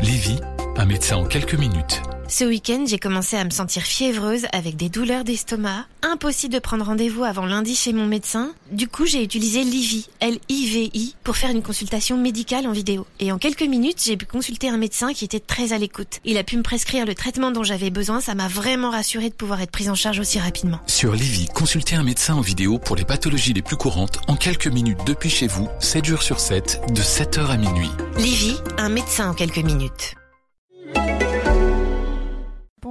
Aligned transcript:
Lévi, 0.00 0.40
un 0.76 0.84
médecin 0.84 1.16
en 1.16 1.24
quelques 1.24 1.54
minutes. 1.54 2.02
Ce 2.30 2.44
week-end, 2.44 2.84
j'ai 2.86 2.98
commencé 2.98 3.38
à 3.38 3.44
me 3.44 3.48
sentir 3.48 3.82
fiévreuse 3.84 4.44
avec 4.52 4.76
des 4.76 4.90
douleurs 4.90 5.24
d'estomac. 5.24 5.86
Impossible 6.02 6.52
de 6.52 6.58
prendre 6.58 6.84
rendez-vous 6.84 7.24
avant 7.24 7.46
lundi 7.46 7.74
chez 7.74 7.94
mon 7.94 8.04
médecin. 8.04 8.52
Du 8.70 8.86
coup, 8.86 9.06
j'ai 9.06 9.24
utilisé 9.24 9.64
Livy, 9.64 10.10
L-I-V-I, 10.20 11.16
pour 11.24 11.38
faire 11.38 11.48
une 11.48 11.62
consultation 11.62 12.18
médicale 12.18 12.66
en 12.66 12.72
vidéo. 12.72 13.06
Et 13.18 13.32
en 13.32 13.38
quelques 13.38 13.62
minutes, 13.62 14.02
j'ai 14.04 14.18
pu 14.18 14.26
consulter 14.26 14.68
un 14.68 14.76
médecin 14.76 15.14
qui 15.14 15.24
était 15.24 15.40
très 15.40 15.72
à 15.72 15.78
l'écoute. 15.78 16.20
Il 16.26 16.36
a 16.36 16.44
pu 16.44 16.58
me 16.58 16.62
prescrire 16.62 17.06
le 17.06 17.14
traitement 17.14 17.50
dont 17.50 17.62
j'avais 17.62 17.88
besoin. 17.88 18.20
Ça 18.20 18.34
m'a 18.34 18.46
vraiment 18.46 18.90
rassurée 18.90 19.30
de 19.30 19.34
pouvoir 19.34 19.62
être 19.62 19.70
prise 19.70 19.88
en 19.88 19.94
charge 19.94 20.20
aussi 20.20 20.38
rapidement. 20.38 20.80
Sur 20.86 21.14
Lévi, 21.14 21.46
consultez 21.54 21.96
un 21.96 22.04
médecin 22.04 22.34
en 22.34 22.42
vidéo 22.42 22.78
pour 22.78 22.94
les 22.94 23.06
pathologies 23.06 23.54
les 23.54 23.62
plus 23.62 23.76
courantes 23.76 24.20
en 24.28 24.36
quelques 24.36 24.68
minutes 24.68 25.00
depuis 25.06 25.30
chez 25.30 25.46
vous, 25.46 25.66
7 25.80 26.04
jours 26.04 26.22
sur 26.22 26.40
7, 26.40 26.82
de 26.90 27.00
7h 27.00 27.46
à 27.46 27.56
minuit. 27.56 27.90
Livy, 28.18 28.56
un 28.76 28.90
médecin 28.90 29.30
en 29.30 29.34
quelques 29.34 29.64
minutes. 29.64 30.14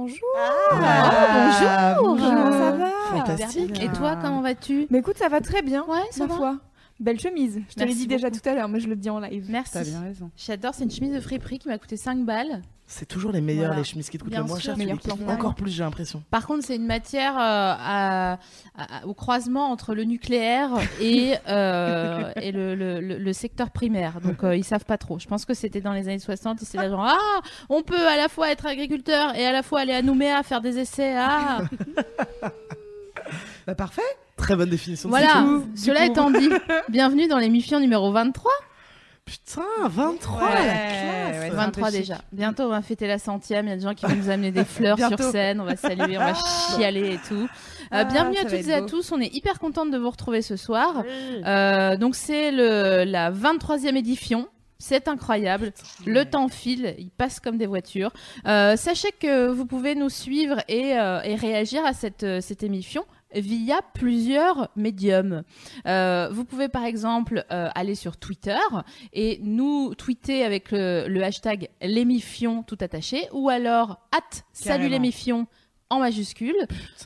Bonjour. 0.08 0.28
Ah, 0.36 1.96
bonjour. 1.98 2.16
bonjour. 2.16 2.28
Comment 2.28 2.52
ça 2.52 2.70
va 2.72 2.90
Fantastique. 3.10 3.82
Et 3.82 3.88
toi, 3.92 4.16
comment 4.16 4.40
vas-tu? 4.40 4.86
Mais 4.90 4.98
écoute, 5.00 5.18
ça 5.18 5.28
va 5.28 5.40
très 5.40 5.60
bien. 5.60 5.84
Ouais, 5.86 6.00
ça 6.10 6.26
ma 6.26 6.32
va. 6.32 6.36
foi. 6.36 6.56
Belle 6.98 7.20
chemise. 7.20 7.60
Je 7.68 7.74
te 7.74 7.84
l'ai 7.84 7.94
dit 7.94 8.06
déjà 8.06 8.30
tout 8.30 8.40
à 8.48 8.54
l'heure, 8.54 8.68
mais 8.68 8.80
je 8.80 8.88
le 8.88 8.96
dis 8.96 9.10
en 9.10 9.20
live. 9.20 9.46
Merci. 9.50 9.72
T'as 9.74 9.84
bien 9.84 10.00
raison. 10.00 10.30
J'adore, 10.36 10.74
c'est 10.74 10.84
une 10.84 10.90
chemise 10.90 11.12
de 11.12 11.20
friperie 11.20 11.58
qui 11.58 11.68
m'a 11.68 11.78
coûté 11.78 11.96
5 11.96 12.24
balles. 12.24 12.62
C'est 12.90 13.04
toujours 13.06 13.32
les 13.32 13.42
meilleurs, 13.42 13.66
Voilà. 13.66 13.80
les 13.80 13.84
chemises 13.84 14.08
qui 14.08 14.16
te 14.16 14.22
coûtent 14.24 14.30
Bien 14.32 14.40
le 14.40 14.46
moins 14.46 14.56
sûr, 14.58 14.74
cher. 14.74 14.74
Tu 14.74 14.80
les 15.08 15.30
encore 15.30 15.54
plus, 15.54 15.70
j'ai 15.70 15.82
l'impression. 15.84 16.22
Par 16.30 16.46
contre, 16.46 16.64
c'est 16.64 16.76
une 16.76 16.86
matière 16.86 17.34
euh, 17.36 17.74
à- 17.78 18.32
à- 18.78 19.06
au 19.06 19.12
croisement 19.12 19.70
entre 19.70 19.94
le 19.94 20.04
nucléaire 20.04 20.70
et, 21.00 21.34
euh, 21.48 22.32
et 22.40 22.50
le, 22.50 22.74
le- 22.74 23.00
le- 23.00 23.18
le 23.18 23.32
secteur 23.34 23.70
primaire. 23.72 24.22
Donc, 24.22 24.42
euh, 24.42 24.56
ils 24.56 24.64
savent 24.64 24.86
pas 24.86 24.96
trop. 24.96 25.18
Je 25.18 25.26
pense 25.28 25.44
que 25.44 25.52
c'était 25.52 25.82
dans 25.82 25.92
les 25.92 26.08
années 26.08 26.18
60. 26.18 26.62
Et 26.62 26.64
c'est 26.64 26.78
là 26.78 26.88
genre, 26.88 27.04
ah, 27.06 27.40
on 27.68 27.82
peut 27.82 28.08
à 28.08 28.16
la 28.16 28.30
fois 28.30 28.50
être 28.50 28.64
agriculteur 28.64 29.34
et 29.36 29.46
à 29.46 29.52
la 29.52 29.62
fois 29.62 29.80
aller 29.80 29.92
à 29.92 30.00
Nouméa 30.00 30.42
faire 30.42 30.62
des 30.62 30.78
essais. 30.78 31.14
Ah, 31.14 31.58
Bah 33.66 33.74
parfait. 33.74 34.00
Très 34.38 34.56
bonne 34.56 34.70
définition. 34.70 35.08
de 35.08 35.14
voilà. 35.14 35.44
Cela 35.76 36.06
étant 36.06 36.30
dit, 36.30 36.48
bienvenue 36.88 37.28
dans 37.28 37.38
l'émission 37.38 37.80
numéro 37.80 38.10
23. 38.12 38.50
Putain, 39.28 39.62
23 39.88 40.38
Ouais, 40.42 40.48
la 40.54 40.62
classe. 40.62 41.40
ouais, 41.42 41.50
23 41.50 41.90
chic. 41.90 41.98
déjà. 42.00 42.18
Bientôt, 42.32 42.62
on 42.64 42.68
va 42.68 42.80
fêter 42.82 43.06
la 43.06 43.18
centième. 43.18 43.66
Il 43.66 43.70
y 43.70 43.72
a 43.72 43.76
des 43.76 43.82
gens 43.82 43.94
qui 43.94 44.06
vont 44.06 44.16
nous 44.16 44.30
amener 44.30 44.50
des 44.50 44.64
fleurs 44.64 44.96
sur 44.98 45.18
scène. 45.18 45.60
On 45.60 45.64
va 45.64 45.76
saluer, 45.76 46.16
on 46.16 46.20
va 46.20 46.32
chialer 46.34 47.14
et 47.14 47.18
tout. 47.28 47.42
Euh, 47.44 47.46
Ah, 47.90 48.04
bienvenue 48.04 48.38
à 48.38 48.44
toutes 48.44 48.66
et 48.68 48.72
à 48.74 48.82
tous. 48.82 49.12
On 49.12 49.20
est 49.20 49.34
hyper 49.34 49.58
contente 49.58 49.90
de 49.90 49.98
vous 49.98 50.10
retrouver 50.10 50.40
ce 50.40 50.56
soir. 50.56 51.04
Euh, 51.44 51.96
donc, 51.98 52.14
c'est 52.14 52.50
la 52.52 53.30
23e 53.30 53.96
édition. 53.96 54.48
C'est 54.80 55.08
incroyable. 55.08 55.72
Le 56.06 56.24
temps 56.24 56.46
file, 56.48 56.94
il 56.98 57.10
passe 57.10 57.40
comme 57.40 57.58
des 57.58 57.66
voitures. 57.66 58.12
Euh, 58.46 58.76
sachez 58.76 59.10
que 59.10 59.48
vous 59.48 59.66
pouvez 59.66 59.96
nous 59.96 60.08
suivre 60.08 60.58
et, 60.68 60.96
euh, 60.96 61.20
et 61.22 61.34
réagir 61.34 61.84
à 61.84 61.92
cette, 61.92 62.24
cette 62.40 62.62
émission 62.62 63.04
via 63.34 63.80
plusieurs 63.94 64.70
médiums. 64.76 65.42
Euh, 65.86 66.28
vous 66.32 66.44
pouvez 66.44 66.68
par 66.68 66.84
exemple 66.84 67.44
euh, 67.50 67.68
aller 67.74 67.94
sur 67.94 68.16
Twitter 68.16 68.56
et 69.12 69.40
nous 69.42 69.94
tweeter 69.94 70.44
avec 70.44 70.70
le, 70.70 71.06
le 71.08 71.22
hashtag 71.22 71.68
l'émifion 71.82 72.62
tout 72.62 72.78
attaché 72.80 73.28
ou 73.32 73.48
alors 73.48 74.00
at 74.12 74.42
salut 74.52 74.88
l'émifion 74.88 75.46
en 75.90 76.00
majuscule. 76.00 76.54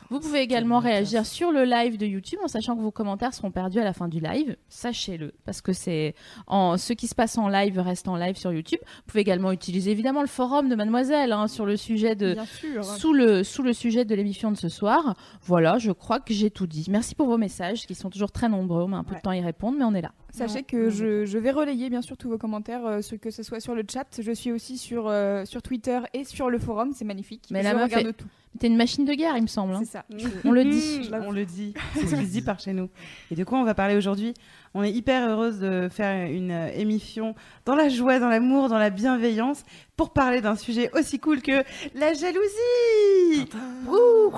Vous 0.09 0.19
pouvez 0.19 0.41
également 0.41 0.79
réagir 0.79 1.25
sur 1.25 1.51
le 1.51 1.63
live 1.63 1.97
de 1.97 2.05
YouTube 2.05 2.39
en 2.43 2.47
sachant 2.47 2.75
que 2.75 2.81
vos 2.81 2.91
commentaires 2.91 3.33
seront 3.33 3.49
perdus 3.51 3.79
à 3.79 3.83
la 3.83 3.93
fin 3.93 4.07
du 4.07 4.19
live. 4.19 4.57
Sachez-le, 4.67 5.33
parce 5.45 5.61
que 5.61 5.71
c'est 5.73 6.15
en 6.47 6.77
ce 6.77 6.91
qui 6.93 7.07
se 7.07 7.15
passe 7.15 7.37
en 7.37 7.47
live 7.47 7.79
reste 7.79 8.07
en 8.07 8.17
live 8.17 8.35
sur 8.35 8.51
YouTube. 8.51 8.79
Vous 8.83 9.01
pouvez 9.07 9.21
également 9.21 9.51
utiliser 9.51 9.91
évidemment 9.91 10.21
le 10.21 10.27
forum 10.27 10.67
de 10.69 10.75
Mademoiselle 10.75 11.31
hein, 11.31 11.47
sur 11.47 11.65
le 11.65 11.77
sujet 11.77 12.15
de 12.15 12.35
sous 12.83 13.13
le 13.13 13.43
sous 13.43 13.63
le 13.63 13.73
sujet 13.73 14.03
de 14.05 14.15
l'émission 14.15 14.51
de 14.51 14.57
ce 14.57 14.69
soir. 14.69 15.15
Voilà, 15.43 15.77
je 15.77 15.91
crois 15.91 16.19
que 16.19 16.33
j'ai 16.33 16.51
tout 16.51 16.67
dit. 16.67 16.85
Merci 16.89 17.15
pour 17.15 17.27
vos 17.27 17.37
messages 17.37 17.85
qui 17.87 17.95
sont 17.95 18.09
toujours 18.09 18.31
très 18.31 18.49
nombreux. 18.49 18.83
On 18.83 18.87
met 18.89 18.97
un 18.97 19.03
peu 19.03 19.15
de 19.15 19.21
temps 19.21 19.29
à 19.31 19.37
y 19.37 19.41
répondre, 19.41 19.77
mais 19.77 19.85
on 19.85 19.93
est 19.93 20.01
là. 20.01 20.11
Sachez 20.31 20.63
que 20.63 20.89
je, 20.89 21.25
je 21.25 21.37
vais 21.37 21.51
relayer 21.51 21.89
bien 21.89 22.01
sûr 22.01 22.17
tous 22.17 22.27
vos 22.29 22.37
commentaires, 22.39 22.85
euh, 22.85 23.01
ce- 23.01 23.15
que 23.15 23.29
ce 23.31 23.43
soit 23.43 23.59
sur 23.59 23.75
le 23.75 23.83
chat. 23.91 24.07
Je 24.19 24.31
suis 24.31 24.51
aussi 24.51 24.77
sur, 24.77 25.07
euh, 25.07 25.45
sur 25.45 25.61
Twitter 25.61 25.99
et 26.13 26.23
sur 26.23 26.49
le 26.49 26.57
forum. 26.57 26.91
C'est 26.93 27.05
magnifique. 27.05 27.45
Mais 27.51 27.61
je 27.61 27.67
regarde 27.83 28.15
tout. 28.17 28.25
T'es 28.59 28.67
une 28.67 28.77
machine 28.77 29.03
de 29.03 29.13
guerre, 29.13 29.35
il 29.35 29.41
me 29.41 29.47
semble. 29.47 29.73
hein. 29.73 29.79
C'est 29.83 29.91
ça. 29.91 30.05
On 30.45 30.51
le 30.51 30.63
dit. 30.63 31.09
on 31.25 31.31
le 31.31 31.45
dit. 31.45 31.73
C'est 31.95 32.07
ce 32.07 32.15
qui 32.15 32.25
se 32.25 32.31
dit 32.31 32.41
par 32.41 32.59
chez 32.59 32.73
nous. 32.73 32.89
Et 33.31 33.35
de 33.35 33.43
quoi 33.43 33.57
on 33.59 33.63
va 33.63 33.73
parler 33.73 33.95
aujourd'hui 33.95 34.33
On 34.73 34.83
est 34.83 34.91
hyper 34.91 35.27
heureuse 35.27 35.59
de 35.59 35.89
faire 35.89 36.29
une 36.29 36.51
euh, 36.51 36.69
émission 36.75 37.33
dans 37.65 37.75
la 37.75 37.89
joie, 37.89 38.19
dans 38.19 38.29
l'amour, 38.29 38.69
dans 38.69 38.77
la 38.77 38.89
bienveillance 38.91 39.63
pour 39.97 40.11
parler 40.13 40.41
d'un 40.41 40.55
sujet 40.55 40.89
aussi 40.93 41.19
cool 41.19 41.41
que 41.41 41.63
la 41.95 42.13
jalousie. 42.13 43.49
Ouh. 43.87 44.31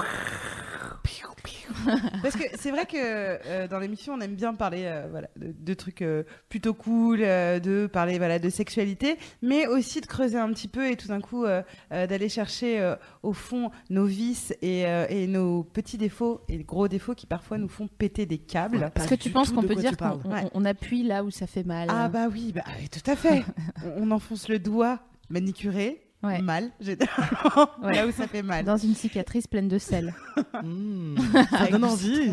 Parce 2.21 2.35
que 2.35 2.43
c'est 2.57 2.71
vrai 2.71 2.85
que 2.85 2.95
euh, 2.97 3.67
dans 3.67 3.79
l'émission, 3.79 4.13
on 4.13 4.21
aime 4.21 4.35
bien 4.35 4.53
parler 4.53 4.83
euh, 4.85 5.07
voilà, 5.09 5.27
de, 5.37 5.53
de 5.57 5.73
trucs 5.73 6.01
euh, 6.01 6.23
plutôt 6.49 6.73
cool, 6.73 7.19
euh, 7.21 7.59
de 7.59 7.87
parler 7.87 8.17
voilà, 8.17 8.39
de 8.39 8.49
sexualité, 8.49 9.17
mais 9.41 9.67
aussi 9.67 10.01
de 10.01 10.05
creuser 10.05 10.37
un 10.37 10.49
petit 10.53 10.67
peu 10.67 10.89
et 10.89 10.95
tout 10.95 11.07
d'un 11.07 11.21
coup 11.21 11.45
euh, 11.45 11.61
euh, 11.91 12.07
d'aller 12.07 12.29
chercher 12.29 12.79
euh, 12.79 12.95
au 13.23 13.33
fond 13.33 13.71
nos 13.89 14.05
vices 14.05 14.53
et, 14.61 14.85
euh, 14.85 15.05
et 15.09 15.27
nos 15.27 15.63
petits 15.63 15.97
défauts 15.97 16.41
et 16.49 16.57
gros 16.63 16.87
défauts 16.87 17.15
qui 17.15 17.25
parfois 17.27 17.57
nous 17.57 17.69
font 17.69 17.87
péter 17.87 18.25
des 18.25 18.37
câbles. 18.37 18.91
Est-ce 18.95 19.07
que 19.07 19.15
tu 19.15 19.29
penses 19.29 19.51
qu'on 19.51 19.63
peut 19.63 19.75
dire 19.75 19.95
qu'on 19.97 20.61
Ouais. 20.61 20.67
appuie 20.69 21.03
là 21.03 21.23
où 21.23 21.31
ça 21.31 21.47
fait 21.47 21.63
mal 21.63 21.87
Ah 21.91 22.09
bah 22.09 22.27
oui, 22.31 22.51
bah, 22.53 22.63
tout 22.91 23.09
à 23.11 23.15
fait. 23.15 23.43
on, 23.83 24.03
on 24.09 24.11
enfonce 24.11 24.49
le 24.49 24.59
doigt 24.59 24.99
manicuré, 25.29 26.01
Ouais. 26.25 26.41
mal, 26.41 26.71
généralement, 26.79 27.69
Ouais. 27.83 27.95
là 27.95 28.07
où 28.07 28.11
ça 28.11 28.27
fait 28.27 28.41
mal. 28.43 28.65
Dans 28.65 28.77
une 28.77 28.95
cicatrice 28.95 29.47
pleine 29.47 29.67
de 29.67 29.77
sel. 29.77 30.13
Mmh, 30.63 31.15
ça 31.51 31.67
donne 31.67 31.83
envie. 31.85 32.31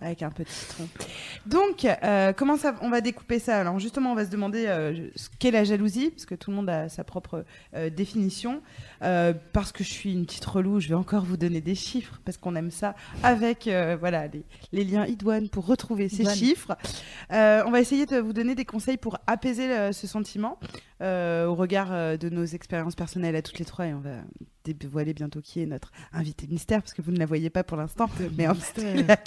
Avec 0.00 0.22
un 0.22 0.30
petit 0.30 0.52
citron. 0.52 0.88
Donc, 1.46 1.84
euh, 1.84 2.32
comment 2.32 2.56
ça, 2.56 2.74
on 2.80 2.88
va 2.90 3.00
découper 3.00 3.38
ça 3.38 3.60
Alors, 3.60 3.78
justement, 3.78 4.12
on 4.12 4.14
va 4.14 4.24
se 4.24 4.30
demander 4.30 4.66
euh, 4.66 5.08
ce 5.16 5.28
qu'est 5.38 5.50
la 5.50 5.64
jalousie, 5.64 6.10
parce 6.10 6.24
que 6.26 6.34
tout 6.34 6.50
le 6.50 6.56
monde 6.56 6.68
a 6.70 6.88
sa 6.88 7.04
propre 7.04 7.44
euh, 7.74 7.90
définition. 7.90 8.62
Parce 9.52 9.72
que 9.72 9.82
je 9.82 9.88
suis 9.90 10.12
une 10.12 10.24
petite 10.26 10.44
relou, 10.44 10.78
je 10.80 10.88
vais 10.88 10.94
encore 10.94 11.24
vous 11.24 11.36
donner 11.36 11.60
des 11.60 11.74
chiffres, 11.74 12.20
parce 12.24 12.36
qu'on 12.38 12.54
aime 12.54 12.70
ça, 12.70 12.94
avec 13.24 13.68
voilà 13.98 14.28
les, 14.28 14.44
les 14.72 14.84
liens 14.84 15.06
idoines 15.06 15.48
pour 15.48 15.66
retrouver 15.66 16.08
ces 16.08 16.24
chiffres. 16.34 16.76
On 17.30 17.70
va 17.70 17.80
essayer 17.80 18.06
de 18.06 18.18
vous 18.18 18.32
donner 18.32 18.54
des 18.54 18.64
conseils 18.64 18.96
pour 18.96 19.18
apaiser 19.26 19.92
ce 19.92 20.06
sentiment 20.06 20.58
au 21.02 21.54
regard 21.54 21.92
euh, 21.92 22.16
de 22.16 22.28
nos 22.28 22.44
expériences 22.44 22.94
personnelles 22.94 23.36
à 23.36 23.42
toutes 23.42 23.58
les 23.58 23.64
trois, 23.64 23.86
et 23.86 23.94
on 23.94 24.00
dévoiler 24.64 25.12
bientôt 25.14 25.40
qui 25.42 25.60
est 25.62 25.66
notre 25.66 25.90
invité 26.12 26.46
mystère, 26.46 26.80
parce 26.82 26.92
que 26.94 27.02
vous 27.02 27.10
ne 27.12 27.18
la 27.18 27.26
voyez 27.26 27.50
pas 27.50 27.64
pour 27.64 27.76
l'instant. 27.76 28.08
Mais 28.38 28.46
en 28.48 28.54
fait, 28.54 28.80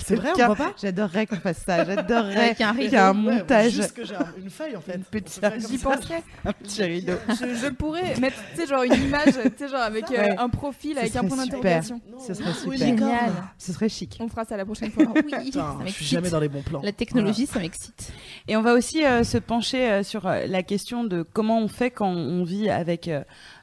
C'est 0.03 0.15
vrai, 0.15 0.29
on 0.33 0.45
voit 0.45 0.55
pas 0.55 0.73
J'adorerais 0.81 1.25
qu'on 1.27 1.35
fasse 1.37 1.63
ça. 1.65 1.83
J'adorerais 1.85 2.55
qu'il 2.55 2.65
y 2.65 2.93
ait 2.93 2.97
un 2.97 3.13
Ouais, 3.15 3.21
montage, 3.39 3.71
Juste 3.73 3.93
que 3.93 4.05
j'ai 4.05 4.15
un- 4.15 4.33
une 4.41 4.49
feuille 4.49 4.75
en 4.75 4.81
fait. 4.81 4.95
une 4.95 5.03
petite 5.03 5.41
J'y 5.69 5.77
penserais. 5.77 6.23
un 6.45 6.53
petit 6.53 6.83
rideau. 6.83 7.13
Je, 7.29 7.55
je 7.55 7.67
pourrais 7.69 8.15
mettre, 8.19 8.37
tu 8.53 8.61
sais, 8.61 8.67
genre 8.67 8.83
une 8.83 8.93
image, 8.93 9.33
tu 9.33 9.51
sais, 9.57 9.67
genre 9.67 9.81
avec 9.81 10.05
euh, 10.11 10.15
Ouais. 10.15 10.35
un 10.37 10.49
profil, 10.49 10.93
Ce 10.95 10.99
avec 10.99 11.15
un 11.15 11.23
point 11.25 11.37
d'interrogation. 11.37 12.01
Ce 12.25 12.33
serait 12.33 12.53
super. 12.53 12.77
Génial. 12.77 13.31
Ce 13.57 13.73
serait 13.73 13.89
chic. 13.89 14.17
On 14.21 14.27
fera 14.27 14.45
ça 14.45 14.55
la 14.57 14.65
prochaine 14.65 14.91
fois. 14.91 15.05
Oui, 15.15 15.33
Putain, 15.45 15.77
je 15.85 15.91
suis 15.91 16.05
jamais 16.05 16.29
dans 16.29 16.39
les 16.39 16.49
bons 16.49 16.61
plans. 16.61 16.81
La 16.83 16.91
technologie, 16.91 17.45
ça 17.45 17.59
m'excite. 17.59 18.11
Et 18.47 18.55
on 18.57 18.61
va 18.61 18.73
aussi 18.73 19.03
euh, 19.05 19.23
se 19.23 19.37
pencher 19.37 19.89
euh, 19.89 20.03
sur 20.03 20.25
euh, 20.27 20.45
la 20.47 20.63
question 20.63 21.03
de 21.03 21.23
comment 21.23 21.59
on 21.59 21.67
fait 21.67 21.91
quand 21.91 22.07
on 22.09 22.43
vit 22.43 22.69
avec 22.69 23.09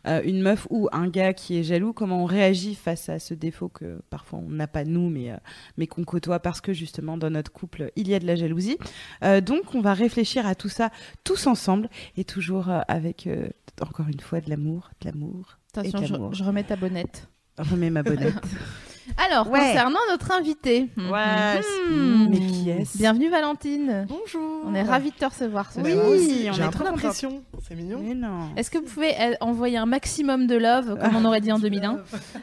une 0.04 0.42
meuf 0.42 0.66
ou 0.70 0.88
un 0.92 1.08
gars 1.08 1.32
qui 1.32 1.58
est 1.58 1.62
jaloux, 1.62 1.92
comment 1.92 2.22
on 2.22 2.26
réagit 2.26 2.74
face 2.74 3.08
à 3.08 3.18
ce 3.18 3.34
défaut 3.34 3.68
que 3.68 4.00
parfois 4.10 4.40
on 4.40 4.50
n'a 4.50 4.66
pas 4.66 4.84
nous, 4.84 5.08
mais, 5.08 5.30
euh, 5.30 5.36
mais 5.76 5.86
qu'on 5.86 6.04
côtoie 6.04 6.40
parce 6.40 6.60
que 6.60 6.72
justement 6.72 7.16
dans 7.16 7.30
notre 7.30 7.52
couple 7.52 7.90
il 7.96 8.08
y 8.08 8.14
a 8.14 8.18
de 8.18 8.26
la 8.26 8.36
jalousie. 8.36 8.78
Euh, 9.22 9.40
donc 9.40 9.74
on 9.74 9.80
va 9.80 9.94
réfléchir 9.94 10.46
à 10.46 10.54
tout 10.54 10.68
ça 10.68 10.90
tous 11.24 11.46
ensemble 11.46 11.88
et 12.16 12.24
toujours 12.24 12.68
euh, 12.68 12.80
avec 12.88 13.26
euh, 13.26 13.48
encore 13.80 14.08
une 14.08 14.20
fois 14.20 14.40
de 14.40 14.50
l'amour, 14.50 14.90
de 15.00 15.08
l'amour. 15.08 15.58
Attention, 15.74 16.30
je, 16.32 16.36
je 16.38 16.44
remets 16.44 16.64
ta 16.64 16.76
bonnette. 16.76 17.28
Remets 17.58 17.90
ma 17.90 18.02
bonnette. 18.02 18.34
Alors, 19.16 19.50
Ouais. 19.50 19.58
concernant 19.60 19.98
notre 20.10 20.30
invité. 20.32 20.88
Ouais. 20.96 21.60
Mhm. 21.90 22.28
Mais 22.30 22.38
qui 22.38 22.70
est-ce 22.70 22.98
Bienvenue 22.98 23.28
Valentine. 23.30 24.06
Bonjour. 24.08 24.62
On 24.66 24.74
est 24.74 24.82
ravis 24.82 25.10
de 25.10 25.16
te 25.16 25.24
recevoir 25.24 25.72
ce 25.72 25.80
Oui, 25.80 25.92
soir. 25.92 26.04
on 26.06 26.52
J'ai 26.52 26.62
est 26.62 26.70
trop 26.70 26.84
l'impression. 26.84 27.42
C'est 27.66 27.74
mignon. 27.74 28.00
Mais 28.02 28.14
non. 28.14 28.50
Est-ce 28.56 28.70
que 28.70 28.78
vous 28.78 28.84
pouvez 28.84 29.12
euh, 29.20 29.34
envoyer 29.40 29.76
un 29.76 29.86
maximum 29.86 30.46
de 30.46 30.56
love, 30.56 30.98
comme 31.00 31.16
on 31.16 31.24
aurait 31.24 31.40
dit 31.40 31.52
en 31.52 31.58
2001, 31.58 31.98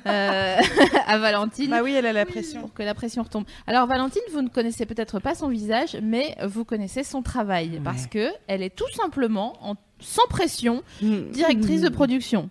euh, 0.06 0.58
à 1.08 1.18
Valentine 1.18 1.70
Bah 1.70 1.80
oui, 1.84 1.94
elle 1.94 2.06
a 2.06 2.14
la 2.14 2.26
pression. 2.26 2.62
pour 2.62 2.74
que 2.74 2.84
la 2.84 2.94
pression 2.94 3.24
retombe. 3.24 3.46
Alors 3.68 3.88
Valentine, 3.88 4.22
vous 4.34 4.42
ne 4.42 4.50
connaissez 4.50 4.86
peut-être 4.86 5.20
pas 5.20 5.36
son 5.36 5.48
visage, 5.48 5.98
mais 6.02 6.36
vous 6.46 6.66
connaissez 6.66 7.04
son 7.04 7.22
travail 7.22 7.80
parce 7.84 8.08
que 8.08 8.30
elle 8.48 8.62
est 8.64 8.76
tout 8.76 8.90
simplement 8.96 9.54
en 9.62 9.76
sans 10.00 10.26
pression 10.30 10.84
directrice 11.02 11.82
de 11.82 11.90
production. 11.90 12.50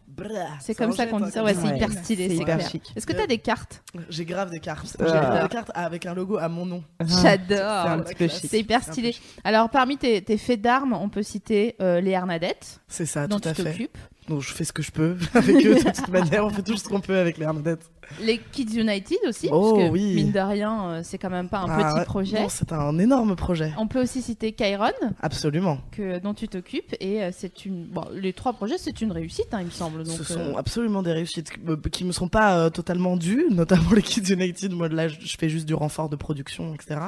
C'est 0.61 0.75
comme 0.75 0.93
ça 0.93 1.07
qu'on 1.07 1.21
dit 1.21 1.31
ça. 1.31 1.45
Ouais, 1.45 1.55
c'est 1.55 1.69
hyper 1.77 1.93
stylé, 1.93 2.29
C'est 2.29 2.35
hyper 2.37 2.57
clair. 2.59 2.71
chic. 2.71 2.93
Est-ce 2.97 3.07
que 3.07 3.13
tu 3.13 3.21
as 3.21 3.27
des 3.29 3.39
cartes 3.39 3.83
J'ai 4.11 4.25
grave 4.25 4.51
des 4.51 4.59
cartes. 4.59 4.97
Ah. 4.99 5.05
J'ai 5.07 5.13
grave 5.13 5.43
des 5.45 5.49
cartes 5.49 5.71
avec 5.75 6.07
un 6.07 6.15
logo 6.15 6.39
à 6.39 6.49
mon 6.49 6.67
nom. 6.67 6.83
C'est 7.07 7.15
un 7.15 7.23
J'adore. 7.23 8.05
petit 8.05 8.15
peu 8.17 8.29
chic. 8.29 8.47
C'est 8.51 8.59
hyper 8.61 8.83
stylé. 8.83 9.15
Alors 9.45 9.71
parmi 9.71 9.97
tes, 9.97 10.21
tes 10.23 10.37
faits 10.37 10.61
d'armes, 10.61 10.93
on 10.93 11.09
peut 11.09 11.23
citer 11.23 11.77
euh, 11.81 12.01
les 12.01 12.11
Hernadettes, 12.11 12.81
C'est 12.89 13.07
ça, 13.07 13.27
dont 13.29 13.39
tout 13.39 13.49
à 13.49 13.53
tu 13.53 13.63
fait. 13.63 13.71
t'occupes, 13.71 13.99
Donc 14.29 14.43
je 14.43 14.53
fais 14.53 14.65
ce 14.65 14.73
que 14.73 14.83
je 14.83 14.91
peux 14.91 15.17
avec 15.35 15.57
eux 15.65 15.75
de 15.75 15.81
toute 15.95 16.09
manière. 16.09 16.45
On 16.45 16.51
fait 16.51 16.63
tout 16.63 16.77
ce 16.77 16.89
qu'on 16.89 17.01
peut 17.01 17.17
avec 17.19 17.39
les 17.39 17.45
Hernadettes. 17.45 17.91
les 18.23 18.39
Kids 18.39 18.79
United 18.79 19.19
aussi, 19.27 19.49
Oh, 19.51 19.73
parce 19.75 19.85
que 19.87 19.91
oui. 19.93 20.15
mine 20.15 20.33
de 20.33 20.39
rien, 20.41 20.85
euh, 20.91 21.01
c'est 21.03 21.19
quand 21.19 21.31
même 21.31 21.49
pas 21.49 21.61
un 21.61 21.67
Ah, 21.71 21.95
petit 22.01 22.05
projet. 22.05 22.41
Non, 22.43 22.49
c'est 22.49 22.73
un 22.73 22.99
énorme 22.99 23.37
projet. 23.37 23.73
On 23.79 23.87
peut 23.87 24.03
aussi 24.03 24.21
citer 24.23 24.53
Kyron, 24.53 24.91
Absolument. 25.23 25.79
que, 25.93 26.19
dont 26.19 26.35
tu 26.35 26.47
t'occupes, 26.49 26.95
et 27.01 27.23
euh, 27.23 27.31
c'est 27.33 27.65
une. 27.65 27.85
Bon, 27.87 28.05
les 28.13 28.33
trois 28.33 28.53
projets, 28.53 28.77
c'est 28.79 29.01
une 29.01 29.13
réussite, 29.13 29.49
hein, 29.53 29.59
il 29.61 29.67
me 29.67 29.71
semble. 29.71 30.05
Donc, 30.05 30.17
Ce 30.17 30.33
euh, 30.33 30.37
sont 30.53 30.57
absolument 30.57 31.03
des 31.03 31.13
réussites 31.13 31.51
qui 31.51 31.61
me- 31.61 31.77
qui 31.77 32.05
me 32.05 32.13
sont 32.13 32.29
pas 32.29 32.59
euh, 32.59 32.71
totalement 32.71 33.17
dues, 33.17 33.47
notamment 33.51 33.93
les 33.93 34.03
Kids 34.03 34.33
United. 34.33 34.73
Moi, 34.73 34.89
là, 34.89 35.09
je 35.09 35.37
fais 35.39 35.49
juste 35.49 35.67
du 35.67 35.75
renfort 35.75 36.09
de 36.09 36.17
production, 36.17 36.75
etc. 36.75 37.01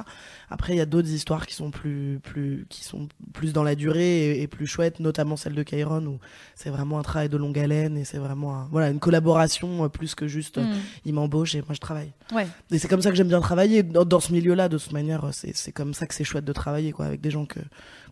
Après, 0.50 0.74
il 0.74 0.76
y 0.78 0.80
a 0.80 0.86
d'autres 0.86 1.08
histoires 1.10 1.46
qui 1.46 1.54
sont 1.54 1.70
plus, 1.70 2.18
plus, 2.22 2.66
qui 2.68 2.82
sont 2.84 3.08
plus 3.32 3.52
dans 3.52 3.62
la 3.62 3.76
durée 3.76 4.30
et, 4.32 4.42
et 4.42 4.46
plus 4.48 4.66
chouettes, 4.66 4.98
notamment 4.98 5.36
celle 5.36 5.54
de 5.54 5.62
Kyron 5.62 6.04
où 6.06 6.18
c'est 6.56 6.70
vraiment 6.70 6.98
un 6.98 7.02
travail 7.02 7.28
de 7.28 7.36
longue 7.36 7.56
haleine 7.58 7.96
et 7.96 8.04
c'est 8.04 8.18
vraiment 8.18 8.56
un- 8.56 8.68
voilà 8.72 8.90
une 8.90 8.98
collaboration 8.98 9.84
euh, 9.84 9.88
plus 9.88 10.14
que 10.16 10.26
juste 10.26 10.58
euh, 10.58 10.64
hmm, 10.64 10.78
il 11.04 11.14
m'embauche 11.14 11.54
et 11.54 11.60
moi 11.62 11.72
je 11.74 11.78
travaille. 11.80 12.12
Ouais. 12.32 12.48
Et 12.72 12.78
c'est 12.78 12.88
comme 12.88 13.00
ça 13.02 13.10
que 13.10 13.16
j'aime 13.16 13.28
bien 13.28 13.40
travailler 13.40 13.82
dans, 13.84 14.04
dans 14.04 14.20
ce 14.20 14.32
milieu-là. 14.32 14.68
De 14.68 14.76
toute 14.78 14.92
manière, 14.92 15.24
euh, 15.26 15.30
c'est 15.32 15.54
c'est 15.56 15.72
comme 15.72 15.94
ça 15.94 16.06
que 16.06 16.14
c'est 16.14 16.24
chouette 16.24 16.44
de 16.44 16.52
travailler 16.52 16.90
quoi, 16.92 17.06
avec 17.06 17.20
des 17.20 17.30
gens 17.30 17.46
que 17.46 17.60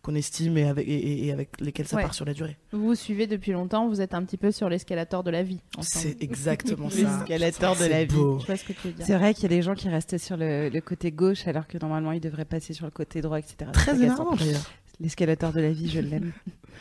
qu'on 0.01 0.15
estime 0.15 0.57
et 0.57 0.67
avec 0.67 0.87
et, 0.87 1.27
et- 1.27 1.31
avec 1.31 1.49
lesquels 1.59 1.87
ça 1.87 1.95
Ouais. 1.97 2.03
part 2.03 2.13
sur 2.13 2.25
la 2.25 2.33
durée. 2.33 2.57
Vous 2.71 2.83
vous 2.87 2.95
suivez 2.95 3.27
depuis 3.27 3.51
longtemps, 3.51 3.87
vous 3.87 4.01
êtes 4.01 4.13
un 4.13 4.23
petit 4.23 4.37
peu 4.37 4.51
sur 4.51 4.69
l'escalator 4.69 5.23
de 5.23 5.31
la 5.31 5.43
vie. 5.43 5.59
C'est 5.81 6.21
exactement 6.23 6.89
ça. 6.89 6.97
escalators 7.21 7.75
de 7.75 7.81
C'est 7.83 7.89
la 7.89 8.05
vie. 8.05 8.15
beau. 8.15 8.39
Je 8.39 8.45
vois 8.45 8.57
ce 8.57 8.63
que 8.63 8.73
tu 8.73 8.87
veux 8.87 8.93
dire. 8.93 9.05
C'est 9.05 9.15
vrai 9.17 9.33
qu'il 9.33 9.43
y 9.43 9.45
a 9.47 9.49
des 9.49 9.61
gens 9.61 9.75
qui 9.75 9.89
restent 9.89 10.17
sur 10.17 10.37
le, 10.37 10.69
le 10.69 10.81
côté 10.81 11.11
gauche 11.11 11.47
alors 11.47 11.67
que 11.67 11.77
normalement 11.77 12.11
ils 12.11 12.21
devraient 12.21 12.45
passer 12.45 12.73
sur 12.73 12.85
le 12.85 12.91
côté 12.91 13.21
droit, 13.21 13.39
etc. 13.39 13.69
Très 13.73 13.91
C'est 13.95 13.97
énervant 14.03 14.35
d'ailleurs. 14.35 14.69
L'escalator 15.01 15.53
de 15.53 15.61
la 15.61 15.71
vie, 15.71 15.89
je 15.89 16.01
l'aime. 16.01 16.33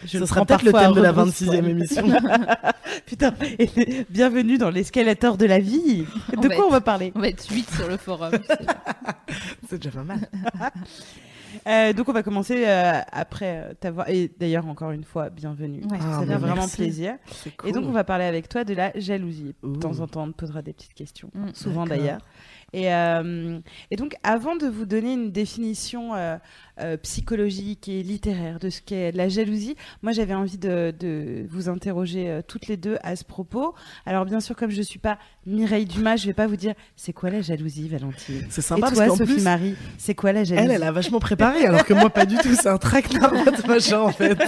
Je 0.04 0.18
Ce 0.18 0.26
sera 0.26 0.44
peut-être 0.44 0.64
le 0.64 0.72
thème 0.72 0.92
de 0.92 1.00
la 1.00 1.12
rebrousse-poil. 1.12 1.60
26e 1.60 1.68
émission. 1.68 2.04
Putain, 3.06 3.32
et 3.58 3.68
bienvenue 4.10 4.58
dans 4.58 4.70
l'escalator 4.70 5.36
de 5.36 5.46
la 5.46 5.60
vie. 5.60 6.04
On 6.36 6.40
De 6.40 6.48
va 6.48 6.54
quoi 6.56 6.64
on 6.64 6.68
être- 6.68 6.72
va 6.72 6.80
parler? 6.80 7.12
On 7.14 7.20
va 7.20 7.28
être 7.28 7.46
8 7.48 7.70
sur 7.70 7.88
le 7.88 7.96
forum. 7.96 8.32
c'est- 8.48 8.66
c'est 9.70 9.76
déjà 9.78 9.90
pas 9.90 10.02
mal. 10.04 10.28
Euh, 11.66 11.92
Donc 11.92 12.08
on 12.08 12.12
va 12.12 12.22
commencer 12.22 12.64
euh, 12.66 13.00
après 13.12 13.64
euh, 13.70 13.72
t'avoir. 13.78 14.08
Et 14.08 14.30
d'ailleurs, 14.38 14.66
encore 14.66 14.90
une 14.90 15.04
fois, 15.04 15.30
bienvenue. 15.30 15.82
Ouais, 15.90 15.98
Ah, 16.00 16.20
Ça 16.20 16.26
fait 16.26 16.34
vraiment 16.38 16.54
merci. 16.54 16.76
plaisir. 16.76 17.14
Et 17.64 17.72
donc 17.72 17.84
on 17.86 17.92
va 17.92 18.04
parler 18.04 18.24
avec 18.24 18.48
toi 18.48 18.64
de 18.64 18.74
la 18.74 18.92
jalousie. 18.98 19.54
Ouh. 19.62 19.72
De 19.72 19.78
temps 19.78 20.00
en 20.00 20.06
temps, 20.06 20.24
on 20.24 20.32
te 20.32 20.36
posera 20.36 20.62
des 20.62 20.72
petites 20.72 20.94
questions, 20.94 21.30
Mm. 21.34 21.48
souvent 21.54 21.86
d'ailleurs. 21.86 22.20
Et, 22.74 22.92
euh, 22.92 23.58
et 23.90 23.96
donc, 23.96 24.14
avant 24.22 24.54
de 24.54 24.66
vous 24.66 24.84
donner 24.84 25.14
une 25.14 25.32
définition 25.32 26.14
euh, 26.14 26.36
euh, 26.82 26.98
psychologique 26.98 27.88
et 27.88 28.02
littéraire 28.02 28.58
de 28.58 28.68
ce 28.68 28.82
qu'est 28.82 29.10
la 29.12 29.30
jalousie, 29.30 29.74
moi 30.02 30.12
j'avais 30.12 30.34
envie 30.34 30.58
de, 30.58 30.94
de 31.00 31.46
vous 31.48 31.70
interroger 31.70 32.28
euh, 32.28 32.42
toutes 32.46 32.66
les 32.66 32.76
deux 32.76 32.98
à 33.02 33.16
ce 33.16 33.24
propos. 33.24 33.74
Alors 34.04 34.26
bien 34.26 34.40
sûr, 34.40 34.54
comme 34.54 34.70
je 34.70 34.82
suis 34.82 34.98
pas 34.98 35.18
Mireille 35.46 35.86
Dumas, 35.86 36.16
je 36.16 36.26
vais 36.26 36.34
pas 36.34 36.46
vous 36.46 36.56
dire 36.56 36.74
c'est 36.94 37.14
quoi 37.14 37.30
la 37.30 37.40
jalousie, 37.40 37.88
Valentine? 37.88 38.44
C'est 38.50 38.58
Et 38.60 38.62
sympa 38.62 38.88
toi, 38.90 38.96
parce 38.98 39.08
qu'en 39.12 39.16
Sophie 39.16 39.34
plus, 39.36 39.42
Marie, 39.44 39.74
c'est 39.96 40.14
quoi 40.14 40.32
la 40.32 40.44
jalousie 40.44 40.66
elle, 40.66 40.70
elle 40.76 40.82
a 40.82 40.92
vachement 40.92 41.20
préparé, 41.20 41.37
alors 41.46 41.84
que 41.84 41.94
moi 41.94 42.10
pas 42.10 42.26
du 42.26 42.36
tout. 42.38 42.54
C'est 42.54 42.68
un 42.68 42.78
traquenard 42.78 43.34
votre 43.44 43.66
machin 43.66 44.00
en 44.00 44.12
fait. 44.12 44.38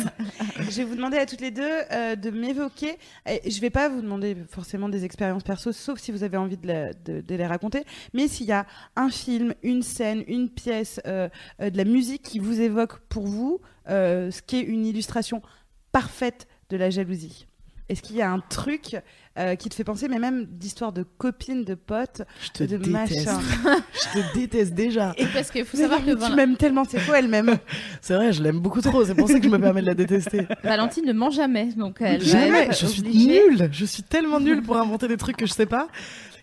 Je 0.59 0.77
vais 0.79 0.85
vous 0.85 0.97
demander 0.97 1.17
à 1.19 1.27
toutes 1.27 1.41
les 1.41 1.51
deux 1.51 1.63
euh, 1.93 2.17
de 2.17 2.31
m'évoquer. 2.31 2.97
Et 3.27 3.51
je 3.51 3.61
vais 3.61 3.71
pas 3.71 3.89
vous 3.89 4.01
demander 4.03 4.37
forcément 4.51 4.89
des 4.89 5.05
expériences 5.05 5.43
perso, 5.43 5.73
sauf 5.73 5.99
si 5.99 6.13
vous 6.13 6.23
avez 6.23 6.37
envie 6.37 6.57
de, 6.57 6.67
la- 6.67 6.93
de- 6.93 7.21
de 7.21 7.35
les 7.35 7.47
raconter. 7.47 7.85
Mais 8.15 8.29
s'il 8.29 8.47
y 8.47 8.53
a 8.53 8.67
un 8.97 9.11
film, 9.11 9.55
une 9.63 9.83
scène, 9.83 10.25
une 10.27 10.49
pièce, 10.49 11.01
euh, 11.07 11.29
euh, 11.61 11.71
de 11.71 11.77
la 11.77 11.85
musique 11.85 12.23
qui 12.23 12.39
vous 12.39 12.61
évoque 12.61 12.99
pour 13.09 13.27
vous 13.27 13.61
ce 13.89 14.43
qui 14.43 14.57
est 14.57 14.63
une 14.63 14.87
illustration 14.87 15.43
parfaite 15.91 16.47
de 16.69 16.77
la 16.77 16.91
jalousie. 16.91 17.47
Est-ce 17.91 18.03
qu'il 18.03 18.17
y 18.17 18.23
a 18.23 18.31
un 18.31 18.39
truc 18.39 18.97
euh, 19.39 19.55
qui 19.57 19.69
te 19.69 19.75
fait 19.75 19.85
penser, 19.85 20.07
mais 20.09 20.19
même 20.19 20.45
d'histoire 20.47 20.93
de 20.93 21.03
copines, 21.19 21.65
de 21.65 21.75
potes, 21.75 22.23
Je 22.43 22.51
te 22.51 22.65
de 22.65 22.77
déteste. 22.77 23.27
machin 23.27 23.41
Je 23.93 24.21
te 24.21 24.35
déteste 24.39 24.75
déjà. 24.75 25.13
Et 25.17 25.27
parce 25.27 25.51
qu'il 25.51 25.65
faut 25.65 25.77
Mais 25.77 25.83
savoir 25.85 26.01
que 26.05 26.11
tu 26.11 26.17
Val- 26.17 26.35
m'aimes 26.37 26.57
tellement, 26.57 26.85
c'est 26.89 27.05
quoi 27.05 27.19
elle-même 27.19 27.57
C'est 28.01 28.15
vrai, 28.15 28.33
je 28.33 28.43
l'aime 28.43 28.61
beaucoup 28.61 28.81
trop. 28.81 29.05
C'est 29.05 29.15
pour 29.15 29.29
ça 29.29 29.39
que 29.39 29.45
je 29.45 29.49
me 29.51 29.59
permets 29.59 29.83
de 29.83 29.87
la 29.87 29.95
détester. 29.95 30.47
Valentine 30.63 31.05
ne 31.07 31.13
ment 31.13 31.31
jamais, 31.31 31.67
donc 31.77 31.97
elle 32.01 32.23
va 32.23 32.27
Jamais. 32.27 32.59
être 32.67 32.79
Je 32.79 32.87
suis 32.87 33.03
nulle. 33.03 33.69
Je 33.73 33.85
suis 33.85 34.03
tellement 34.05 34.41
nulle 34.41 34.63
pour 34.63 34.77
inventer 34.77 35.09
des 35.09 35.17
trucs 35.17 35.37
que 35.37 35.47
je 35.47 35.53
sais 35.53 35.67
pas. 35.67 35.89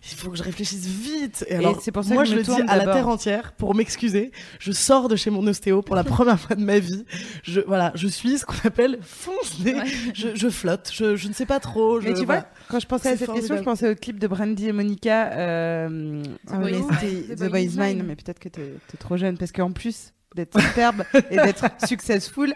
Il 0.10 0.18
faut 0.18 0.30
que 0.30 0.38
je 0.38 0.44
réfléchisse 0.44 0.86
vite. 0.86 1.46
Et 1.48 1.56
alors, 1.56 1.80
c'est 1.82 1.92
pour 1.92 2.04
ça 2.04 2.14
moi, 2.14 2.24
que 2.24 2.30
je 2.30 2.34
je 2.34 2.38
le 2.38 2.44
dis 2.44 2.62
à 2.68 2.78
la 2.78 2.86
terre 2.94 3.08
entière 3.08 3.54
pour 3.54 3.76
m'excuser. 3.76 4.32
Je 4.60 4.72
sors 4.72 5.10
de 5.10 5.16
chez 5.16 5.30
mon 5.30 5.46
ostéo 5.48 5.82
pour 5.82 5.96
la 5.96 6.04
première 6.06 6.40
fois 6.40 6.56
de 6.56 6.64
ma 6.64 6.80
vie. 6.80 7.06
Je, 7.44 7.62
voilà, 7.62 7.92
je 7.96 8.08
suis 8.08 8.38
ce 8.40 8.46
qu'on 8.46 8.68
appelle 8.68 9.00
fonce-nez. 9.02 9.76
Ouais. 9.76 9.84
Je, 10.14 10.30
je 10.36 10.50
flotte. 10.50 10.90
Je, 10.94 11.16
je 11.16 11.28
ne 11.28 11.34
sais 11.34 11.46
pas 11.46 11.60
trop. 11.60 12.00
Mais 12.02 12.12
je- 12.12 12.20
tu 12.20 12.26
voilà. 12.26 12.42
vois, 12.42 12.50
quand 12.70 12.80
je 12.80 12.88
pensais 12.88 13.10
à 13.10 13.18
cette 13.18 13.32
question, 13.32 13.58
je 13.58 13.64
pensais 13.64 13.90
au 13.92 13.96
clip 13.96 14.20
de 14.20 14.28
Brandy 14.28 14.68
et 14.68 14.72
Monica, 14.72 15.32
euh, 15.34 16.24
The 16.24 16.52
ah 16.52 16.58
Boy 16.58 16.74
Is. 16.74 17.36
The 17.36 17.50
Boy 17.50 17.66
is 17.66 17.78
Mine, 17.78 18.04
mais 18.08 18.16
peut-être 18.16 18.40
que 18.40 18.50
t'es 18.50 18.62
es 18.62 18.98
trop 18.98 19.18
jeune, 19.18 19.38
parce 19.38 19.52
qu'en 19.52 19.72
plus 19.72 20.14
d'être 20.36 20.60
superbe 20.60 21.04
et 21.32 21.36
d'être 21.36 21.66
successful, 21.88 22.54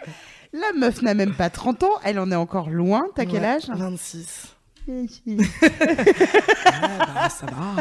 la 0.53 0.71
meuf 0.77 1.01
n'a 1.01 1.13
même 1.13 1.33
pas 1.33 1.50
30 1.50 1.83
ans, 1.83 1.94
elle 2.03 2.19
en 2.19 2.31
est 2.31 2.36
encore 2.36 2.69
loin. 2.69 3.01
T'as 3.15 3.25
quel 3.25 3.44
âge? 3.45 3.63
26. 3.74 4.56
Ah, 6.83 7.06
bah, 7.13 7.30
ça 7.30 7.45
va. 7.45 7.75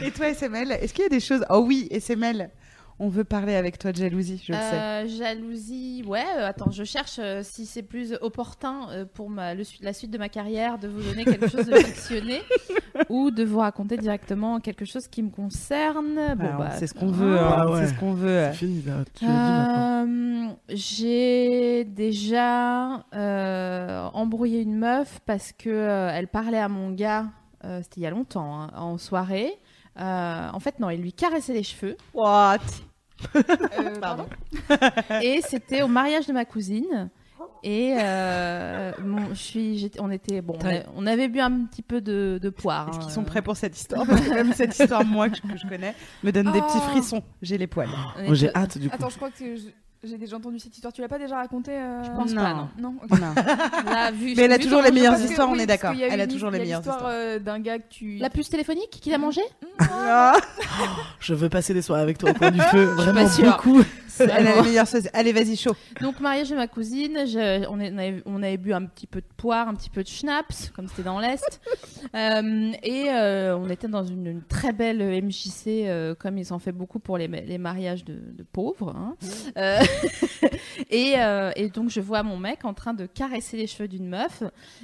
Et 0.06 0.10
toi, 0.10 0.28
SML, 0.28 0.72
est-ce 0.72 0.92
qu'il 0.92 1.04
y 1.04 1.06
a 1.06 1.10
des 1.10 1.20
choses? 1.20 1.44
Oh 1.50 1.64
oui, 1.66 1.88
SML, 1.90 2.50
on 2.98 3.08
veut 3.08 3.24
parler 3.24 3.54
avec 3.54 3.78
toi 3.78 3.92
de 3.92 3.98
jalousie, 3.98 4.42
je 4.44 4.52
le 4.52 4.58
sais. 4.58 4.74
Euh, 4.74 5.06
jalousie, 5.06 6.02
ouais. 6.06 6.24
euh, 6.38 6.46
attends, 6.46 6.70
je 6.70 6.84
cherche 6.84 7.18
euh, 7.18 7.42
si 7.42 7.66
c'est 7.66 7.82
plus 7.82 8.16
opportun 8.20 9.06
pour 9.14 9.28
ma, 9.28 9.54
le 9.54 9.64
la 9.82 9.92
suite 9.92 10.10
de 10.10 10.18
ma 10.18 10.28
carrière 10.28 10.78
de 10.78 10.88
vous 10.88 11.02
donner 11.02 11.24
quelque 11.24 11.48
chose 11.48 11.66
de 11.66 11.76
fictionné 11.76 12.40
ou 13.08 13.30
de 13.30 13.44
vous 13.44 13.58
raconter 13.58 13.96
directement 13.96 14.60
quelque 14.60 14.84
chose 14.84 15.08
qui 15.08 15.22
me 15.22 15.30
concerne. 15.30 16.14
Bon, 16.36 16.54
bah, 16.58 16.70
c'est 16.78 16.86
ce 16.86 16.94
qu'on 16.94 17.10
veut, 17.10 17.38
Ah, 17.38 17.62
hein, 17.62 17.70
ouais. 17.70 17.80
c'est 17.86 17.94
ce 17.94 17.98
qu'on 18.00 18.12
veut. 18.14 18.46
C'est 18.52 18.58
fini, 18.58 18.82
là. 18.82 19.04
Tu. 19.14 19.24
Euh, 19.26 20.48
J'ai 20.68 21.84
déjà 21.84 23.04
euh, 23.14 24.08
embrouillé 24.12 24.60
une 24.62 24.76
meuf 24.76 25.20
parce 25.26 25.52
que 25.52 25.68
euh, 25.70 26.10
elle 26.12 26.28
parlait 26.28 26.58
à 26.58 26.68
mon 26.68 26.90
gars. 26.90 27.26
euh, 27.64 27.80
C'était 27.82 28.00
il 28.00 28.02
y 28.04 28.06
a 28.06 28.10
longtemps, 28.10 28.62
hein, 28.62 28.70
en 28.76 28.98
soirée. 28.98 29.52
Euh, 29.98 30.48
en 30.52 30.60
fait, 30.60 30.78
non, 30.80 30.90
il 30.90 31.00
lui 31.00 31.12
caressait 31.12 31.54
les 31.54 31.62
cheveux. 31.62 31.96
What? 32.14 32.58
Euh, 33.34 33.98
pardon 33.98 34.26
et 35.22 35.40
c'était 35.40 35.80
au 35.80 35.88
mariage 35.88 36.26
de 36.26 36.34
ma 36.34 36.44
cousine. 36.44 37.08
Et 37.62 37.96
euh, 37.98 38.92
bon, 39.00 39.18
je 39.30 39.34
suis, 39.38 39.90
on 39.98 40.10
était 40.10 40.40
bon, 40.42 40.56
on, 40.62 40.66
a- 40.68 40.82
on 40.96 41.06
avait 41.06 41.28
bu 41.28 41.40
un 41.40 41.64
petit 41.64 41.82
peu 41.82 42.00
de, 42.00 42.38
de 42.42 42.50
poire. 42.50 42.88
Est-ce 42.88 42.96
hein, 42.96 43.00
qu'ils 43.02 43.10
sont 43.12 43.24
prêts 43.24 43.42
pour 43.42 43.56
cette 43.56 43.76
histoire? 43.76 44.06
Parce 44.06 44.20
que 44.20 44.30
même 44.30 44.52
cette 44.52 44.78
histoire, 44.78 45.04
moi, 45.04 45.28
que 45.28 45.36
je, 45.36 45.42
que 45.52 45.58
je 45.58 45.66
connais, 45.66 45.94
me 46.22 46.30
donne 46.32 46.52
des 46.52 46.60
petits 46.60 46.76
Oh. 46.78 46.90
frissons. 46.90 47.22
J'ai 47.42 47.58
les 47.58 47.66
poils. 47.66 47.88
on 48.18 48.24
Moi, 48.24 48.34
j'ai 48.34 48.54
hâte 48.54 48.78
du 48.78 48.88
coup. 48.88 48.94
Attends, 48.94 49.08
je 49.10 49.16
crois 49.16 49.30
que 49.30 49.56
je- 49.56 49.68
j'ai 50.04 50.18
déjà 50.18 50.36
entendu 50.36 50.58
cette 50.60 50.74
histoire. 50.74 50.92
Tu 50.92 51.00
l'as 51.00 51.08
pas 51.08 51.18
déjà 51.18 51.36
racontée 51.36 51.72
euh, 51.72 52.04
Je 52.04 52.10
pense 52.10 52.32
Non. 52.32 52.42
pas, 52.42 52.54
non. 52.54 52.68
Non. 52.78 52.94
Non. 53.10 53.34
Là, 53.90 54.10
vu- 54.12 54.34
Mais 54.36 54.42
elle 54.44 54.52
a 54.52 54.58
toujours 54.58 54.82
les 54.82 54.92
meilleures 54.92 55.16
que- 55.16 55.22
histoires, 55.22 55.48
on 55.50 55.56
est 55.58 55.66
d'accord. 55.66 55.94
Elle 55.98 56.20
a 56.20 56.26
toujours 56.28 56.50
les 56.50 56.58
meilleures 56.60 56.80
histoires. 56.80 57.06
euh, 57.06 57.38
d'un 57.40 57.58
gars 57.58 57.78
que 57.78 57.88
tu. 57.90 58.18
La 58.18 58.30
puce 58.30 58.48
téléphonique 58.48 58.90
qu'il 58.90 59.12
a 59.14 59.18
mangé 59.18 59.40
Ah, 59.80 60.34
Je 61.18 61.34
veux 61.34 61.48
passer 61.48 61.74
des 61.74 61.82
soirées 61.82 62.02
avec 62.02 62.18
toi 62.18 62.30
au 62.30 62.34
coin 62.34 62.50
du 62.52 62.60
feu. 62.70 62.84
Vraiment 62.84 63.24
pas 63.24 63.28
elle 64.36 64.46
a 64.46 64.54
les 64.56 64.62
meilleures 64.62 64.86
choses. 64.86 65.08
Allez, 65.12 65.32
vas-y, 65.32 65.56
chaud. 65.56 65.74
Donc 66.00 66.20
mariage 66.20 66.50
de 66.50 66.56
ma 66.56 66.66
cousine, 66.68 67.20
je- 67.26 67.66
on, 67.68 67.80
est- 67.80 67.92
on 67.92 67.98
avait, 67.98 68.22
on 68.26 68.42
avait 68.42 68.56
bu 68.56 68.72
un 68.72 68.84
petit 68.86 69.06
peu 69.06 69.20
de 69.20 69.26
poire, 69.36 69.68
un 69.68 69.74
petit 69.74 69.90
peu 69.90 70.02
de 70.02 70.08
schnapps, 70.08 70.70
comme 70.74 70.88
c'était 70.88 71.02
dans 71.02 71.18
l'est, 71.20 71.60
Euh, 72.14 72.72
et 72.82 73.10
euh, 73.10 73.56
on 73.58 73.68
était 73.68 73.88
dans 73.88 74.04
une, 74.04 74.26
une 74.26 74.42
très 74.42 74.72
belle 74.72 74.98
MJC, 75.22 75.66
euh, 75.86 76.14
comme 76.14 76.38
ils 76.38 76.52
en 76.52 76.58
fait 76.58 76.72
beaucoup 76.72 76.98
pour 77.00 77.18
les, 77.18 77.26
ma- 77.28 77.40
les 77.40 77.58
mariages 77.58 78.04
de, 78.04 78.14
de 78.14 78.42
pauvres. 78.44 78.94
hein. 78.96 79.16
Euh, 79.56 79.80
et, 80.90 81.14
et 81.56 81.68
donc 81.68 81.90
je 81.90 82.00
vois 82.00 82.22
mon 82.22 82.36
mec 82.36 82.64
en 82.64 82.74
train 82.74 82.94
de 82.94 83.06
caresser 83.06 83.56
les 83.56 83.66
cheveux 83.66 83.88
d'une 83.88 84.08
meuf, 84.08 84.42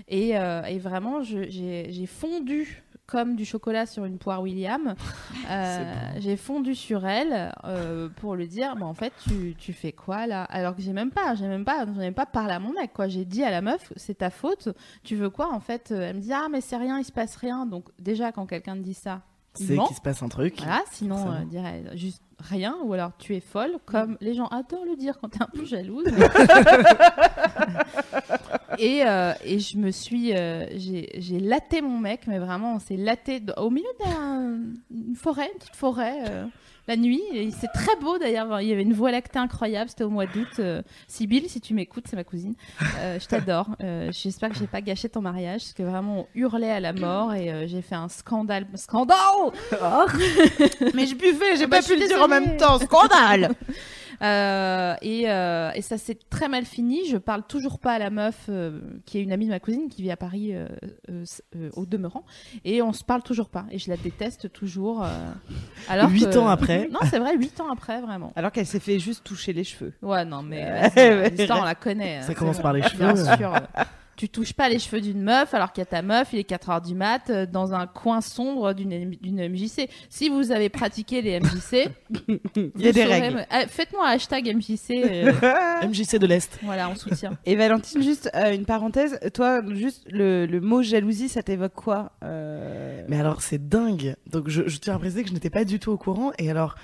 et, 0.09 0.31
et 0.31 0.79
vraiment 0.79 1.23
j'ai 1.23 2.07
fondu 2.07 2.82
comme 3.07 3.37
du 3.37 3.45
chocolat 3.45 3.87
sur 3.87 4.05
une 4.05 4.19
poire 4.19 4.43
William. 4.43 4.95
Euh, 5.51 6.13
j'ai 6.19 6.37
fondu 6.37 6.75
sur 6.75 7.05
elle 7.05 7.53
euh, 7.65 8.09
pour 8.17 8.37
lui 8.37 8.47
dire, 8.47 8.77
bah, 8.77 8.87
en 8.87 8.95
fait, 8.95 9.13
tu, 9.27 9.55
tu 9.59 9.73
fais 9.73 9.91
quoi 9.93 10.27
là? 10.27 10.45
Alors 10.45 10.75
que 10.77 10.81
j'ai 10.81 10.93
même 10.93 11.11
pas, 11.11 11.35
j'ai 11.35 11.49
même 11.49 11.65
pas, 11.65 11.85
j'en 11.85 12.01
ai 12.01 12.13
pas 12.13 12.27
parlé 12.27 12.53
à 12.53 12.59
mon 12.61 12.73
mec, 12.73 12.93
quoi. 12.93 13.09
J'ai 13.09 13.25
dit 13.25 13.43
à 13.43 13.51
la 13.51 13.61
meuf, 13.61 13.93
c'est 13.97 14.19
ta 14.19 14.31
faute. 14.31 14.69
Tu 15.03 15.17
veux 15.17 15.31
quoi 15.31 15.53
en 15.53 15.59
fait? 15.59 15.91
Elle 15.91 16.17
me 16.17 16.21
dit, 16.21 16.33
ah 16.33 16.47
mais 16.51 16.61
c'est 16.61 16.77
rien, 16.77 16.99
il 16.99 17.05
se 17.05 17.13
passe 17.13 17.37
rien. 17.37 17.67
Donc 17.67 17.89
déjà 17.99 18.31
quand 18.31 18.47
quelqu'un 18.47 18.77
te 18.77 18.83
dit 18.83 18.95
ça, 18.95 19.23
C'est 19.55 19.77
qu'il 19.77 19.97
se 19.97 20.01
passe 20.01 20.23
un 20.23 20.29
truc. 20.29 20.55
Voilà, 20.59 20.83
sinon, 20.91 21.31
euh, 21.31 21.45
dirait 21.45 21.85
juste 21.95 22.23
rien, 22.39 22.77
ou 22.85 22.93
alors 22.95 23.13
tu 23.19 23.37
es 23.37 23.41
folle, 23.41 23.73
Mm. 23.75 23.79
comme 23.85 24.17
les 24.21 24.35
gens 24.35 24.47
adorent 24.47 24.85
le 24.87 24.97
dire 24.97 25.19
quand 25.21 25.29
t'es 25.29 25.43
un 25.43 25.49
peu 25.53 25.65
jalouse. 25.65 26.07
et, 28.79 29.03
euh, 29.07 29.33
et 29.45 29.59
je 29.59 29.79
me 29.79 29.91
suis. 29.91 30.35
euh, 30.35 30.67
j'ai 30.77 31.41
laté 31.41 31.83
mon 31.83 31.99
mec, 31.99 32.23
mais 32.27 32.39
vraiment, 32.39 32.77
on 32.77 32.79
s'est 32.79 32.97
laté 32.97 33.43
au 33.57 33.71
milieu 33.71 33.87
d'une 34.91 35.17
forêt, 35.17 35.49
une 35.53 35.59
petite 35.59 35.77
forêt. 35.77 36.19
La 36.89 36.97
nuit, 36.97 37.23
c'est 37.61 37.71
très 37.73 37.95
beau 38.01 38.19
d'ailleurs. 38.19 38.61
Il 38.61 38.69
y 38.69 38.73
avait 38.73 38.83
une 38.83 38.93
voie 38.93 39.11
lactée 39.13 39.39
incroyable. 39.39 39.89
C'était 39.91 40.05
au 40.05 40.11
mois 40.11 40.27
d'août. 40.27 40.49
Euh, 40.59 40.83
Sybille, 41.07 41.49
si 41.49 41.61
tu 41.61 41.75
m'écoutes, 41.75 42.05
c'est 42.09 42.17
ma 42.17 42.25
cousine. 42.25 42.55
Euh, 42.99 43.19
je 43.21 43.27
t'adore. 43.27 43.69
Euh, 43.83 44.11
J'espère 44.13 44.51
que 44.51 44.57
j'ai 44.57 44.67
pas 44.67 44.81
gâché 44.81 45.09
ton 45.09 45.21
mariage, 45.21 45.61
parce 45.63 45.73
que 45.75 45.83
vraiment 45.85 46.21
on 46.21 46.27
hurlait 46.35 46.71
à 46.71 46.81
la 46.81 46.93
mort 46.93 47.35
et 47.35 47.51
euh, 47.53 47.67
j'ai 47.69 47.83
fait 47.83 47.95
un 47.95 48.09
scandale. 48.09 48.67
Scandale 48.75 49.53
Mais 50.95 51.07
je 51.07 51.15
buvais, 51.15 51.57
j'ai 51.57 51.65
Ah 51.65 51.67
bah, 51.69 51.79
pas 51.79 51.83
pu 51.83 51.97
le 51.99 52.07
dire 52.07 52.21
en 52.23 52.29
même 52.29 52.57
temps. 52.57 52.79
Scandale 52.79 53.51
Euh, 54.21 54.95
et, 55.03 55.31
euh, 55.31 55.71
et 55.75 55.83
ça 55.83 55.97
s'est 55.99 56.19
très 56.31 56.49
mal 56.49 56.65
fini. 56.65 57.07
Je 57.09 57.17
parle 57.17 57.43
toujours 57.45 57.79
pas 57.79 57.93
à 57.93 57.99
la 57.99 58.11
meuf 58.11 58.47
euh, 58.49 58.81
qui 59.07 59.19
est 59.19 59.23
une 59.23 59.33
amie 59.33 59.47
de 59.47 59.51
ma 59.51 59.61
cousine 59.61 59.89
qui 59.89 60.03
vit 60.03 60.11
à 60.11 60.17
Paris 60.17 60.55
euh, 60.55 60.67
euh, 61.11 61.25
euh, 61.57 61.71
au 61.75 61.87
demeurant. 61.87 62.25
Et 62.65 62.83
on 62.83 62.93
se 62.93 63.05
parle 63.05 63.23
toujours 63.23 63.49
pas. 63.49 63.65
Et 63.71 63.79
je 63.79 63.89
la 63.91 63.97
déteste 63.97 64.53
toujours. 64.53 65.03
euh, 65.05 65.09
alors 65.89 66.11
Huit 66.11 66.29
que- 66.31 66.39
ans 66.39 66.49
après. 66.49 66.89
Non, 66.91 67.01
c'est 67.09 67.19
vrai, 67.19 67.37
8 67.37 67.61
ans 67.61 67.71
après, 67.73 68.01
vraiment. 68.01 68.33
Alors 68.37 68.53
qu'elle 68.53 68.67
s'est 68.67 68.81
fait 68.81 68.99
juste 68.99 69.25
toucher 69.25 69.53
les 69.53 69.65
cheveux. 69.65 69.93
Ouais, 70.03 70.25
non, 70.25 70.43
mais 70.43 70.91
Euh, 70.99 71.29
l'histoire, 71.29 71.61
on 71.63 71.65
la 71.65 71.75
connaît. 71.75 72.21
Ça 72.21 72.29
C'est 72.29 72.35
commence 72.35 72.61
par 72.61 72.73
les 72.73 72.81
Bien 72.81 73.15
cheveux. 73.15 73.37
sûr. 73.37 73.55
Tu 74.17 74.29
touches 74.29 74.53
pas 74.53 74.69
les 74.69 74.79
cheveux 74.79 75.01
d'une 75.01 75.23
meuf 75.23 75.55
alors 75.55 75.73
qu'il 75.73 75.81
y 75.81 75.83
a 75.83 75.87
ta 75.87 76.03
meuf, 76.03 76.29
il 76.33 76.39
est 76.39 76.49
4h 76.49 76.87
du 76.87 76.95
mat, 76.95 77.31
euh, 77.31 77.47
dans 77.47 77.73
un 77.75 77.87
coin 77.87 78.21
sombre 78.21 78.73
d'une 78.75 78.91
MJC. 79.49 79.89
Si 80.11 80.29
vous 80.29 80.53
avez 80.53 80.69
pratiqué 80.69 81.23
les 81.23 81.41
MJC, 81.41 81.89
Il 82.57 82.71
y 82.83 82.89
a 82.89 82.93
des 82.93 83.05
règles. 83.05 83.37
me- 83.37 83.43
Ah, 83.51 83.67
Faites-moi 83.67 84.07
un 84.07 84.13
hashtag 84.13 84.55
MJC. 84.55 84.91
euh, 84.91 85.33
MJC 85.89 86.19
de 86.19 86.27
l'Est. 86.27 86.59
voilà, 86.63 86.89
on 86.91 86.95
soutient. 86.95 87.33
Et 87.47 87.57
Valentine, 87.57 88.03
juste 88.03 88.31
euh, 88.35 88.55
une 88.55 88.67
parenthèse, 88.67 89.19
toi, 89.35 89.63
juste 89.75 90.05
le, 90.11 90.47
le 90.47 90.61
mot 90.61 90.83
jalousie, 90.83 91.29
ça 91.29 91.43
t'évoque 91.43 91.75
quoi 91.75 92.13
Euh, 92.23 93.05
Mais 93.09 93.19
alors, 93.19 93.41
c'est 93.43 93.67
dingue. 93.69 94.17
Donc, 94.31 94.49
je, 94.49 94.69
je 94.69 94.79
tiens 94.79 94.95
à 94.97 94.99
préciser 94.99 95.23
que 95.23 95.29
je 95.31 95.35
n'étais 95.35 95.51
pas 95.51 95.65
du 95.65 95.79
tout 95.81 95.91
au 95.91 95.97
courant. 95.99 96.33
Et 96.39 96.51
alors, 96.51 96.75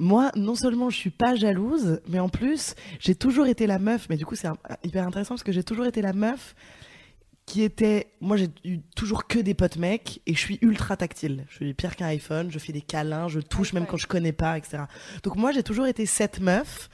moi, 0.00 0.32
non 0.34 0.54
seulement 0.56 0.90
je 0.90 0.96
suis 0.96 1.10
pas 1.10 1.34
jalouse, 1.36 2.00
mais 2.08 2.18
en 2.18 2.28
plus, 2.28 2.74
j'ai 2.98 3.14
toujours 3.14 3.46
été 3.46 3.66
la 3.68 3.78
meuf. 3.78 4.06
Mais 4.10 4.16
du 4.16 4.26
coup, 4.26 4.34
c'est 4.34 4.48
un- 4.48 4.56
hyper 4.82 5.06
intéressant 5.06 5.34
parce 5.34 5.42
que 5.44 5.52
j'ai 5.52 5.62
toujours 5.62 5.86
été 5.86 6.00
la 6.02 6.12
meuf 6.12 6.54
qui 7.46 7.62
était. 7.62 8.12
Moi, 8.20 8.36
j'ai 8.36 8.48
eu 8.64 8.78
toujours 8.96 9.26
que 9.26 9.38
des 9.38 9.54
potes 9.54 9.76
mecs 9.76 10.20
et 10.26 10.34
je 10.34 10.38
suis 10.38 10.58
ultra 10.62 10.96
tactile. 10.96 11.44
Je 11.50 11.56
suis 11.56 11.74
pire 11.74 11.96
qu'un 11.96 12.06
iPhone, 12.06 12.50
je 12.50 12.58
fais 12.58 12.72
des 12.72 12.80
câlins, 12.80 13.28
je 13.28 13.40
touche 13.40 13.72
même 13.72 13.86
quand 13.86 13.96
je 13.96 14.06
connais 14.06 14.32
pas, 14.32 14.56
etc. 14.56 14.84
Donc, 15.22 15.36
moi, 15.36 15.52
j'ai 15.52 15.62
toujours 15.62 15.86
été 15.86 16.06
cette 16.06 16.40
meuf 16.40 16.88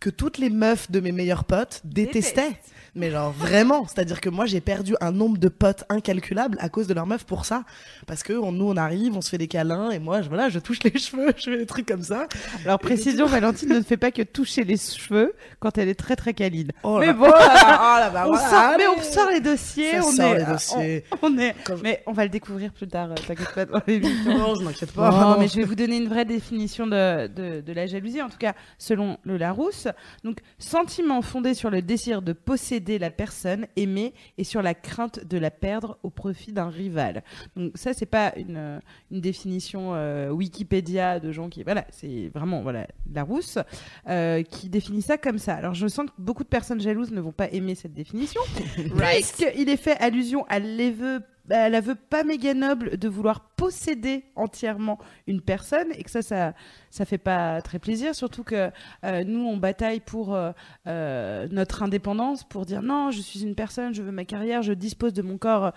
que 0.00 0.10
toutes 0.10 0.38
les 0.38 0.50
meufs 0.50 0.90
de 0.90 1.00
mes 1.00 1.12
meilleurs 1.12 1.44
potes 1.44 1.80
détestaient. 1.84 2.58
Mais 2.94 3.10
genre 3.10 3.30
vraiment, 3.30 3.86
c'est-à-dire 3.86 4.22
que 4.22 4.30
moi 4.30 4.46
j'ai 4.46 4.62
perdu 4.62 4.94
un 5.02 5.12
nombre 5.12 5.36
de 5.36 5.48
potes 5.48 5.84
incalculable 5.90 6.56
à 6.62 6.70
cause 6.70 6.86
de 6.86 6.94
leur 6.94 7.06
meuf 7.06 7.24
pour 7.24 7.44
ça, 7.44 7.64
parce 8.06 8.22
que 8.22 8.32
on- 8.32 8.52
nous 8.52 8.66
on 8.70 8.76
arrive, 8.78 9.14
on 9.14 9.20
se 9.20 9.28
fait 9.28 9.36
des 9.36 9.48
câlins 9.48 9.90
et 9.90 9.98
moi 9.98 10.22
je, 10.22 10.28
voilà, 10.30 10.48
je 10.48 10.58
touche 10.58 10.82
les 10.82 10.98
cheveux, 10.98 11.30
je 11.36 11.42
fais 11.50 11.58
des 11.58 11.66
trucs 11.66 11.86
comme 11.86 12.02
ça. 12.02 12.26
Alors 12.64 12.78
précision, 12.78 13.26
Valentine 13.26 13.68
ne 13.68 13.82
fait 13.82 13.98
pas 13.98 14.10
que 14.10 14.22
toucher 14.22 14.64
les 14.64 14.78
cheveux 14.78 15.34
quand 15.60 15.76
elle 15.76 15.88
est 15.90 15.94
très 15.94 16.16
très 16.16 16.32
câline. 16.32 16.72
Oh 16.84 16.98
mais 16.98 17.06
là- 17.08 17.12
bon, 17.12 17.26
oh 17.28 17.38
là 17.38 18.10
bah 18.10 18.24
on 18.26 18.32
voilà, 18.32 18.48
sort, 18.48 18.74
mais 18.78 18.86
on 18.88 19.02
sort 19.02 19.30
les 19.30 19.40
dossiers, 19.40 19.92
Ça 19.92 20.06
on 20.06 20.12
sort 20.12 20.34
est, 20.34 20.38
les 20.38 20.44
dossiers. 20.46 21.04
on, 21.22 21.34
on 21.34 21.38
est, 21.38 21.54
Quand 21.64 21.76
je- 21.76 21.82
mais 21.82 22.02
on 22.06 22.12
va 22.12 22.22
le 22.24 22.30
découvrir 22.30 22.72
plus 22.72 22.88
tard. 22.88 23.10
euh, 23.10 23.14
T'inquiète 23.26 23.52
pas 23.54 23.64
dans 23.66 23.82
l'émission. 23.86 24.38
Non, 24.38 24.54
je 24.54 24.62
m'inquiète 24.62 24.92
pas. 24.92 25.10
Non, 25.10 25.36
mais 25.38 25.48
je 25.48 25.56
vais 25.56 25.64
vous 25.64 25.74
donner 25.74 25.98
une 25.98 26.08
vraie 26.08 26.24
définition 26.24 26.86
de, 26.86 27.26
de, 27.26 27.60
de 27.60 27.72
la 27.74 27.86
jalousie, 27.86 28.22
en 28.22 28.30
tout 28.30 28.38
cas 28.38 28.54
selon 28.78 29.18
le 29.24 29.36
Larousse. 29.36 29.85
Donc, 30.24 30.40
sentiment 30.58 31.22
fondé 31.22 31.54
sur 31.54 31.70
le 31.70 31.82
désir 31.82 32.22
de 32.22 32.32
posséder 32.32 32.98
la 32.98 33.10
personne 33.10 33.66
aimée 33.76 34.14
et 34.38 34.44
sur 34.44 34.62
la 34.62 34.74
crainte 34.74 35.24
de 35.24 35.38
la 35.38 35.50
perdre 35.50 35.98
au 36.02 36.10
profit 36.10 36.52
d'un 36.52 36.68
rival. 36.68 37.22
Donc, 37.56 37.72
ça, 37.74 37.92
c'est 37.92 38.06
pas 38.06 38.32
une, 38.36 38.56
euh, 38.56 38.80
une 39.10 39.20
définition 39.20 39.94
euh, 39.94 40.30
Wikipédia 40.30 41.20
de 41.20 41.32
gens 41.32 41.48
qui. 41.48 41.62
Voilà, 41.62 41.86
c'est 41.90 42.30
vraiment 42.34 42.62
voilà, 42.62 42.86
Larousse 43.12 43.58
euh, 44.08 44.42
qui 44.42 44.68
définit 44.68 45.02
ça 45.02 45.18
comme 45.18 45.38
ça. 45.38 45.54
Alors, 45.54 45.74
je 45.74 45.86
sens 45.86 46.06
que 46.06 46.12
beaucoup 46.18 46.44
de 46.44 46.48
personnes 46.48 46.80
jalouses 46.80 47.10
ne 47.10 47.20
vont 47.20 47.32
pas 47.32 47.48
aimer 47.50 47.74
cette 47.74 47.94
définition. 47.94 48.40
Puisqu'il 48.74 49.68
est 49.68 49.76
fait 49.76 49.98
allusion 50.00 50.44
à 50.48 50.58
l'aveu 50.58 51.22
à 51.50 51.68
l'aveu 51.68 51.94
pas 51.94 52.24
méga 52.24 52.54
noble 52.54 52.96
de 52.96 53.08
vouloir 53.08 53.40
posséder 53.56 54.24
entièrement 54.34 54.98
une 55.26 55.40
personne 55.40 55.88
et 55.96 56.02
que 56.02 56.10
ça, 56.10 56.22
ça, 56.22 56.54
ça 56.90 57.04
fait 57.04 57.18
pas 57.18 57.60
très 57.62 57.78
plaisir. 57.78 58.14
Surtout 58.14 58.44
que 58.44 58.70
euh, 59.04 59.24
nous, 59.24 59.40
on 59.46 59.56
bataille 59.56 60.00
pour 60.00 60.34
euh, 60.34 60.52
euh, 60.86 61.46
notre 61.50 61.82
indépendance, 61.82 62.44
pour 62.44 62.66
dire 62.66 62.82
non, 62.82 63.10
je 63.10 63.20
suis 63.20 63.42
une 63.42 63.54
personne, 63.54 63.94
je 63.94 64.02
veux 64.02 64.12
ma 64.12 64.24
carrière, 64.24 64.62
je 64.62 64.72
dispose 64.72 65.12
de 65.12 65.22
mon 65.22 65.38
corps 65.38 65.72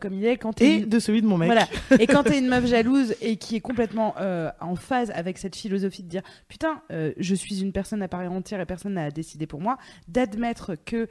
comme 0.00 0.14
il 0.14 0.24
est. 0.24 0.36
Quand 0.36 0.60
Et 0.60 0.78
une- 0.78 0.88
de 0.88 0.98
celui 0.98 1.22
de 1.22 1.26
mon 1.26 1.38
mec. 1.38 1.46
voilà. 1.46 1.66
Et 2.00 2.06
quand 2.06 2.22
t'es 2.22 2.38
une 2.38 2.48
meuf 2.48 2.66
jalouse 2.66 3.14
et 3.20 3.36
qui 3.36 3.56
est 3.56 3.60
complètement 3.60 4.14
en 4.60 4.76
phase 4.76 5.10
avec 5.14 5.38
cette 5.38 5.56
philosophie 5.56 6.02
de 6.02 6.08
dire 6.08 6.22
putain, 6.48 6.82
je 6.90 7.34
suis 7.34 7.60
une 7.62 7.72
personne 7.72 8.02
à 8.02 8.08
part 8.08 8.20
entière 8.30 8.60
et 8.60 8.66
personne 8.66 8.94
n'a 8.94 9.10
décidé 9.10 9.46
pour 9.46 9.60
moi, 9.60 9.78
d'admettre 10.08 10.76
que 10.84 11.08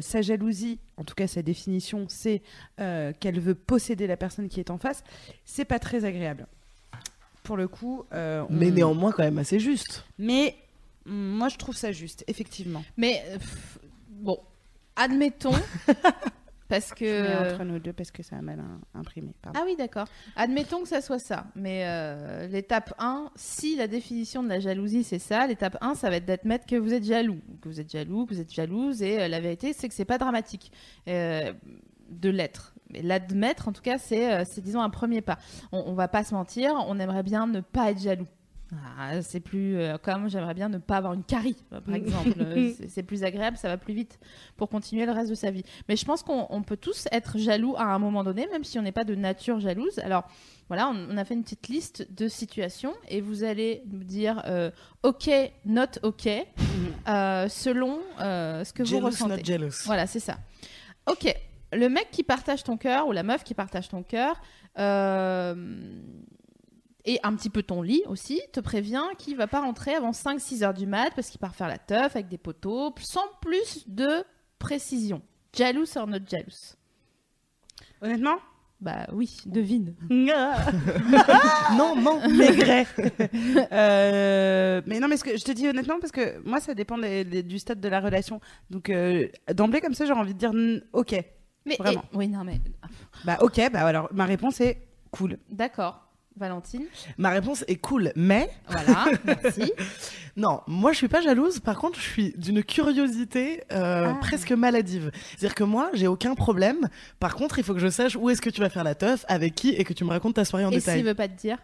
sa 0.00 0.22
jalousie, 0.22 0.78
en 0.96 1.04
tout 1.04 1.14
cas 1.14 1.26
sa 1.26 1.42
définition, 1.42 2.06
c'est 2.08 2.42
qu'elle 2.76 3.40
veut 3.40 3.54
posséder 3.54 4.06
la 4.06 4.16
personne 4.16 4.48
qui 4.48 4.60
est 4.60 4.70
en 4.70 4.78
face, 4.78 5.02
c'est 5.44 5.64
pas 5.64 5.78
très 5.78 6.04
agréable. 6.04 6.46
Pour 7.42 7.56
le 7.56 7.68
coup, 7.68 8.04
euh, 8.12 8.44
on- 8.48 8.52
Mais 8.52 8.70
néanmoins 8.70 9.10
quand 9.12 9.24
même 9.24 9.38
assez 9.38 9.58
juste. 9.58 10.04
mais 10.18 10.54
mm, 11.06 11.12
moi 11.12 11.48
je 11.48 11.56
trouve 11.58 11.76
ça 11.76 11.90
juste, 11.92 12.24
effectivement. 12.28 12.84
Mais 12.96 13.22
euh, 13.28 13.38
pff, 13.38 13.78
bon, 14.08 14.38
admettons, 14.96 15.50
parce 16.68 16.90
Je 16.90 16.94
que. 16.94 17.52
entre 17.52 17.64
nous 17.64 17.78
deux 17.78 17.92
parce 17.92 18.10
que 18.10 18.22
ça 18.22 18.36
a 18.36 18.42
mal 18.42 18.60
im- 18.60 18.80
imprimé. 18.94 19.32
pardon. 19.42 19.58
Ah 19.60 19.64
oui, 19.66 19.74
d'accord. 19.76 20.06
Admettons 20.36 20.82
que 20.82 20.88
ça 20.88 21.00
soit 21.02 21.18
ça. 21.18 21.46
Mais 21.54 21.82
euh, 21.86 22.46
l'étape 22.46 22.94
1, 22.98 23.30
si 23.34 23.76
la 23.76 23.88
définition 23.88 24.42
de 24.42 24.48
la 24.48 24.60
jalousie 24.60 25.04
c'est 25.04 25.18
ça, 25.18 25.46
l'étape 25.46 25.76
1, 25.80 25.94
ça 25.96 26.08
va 26.10 26.16
être 26.16 26.24
d'admettre 26.26 26.64
que 26.66 26.76
vous 26.76 26.94
êtes 26.94 27.04
jaloux. 27.04 27.40
Que 27.60 27.68
vous 27.68 27.80
êtes 27.80 27.90
jaloux, 27.90 28.24
que 28.26 28.34
vous 28.34 28.40
êtes 28.40 28.52
jalouse. 28.54 29.02
Et 29.02 29.20
euh, 29.20 29.28
la 29.28 29.40
vérité, 29.40 29.72
c'est 29.76 29.88
que 29.88 29.94
c'est 29.94 30.04
pas 30.06 30.18
dramatique 30.18 30.72
euh, 31.08 31.52
de 32.08 32.30
l'être. 32.30 32.71
L'admettre, 33.02 33.68
en 33.68 33.72
tout 33.72 33.82
cas, 33.82 33.98
c'est, 33.98 34.32
euh, 34.32 34.44
c'est 34.48 34.60
disons 34.60 34.82
un 34.82 34.90
premier 34.90 35.20
pas. 35.20 35.38
On, 35.72 35.82
on 35.86 35.94
va 35.94 36.08
pas 36.08 36.24
se 36.24 36.34
mentir, 36.34 36.74
on 36.88 36.98
aimerait 36.98 37.22
bien 37.22 37.46
ne 37.46 37.60
pas 37.60 37.90
être 37.90 38.00
jaloux. 38.00 38.26
Ah, 38.98 39.20
c'est 39.20 39.40
plus 39.40 39.76
euh, 39.76 39.98
comme 39.98 40.30
j'aimerais 40.30 40.54
bien 40.54 40.70
ne 40.70 40.78
pas 40.78 40.96
avoir 40.96 41.12
une 41.12 41.24
carie, 41.24 41.56
euh, 41.74 41.80
par 41.82 41.94
exemple. 41.94 42.30
Euh, 42.40 42.72
c'est- 42.88 43.02
plus 43.02 43.22
agréable, 43.22 43.58
ça 43.58 43.68
va 43.68 43.76
plus 43.76 43.92
vite 43.92 44.18
pour 44.56 44.70
continuer 44.70 45.04
le 45.04 45.12
reste 45.12 45.28
de 45.28 45.34
sa 45.34 45.50
vie. 45.50 45.62
Mais 45.90 45.96
je 45.96 46.06
pense 46.06 46.22
qu'on 46.22 46.46
on 46.48 46.62
peut 46.62 46.78
tous 46.78 47.06
être 47.12 47.36
jaloux 47.36 47.74
à 47.76 47.84
un 47.84 47.98
moment 47.98 48.24
donné, 48.24 48.46
même 48.50 48.64
si 48.64 48.78
on 48.78 48.82
n'est 48.82 48.90
pas 48.92 49.04
de 49.04 49.14
nature 49.14 49.60
jalouse. 49.60 49.98
Alors 49.98 50.24
voilà, 50.68 50.88
on, 50.88 51.08
on 51.10 51.18
a 51.18 51.24
fait 51.26 51.34
une 51.34 51.42
petite 51.42 51.68
liste 51.68 52.06
de 52.14 52.28
situations 52.28 52.94
et 53.08 53.20
vous 53.20 53.44
allez 53.44 53.82
nous 53.90 54.04
dire 54.04 54.42
euh, 54.46 54.70
OK, 55.02 55.28
not 55.66 55.84
OK, 56.02 56.26
euh, 57.08 57.48
selon 57.48 57.98
euh, 58.20 58.64
ce 58.64 58.72
que 58.72 58.82
vous 58.82 59.00
ressentez. 59.00 59.36
not 59.36 59.44
jealous. 59.44 59.82
Voilà, 59.84 60.06
c'est 60.06 60.20
ça. 60.20 60.38
Ok, 61.06 61.34
le 61.72 61.88
mec 61.88 62.08
qui 62.10 62.22
partage 62.22 62.62
ton 62.64 62.76
cœur 62.76 63.06
ou 63.08 63.12
la 63.12 63.22
meuf 63.22 63.44
qui 63.44 63.54
partage 63.54 63.88
ton 63.88 64.02
cœur 64.02 64.40
euh, 64.78 65.54
et 67.04 67.18
un 67.22 67.34
petit 67.34 67.50
peu 67.50 67.62
ton 67.62 67.82
lit 67.82 68.02
aussi 68.06 68.40
te 68.52 68.60
prévient 68.60 69.02
qu'il 69.18 69.36
va 69.36 69.46
pas 69.46 69.60
rentrer 69.60 69.94
avant 69.94 70.12
5-6 70.12 70.62
heures 70.64 70.74
du 70.74 70.86
mat 70.86 71.10
parce 71.14 71.28
qu'il 71.30 71.40
part 71.40 71.54
faire 71.54 71.68
la 71.68 71.78
teuf 71.78 72.14
avec 72.16 72.28
des 72.28 72.38
poteaux 72.38 72.94
sans 73.00 73.26
plus 73.40 73.84
de 73.88 74.24
précision. 74.58 75.22
Jealous 75.56 75.96
or 75.96 76.06
not 76.06 76.18
jealous 76.30 76.76
Honnêtement? 78.00 78.36
Bah 78.80 79.06
oui, 79.12 79.36
devine. 79.46 79.94
Non, 81.76 81.94
non. 81.96 82.20
Maigret. 82.28 82.86
Euh, 83.72 84.82
mais 84.86 84.98
non, 85.00 85.08
mais 85.08 85.16
ce 85.16 85.24
que 85.24 85.36
je 85.36 85.44
te 85.44 85.52
dis 85.52 85.68
honnêtement, 85.68 85.98
parce 86.00 86.10
que 86.12 86.40
moi, 86.46 86.60
ça 86.60 86.74
dépend 86.74 86.98
des- 86.98 87.24
des- 87.24 87.42
du 87.42 87.58
stade 87.58 87.80
de 87.80 87.88
la 87.88 88.00
relation. 88.00 88.40
Donc, 88.70 88.90
euh, 88.90 89.28
d'emblée, 89.54 89.80
comme 89.80 89.94
ça, 89.94 90.04
j'ai 90.04 90.12
envie 90.12 90.34
de 90.34 90.38
dire 90.38 90.52
ok. 90.92 91.14
Mais 91.66 91.76
Vraiment. 91.78 92.02
et- 92.12 92.16
oui, 92.16 92.28
non 92.28 92.44
mais 92.44 92.60
Bah, 93.24 93.38
ok, 93.40 93.60
bah 93.72 93.86
alors 93.86 94.08
ma 94.12 94.24
réponse 94.24 94.60
est 94.60 94.78
cool. 95.10 95.38
d'accord. 95.50 95.98
Valentine. 96.34 96.86
Ma 97.18 97.28
réponse 97.28 97.62
est 97.68 97.76
cool, 97.76 98.10
mais 98.16 98.48
Voilà, 98.66 99.04
merci. 99.26 99.70
non, 100.34 100.62
moi 100.66 100.92
je 100.92 100.96
suis 100.96 101.08
pas 101.08 101.20
jalouse. 101.20 101.60
Par 101.60 101.76
contre, 101.76 102.00
je 102.00 102.08
suis 102.08 102.32
d'une 102.38 102.64
curiosité 102.64 103.64
euh, 103.70 104.12
Ah. 104.14 104.18
presque 104.18 104.50
maladive. 104.52 105.10
C'est-à-dire 105.28 105.54
que 105.54 105.62
moi, 105.64 105.90
j'ai 105.92 106.06
aucun 106.06 106.34
problème. 106.34 106.88
Par 107.20 107.34
contre, 107.34 107.58
il 107.58 107.64
faut 107.64 107.74
que 107.74 107.80
je 107.80 107.90
sache 107.90 108.16
où 108.16 108.30
est-ce 108.30 108.40
que 108.40 108.48
tu 108.48 108.62
vas 108.62 108.70
faire 108.70 108.82
la 108.82 108.94
teuf, 108.94 109.26
avec 109.28 109.54
qui, 109.54 109.70
et 109.74 109.84
que 109.84 109.92
tu 109.92 110.04
me 110.04 110.08
racontes 110.08 110.34
ta 110.36 110.46
soirée 110.46 110.64
en 110.64 110.70
Et 110.70 110.76
détail. 110.76 110.96
s'il 110.96 111.04
veut 111.04 111.14
pas 111.14 111.28
te 111.28 111.38
dire 111.38 111.58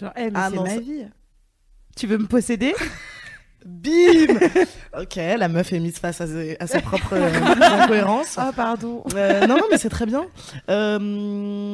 Genre, 0.00 0.12
eh, 0.16 0.24
mais 0.30 0.32
Ah 0.34 0.48
c'est 0.50 0.56
ma 0.60 0.78
vie. 0.78 1.04
Tu 1.96 2.06
veux 2.06 2.16
me 2.18 2.26
posséder? 2.26 2.74
Bim 3.66 4.38
Ok, 4.98 5.16
la 5.16 5.48
meuf 5.48 5.72
est 5.72 5.80
mise 5.80 5.98
face 5.98 6.20
à 6.20 6.26
ses, 6.26 6.56
à 6.60 6.66
ses 6.66 6.80
propres 6.80 7.14
euh, 7.14 7.30
incohérences. 7.82 8.36
Ah, 8.38 8.52
pardon. 8.54 9.02
Euh, 9.14 9.46
non, 9.46 9.56
non, 9.56 9.64
mais 9.70 9.78
c'est 9.78 9.88
très 9.88 10.06
bien. 10.06 10.26
Euh, 10.70 10.98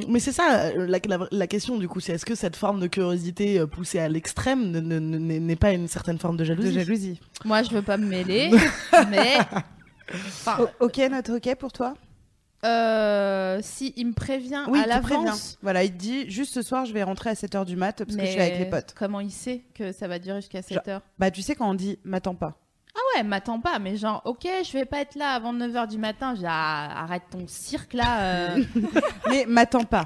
mais 0.08 0.18
c'est 0.18 0.32
ça, 0.32 0.72
la, 0.74 0.98
la- 1.06 1.28
la 1.30 1.46
question 1.46 1.76
du 1.78 1.86
coup, 1.88 2.00
c'est 2.00 2.12
est-ce 2.14 2.24
que 2.26 2.34
cette 2.34 2.56
forme 2.56 2.80
de 2.80 2.86
curiosité 2.86 3.64
poussée 3.66 3.98
à 4.00 4.08
l'extrême 4.08 4.70
ne- 4.70 4.80
ne- 4.80 4.98
ne- 4.98 5.18
n'est 5.38 5.56
pas 5.56 5.72
une 5.72 5.88
certaine 5.88 6.18
forme 6.18 6.36
de 6.36 6.42
De 6.44 6.48
jalousie 6.48 6.72
jalousie. 6.72 7.20
Moi, 7.44 7.62
je 7.62 7.70
veux 7.70 7.82
pas 7.82 7.96
me 7.98 8.06
mêler, 8.06 8.50
mais. 9.10 9.36
Enfin, 10.12 10.68
ok, 10.80 10.98
notre 11.10 11.36
ok 11.36 11.54
pour 11.56 11.72
toi? 11.72 11.94
Euh, 12.64 13.58
si 13.62 13.92
il 13.96 14.06
me 14.08 14.12
prévient 14.12 14.64
Oui, 14.68 14.80
à 14.80 14.86
l'avance. 14.86 15.58
Voilà, 15.62 15.84
il 15.84 15.92
te 15.92 15.96
dit 15.98 16.30
juste 16.30 16.54
ce 16.54 16.62
soir, 16.62 16.84
je 16.86 16.92
vais 16.92 17.02
rentrer 17.02 17.30
à 17.30 17.34
7h 17.34 17.64
du 17.64 17.76
mat 17.76 18.04
parce 18.04 18.16
que 18.16 18.24
je 18.24 18.30
suis 18.30 18.40
avec 18.40 18.58
les 18.58 18.66
potes. 18.70 18.94
Comment 18.96 19.20
il 19.20 19.30
sait 19.30 19.64
que 19.74 19.92
ça 19.92 20.08
va 20.08 20.18
durer 20.18 20.40
jusqu'à 20.40 20.62
7 20.62 20.88
heures? 20.88 21.02
Bah, 21.18 21.30
tu 21.30 21.42
sais, 21.42 21.54
quand 21.54 21.68
on 21.70 21.74
dit 21.74 21.98
m'attends 22.04 22.34
pas. 22.34 22.58
Ah 22.96 23.00
ouais, 23.18 23.24
m'attends 23.24 23.58
pas, 23.58 23.80
mais 23.80 23.96
genre, 23.96 24.22
ok, 24.24 24.46
je 24.64 24.72
vais 24.72 24.84
pas 24.84 25.00
être 25.00 25.16
là 25.16 25.30
avant 25.30 25.52
9h 25.52 25.88
du 25.88 25.98
matin. 25.98 26.32
Ah, 26.46 27.02
arrête 27.02 27.24
ton 27.28 27.44
cirque 27.48 27.92
là. 27.92 28.54
euh. 28.54 28.62
Mais 29.28 29.46
m'attends 29.48 29.82
pas. 29.82 30.04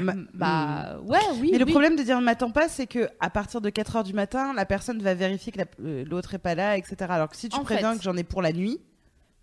Ma- 0.00 0.14
bah 0.34 0.96
ouais, 1.04 1.20
oui. 1.40 1.50
Mais 1.52 1.58
le 1.58 1.66
problème 1.66 1.94
de 1.94 2.02
dire 2.02 2.20
m'attends 2.20 2.50
pas, 2.50 2.68
c'est 2.68 2.88
que 2.88 3.08
à 3.20 3.30
partir 3.30 3.60
de 3.60 3.70
4 3.70 3.96
heures 3.96 4.02
du 4.04 4.14
matin, 4.14 4.52
la 4.52 4.66
personne 4.66 5.00
va 5.00 5.14
vérifier 5.14 5.52
que 5.52 5.58
la- 5.58 5.64
euh, 5.84 6.04
l'autre 6.10 6.34
est 6.34 6.38
pas 6.38 6.56
là, 6.56 6.76
etc. 6.76 6.96
Alors 7.08 7.28
que 7.28 7.36
si 7.36 7.48
tu 7.48 7.56
En 7.56 7.62
préviens 7.62 7.92
fait- 7.92 7.98
que 7.98 8.02
j'en 8.02 8.16
ai 8.16 8.24
pour 8.24 8.42
la 8.42 8.52
nuit, 8.52 8.80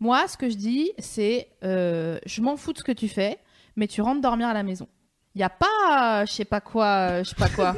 Moi, 0.02 0.28
ce 0.28 0.36
que 0.36 0.50
je 0.50 0.56
dis, 0.56 0.92
c'est 0.98 1.48
euh, 1.64 2.20
je 2.26 2.42
m'en 2.42 2.58
fous 2.58 2.74
de 2.74 2.80
ce 2.80 2.84
que 2.84 2.92
tu 2.92 3.08
fais, 3.08 3.38
mais 3.78 3.88
tu 3.88 4.02
rentres 4.02 4.20
dormir 4.22 4.48
à 4.48 4.54
la 4.54 4.64
maison. 4.64 4.88
Il 5.36 5.38
n'y 5.38 5.44
a 5.46 5.50
pas, 5.50 6.22
euh, 6.22 6.26
je 6.26 6.32
sais 6.34 6.44
pas 6.44 6.60
quoi, 6.60 6.86
euh, 6.88 7.24
je 7.24 7.30
sais 7.30 7.36
pas 7.36 7.48
quoi. 7.50 7.74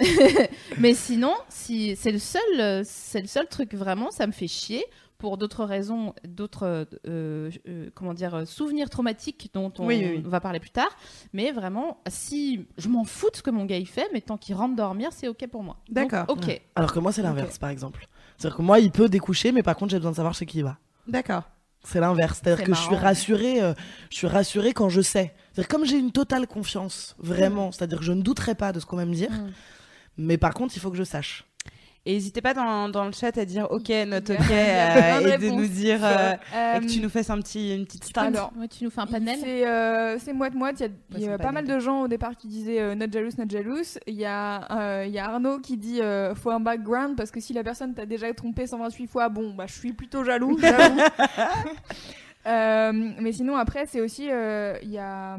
mais 0.78 0.94
sinon, 0.94 1.34
si 1.48 1.94
c'est 1.96 2.12
le 2.12 2.18
seul, 2.18 2.40
euh, 2.60 2.82
c'est 2.84 3.20
le 3.20 3.26
seul 3.26 3.46
truc 3.48 3.74
vraiment, 3.74 4.10
ça 4.10 4.26
me 4.26 4.32
fait 4.32 4.46
chier 4.48 4.84
pour 5.18 5.36
d'autres 5.36 5.64
raisons, 5.64 6.14
d'autres, 6.26 6.86
euh, 7.08 7.50
euh, 7.66 7.90
comment 7.96 8.14
dire, 8.14 8.36
euh, 8.36 8.44
souvenirs 8.44 8.88
traumatiques 8.88 9.50
dont 9.52 9.72
on 9.80 9.86
Oui, 9.86 9.98
oui, 10.00 10.12
oui. 10.18 10.22
va 10.24 10.38
parler 10.40 10.60
plus 10.60 10.70
tard. 10.70 10.96
Mais 11.32 11.50
vraiment, 11.50 12.00
si 12.06 12.64
je 12.78 12.88
m'en 12.88 13.04
fous 13.04 13.28
de 13.30 13.36
ce 13.36 13.42
que 13.42 13.50
mon 13.50 13.64
gars 13.64 13.78
il 13.78 13.88
fait, 13.88 14.08
mais 14.12 14.20
tant 14.20 14.36
qu'il 14.38 14.54
rentre 14.54 14.76
dormir, 14.76 15.08
c'est 15.12 15.26
ok 15.26 15.48
pour 15.48 15.64
moi. 15.64 15.76
D'accord. 15.90 16.26
Ok. 16.28 16.60
Alors 16.76 16.92
que 16.92 17.00
moi, 17.00 17.10
c'est 17.10 17.22
l'inverse, 17.22 17.58
par 17.58 17.70
exemple. 17.70 18.06
C'est-à-dire 18.36 18.56
que 18.58 18.62
moi, 18.62 18.78
il 18.78 18.92
peut 18.92 19.08
découcher, 19.08 19.50
mais 19.50 19.64
par 19.64 19.74
contre, 19.74 19.90
j'ai 19.90 19.96
besoin 19.96 20.12
de 20.12 20.16
savoir 20.16 20.34
chez 20.34 20.46
qui 20.46 20.58
il 20.58 20.64
va. 20.64 20.78
D'accord. 21.08 21.44
C'est 21.84 22.00
l'inverse. 22.00 22.40
C'est-à-dire 22.42 22.58
C'est 22.58 22.70
que 22.70 22.74
je 22.74 22.80
suis 22.80 22.96
rassurée, 22.96 23.62
euh, 23.62 23.72
je 24.10 24.16
suis 24.16 24.26
rassurée 24.26 24.72
quand 24.72 24.88
je 24.88 25.00
sais. 25.00 25.34
C'est-à-dire 25.52 25.68
comme 25.68 25.84
j'ai 25.84 25.98
une 25.98 26.12
totale 26.12 26.46
confiance, 26.46 27.16
vraiment. 27.18 27.72
C'est-à-dire 27.72 27.98
que 27.98 28.04
je 28.04 28.12
ne 28.12 28.22
douterai 28.22 28.54
pas 28.54 28.72
de 28.72 28.80
ce 28.80 28.86
qu'on 28.86 28.96
va 28.96 29.06
me 29.06 29.14
dire. 29.14 29.30
Mm. 29.30 29.52
Mais 30.18 30.36
par 30.36 30.52
contre, 30.52 30.76
il 30.76 30.80
faut 30.80 30.90
que 30.90 30.96
je 30.96 31.04
sache. 31.04 31.44
Et 32.08 32.14
n'hésitez 32.14 32.40
pas 32.40 32.54
dans, 32.54 32.88
dans 32.88 33.04
le 33.04 33.12
chat 33.12 33.36
à 33.36 33.44
dire 33.44 33.66
ok, 33.70 33.80
ok, 33.80 33.90
a 33.90 33.94
euh, 33.94 34.08
de 35.20 35.28
et 35.28 35.36
de 35.38 35.50
nous 35.50 35.66
dire 35.66 36.02
euh, 36.02 36.32
Euh, 36.54 36.76
et 36.76 36.80
que 36.80 36.86
tu 36.90 37.00
nous 37.00 37.10
fasses 37.10 37.28
un 37.28 37.38
petit, 37.38 37.74
une 37.76 37.84
petite 37.84 38.04
stat. 38.04 38.22
alors, 38.22 38.50
Ouais, 38.58 38.66
tu 38.66 38.82
nous 38.82 38.88
fais 38.88 39.02
un 39.02 39.06
panel. 39.06 39.38
C'est 39.38 39.66
euh, 39.66 40.18
c'est 40.18 40.32
moite-moite. 40.32 40.82
Il 41.14 41.20
y 41.20 41.28
a, 41.28 41.36
pas 41.36 41.52
mal 41.52 41.66
de 41.66 41.78
gens 41.78 42.00
au 42.04 42.08
départ 42.08 42.34
qui 42.34 42.48
disaient 42.48 42.80
euh, 42.80 42.94
not 42.94 43.12
jealous, 43.12 43.32
not 43.36 43.44
jealous. 43.50 43.98
Il 44.06 44.14
y, 44.14 44.24
a, 44.24 44.66
euh, 44.70 45.04
il 45.06 45.12
y 45.12 45.18
a 45.18 45.26
Arnaud 45.28 45.58
qui 45.58 45.76
dit 45.76 46.00
euh, 46.00 46.34
faut 46.34 46.50
un 46.50 46.60
background 46.60 47.14
parce 47.14 47.30
que 47.30 47.40
si 47.40 47.52
la 47.52 47.62
personne 47.62 47.92
t'a 47.92 48.06
déjà 48.06 48.32
trompé 48.32 48.66
128 48.66 49.06
fois, 49.06 49.28
bon, 49.28 49.52
bah 49.52 49.66
je 49.66 49.74
suis 49.74 49.92
plutôt 49.92 50.24
jaloux. 50.24 50.58
Euh, 52.46 52.92
mais 53.20 53.32
sinon, 53.32 53.56
après, 53.56 53.84
c'est 53.84 54.00
aussi. 54.00 54.28
euh, 54.30 54.78
Il 54.82 54.90
y 54.90 54.98
a. 54.98 55.36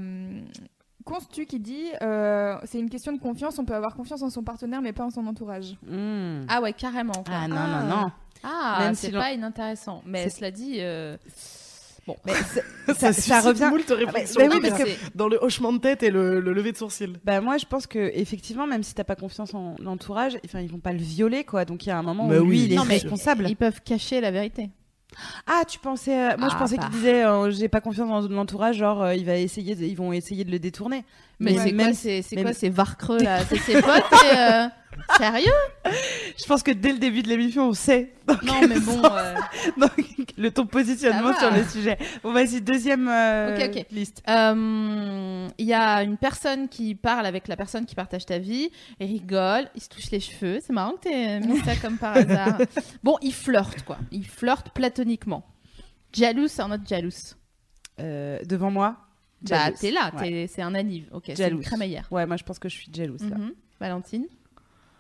Constu 1.09 1.45
qui 1.45 1.59
dit 1.59 1.85
euh, 2.01 2.55
c'est 2.65 2.79
une 2.79 2.89
question 2.89 3.11
de 3.11 3.19
confiance. 3.19 3.57
On 3.59 3.65
peut 3.65 3.75
avoir 3.75 3.95
confiance 3.95 4.21
en 4.21 4.29
son 4.29 4.43
partenaire, 4.43 4.81
mais 4.81 4.93
pas 4.93 5.03
en 5.05 5.09
son 5.09 5.25
entourage. 5.27 5.75
Mm. 5.87 6.41
Ah 6.47 6.61
ouais, 6.61 6.73
carrément. 6.73 7.13
quoi. 7.13 7.23
Ah 7.33 7.47
non, 7.47 7.55
non, 7.55 7.87
non. 8.03 8.11
Ah, 8.43 8.77
Même 8.81 8.95
c'est 8.95 9.07
si 9.07 9.13
pas 9.13 9.31
inintéressant. 9.33 10.01
Mais 10.05 10.23
C'est- 10.29 10.37
cela 10.37 10.51
dit, 10.51 10.75
euh, 10.79 11.17
bon. 12.07 12.15
Mais 12.25 12.31
ça, 12.93 12.93
Ça, 13.11 13.13
ça, 13.13 13.41
revient. 13.41 13.67
moult 13.69 13.89
réflexions, 13.89 14.39
bah 14.41 14.47
oui, 14.49 14.57
en 14.57 14.61
tout 14.61 14.67
parce 14.67 14.77
cas, 14.79 14.85
que- 14.85 14.89
c'est- 14.91 15.15
Dans 15.17 15.27
le 15.27 15.37
hochement 15.41 15.73
de 15.73 15.79
tête 15.79 16.03
et 16.03 16.09
le, 16.09 16.39
le 16.39 16.53
lever 16.53 16.71
de 16.71 16.77
sourcil. 16.77 17.17
Bah 17.25 17.41
moi 17.41 17.57
je 17.57 17.65
pense 17.65 17.85
que 17.87 18.11
effectivement 18.13 18.65
même 18.67 18.83
si 18.83 18.93
t'as 18.93 19.03
pas 19.03 19.15
confiance 19.17 19.53
en 19.53 19.75
l'entourage, 19.79 20.37
enfin 20.45 20.61
ils 20.61 20.69
vont 20.71 20.79
pas 20.79 20.93
le 20.93 20.99
violer 20.99 21.43
quoi. 21.43 21.65
Donc 21.65 21.85
il 21.85 21.89
y 21.89 21.91
a 21.91 21.97
un 21.97 22.03
moment 22.03 22.27
Mais 22.27 22.37
où 22.39 22.45
lui 22.45 22.49
oui. 22.59 22.63
il 22.67 22.73
est 22.73 22.75
Non, 22.77 22.85
mais 22.85 22.93
responsable. 22.95 23.45
ils 23.49 23.55
peuvent 23.57 23.81
cacher 23.83 24.21
la 24.21 24.31
vérité. 24.31 24.69
Ah 25.47 25.63
tu 25.67 25.79
pensais 25.79 26.13
euh, 26.33 26.37
moi 26.37 26.49
je 26.49 26.55
Ah, 26.55 26.59
pensais 26.59 26.77
bah. 26.77 26.83
qu'il 26.83 26.91
disait 26.91 27.23
euh, 27.25 27.49
j'ai 27.51 27.67
pas 27.67 27.81
confiance 27.81 28.09
en 28.09 28.27
l'entourage 28.29 28.77
genre 28.77 29.01
euh, 29.01 29.15
il 29.15 29.25
va 29.25 29.35
essayer 29.37 29.75
de- 29.75 29.83
ils 29.83 29.95
vont 29.97 30.13
essayer 30.13 30.43
de 30.45 30.51
le 30.51 30.59
détourner. 30.59 31.03
Mais 31.39 31.51
Mais 31.53 31.57
c'est 31.57 31.71
même 31.71 31.85
quoi, 31.87 31.93
c'est, 31.95 32.21
c'est 32.21 32.35
mais- 32.35 32.43
quoi 32.43 32.53
ces 32.53 32.69
varcreux 32.69 33.19
là 33.19 33.39
C'est 33.49 33.57
ses 33.59 33.81
potes 33.81 34.23
et, 34.25 34.37
euh, 34.37 34.67
Sérieux? 35.17 35.51
Je 36.37 36.45
pense 36.45 36.61
que 36.61 36.71
dès 36.71 36.91
le 36.91 36.99
début 36.99 37.21
de 37.23 37.29
l'émission 37.29 37.69
on 37.69 37.73
sait 37.73 38.11
Non, 38.43 38.67
mais 38.67 38.79
bon. 38.79 39.01
euh, 39.05 39.35
le 40.37 40.51
ton 40.51 40.65
positionnement 40.65 41.33
sur 41.37 41.49
le 41.51 41.63
sujet. 41.63 41.97
Bon 42.21 42.33
vas-y 42.33 42.59
deuxième 42.61 43.07
euh, 43.07 43.57
liste. 43.91 44.21
euh, 44.27 45.47
Il 45.57 45.65
y 45.65 45.73
a 45.73 46.03
une 46.03 46.17
personne 46.17 46.67
qui 46.67 46.95
parle 46.95 47.25
avec 47.25 47.47
la 47.47 47.55
personne 47.55 47.85
qui 47.85 47.95
partage 47.95 48.25
ta 48.25 48.37
vie, 48.39 48.69
et 48.99 49.05
rigole, 49.05 49.69
il 49.75 49.81
se 49.81 49.87
touche 49.89 50.11
les 50.11 50.19
cheveux. 50.19 50.59
C'est 50.65 50.73
marrant 50.73 50.93
que 50.93 51.07
t'aies 51.09 51.39
mis 51.39 51.59
ça 51.59 51.75
comme 51.77 51.97
par 51.97 52.15
hasard. 52.17 52.57
Bon, 53.03 53.15
il 53.21 53.33
flirte 53.33 53.83
quoi. 53.83 53.97
Il 54.11 54.25
flirte 54.27 54.71
platoniquement. 54.73 55.45
Jaloux 56.13 56.47
or 56.59 56.67
not 56.67 56.77
jaloux 56.87 57.09
Euh, 58.01 58.39
devant 58.45 58.71
moi? 58.71 58.97
Bah, 59.43 59.71
t'es 59.71 59.91
là, 59.91 60.11
Ouais. 60.19 60.47
c'est 60.49 60.61
un 60.61 60.75
anniv. 60.75 61.07
Ok, 61.13 61.23
c'est 61.27 61.31
une 61.33 61.37
Jalouse. 61.37 61.65
crémaillère. 61.65 62.07
Ouais 62.11 62.25
moi 62.25 62.35
je 62.37 62.43
pense 62.43 62.59
que 62.59 62.67
je 62.69 62.75
suis 62.75 62.87
jalouse 62.93 63.21
là. 63.29 63.37
Mhm. 63.37 63.53
Valentine? 63.79 64.25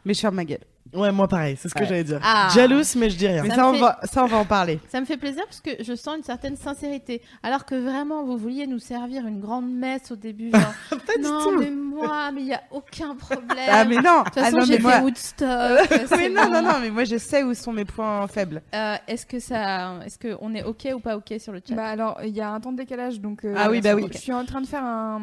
Mais 0.05 0.13
je 0.13 0.19
ferme 0.21 0.35
ma 0.35 0.45
gueule. 0.45 0.63
Ouais, 0.93 1.11
moi 1.11 1.27
pareil, 1.27 1.55
c'est 1.59 1.69
ce 1.69 1.73
que 1.75 1.79
Ouais. 1.81 1.85
j'allais 1.87 2.03
dire. 2.03 2.19
Ah. 2.23 2.49
Jalouse, 2.53 2.95
mais 2.95 3.09
je 3.09 3.17
dis 3.17 3.27
rien. 3.27 3.43
Mais 3.43 3.49
Ça 3.53 3.67
on 3.69 3.73
fait- 3.73 3.79
va 3.79 3.99
ça 4.03 4.23
on 4.23 4.27
va 4.27 4.37
en 4.37 4.45
parler. 4.45 4.79
Ça 4.89 4.99
me 4.99 5.05
fait 5.05 5.17
plaisir 5.17 5.43
parce 5.45 5.61
que 5.61 5.71
je 5.83 5.93
sens 5.95 6.17
une 6.17 6.23
certaine 6.23 6.55
sincérité. 6.57 7.21
Alors 7.43 7.65
que 7.65 7.75
vraiment, 7.75 8.23
vous 8.23 8.37
vouliez 8.37 8.65
nous 8.67 8.79
servir 8.79 9.27
une 9.27 9.39
grande 9.39 9.69
messe 9.71 10.11
au 10.11 10.15
début. 10.15 10.51
Genre, 10.51 10.61
non, 11.21 11.43
tout. 11.43 11.59
mais 11.59 11.69
moi, 11.69 12.31
mais 12.33 12.41
il 12.41 12.45
n'y 12.47 12.53
a 12.53 12.61
aucun 12.71 13.15
problème. 13.15 13.57
Ah 13.69 13.85
mais 13.85 13.95
non. 13.97 14.19
De 14.21 14.23
toute 14.25 14.37
Ah, 14.37 14.41
façon, 14.45 14.57
non, 14.57 14.63
j'ai 14.65 14.71
mais 14.73 14.77
fait 14.77 14.81
moi- 14.83 14.99
Woodstock. 15.01 15.89
mais 16.17 16.29
non, 16.29 16.49
non, 16.51 16.61
non, 16.61 16.79
mais 16.81 16.89
moi 16.89 17.03
je 17.03 17.17
sais 17.17 17.43
où 17.43 17.53
sont 17.53 17.71
mes 17.73 17.85
points 17.85 18.27
faibles. 18.27 18.61
Euh, 18.73 18.95
est-ce 19.07 19.25
que 19.25 19.39
ça, 19.39 19.93
est-ce 20.05 20.17
que 20.17 20.35
on 20.41 20.53
est 20.55 20.63
ok 20.63 20.87
ou 20.95 20.99
pas 20.99 21.17
ok 21.17 21.33
sur 21.39 21.51
le 21.53 21.61
chat 21.67 21.75
Bah 21.75 21.85
alors, 21.87 22.19
il 22.23 22.35
y 22.35 22.41
a 22.41 22.49
un 22.49 22.59
temps 22.59 22.71
de 22.71 22.77
décalage, 22.77 23.19
donc 23.19 23.45
euh, 23.45 23.53
Ah 23.57 23.69
oui, 23.69 23.81
bah 23.81 23.93
oui. 23.95 24.07
Je 24.11 24.17
suis 24.17 24.33
en 24.33 24.45
train 24.45 24.61
de 24.61 24.67
faire 24.67 24.83
un, 24.83 25.21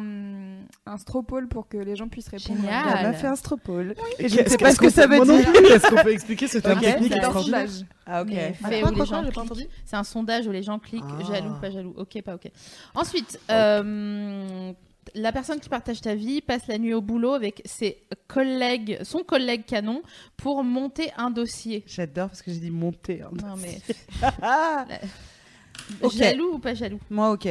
un 0.85 0.97
stropole 0.97 1.47
pour 1.47 1.67
que 1.67 1.77
les 1.77 1.95
gens 1.95 2.07
puissent 2.07 2.29
répondre. 2.29 2.59
Génial. 2.61 2.83
Elle 2.99 3.07
m'a 3.07 3.13
fait 3.13 3.27
un 3.27 3.35
stropole. 3.35 3.95
Et 4.19 4.29
je 4.29 4.41
ne 4.41 4.47
sais 4.47 4.57
pas 4.57 4.71
ce 4.71 4.77
qu'on 4.79 4.85
que 4.87 4.91
ça 4.91 5.07
veut 5.07 5.17
non 5.17 5.37
dire. 5.37 5.51
Est-ce 5.73 5.89
qu'on 5.89 6.03
peut 6.03 6.11
expliquer 6.13 6.47
ce 6.47 6.57
terme 6.59 6.77
Ok. 6.79 6.83
technique 6.85 7.13
C'est 7.13 7.19
un 7.19 7.23
extraordinaire 7.23 7.69
sondage. 7.69 7.85
Ah 8.05 8.21
ok. 8.21 8.29
Fait 8.69 8.83
où 8.83 8.87
les 8.89 8.95
quoi, 8.95 9.05
gens 9.05 9.23
j'ai 9.23 9.25
pas 9.25 9.31
cliquent. 9.31 9.37
entendu 9.37 9.67
C'est 9.85 9.95
un 9.95 10.03
sondage 10.03 10.47
où 10.47 10.51
les 10.51 10.63
gens 10.63 10.79
cliquent 10.79 11.03
Ah. 11.19 11.23
jaloux, 11.23 11.53
pas 11.61 11.71
jaloux. 11.71 11.93
Ok, 11.97 12.21
pas 12.21 12.35
ok. 12.35 12.49
Ensuite, 12.95 13.39
euh, 13.51 14.71
la 15.15 15.31
personne 15.31 15.59
qui 15.59 15.69
partage 15.69 16.01
ta 16.01 16.15
vie 16.15 16.41
passe 16.41 16.67
la 16.67 16.77
nuit 16.77 16.93
au 16.93 17.01
boulot 17.01 17.33
avec 17.33 17.61
ses 17.65 18.03
collègues, 18.27 18.99
son 19.03 19.19
collègue 19.23 19.65
canon, 19.65 20.01
pour 20.35 20.63
monter 20.63 21.11
un 21.17 21.31
dossier. 21.31 21.83
J'adore 21.87 22.27
parce 22.27 22.41
que 22.41 22.51
j'ai 22.51 22.59
dit 22.59 22.71
monter. 22.71 23.21
hein. 23.21 23.29
Non 23.41 23.55
mais 23.57 23.79
jaloux 26.13 26.53
ou 26.55 26.59
pas 26.59 26.73
jaloux? 26.73 26.99
Moi 27.09 27.31
ok. 27.31 27.47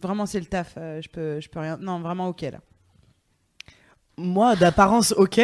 Vraiment 0.00 0.26
c'est 0.26 0.40
le 0.40 0.46
taf. 0.46 0.74
euh, 0.76 1.00
je 1.02 1.08
peux, 1.08 1.40
je 1.40 1.48
peux 1.48 1.60
rien. 1.60 1.78
Non 1.80 2.00
vraiment 2.00 2.28
ok 2.28 2.42
là. 2.42 2.58
Moi, 4.16 4.54
d'apparence, 4.54 5.12
ok. 5.16 5.40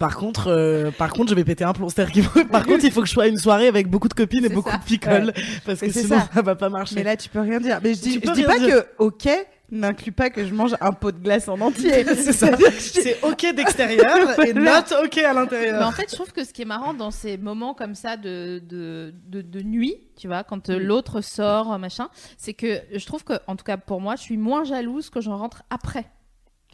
Par 0.00 0.16
contre, 0.16 0.48
euh, 0.50 0.90
par 0.90 1.12
contre, 1.12 1.28
je 1.30 1.34
vais 1.36 1.44
péter 1.44 1.62
un 1.62 1.72
plomb. 1.72 1.88
C'est-à-dire 1.88 2.12
qu'il 2.12 2.22
faut- 2.24 2.44
par 2.46 2.66
contre, 2.66 2.84
il 2.84 2.90
faut 2.90 3.02
que 3.02 3.06
je 3.06 3.12
sois 3.12 3.24
à 3.24 3.26
une 3.28 3.38
soirée 3.38 3.68
avec 3.68 3.86
beaucoup 3.88 4.08
de 4.08 4.14
copines 4.14 4.44
et 4.44 4.48
beaucoup 4.48 4.70
ça. 4.70 4.78
de 4.78 4.82
picoles, 4.82 5.32
parce 5.64 5.78
que 5.80 5.90
c'est 5.92 6.02
sinon 6.02 6.18
ça. 6.18 6.28
ça. 6.34 6.42
va 6.42 6.56
pas 6.56 6.68
marcher. 6.70 6.96
Mais 6.96 7.04
là 7.04 7.16
tu 7.16 7.28
peux 7.28 7.40
rien 7.40 7.60
dire. 7.60 7.78
Mais 7.84 7.94
je 7.94 8.00
dis, 8.00 8.14
je 8.14 8.32
dis 8.32 8.42
pas 8.42 8.58
dire. 8.58 8.68
que 8.82 8.86
ok 8.98 9.28
n'inclut 9.72 10.10
pas 10.10 10.30
que 10.30 10.44
je 10.44 10.52
mange 10.52 10.74
un 10.80 10.90
pot 10.90 11.12
de 11.12 11.20
glace 11.22 11.46
en 11.46 11.60
entier. 11.60 12.04
c'est 12.16 12.32
ça. 12.32 12.48
C'est 12.80 13.18
ok 13.22 13.54
d'extérieur 13.54 14.40
et 14.44 14.52
not 14.52 14.70
ok 15.04 15.18
à 15.18 15.32
Mais 15.32 15.34
l'intérieur. 15.34 15.86
en 15.86 15.92
fait, 15.92 16.06
je 16.10 16.16
trouve 16.16 16.32
que 16.32 16.42
ce 16.44 16.52
qui 16.52 16.62
est 16.62 16.64
marrant 16.64 16.92
dans 16.92 17.12
ces 17.12 17.36
moments 17.36 17.72
comme 17.72 17.94
ça 17.94 18.16
de, 18.16 18.60
de, 18.68 19.14
de, 19.28 19.42
de 19.42 19.60
nuit, 19.62 19.94
tu 20.18 20.26
vois, 20.26 20.42
quand 20.42 20.68
Mm. 20.68 20.72
euh, 20.72 20.78
l'autre 20.80 21.20
sort, 21.20 21.78
machin, 21.78 22.08
c'est 22.36 22.52
que 22.54 22.80
je 22.92 23.06
trouve 23.06 23.22
que, 23.22 23.34
en 23.46 23.54
tout 23.54 23.64
cas 23.64 23.76
pour 23.76 24.00
moi, 24.00 24.16
je 24.16 24.22
suis 24.22 24.36
moins 24.38 24.64
jalouse 24.64 25.08
que 25.08 25.20
j'en 25.20 25.36
rentre 25.36 25.62
après. 25.70 26.06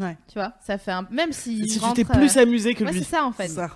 Ouais. 0.01 0.17
Tu 0.29 0.35
vois, 0.35 0.53
ça 0.61 0.79
fait 0.79 0.93
un. 0.93 1.07
Même 1.11 1.33
si. 1.33 1.69
si 1.69 1.81
tu 1.81 1.93
t'es 1.95 2.05
plus 2.05 2.37
euh, 2.37 2.43
amusé 2.43 2.75
que 2.75 2.85
ouais, 2.85 2.93
lui. 2.93 2.99
c'est 3.03 3.11
ça 3.11 3.25
en 3.25 3.33
fait. 3.33 3.49
Ça. 3.49 3.71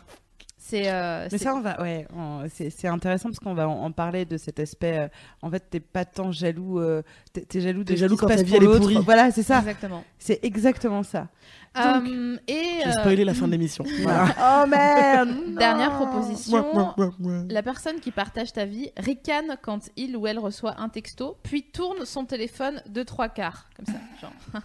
C'est. 0.59 0.89
euh, 0.93 1.25
Mais 1.33 1.39
c'est- 1.39 1.45
ça, 1.45 1.55
on 1.55 1.61
va, 1.63 1.81
ouais, 1.83 2.07
on- 2.15 2.45
c'est 2.49 2.71
c'est 2.71 2.87
intéressant 2.87 3.31
parce 3.31 3.41
qu'on 3.41 3.55
va 3.55 3.67
en, 3.69 3.91
parler 3.91 4.25
de 4.25 4.37
cet 4.37 4.61
aspect. 4.61 4.99
euh, 5.01 5.09
en 5.43 5.51
fait, 5.51 5.65
t'es 5.71 5.81
pas 5.81 6.05
tant 6.05 6.31
jaloux, 6.31 6.79
euh, 6.79 7.03
t'es 7.33 7.41
t'es 7.41 7.61
jaloux 7.61 7.81
de 7.83 7.89
T'es 7.89 7.95
ce 7.97 8.01
jaloux 8.01 8.15
qui 8.15 8.19
se 8.19 8.21
quand 8.21 8.29
ta 8.29 8.35
passe 8.37 8.45
vie, 8.45 8.55
elle 8.57 8.63
est 8.65 8.79
pourrie. 8.79 8.99
Voilà, 9.03 9.31
c'est 9.33 9.43
ça. 9.43 9.59
Exactement. 9.59 10.05
C'est 10.19 10.39
exactement 10.45 11.03
ça. 11.03 11.27
Donc- 11.75 12.07
Euh, 12.07 12.37
et 12.47 12.81
J'ai 12.85 13.23
euh, 13.23 13.25
la 13.25 13.35
fin 13.35 13.47
de 13.47 13.53
l'émission. 13.53 13.85
Voilà. 14.03 14.27
oh 14.65 14.69
merde 14.69 15.55
dernière 15.59 15.93
proposition. 15.97 16.73
Mouah, 16.75 16.95
mouah, 16.97 17.11
mouah. 17.19 17.43
La 17.49 17.63
personne 17.63 17.99
qui 17.99 18.11
partage 18.13 18.53
ta 18.53 18.65
vie 18.67 18.91
ricane 18.97 19.57
quand 19.63 19.89
il 19.97 20.17
ou 20.17 20.27
elle 20.27 20.39
reçoit 20.39 20.79
un 20.81 20.89
texto, 20.91 21.37
puis 21.43 21.63
tourne 21.63 22.05
son 22.05 22.27
téléphone 22.27 22.83
de 22.89 23.03
trois 23.03 23.29
quarts, 23.31 23.69
comme 23.77 23.87
ça. 23.87 24.01
Genre. 24.21 24.63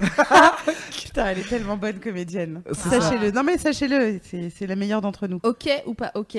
Putain, 0.90 1.26
elle 1.26 1.38
est 1.38 1.48
tellement 1.48 1.76
bonne 1.76 2.00
comédienne. 2.00 2.62
Sachez-le. 2.72 3.30
Non 3.30 3.42
mais 3.44 3.58
sachez-le, 3.58 4.20
c'est 4.22 4.66
la 4.66 4.76
meilleure 4.76 5.00
d'entre 5.00 5.26
nous. 5.26 5.40
Ok 5.42 5.68
ou 5.86 5.94
pas 5.94 6.10
ok 6.14 6.38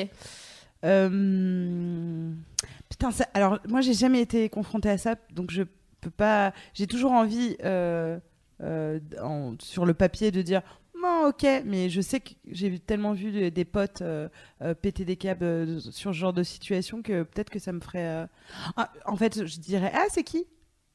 Euh, 0.84 2.32
Putain, 2.90 3.12
ça... 3.12 3.26
alors 3.34 3.60
moi 3.68 3.82
j'ai 3.82 3.94
jamais 3.94 4.22
été 4.22 4.50
confrontée 4.50 4.90
à 4.90 4.98
ça, 4.98 5.16
donc 5.34 5.52
je 5.52 5.64
peux 6.02 6.10
pas. 6.10 6.54
J'ai 6.74 6.88
toujours 6.88 7.12
envie 7.12 7.58
euh, 7.64 8.20
euh, 8.62 9.00
en- 9.22 9.56
sur 9.60 9.86
le 9.86 9.94
papier 9.94 10.32
de 10.32 10.42
dire 10.42 10.62
non, 11.02 11.28
ok, 11.28 11.46
mais 11.66 11.90
je 11.90 12.02
sais 12.02 12.20
que 12.20 12.32
j'ai 12.50 12.80
tellement 12.80 13.14
vu 13.14 13.52
des, 13.52 13.66
potes 13.66 14.02
euh, 14.02 14.28
euh, 14.62 14.74
péter 14.74 15.06
des 15.06 15.18
câbles 15.18 15.44
euh, 15.44 15.80
sur 15.80 16.14
ce 16.14 16.18
genre 16.18 16.34
de 16.34 16.42
situation 16.44 17.02
que 17.02 17.24
peut-être 17.24 17.50
que 17.50 17.60
ça 17.60 17.72
me 17.74 17.80
ferait. 17.80 18.06
euh, 18.06 18.26
ah, 18.78 18.92
en 19.06 19.16
fait, 19.16 19.46
je 19.46 19.60
dirais 19.60 19.92
ah 19.94 20.06
c'est 20.10 20.24
qui? 20.24 20.46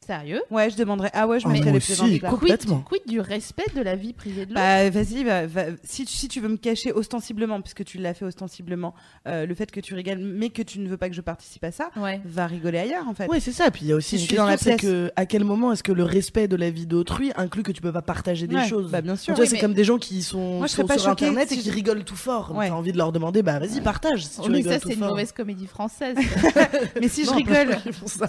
Sérieux? 0.06 0.40
Ouais, 0.50 0.70
je 0.70 0.76
demanderais 0.76 1.10
ah 1.12 1.26
ouais, 1.28 1.38
je 1.40 1.46
mettrais 1.46 1.72
les 1.72 1.78
pieds 1.78 1.94
dans 1.94 2.06
le 2.06 2.18
plat. 2.18 2.30
Complètement. 2.30 2.78
Quid, 2.80 3.02
quid 3.02 3.12
du 3.12 3.20
respect 3.20 3.66
de 3.76 3.82
la 3.82 3.96
vie 3.96 4.14
privée 4.14 4.46
de 4.46 4.54
l'autre? 4.54 4.62
Bah 4.62 4.88
vas-y, 4.88 5.24
va- 5.24 5.46
va- 5.46 5.66
si, 5.84 6.06
tu- 6.06 6.14
si 6.14 6.26
tu 6.26 6.40
veux 6.40 6.48
me 6.48 6.56
cacher 6.56 6.90
ostensiblement, 6.92 7.60
puisque 7.60 7.84
tu 7.84 7.98
l'as 7.98 8.14
fait 8.14 8.24
ostensiblement, 8.24 8.94
euh, 9.28 9.44
le 9.44 9.54
fait 9.54 9.70
que 9.70 9.78
tu 9.78 9.92
rigoles, 9.94 10.16
mais 10.18 10.48
que 10.48 10.62
tu 10.62 10.78
ne 10.80 10.88
veux 10.88 10.96
pas 10.96 11.10
que 11.10 11.14
je 11.14 11.20
participe 11.20 11.62
à 11.64 11.70
ça, 11.70 11.90
Ouais. 11.96 12.18
va 12.24 12.46
rigoler 12.46 12.78
ailleurs 12.78 13.06
en 13.08 13.14
fait. 13.14 13.26
Ouais, 13.26 13.40
c'est 13.40 13.52
ça. 13.52 13.66
Et 13.66 13.70
puis 13.70 13.82
il 13.82 13.88
y 13.88 13.92
a 13.92 13.96
aussi 13.96 14.10
Si 14.10 14.14
une 14.16 14.20
je 14.22 14.26
suis 14.28 14.36
dans 14.36 14.46
la 14.46 14.56
que 14.56 15.12
à 15.16 15.26
quel 15.26 15.44
moment 15.44 15.70
est-ce 15.70 15.82
que 15.82 15.92
le 15.92 16.04
respect 16.04 16.48
de 16.48 16.56
la 16.56 16.70
vie 16.70 16.86
d'autrui 16.86 17.30
inclut 17.36 17.62
que 17.62 17.72
tu 17.72 17.82
peux 17.82 17.92
pas 17.92 18.00
partager 18.02 18.46
des 18.46 18.56
Ouais, 18.56 18.66
choses? 18.68 18.90
Bah 18.90 19.02
bien 19.02 19.16
sûr. 19.16 19.34
Tu 19.34 19.36
vois, 19.36 19.42
Oui, 19.44 19.48
c'est 19.50 19.56
mais- 19.56 19.60
comme 19.60 19.74
des 19.74 19.84
gens 19.84 19.98
qui 19.98 20.22
sont, 20.22 20.58
Moi, 20.58 20.66
je 20.66 20.72
serais 20.72 20.82
sont 20.84 20.88
pas 20.88 20.98
sur 20.98 21.10
choquée 21.10 21.26
internet 21.26 21.52
et 21.52 21.56
si 21.56 21.60
qui 21.60 21.68
je- 21.68 21.74
rigolent 21.74 22.04
tout 22.04 22.16
fort. 22.16 22.52
Ouais. 22.56 22.68
T'as 22.68 22.74
envie 22.74 22.92
de 22.92 22.96
leur 22.96 23.12
demander, 23.12 23.42
bah 23.42 23.58
vas-y, 23.58 23.82
partage 23.82 24.24
si 24.24 24.38
Oh, 24.38 24.44
tu 24.44 24.50
mais 24.50 24.56
rigoles 24.58 24.72
ça, 24.72 24.78
c'est 24.82 24.94
une 24.94 25.00
mauvaise 25.00 25.32
comédie 25.32 25.66
française. 25.66 26.16
Mais 27.00 27.08
si 27.08 27.26
je 27.26 27.30
rigole, 27.32 27.76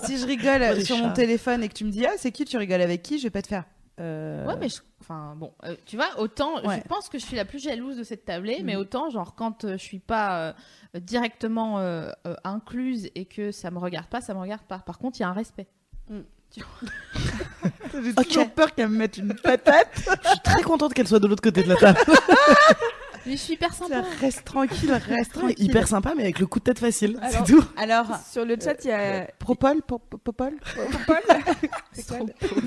si 0.03 0.17
je 0.17 0.25
rigole 0.25 0.83
sur 0.83 0.97
mon 0.97 1.03
chats. 1.03 1.13
Et 1.63 1.69
que 1.69 1.73
tu 1.73 1.85
me 1.85 1.91
dis 1.91 2.05
ah 2.05 2.13
c'est 2.17 2.31
qui, 2.31 2.45
tu 2.45 2.57
rigoles 2.57 2.81
avec 2.81 3.01
qui, 3.03 3.17
je 3.19 3.23
vais 3.23 3.29
pas 3.29 3.41
te 3.41 3.47
faire. 3.47 3.63
euh, 3.99 4.45
Ouais, 4.47 4.55
mais 4.59 4.69
je- 4.69 4.81
enfin 5.01 5.35
bon, 5.37 5.51
euh, 5.65 5.75
tu 5.85 5.95
vois, 5.95 6.07
autant 6.19 6.63
Ouais. 6.65 6.81
je 6.83 6.87
pense 6.87 7.09
que 7.09 7.19
je 7.19 7.25
suis 7.25 7.35
la 7.35 7.45
plus 7.45 7.59
jalouse 7.61 7.97
de 7.97 8.03
cette 8.03 8.25
tablée, 8.25 8.57
Mhm. 8.59 8.65
mais 8.65 8.75
autant 8.75 9.09
genre 9.09 9.35
quand 9.35 9.65
euh, 9.65 9.73
je 9.73 9.83
suis 9.83 9.99
pas 9.99 10.39
euh, 10.95 10.99
directement 10.99 11.79
euh, 11.79 12.09
euh, 12.27 12.35
incluse 12.43 13.09
et 13.15 13.25
que 13.25 13.51
ça 13.51 13.69
me 13.71 13.79
regarde 13.79 14.07
pas, 14.07 14.21
ça 14.21 14.33
me 14.33 14.39
regarde 14.39 14.63
pas. 14.63 14.79
Par 14.79 14.97
contre, 14.97 15.19
il 15.19 15.21
y 15.21 15.25
a 15.25 15.29
un 15.29 15.33
respect. 15.33 15.67
J'ai 16.53 18.11
Ok. 18.17 18.27
toujours 18.27 18.51
peur 18.51 18.73
qu'elle 18.75 18.89
me 18.89 18.97
mette 18.97 19.17
une 19.17 19.33
patate. 19.35 19.87
Je 20.23 20.29
suis 20.29 20.39
très 20.43 20.61
contente 20.63 20.93
qu'elle 20.93 21.07
soit 21.07 21.19
de 21.19 21.27
l'autre 21.27 21.41
côté 21.41 21.63
de 21.63 21.69
la 21.69 21.75
table. 21.77 21.99
Mais 23.25 23.33
je 23.33 23.37
suis 23.37 23.53
hyper 23.53 23.73
sympa. 23.73 24.03
reste 24.19 24.43
tranquille, 24.45 24.91
reste 24.91 25.33
tranquille. 25.33 25.55
Hyper 25.65 25.87
sympa, 25.87 26.13
mais 26.15 26.23
avec 26.23 26.39
le 26.39 26.47
coup 26.47 26.59
de 26.59 26.63
tête 26.63 26.79
facile. 26.79 27.19
C'est 27.29 27.43
tout. 27.43 27.63
Alors, 27.77 28.05
Sur 28.31 28.45
le 28.45 28.55
chat, 28.61 28.83
il 28.83 28.87
y 28.89 28.91
a 28.93 29.27
Propol, 29.39 29.81
po- 29.83 29.99
Popol, 29.99 30.53
C'est 31.93 32.07
quoi 32.07 32.17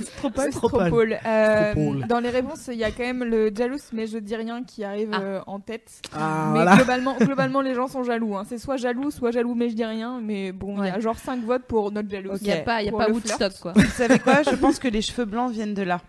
Stropole. 0.02 0.52
Stropole. 0.52 1.18
Euh. 1.26 1.74
Dans 2.08 2.20
les 2.20 2.30
réponses, 2.30 2.68
il 2.68 2.78
y 2.78 2.84
a 2.84 2.90
quand 2.90 3.02
même 3.02 3.24
le 3.24 3.52
jaloux, 3.54 3.78
mais 3.92 4.06
je 4.06 4.18
dis 4.18 4.36
rien 4.36 4.62
qui 4.64 4.84
arrive 4.84 5.10
Ah. 5.12 5.20
euh, 5.20 5.40
en 5.46 5.60
tête. 5.60 5.90
Ah, 6.14 6.52
mais 6.54 6.76
globalement, 6.76 7.16
globalement, 7.16 7.60
les 7.60 7.74
gens 7.74 7.88
sont 7.88 8.04
jaloux. 8.04 8.36
hein. 8.36 8.44
C'est 8.48 8.58
soit 8.58 8.76
jaloux, 8.76 9.10
soit 9.10 9.30
jaloux, 9.30 9.54
mais 9.54 9.70
je 9.70 9.74
dis 9.74 9.84
rien. 9.84 10.20
Mais 10.22 10.52
bon, 10.52 10.82
il 10.82 10.86
y 10.86 10.90
a 10.90 11.00
genre 11.00 11.18
5 11.18 11.42
votes 11.44 11.64
pour 11.64 11.90
notre 11.92 12.10
jaloux. 12.10 12.32
Il 12.40 12.46
y 12.46 12.52
a 12.52 12.58
pas, 12.58 12.82
il 12.82 12.86
y 12.86 12.88
a 12.88 12.90
Pour 12.90 13.00
pas 13.00 13.08
le 13.08 13.14
Woodstock 13.14 13.52
quoi. 13.60 13.72
Vous 13.74 13.82
savez 13.90 14.18
quoi? 14.18 14.42
Je 14.42 14.54
pense 14.56 14.78
que 14.78 14.88
les 14.88 15.02
cheveux 15.02 15.24
blancs 15.24 15.50
viennent 15.50 15.74
de 15.74 15.82
là. 15.82 16.00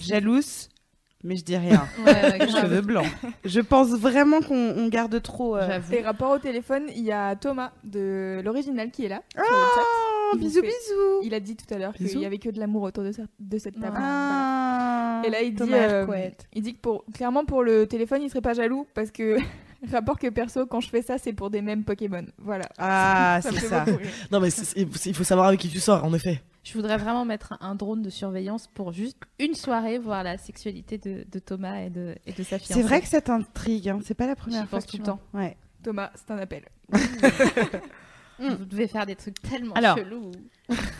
Jalouse, 0.00 0.68
mais 1.24 1.36
je 1.36 1.44
dis 1.44 1.56
rien. 1.56 1.86
Ouais, 2.04 2.38
cheveux 2.48 2.80
blancs. 2.80 3.06
Je 3.44 3.60
pense 3.60 3.90
vraiment 3.90 4.40
qu'on 4.40 4.74
on 4.76 4.88
garde 4.88 5.20
trop. 5.22 5.56
euh, 5.56 5.66
J'avoue. 5.66 5.94
Et 5.94 6.02
rapport 6.02 6.30
au 6.32 6.38
téléphone, 6.38 6.84
il 6.94 7.02
y 7.04 7.12
a 7.12 7.36
Thomas 7.36 7.72
de 7.84 8.40
l'original 8.44 8.90
qui 8.90 9.04
est 9.04 9.08
là. 9.08 9.22
sur 9.34 9.42
le 9.42 9.48
Oh, 9.50 9.76
chat. 9.76 10.38
Bisous, 10.38 10.60
fait- 10.60 10.66
bisous. 10.66 11.20
Il 11.22 11.34
a 11.34 11.40
dit 11.40 11.56
tout 11.56 11.72
à 11.74 11.78
l'heure 11.78 11.92
qu'il 11.92 12.20
y 12.20 12.24
avait 12.24 12.38
que 12.38 12.50
de 12.50 12.58
l'amour 12.60 12.82
autour 12.84 13.02
de, 13.04 13.10
ce- 13.12 13.22
de 13.40 13.58
cette 13.58 13.74
table. 13.80 13.96
Voilà. 13.98 14.06
Ah, 14.08 15.22
Et 15.26 15.30
là, 15.30 15.42
il 15.42 15.50
dit, 15.50 15.56
Thomas 15.56 15.76
euh, 15.76 16.06
il 16.54 16.62
dit 16.62 16.74
que 16.74 16.80
pour, 16.80 17.04
clairement 17.12 17.44
pour 17.44 17.62
le 17.64 17.86
téléphone, 17.86 18.22
il 18.22 18.28
serait 18.30 18.40
pas 18.40 18.54
jaloux 18.54 18.86
parce 18.94 19.10
que 19.10 19.38
rapport 19.90 20.18
que 20.18 20.28
perso, 20.28 20.66
quand 20.66 20.80
je 20.80 20.88
fais 20.90 21.02
ça, 21.02 21.16
c'est 21.18 21.32
pour 21.32 21.50
des 21.50 21.62
mêmes 21.62 21.84
Pokémon. 21.84 22.26
Voilà. 22.38 22.68
Ah, 22.78 23.40
c'est 23.42 23.58
ça. 23.60 23.84
Non, 24.30 24.40
mais 24.40 24.48
il 24.76 25.14
faut 25.14 25.24
savoir 25.24 25.46
avec 25.48 25.60
qui 25.60 25.68
tu 25.68 25.80
sors, 25.80 26.04
en 26.04 26.12
effet. 26.14 26.42
Je 26.62 26.74
voudrais 26.74 26.98
vraiment 26.98 27.24
mettre 27.24 27.56
un 27.62 27.74
drone 27.74 28.02
de 28.02 28.10
surveillance 28.10 28.66
pour 28.66 28.92
juste 28.92 29.16
une 29.38 29.54
soirée 29.54 29.98
voir 29.98 30.22
la 30.22 30.36
sexualité 30.36 30.98
de, 30.98 31.24
de 31.30 31.38
Thomas 31.38 31.80
et 31.80 31.88
de, 31.88 32.14
et 32.26 32.32
de 32.32 32.42
sa 32.42 32.58
fiancée. 32.58 32.74
C'est 32.74 32.82
vrai 32.82 33.00
que 33.00 33.08
ça 33.08 33.22
t'intrigue, 33.22 33.88
hein. 33.88 34.00
c'est 34.04 34.14
pas 34.14 34.26
la 34.26 34.36
première 34.36 34.68
fois 34.68 34.78
pense 34.80 34.86
que 34.86 34.98
tout 34.98 35.02
le 35.02 35.04
m'en- 35.04 35.20
Ouais. 35.32 35.56
Thomas, 35.82 36.08
Thomas, 36.08 36.12
c'est 36.14 36.30
un 36.34 36.38
appel. 36.38 36.64
vous 38.38 38.64
devez 38.66 38.88
faire 38.88 39.06
des 39.06 39.16
trucs 39.16 39.40
tellement 39.40 39.72
Alors. 39.74 39.96
chelous 39.96 40.32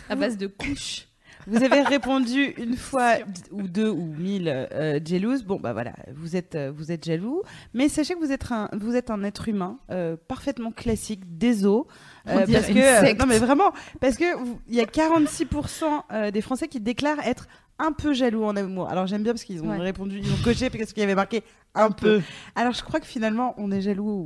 à 0.09 0.15
base 0.15 0.37
de 0.37 0.47
couches. 0.47 1.07
Vous 1.47 1.63
avez 1.63 1.81
répondu 1.81 2.53
une 2.57 2.75
fois 2.77 3.15
ou 3.51 3.63
deux 3.63 3.89
ou 3.89 4.05
mille 4.17 4.47
euh, 4.47 4.99
jalouse. 5.03 5.43
Bon, 5.43 5.59
bah 5.59 5.73
voilà, 5.73 5.93
vous 6.13 6.35
êtes, 6.35 6.55
euh, 6.55 6.71
vous 6.75 6.91
êtes 6.91 7.05
jaloux. 7.05 7.41
Mais 7.73 7.89
sachez 7.89 8.13
que 8.13 8.19
vous 8.19 8.31
êtes 8.31 8.51
un, 8.51 8.69
vous 8.73 8.95
êtes 8.95 9.09
un 9.09 9.23
être 9.23 9.47
humain 9.47 9.77
euh, 9.91 10.15
parfaitement 10.27 10.71
classique, 10.71 11.37
des 11.37 11.65
os. 11.65 11.85
Dirait 12.25 12.45
parce 12.45 12.67
que, 12.67 13.09
euh, 13.09 13.13
non 13.15 13.25
mais 13.25 13.39
vraiment, 13.39 13.71
parce 13.99 14.15
que 14.15 14.25
il 14.67 14.75
y 14.75 14.81
a 14.81 14.85
46% 14.85 16.03
euh, 16.11 16.31
des 16.31 16.41
Français 16.41 16.67
qui 16.67 16.79
déclarent 16.79 17.25
être 17.25 17.47
un 17.79 17.91
peu 17.91 18.13
jaloux 18.13 18.43
en 18.43 18.55
amour. 18.55 18.89
Alors 18.89 19.07
j'aime 19.07 19.23
bien 19.23 19.33
parce 19.33 19.43
qu'ils 19.43 19.63
ont 19.63 19.69
Ouais. 19.69 19.77
répondu, 19.77 20.19
ils 20.23 20.31
ont 20.31 20.43
coché 20.43 20.69
parce 20.69 20.93
qu'il 20.93 21.01
y 21.01 21.03
avait 21.03 21.15
marqué 21.15 21.43
un, 21.73 21.89
peu. 21.91 22.21
Alors 22.55 22.73
je 22.73 22.83
crois 22.83 22.99
que 22.99 23.05
finalement 23.07 23.53
on 23.57 23.71
est 23.71 23.81
jaloux 23.81 24.25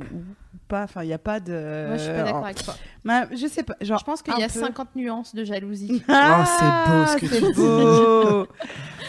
pas. 0.68 0.82
Enfin, 0.82 1.02
il 1.04 1.06
n'y 1.06 1.12
a 1.12 1.18
pas 1.18 1.38
de. 1.40 1.86
Moi, 1.86 1.96
je 1.96 2.02
suis 2.02 2.12
pas 2.12 2.22
d'accord 2.24 2.44
avec 2.44 2.62
toi. 2.62 2.74
Bah, 3.04 3.26
je 3.32 3.46
sais 3.46 3.62
pas. 3.62 3.76
Genre, 3.80 3.98
Je 4.00 4.04
pense 4.04 4.22
qu'il 4.22 4.36
y 4.36 4.42
a 4.42 4.48
peu. 4.48 4.60
50 4.60 4.96
nuances 4.96 5.34
de 5.34 5.44
jalousie. 5.44 6.02
Ah, 6.08 6.44
c'est 6.58 6.90
beau 6.92 7.06
ce 7.06 7.16
que 7.18 7.26
c'est 7.28 7.40
tu 7.40 7.52
dis. 7.52 7.60
beau. 7.60 8.46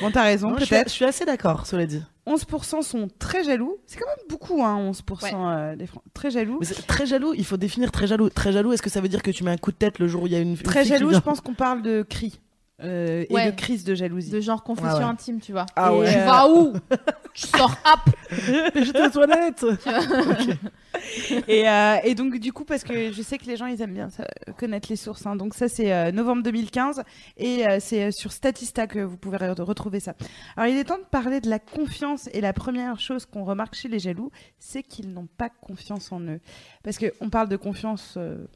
Bon, 0.01 0.11
t'as 0.11 0.21
raison, 0.23 0.49
Non, 0.51 0.57
je, 0.59 0.65
suis, 0.65 0.75
peut-être. 0.75 0.89
je 0.89 0.93
suis 0.93 1.05
assez 1.05 1.25
d'accord, 1.25 1.65
cela 1.65 1.87
dit. 1.87 2.03
11% 2.27 2.83
sont 2.83 3.07
très 3.17 3.43
jaloux. 3.43 3.77
C'est 3.87 3.97
quand 3.97 4.05
même 4.07 4.27
beaucoup, 4.29 4.63
hein, 4.63 4.91
11% 4.91 5.23
Ouais. 5.23 5.31
euh, 5.33 5.75
des 5.75 5.87
Français. 5.87 6.05
Très 6.13 6.29
jaloux. 6.29 6.59
Très 6.87 7.05
jaloux, 7.07 7.33
il 7.33 7.45
faut 7.45 7.57
définir 7.57 7.91
très 7.91 8.05
jaloux. 8.05 8.29
Très 8.29 8.51
jaloux, 8.51 8.73
est-ce 8.73 8.81
que 8.83 8.89
ça 8.91 9.01
veut 9.01 9.07
dire 9.09 9.23
que 9.23 9.31
tu 9.31 9.43
mets 9.43 9.51
un 9.51 9.57
coup 9.57 9.71
de 9.71 9.77
tête 9.77 9.97
le 9.97 10.07
jour 10.07 10.23
où 10.23 10.27
il 10.27 10.33
y 10.33 10.35
a 10.35 10.39
une, 10.39 10.49
une 10.49 10.57
Très 10.57 10.81
fille 10.83 10.91
qui 10.91 10.97
jaloux, 10.97 11.09
vient 11.09 11.17
je 11.19 11.23
pense 11.23 11.41
qu'on 11.41 11.55
parle 11.55 11.81
de 11.81 12.05
cris. 12.07 12.39
Euh, 12.83 13.25
et 13.29 13.45
de 13.51 13.55
crise 13.55 13.83
de 13.83 13.95
jalousie. 13.95 14.29
De 14.31 14.39
genre 14.39 14.63
confession 14.63 14.89
Ah 14.93 14.97
ouais. 14.99 15.03
intime, 15.05 15.39
tu 15.41 15.51
vois. 15.51 15.65
Ah 15.75 15.91
Et, 15.93 15.97
ouais. 15.97 16.11
Tu 16.13 16.19
vas 16.19 16.49
où? 16.49 16.73
Tu 17.33 17.47
sors 17.47 17.71
hop 17.85 18.15
J'étais 18.75 19.01
aux 19.05 19.09
toilettes 19.09 19.65
et, 21.47 21.67
euh, 21.69 21.95
et 22.03 22.15
donc 22.15 22.37
du 22.39 22.51
coup 22.53 22.65
parce 22.65 22.83
que 22.83 23.11
je 23.11 23.21
sais 23.21 23.37
que 23.37 23.45
les 23.45 23.55
gens 23.57 23.67
ils 23.67 23.81
aiment 23.81 23.93
bien 23.93 24.09
ça, 24.09 24.25
connaître 24.57 24.87
les 24.89 24.95
sources 24.95 25.25
hein. 25.25 25.35
donc 25.35 25.53
ça 25.53 25.67
c'est 25.69 25.93
euh, 25.93 26.11
novembre 26.11 26.43
2015 26.43 27.03
et 27.37 27.67
euh, 27.67 27.77
c'est 27.79 28.11
sur 28.11 28.31
Statista 28.31 28.87
que 28.87 28.99
vous 28.99 29.17
pouvez 29.17 29.37
re- 29.37 29.61
retrouver 29.61 29.99
ça 29.99 30.15
alors 30.55 30.69
il 30.71 30.77
est 30.77 30.85
temps 30.85 30.97
de 30.97 31.03
parler 31.03 31.39
de 31.41 31.49
la 31.49 31.59
confiance 31.59 32.29
et 32.33 32.41
la 32.41 32.53
première 32.53 32.99
chose 32.99 33.25
qu'on 33.25 33.43
remarque 33.43 33.75
chez 33.75 33.87
les 33.87 33.99
jaloux 33.99 34.31
c'est 34.59 34.83
qu'ils 34.83 35.11
n'ont 35.13 35.27
pas 35.37 35.49
confiance 35.49 36.11
en 36.11 36.21
eux 36.21 36.39
parce 36.83 36.97
que 36.97 37.13
on 37.21 37.29
parle 37.29 37.49
de 37.49 37.57
confiance 37.57 38.15
euh, 38.17 38.47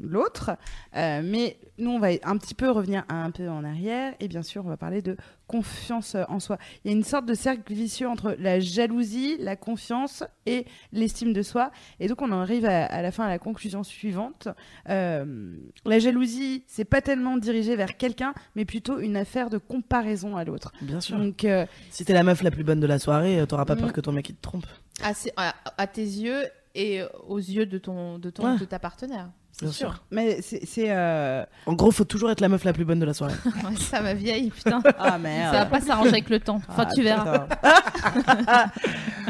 l'autre 0.00 0.52
euh, 0.96 1.22
mais 1.24 1.58
nous 1.78 1.90
on 1.90 1.98
va 1.98 2.08
un 2.22 2.36
petit 2.36 2.54
peu 2.54 2.70
revenir 2.70 3.04
un 3.08 3.30
peu 3.32 3.48
en 3.48 3.64
arrière 3.64 4.14
et 4.20 4.28
bien 4.28 4.42
sûr 4.42 4.64
on 4.64 4.68
va 4.68 4.76
parler 4.76 5.02
de 5.02 5.16
confiance 5.48 6.16
en 6.28 6.38
soi 6.38 6.56
il 6.84 6.90
y 6.90 6.94
a 6.94 6.96
une 6.96 7.02
sorte 7.04 7.26
de 7.26 7.34
cercle 7.34 7.72
vicieux 7.74 8.08
entre 8.08 8.36
la 8.38 8.60
jalousie 8.60 9.36
la 9.40 9.56
confiance 9.56 10.22
et 10.46 10.66
l'estime 10.92 11.32
de 11.32 11.42
soi 11.42 11.72
et 11.98 12.06
donc 12.06 12.22
on 12.22 12.30
en 12.30 12.40
arrive 12.40 12.64
à, 12.64 12.84
à 12.86 13.02
la 13.02 13.10
fin 13.10 13.24
à 13.24 13.28
la 13.28 13.38
conclusion 13.38 13.82
suivante. 13.82 14.48
Euh, 14.88 15.56
la 15.84 15.98
jalousie, 15.98 16.64
c'est 16.66 16.84
pas 16.84 17.00
tellement 17.00 17.36
dirigé 17.36 17.74
vers 17.76 17.96
quelqu'un, 17.96 18.32
mais 18.54 18.64
plutôt 18.64 18.98
une 19.00 19.16
affaire 19.16 19.50
de 19.50 19.58
comparaison 19.58 20.36
à 20.36 20.44
l'autre. 20.44 20.72
Bien 20.82 21.00
sûr. 21.00 21.18
Donc 21.18 21.44
euh, 21.44 21.66
Si 21.90 22.04
t'es 22.04 22.12
la 22.12 22.22
meuf 22.22 22.42
la 22.42 22.50
plus 22.50 22.64
bonne 22.64 22.80
de 22.80 22.86
la 22.86 22.98
soirée, 22.98 23.44
t'auras 23.48 23.64
pas 23.64 23.74
Mm. 23.74 23.80
peur 23.80 23.92
que 23.92 24.00
ton 24.00 24.12
mec 24.12 24.28
il 24.28 24.36
te 24.36 24.42
trompe. 24.42 24.66
à, 25.02 25.12
à- 25.36 25.54
à 25.78 25.86
tes 25.86 26.02
yeux 26.02 26.44
et 26.74 27.02
aux 27.26 27.38
yeux 27.38 27.66
de 27.66 27.78
ton, 27.78 28.18
de 28.18 28.30
ton, 28.30 28.52
Ouais. 28.52 28.58
de 28.58 28.64
ta 28.64 28.78
partenaire. 28.78 29.30
Bien 29.62 29.72
sûr. 29.72 29.92
sûr. 29.92 30.04
mais 30.10 30.40
c'est 30.42 30.90
euh... 30.90 31.44
En 31.64 31.72
gros, 31.72 31.90
faut 31.90 32.04
toujours 32.04 32.30
être 32.30 32.40
la 32.40 32.48
meuf 32.48 32.64
la 32.64 32.72
plus 32.72 32.84
bonne 32.84 32.98
de 32.98 33.06
la 33.06 33.14
soirée. 33.14 33.34
Ça, 33.78 34.02
ma 34.02 34.12
vieille, 34.14 34.50
putain. 34.50 34.82
ah 34.98 35.16
merde. 35.18 35.54
Ça 35.54 35.60
va 35.60 35.66
pas 35.66 35.80
s'arranger 35.80 36.10
avec 36.10 36.28
le 36.28 36.40
temps. 36.40 36.60
Enfin, 36.68 36.86
Ah, 36.86 36.94
tu 36.94 37.02
verras. 37.02 37.46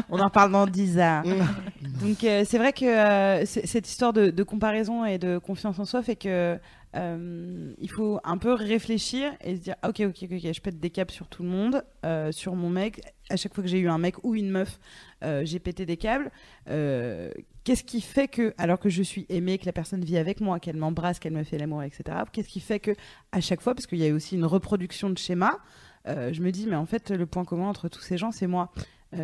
on 0.09 0.19
en 0.19 0.25
reparle 0.25 0.51
dans 0.51 0.65
10 0.67 0.99
ans. 0.99 1.23
Mm. 1.25 2.05
Donc 2.05 2.23
euh, 2.23 2.43
c'est 2.45 2.57
vrai 2.57 2.73
que 2.73 2.85
euh, 2.85 3.45
cette 3.45 3.87
histoire 3.87 4.13
de, 4.13 4.29
de 4.29 4.43
comparaison 4.43 5.05
et 5.05 5.17
de 5.17 5.37
confiance 5.37 5.79
en 5.79 5.85
soi 5.85 6.03
fait 6.03 6.15
que 6.15 6.59
euh, 6.95 7.73
il 7.79 7.89
faut 7.89 8.19
un 8.23 8.37
peu 8.37 8.53
réfléchir 8.53 9.31
et 9.43 9.55
se 9.55 9.61
dire 9.61 9.75
ah, 9.81 9.89
ok 9.89 10.01
ok 10.01 10.29
ok, 10.31 10.53
je 10.53 10.61
pète 10.61 10.79
des 10.79 10.89
câbles 10.89 11.11
sur 11.11 11.27
tout 11.27 11.43
le 11.43 11.49
monde, 11.49 11.83
euh, 12.05 12.31
sur 12.31 12.55
mon 12.55 12.69
mec. 12.69 13.01
À 13.29 13.35
chaque 13.35 13.53
fois 13.53 13.63
que 13.63 13.69
j'ai 13.69 13.79
eu 13.79 13.89
un 13.89 13.97
mec 13.97 14.23
ou 14.23 14.35
une 14.35 14.49
meuf, 14.49 14.79
euh, 15.23 15.43
j'ai 15.45 15.59
pété 15.59 15.85
des 15.85 15.97
câbles. 15.97 16.31
Euh, 16.69 17.31
Qu'est-ce 17.63 17.83
qui 17.83 17.99
fait 17.99 18.29
que 18.29 18.53
alors 18.57 18.79
que 18.79 18.87
je 18.87 19.03
suis 19.03 19.25
aimée, 19.27 19.57
que 19.57 19.65
la 19.65 19.73
personne 19.73 20.03
vit 20.03 20.17
avec 20.17 20.39
moi, 20.39 20.59
qu'elle 20.59 20.77
m'embrasse, 20.77 21.19
qu'elle 21.19 21.33
me 21.33 21.43
fait 21.43 21.57
l'amour, 21.57 21.83
etc. 21.83 22.19
Qu'est-ce 22.31 22.47
qui 22.47 22.61
fait 22.61 22.79
que 22.79 22.91
à 23.33 23.41
chaque 23.41 23.61
fois, 23.61 23.75
parce 23.75 23.87
qu'il 23.87 23.97
y 23.97 24.07
a 24.07 24.13
aussi 24.13 24.35
une 24.35 24.45
reproduction 24.45 25.09
de 25.09 25.17
schéma, 25.17 25.59
euh, 26.07 26.31
je 26.31 26.41
me 26.41 26.51
dis 26.51 26.65
mais 26.65 26.77
en 26.77 26.85
fait 26.85 27.11
le 27.11 27.25
point 27.25 27.43
commun 27.43 27.67
entre 27.67 27.89
tous 27.89 27.99
ces 27.99 28.17
gens 28.17 28.31
c'est 28.31 28.47
moi. 28.47 28.71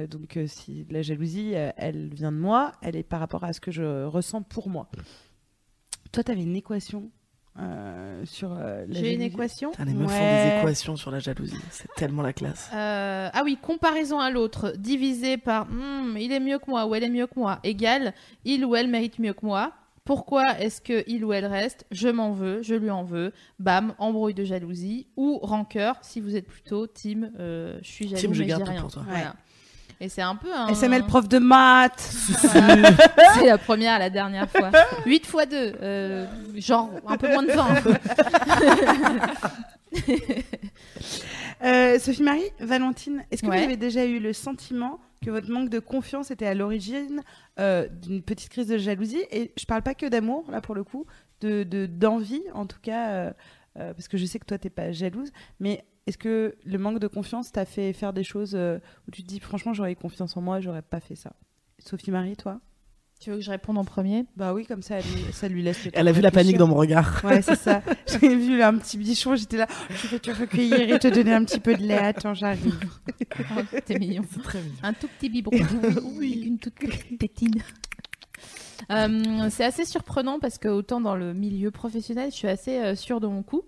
Donc 0.09 0.39
si 0.47 0.85
la 0.89 1.01
jalousie, 1.01 1.51
elle 1.51 2.13
vient 2.13 2.31
de 2.31 2.37
moi, 2.37 2.71
elle 2.81 2.95
est 2.95 3.03
par 3.03 3.19
rapport 3.19 3.43
à 3.43 3.51
ce 3.51 3.59
que 3.59 3.69
je 3.69 4.05
ressens 4.05 4.41
pour 4.41 4.69
moi. 4.69 4.89
Toi, 6.13 6.23
tu 6.23 6.31
avais 6.31 6.43
une 6.43 6.55
équation 6.55 7.11
euh, 7.59 8.23
sur 8.25 8.51
euh, 8.53 8.85
la 8.87 8.93
J'ai 8.93 9.13
une 9.13 9.19
jalousie 9.19 9.25
équation. 9.25 9.71
Putain, 9.71 9.85
les 9.85 9.93
meufs 9.93 10.11
font 10.11 10.17
Ouais. 10.17 10.51
des 10.53 10.59
équations 10.59 10.95
sur 10.95 11.11
la 11.11 11.19
jalousie. 11.19 11.55
C'est 11.69 11.93
tellement 11.95 12.21
la 12.23 12.33
classe. 12.33 12.69
Euh, 12.73 13.29
ah 13.31 13.41
oui, 13.43 13.57
comparaison 13.61 14.19
à 14.19 14.29
l'autre, 14.31 14.73
divisé 14.77 15.37
par 15.37 15.67
Hmm, 15.67 16.17
il 16.17 16.31
est 16.31 16.39
mieux 16.39 16.57
que 16.59 16.69
moi 16.69 16.85
ou 16.87 16.95
elle 16.95 17.03
est 17.03 17.09
mieux 17.09 17.27
que 17.27 17.37
moi, 17.39 17.59
égale 17.63 18.13
il 18.45 18.65
ou 18.65 18.75
elle 18.75 18.87
mérite 18.87 19.19
mieux 19.19 19.33
que 19.33 19.45
moi. 19.45 19.71
Pourquoi 20.05 20.59
est-ce 20.59 20.81
que 20.81 21.03
il 21.07 21.23
ou 21.23 21.31
elle 21.31 21.45
reste 21.45 21.85
Je 21.91 22.09
m'en 22.09 22.31
veux, 22.31 22.61
je 22.61 22.75
lui 22.75 22.89
en 22.89 23.03
veux. 23.05 23.31
Bam, 23.59 23.93
embrouille 23.99 24.33
de 24.33 24.43
jalousie 24.43 25.07
ou 25.15 25.37
rancœur 25.41 25.95
si 26.01 26.19
vous 26.19 26.35
êtes 26.35 26.45
plutôt 26.45 26.87
team 26.87 27.31
euh, 27.39 27.77
je 27.81 27.87
suis 27.87 28.07
jaloux 28.09 28.19
Team, 28.21 28.33
je 28.33 28.39
mais 28.41 28.43
je 28.45 28.49
garde 28.49 28.63
dis 28.63 28.65
tout 28.65 28.71
rien. 28.73 28.81
pour 28.81 28.91
toi. 28.91 29.03
Voilà. 29.07 29.35
Et 30.03 30.09
c'est 30.09 30.21
un 30.21 30.35
peu 30.35 30.53
un 30.53 30.67
SML 30.73 31.05
prof 31.05 31.29
de 31.29 31.37
maths. 31.39 31.97
C'est 33.35 33.45
la 33.45 33.57
première 33.57 33.93
à 33.93 33.99
la 33.99 34.09
dernière 34.09 34.49
fois. 34.49 34.69
8 35.05 35.25
fois 35.25 35.45
2, 35.45 36.27
genre 36.57 36.89
un 37.07 37.15
peu 37.17 37.29
moins 37.29 37.43
de 37.43 37.51
20. 37.53 37.67
Euh, 41.63 41.97
Sophie 41.97 42.23
Marie, 42.23 42.43
Valentine, 42.59 43.23
est-ce 43.31 43.41
que 43.41 43.47
Ouais. 43.47 43.57
vous 43.59 43.63
avez 43.63 43.77
déjà 43.77 44.03
eu 44.05 44.19
le 44.19 44.33
sentiment 44.33 44.99
que 45.23 45.29
votre 45.31 45.49
manque 45.49 45.69
de 45.69 45.79
confiance 45.79 46.29
était 46.29 46.45
à 46.47 46.53
l'origine 46.53 47.21
euh, 47.57 47.87
d'une 47.87 48.21
petite 48.21 48.49
crise 48.49 48.67
de 48.67 48.77
jalousie? 48.77 49.23
Et 49.31 49.53
je 49.57 49.63
parle 49.65 49.81
pas 49.81 49.93
que 49.95 50.05
d'amour, 50.07 50.43
là 50.51 50.59
pour 50.59 50.75
le 50.75 50.83
coup, 50.83 51.05
de 51.39 51.63
de- 51.63 51.85
d'envie 51.85 52.43
en 52.53 52.65
tout 52.65 52.79
cas, 52.81 53.11
euh, 53.11 53.31
euh, 53.79 53.93
parce 53.93 54.09
que 54.09 54.17
je 54.17 54.25
sais 54.25 54.39
que 54.39 54.45
toi 54.45 54.57
t'es 54.57 54.69
pas 54.69 54.91
jalouse, 54.91 55.31
mais 55.61 55.85
est-ce 56.07 56.17
que 56.17 56.55
le 56.65 56.77
manque 56.77 56.99
de 56.99 57.07
confiance 57.07 57.51
t'a 57.51 57.65
fait 57.65 57.93
faire 57.93 58.13
des 58.13 58.23
choses 58.23 58.55
euh, 58.55 58.79
où 59.07 59.11
tu 59.11 59.23
te 59.23 59.27
dis 59.27 59.39
franchement 59.39 59.73
j'aurais 59.73 59.93
eu 59.93 59.95
confiance 59.95 60.35
en 60.35 60.41
moi, 60.41 60.59
j'aurais 60.59 60.81
pas 60.81 60.99
fait 60.99 61.15
ça? 61.15 61.33
Sophie 61.79 62.11
Marie, 62.11 62.35
toi? 62.35 62.59
Tu 63.19 63.29
veux 63.29 63.37
que 63.37 63.41
je 63.41 63.51
réponde 63.51 63.77
en 63.77 63.85
premier? 63.85 64.25
Bah 64.35 64.53
oui, 64.53 64.65
comme 64.65 64.81
ça, 64.81 64.97
elle 64.97 65.33
ça 65.33 65.47
lui 65.47 65.63
laisse 65.63 65.85
le 65.85 65.91
temps 65.91 65.99
Elle 65.99 66.09
a 66.09 66.11
vu 66.11 66.19
la 66.19 66.31
panique 66.31 66.57
dans 66.57 66.67
mon 66.67 66.75
regard. 66.75 67.21
Ouais, 67.23 67.41
c'est 67.41 67.55
ça. 67.55 67.81
J'ai 68.07 68.35
vu 68.35 68.57
là, 68.57 68.67
un 68.67 68.77
petit 68.77 68.97
bichon, 68.97 69.37
j'étais 69.37 69.55
là. 69.55 69.67
Je 69.89 70.07
vais 70.09 70.19
te 70.19 70.29
recueillir 70.29 70.93
et 70.93 70.99
te 70.99 71.07
donner 71.07 71.33
un 71.33 71.45
petit 71.45 71.61
peu 71.61 71.73
de 71.73 71.83
lait. 71.83 71.97
Attends, 71.97 72.33
j'arrive. 72.33 72.77
Oh, 73.39 73.61
T'es 73.85 73.97
mignon. 73.97 74.23
Très 74.43 74.59
mignon. 74.59 74.75
Un 74.83 74.91
tout 74.91 75.07
petit 75.07 75.29
biberon. 75.29 75.57
oui. 76.17 76.43
Une 76.45 76.59
toute 76.59 76.75
petite 76.75 77.17
tétine. 77.17 77.63
Euh, 78.91 79.47
c'est 79.49 79.63
assez 79.63 79.85
surprenant 79.85 80.39
parce 80.39 80.57
que 80.57 80.67
autant 80.67 80.99
dans 80.99 81.15
le 81.15 81.33
milieu 81.33 81.71
professionnel, 81.71 82.29
je 82.31 82.35
suis 82.35 82.49
assez 82.49 82.77
euh, 82.77 82.95
sûre 82.95 83.21
de 83.21 83.27
mon 83.27 83.41
coup. 83.41 83.63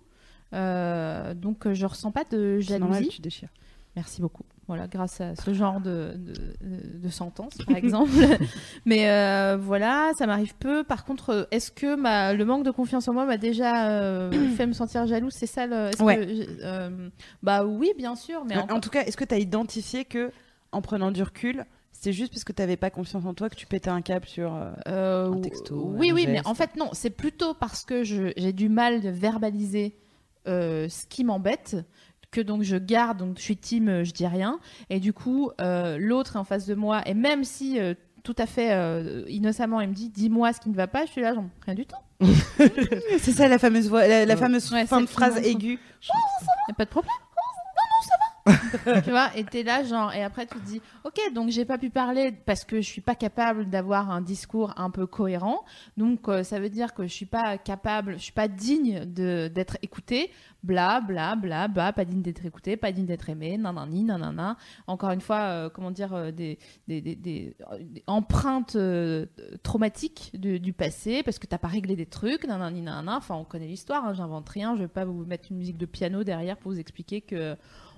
Euh, 0.53 1.33
donc 1.33 1.67
euh, 1.67 1.73
je 1.73 1.85
ressens 1.85 2.11
pas 2.11 2.23
de 2.23 2.59
C'est 2.61 2.79
normal, 2.79 2.99
jalousie. 2.99 3.15
tu 3.15 3.21
déchires. 3.21 3.49
Merci 3.95 4.21
beaucoup. 4.21 4.43
Voilà, 4.67 4.87
grâce 4.87 5.21
à 5.21 5.35
ce 5.35 5.53
genre 5.53 5.79
de, 5.79 6.15
de, 6.17 6.97
de 6.99 7.09
sentence, 7.09 7.53
par 7.67 7.77
exemple. 7.77 8.11
Mais 8.85 9.09
euh, 9.09 9.57
voilà, 9.59 10.11
ça 10.17 10.25
m'arrive 10.25 10.55
peu. 10.55 10.83
Par 10.83 11.05
contre, 11.05 11.47
est-ce 11.51 11.71
que 11.71 11.95
ma, 11.95 12.33
le 12.33 12.45
manque 12.45 12.65
de 12.65 12.71
confiance 12.71 13.07
en 13.07 13.13
moi 13.13 13.25
m'a 13.25 13.37
déjà 13.37 13.89
euh, 13.89 14.31
fait 14.55 14.65
me 14.65 14.73
sentir 14.73 15.05
jalouse? 15.07 15.33
C'est 15.33 15.45
ça 15.45 15.67
le. 15.67 15.91
Ouais. 16.03 16.17
que 16.17 16.47
euh, 16.63 17.09
bah 17.43 17.63
oui, 17.63 17.91
bien 17.97 18.15
sûr. 18.15 18.43
Mais 18.45 18.57
en, 18.57 18.79
tout 18.79 18.89
cas, 18.89 19.03
est-ce 19.03 19.17
que 19.17 19.23
tu 19.23 19.35
as 19.35 19.39
identifié 19.39 20.03
que, 20.03 20.31
en 20.71 20.81
prenant 20.81 21.11
du 21.11 21.21
recul, 21.21 21.63
c'est 21.91 22.11
juste 22.11 22.33
parce 22.33 22.43
que 22.43 22.51
tu 22.51 22.61
n'avais 22.61 22.77
pas 22.77 22.89
confiance 22.89 23.25
en 23.25 23.33
toi 23.33 23.49
que 23.49 23.55
tu 23.55 23.67
pétais 23.67 23.89
un 23.91 24.01
câble 24.01 24.25
sur. 24.25 24.51
Un 24.87 25.39
texto, 25.41 25.93
oui, 25.95 26.09
un 26.09 26.15
oui, 26.15 26.25
mais 26.27 26.45
en 26.45 26.55
fait, 26.55 26.75
non, 26.75 26.89
c'est 26.93 27.11
plutôt 27.11 27.53
parce 27.53 27.85
que 27.85 28.03
j'ai 28.03 28.51
du 28.51 28.67
mal 28.67 29.01
de 29.01 29.09
verbaliser 29.09 29.95
ce 30.45 31.07
qui 31.07 31.23
m'embête 31.23 31.75
que 32.35 32.41
donc 32.41 32.63
je 32.63 32.75
garde, 32.75 33.19
donc 33.19 33.37
je 33.37 33.43
suis 33.43 33.57
team, 33.57 33.87
euh, 33.87 34.03
je 34.03 34.11
dis 34.11 34.27
rien, 34.27 34.59
et 34.89 34.99
du 34.99 35.13
coup, 35.13 35.51
euh, 35.61 35.97
l'autre 35.97 36.35
est 36.35 36.39
en 36.39 36.43
face 36.43 36.65
de 36.65 36.75
moi, 36.75 37.01
et 37.05 37.13
même 37.13 37.45
si 37.45 37.79
euh, 37.79 37.93
tout 38.23 38.35
à 38.37 38.45
fait 38.45 38.73
euh, 38.73 39.23
innocemment, 39.29 39.79
il 39.79 39.89
me 39.89 39.93
dit, 39.93 40.09
dis-moi 40.09 40.51
ce 40.51 40.59
qui 40.59 40.69
ne 40.69 40.75
va 40.75 40.87
pas, 40.87 41.05
je 41.05 41.11
suis 41.11 41.21
là, 41.21 41.33
genre, 41.33 41.45
rien 41.65 41.75
du 41.75 41.85
tout, 41.85 41.95
C'est 43.19 43.31
ça 43.31 43.47
la 43.47 43.57
fameuse 43.57 43.89
voix, 43.89 44.05
la, 44.05 44.35
fameuse 44.35 44.71
Ouais, 44.71 44.85
fin 44.85 45.01
de 45.01 45.05
phrase 45.05 45.37
aiguë. 45.37 45.79
y 46.03 46.71
a 46.71 46.73
pas 46.73 46.85
de 46.85 46.89
problème. 46.89 47.11
Oh, 47.21 47.41
non, 47.57 47.83
non, 47.89 48.07
ça 48.07 48.15
va. 48.19 48.34
tu 49.03 49.09
vois, 49.09 49.35
et 49.35 49.43
t'es 49.43 49.63
là, 49.63 49.83
genre, 49.83 50.13
et 50.13 50.23
après 50.23 50.45
tu 50.45 50.59
te 50.59 50.65
dis, 50.65 50.81
ok, 51.03 51.19
donc 51.33 51.49
j'ai 51.49 51.65
pas 51.65 51.79
pu 51.79 51.89
parler 51.89 52.31
parce 52.31 52.63
que 52.63 52.77
je 52.77 52.87
suis 52.87 53.01
pas 53.01 53.15
capable 53.15 53.69
d'avoir 53.71 54.11
un 54.11 54.21
discours 54.21 54.71
un 54.77 54.91
peu 54.91 55.07
cohérent. 55.07 55.65
Donc 55.97 56.29
euh, 56.29 56.43
ça 56.43 56.59
veut 56.59 56.69
dire 56.69 56.93
que 56.93 57.03
je 57.03 57.13
suis 57.13 57.25
pas 57.25 57.57
capable, 57.57 58.13
je 58.13 58.23
suis 58.23 58.33
pas 58.33 58.47
digne 58.47 59.05
d'être 59.05 59.77
écoutée. 59.81 60.31
Bla 60.61 60.99
bla 60.99 61.35
bla 61.35 61.67
bla, 61.67 61.93
pas 61.93 62.05
digne 62.05 62.21
d'être 62.21 62.45
écoutée, 62.45 62.75
pas 62.77 62.91
digne 62.91 63.05
d'être 63.05 63.29
aimée, 63.29 63.57
nanani 63.57 64.03
nanana. 64.03 64.57
Encore 64.87 65.11
une 65.11 65.21
fois, 65.21 65.41
euh, 65.41 65.69
comment 65.69 65.91
dire, 65.91 66.13
euh, 66.13 66.31
des, 66.31 66.57
empreintes 68.07 68.77
traumatiques 69.63 70.31
du, 70.33 70.59
du 70.59 70.73
passé 70.73 71.23
parce 71.23 71.39
que 71.39 71.47
t'as 71.47 71.59
pas 71.59 71.67
réglé 71.67 71.95
des 71.95 72.07
trucs, 72.07 72.45
nanani 72.45 72.81
nanana. 72.81 73.17
Enfin, 73.17 73.35
on 73.35 73.43
connaît 73.43 73.67
l'histoire, 73.67 74.05
hein, 74.05 74.13
j'invente 74.13 74.49
rien. 74.49 74.75
Je 74.75 74.81
vais 74.81 74.87
pas 74.87 75.05
vous 75.05 75.25
mettre 75.25 75.51
une 75.51 75.57
musique 75.57 75.77
de 75.77 75.85
piano 75.87 76.23
derrière 76.23 76.57
pour 76.57 76.71
vous 76.71 76.79
expliquer 76.79 77.21
que 77.21 77.55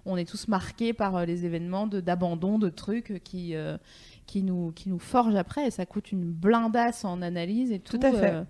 on 0.07 0.17
est 0.17 0.27
tous 0.27 0.47
marqués 0.47 0.93
par 0.93 1.15
euh, 1.15 1.25
les 1.25 1.45
événements 1.45 1.87
de- 1.87 2.01
d'abandon 2.01 2.57
de, 2.57 2.69
trucs 2.69 3.21
qui, 3.23 3.55
euh, 3.55 3.77
qui, 4.25 4.43
nous, 4.43 4.71
qui 4.71 4.89
nous 4.89 4.99
forgent 4.99 5.35
après 5.35 5.67
et 5.67 5.71
ça 5.71 5.85
coûte 5.85 6.11
une 6.11 6.31
blindasse 6.31 7.05
en 7.05 7.21
analyse 7.21 7.71
et 7.71 7.79
tout. 7.79 7.97
Tout 7.97 8.05
à 8.05 8.11
fait. 8.11 8.33
euh, 8.33 8.43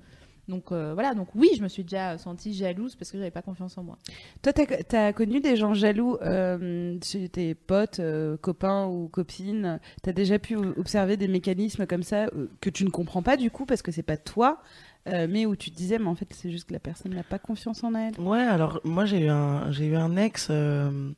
donc 0.48 0.72
euh, 0.72 0.93
voilà, 0.93 1.13
donc 1.13 1.28
oui, 1.36 1.50
je 1.58 1.62
me 1.62 1.67
suis 1.67 1.84
déjà 1.84 2.17
sentie 2.17 2.54
jalouse 2.54 2.96
parce 2.96 3.12
que 3.12 3.17
j'avais 3.17 3.32
pas 3.32 3.41
confiance 3.41 3.78
en 3.78 3.84
moi. 3.84 3.98
Toi, 4.41 4.54
tu 4.54 4.96
as, 4.96 5.12
connu 5.12 5.41
des 5.41 5.58
gens 5.58 5.74
jaloux 5.74 6.15
euh, 6.22 6.98
tes 7.32 7.54
potes, 7.54 8.00
euh, 8.00 8.38
copains 8.38 8.86
ou 8.86 9.10
copines? 9.10 9.80
Tu 10.04 10.10
as 10.10 10.13
déjà 10.13 10.39
pu 10.39 10.56
observer 10.56 11.17
des 11.17 11.28
mécanismes 11.28 11.86
comme 11.86 12.04
ça 12.04 12.28
euh, 12.28 12.48
que 12.62 12.70
tu 12.70 12.86
ne 12.86 12.89
comprends 12.89 13.22
pas 13.22 13.36
du 13.36 13.52
coup 13.52 13.65
parce 13.65 13.82
que 13.82 13.91
c'est 13.91 14.04
pas 14.04 14.15
toi, 14.15 14.62
euh, 15.08 15.28
mais 15.30 15.46
où 15.46 15.58
tu 15.58 15.70
te 15.70 15.76
disais, 15.76 16.00
mais 16.00 16.08
en 16.08 16.15
fait, 16.15 16.28
c'est 16.32 16.50
juste 16.50 16.70
que 16.70 16.74
la 16.74 16.80
personne 16.80 17.13
n'a 17.13 17.24
pas 17.24 17.39
confiance 17.39 17.84
en 17.84 17.93
elle? 17.93 18.17
Ouais, 18.17 18.39
alors 18.39 18.80
moi 18.86 19.06
j'ai 19.06 19.26
eu 19.26 19.30
un 19.30 19.70
j'ai 19.72 19.88
eu 19.88 19.96
un 19.96 20.15
ex 20.15 20.48
euh, 20.50 21.12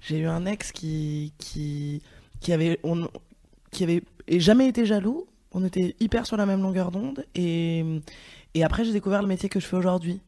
j'ai 0.00 0.18
eu 0.18 0.26
un 0.26 0.46
ex 0.46 0.72
qui 0.72 1.32
qui 1.38 2.52
avait 2.52 2.78
on 2.82 3.08
qui 3.70 3.84
avait 3.84 4.02
jamais 4.28 4.68
été 4.68 4.84
jaloux. 4.84 5.26
On 5.52 5.64
était 5.64 5.94
hyper 6.00 6.26
sur 6.26 6.36
la 6.36 6.46
même 6.46 6.62
longueur 6.62 6.90
d'onde 6.90 7.26
et 7.34 8.00
après 8.62 8.84
j'ai 8.84 8.92
découvert 8.92 9.22
le 9.22 9.28
métier 9.28 9.48
que 9.48 9.60
je 9.60 9.66
fais 9.66 9.76
aujourd'hui. 9.76 10.20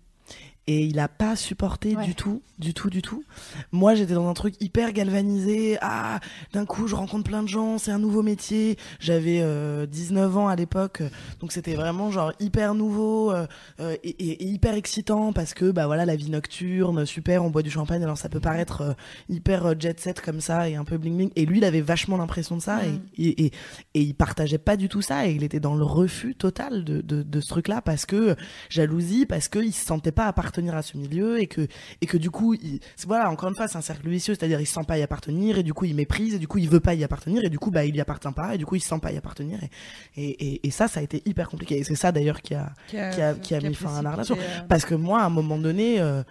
Et 0.66 0.84
il 0.86 0.98
a 0.98 1.08
pas 1.08 1.36
supporté 1.36 1.94
Ouais. 1.94 2.04
du 2.06 2.14
tout, 2.14 2.40
du 2.58 2.72
tout, 2.72 2.88
du 2.88 3.02
tout. 3.02 3.22
Moi, 3.70 3.94
j'étais 3.94 4.14
dans 4.14 4.28
un 4.30 4.32
truc 4.32 4.54
hyper 4.60 4.92
galvanisé. 4.92 5.76
Ah, 5.82 6.20
d'un 6.54 6.64
coup, 6.64 6.86
je 6.86 6.94
rencontre 6.94 7.24
plein 7.24 7.42
de 7.42 7.48
gens, 7.48 7.76
c'est 7.76 7.90
un 7.90 7.98
nouveau 7.98 8.22
métier. 8.22 8.78
J'avais 8.98 9.40
euh, 9.42 9.84
19 9.84 10.36
ans 10.38 10.48
à 10.48 10.56
l'époque, 10.56 11.02
donc 11.40 11.52
c'était 11.52 11.74
vraiment 11.74 12.10
genre 12.10 12.32
hyper 12.40 12.74
nouveau 12.74 13.30
euh, 13.30 13.46
euh, 13.80 13.94
et, 14.02 14.08
et- 14.08 14.42
et 14.44 14.46
hyper 14.46 14.72
excitant 14.74 15.34
parce 15.34 15.52
que 15.52 15.70
bah 15.70 15.86
voilà 15.86 16.06
la 16.06 16.16
vie 16.16 16.30
nocturne, 16.30 17.04
super, 17.04 17.44
on 17.44 17.50
boit 17.50 17.62
du 17.62 17.70
champagne. 17.70 18.02
Alors 18.02 18.16
ça 18.16 18.30
peut 18.30 18.40
paraître 18.40 18.80
euh, 18.80 18.92
hyper 19.28 19.78
jet 19.78 20.00
set 20.00 20.22
comme 20.22 20.40
ça 20.40 20.68
et 20.70 20.76
un 20.76 20.84
peu 20.84 20.96
bling 20.96 21.16
bling. 21.16 21.30
Et 21.36 21.44
lui, 21.44 21.58
il 21.58 21.64
avait 21.64 21.82
vachement 21.82 22.16
l'impression 22.16 22.56
de 22.56 22.62
ça 22.62 22.76
Mm. 22.76 23.00
et, 23.18 23.46
et, 23.46 23.52
il 23.94 24.14
partageait 24.14 24.58
pas 24.58 24.76
du 24.78 24.88
tout 24.88 25.02
ça 25.02 25.26
et 25.28 25.32
il 25.32 25.42
était 25.44 25.60
dans 25.60 25.74
le 25.74 25.84
refus 25.84 26.34
total 26.34 26.84
de, 26.84 27.00
de, 27.02 27.22
de 27.22 27.40
ce 27.40 27.48
truc-là 27.48 27.82
parce 27.82 28.06
que 28.06 28.34
jalousie, 28.70 29.26
parce 29.26 29.48
qu'il 29.48 29.72
se 29.72 29.84
sentait 29.84 30.12
pas 30.12 30.26
appartenir 30.54 30.76
à 30.76 30.82
ce 30.82 30.96
milieu 30.96 31.40
et 31.40 31.46
que 31.46 31.66
et 32.00 32.06
que 32.06 32.16
du 32.16 32.30
coup, 32.30 32.54
il, 32.54 32.78
voilà, 33.06 33.28
encore 33.30 33.48
une 33.48 33.54
fois, 33.56 33.66
c'est 33.68 33.76
un 33.76 33.80
cercle 33.80 34.08
vicieux, 34.08 34.34
c'est-à-dire 34.34 34.60
il 34.60 34.66
se 34.66 34.74
sent 34.74 34.84
pas 34.86 34.98
y 34.98 35.02
appartenir 35.02 35.58
et 35.58 35.62
du 35.62 35.74
coup 35.74 35.84
il 35.84 35.94
méprise 35.94 36.34
et 36.34 36.38
du 36.38 36.46
coup 36.46 36.58
il 36.58 36.68
veut 36.68 36.80
pas 36.80 36.94
y 36.94 37.02
appartenir 37.02 37.44
et 37.44 37.50
du 37.50 37.58
coup 37.58 37.70
bah 37.70 37.84
il 37.84 37.96
y 37.96 38.00
appartient 38.00 38.28
pas 38.34 38.54
et 38.54 38.58
du 38.58 38.66
coup 38.66 38.76
il 38.76 38.80
se 38.80 38.88
sent 38.88 38.98
pas 39.00 39.12
y 39.12 39.16
appartenir 39.16 39.58
et 39.62 39.70
et, 40.16 40.30
et, 40.54 40.66
et 40.66 40.70
ça 40.70 40.86
ça 40.88 41.00
a 41.00 41.02
été 41.02 41.22
hyper 41.26 41.48
compliqué. 41.48 41.78
Et 41.78 41.84
c'est 41.84 41.96
ça 41.96 42.12
d'ailleurs 42.12 42.40
qui 42.40 42.54
a 42.54 42.72
qui 43.10 43.20
a- 43.20 43.34
qui 43.34 43.54
a 43.54 43.58
mis 43.68 43.74
fin 43.74 43.96
à 43.98 44.02
la 44.02 44.10
relation. 44.12 44.36
euh, 44.36 44.66
parce 44.68 44.84
que 44.84 44.94
moi, 44.94 45.20
à 45.22 45.24
un 45.26 45.30
moment 45.30 45.58
donné, 45.58 46.00
euh, 46.00 46.22